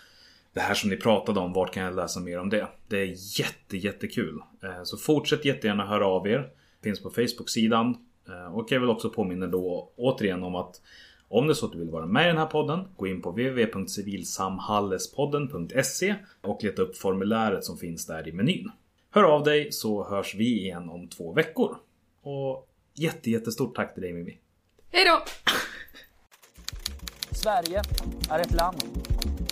det 0.52 0.60
här 0.60 0.74
som 0.74 0.90
ni 0.90 0.96
pratade 0.96 1.40
om, 1.40 1.52
vart 1.52 1.74
kan 1.74 1.82
jag 1.82 1.96
läsa 1.96 2.20
mer 2.20 2.38
om 2.38 2.48
det? 2.48 2.66
Det 2.88 2.98
är 2.98 3.40
jätte, 3.40 3.76
jättekul. 3.76 4.40
Eh, 4.62 4.82
så 4.84 4.96
fortsätt 4.96 5.44
jättegärna 5.44 5.86
höra 5.86 6.06
av 6.06 6.28
er. 6.28 6.50
Finns 6.82 7.02
på 7.02 7.10
Facebook-sidan. 7.10 7.96
Eh, 8.28 8.54
och 8.54 8.72
jag 8.72 8.80
vill 8.80 8.90
också 8.90 9.10
påminna 9.10 9.46
då 9.46 9.92
återigen 9.96 10.42
om 10.42 10.54
att 10.54 10.80
om 11.28 11.46
det 11.46 11.52
är 11.52 11.54
så 11.54 11.66
att 11.66 11.72
du 11.72 11.78
vill 11.78 11.90
vara 11.90 12.06
med 12.06 12.24
i 12.24 12.26
den 12.26 12.38
här 12.38 12.46
podden, 12.46 12.88
gå 12.96 13.06
in 13.06 13.22
på 13.22 13.30
www.civilsamhallespodden.se 13.30 16.14
och 16.40 16.64
leta 16.64 16.82
upp 16.82 16.96
formuläret 16.96 17.64
som 17.64 17.78
finns 17.78 18.06
där 18.06 18.28
i 18.28 18.32
menyn. 18.32 18.70
Hör 19.10 19.22
av 19.22 19.44
dig 19.44 19.72
så 19.72 20.08
hörs 20.08 20.34
vi 20.34 20.60
igen 20.60 20.88
om 20.88 21.08
två 21.08 21.32
veckor. 21.32 21.76
Och 22.22 22.68
jätte, 22.94 23.30
jättestort 23.30 23.74
tack 23.74 23.94
till 23.94 24.02
dig 24.02 24.12
Mimmi. 24.12 24.38
Hej 24.90 25.04
då! 25.04 25.22
Sverige 27.42 27.82
är 28.30 28.38
ett 28.38 28.52
land 28.52 28.82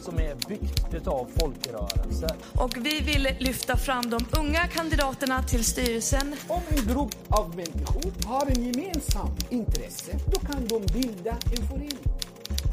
som 0.01 0.19
är 0.19 0.35
byggt 0.49 0.95
utav 0.95 1.29
folkrörelser. 1.41 2.31
Och 2.55 2.77
vi 2.77 3.01
vill 3.01 3.29
lyfta 3.39 3.77
fram 3.77 4.11
de 4.11 4.27
unga 4.41 4.67
kandidaterna 4.67 5.43
till 5.43 5.65
styrelsen 5.65 6.35
Om 6.49 6.61
en 6.69 6.95
grupp 6.95 7.15
av 7.29 7.57
människor 7.57 8.27
har 8.27 8.47
en 8.47 8.65
gemensam 8.65 9.29
intresse, 9.51 10.13
då 10.27 10.41
kan 10.41 10.67
de 10.67 10.87
bilda 10.93 11.31
en 11.31 11.67
förening. 11.69 11.99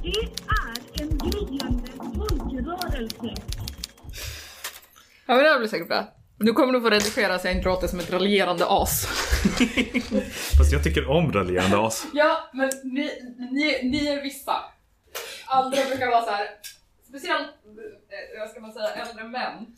Det 0.04 0.08
är 0.48 1.02
en 1.02 1.18
gryende 1.18 1.92
folkrörelse. 1.98 3.42
Ja 5.26 5.36
men 5.36 5.38
det 5.38 5.50
här 5.50 5.60
blir 5.60 5.70
säkert 5.70 5.88
bra. 5.88 6.14
Nu 6.40 6.54
kommer 6.54 6.74
du 6.74 6.82
få 6.82 6.90
redigera 6.90 7.40
så 7.40 7.48
jag 7.48 7.56
inte 7.56 7.70
låter 7.70 7.88
som 7.88 8.00
ett 8.00 8.12
raljerande 8.12 8.66
as. 8.68 9.06
Fast 10.58 10.72
jag 10.72 10.84
tycker 10.84 11.10
om 11.10 11.32
raljerande 11.34 11.80
as. 11.80 12.06
Ja, 12.14 12.50
men 12.54 12.70
ni, 12.84 13.12
ni, 13.52 13.90
ni 13.92 14.08
är 14.08 14.22
vissa. 14.24 14.54
Andra 15.48 15.78
brukar 15.90 16.08
vara 16.08 16.22
så 16.26 16.32
här. 16.32 16.48
speciellt, 17.10 17.48
eh, 17.48 18.40
vad 18.40 18.50
ska 18.50 18.60
man 18.60 18.74
säga, 18.74 18.90
äldre 18.90 19.24
män. 19.24 19.76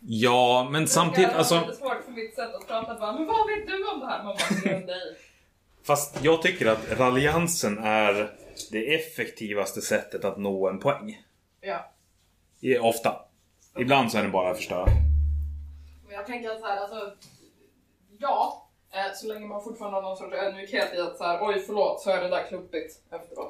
Ja, 0.00 0.68
men 0.70 0.88
samtidigt, 0.88 1.30
Det 1.30 1.36
alltså... 1.36 1.54
är 1.54 1.60
lite 1.60 1.76
svårt 1.76 2.04
för 2.04 2.12
mitt 2.12 2.34
sätt 2.34 2.54
att 2.54 2.66
prata 2.66 2.98
bara, 2.98 3.12
men 3.12 3.26
vad 3.26 3.46
vet 3.46 3.66
du 3.66 3.88
om 3.88 4.00
det 4.00 4.06
här? 4.06 4.24
Man 4.24 4.36
bara, 4.36 4.60
"Det 4.64 4.70
är 4.82 4.86
dig. 4.86 5.16
Fast 5.86 6.24
jag 6.24 6.42
tycker 6.42 6.66
att 6.66 6.98
raljansen 6.98 7.78
är 7.78 8.30
det 8.70 8.94
effektivaste 8.94 9.80
sättet 9.80 10.24
att 10.24 10.36
nå 10.38 10.68
en 10.68 10.78
poäng. 10.78 11.22
Ja. 11.60 11.92
Ofta. 12.80 13.24
Ibland 13.78 14.12
så 14.12 14.18
är 14.18 14.22
den 14.22 14.32
bara 14.32 14.50
att 14.50 14.56
förstöra. 14.56 14.86
Men 16.06 16.14
jag 16.14 16.26
tänker 16.26 16.50
att 16.50 16.60
så 16.60 16.66
här, 16.66 16.76
alltså, 16.76 17.12
ja, 18.18 18.68
eh, 18.92 19.14
så 19.14 19.26
länge 19.26 19.46
man 19.46 19.64
fortfarande 19.64 19.96
har 19.96 20.02
någon 20.02 20.16
sorts 20.16 20.34
ödmjukhet 20.34 20.94
i 20.94 21.00
att 21.00 21.16
så 21.16 21.24
här, 21.24 21.38
oj 21.42 21.60
förlåt, 21.66 22.00
så 22.02 22.10
är 22.10 22.22
det 22.22 22.28
där 22.28 22.46
klumpigt 22.48 22.94
efteråt. 23.10 23.48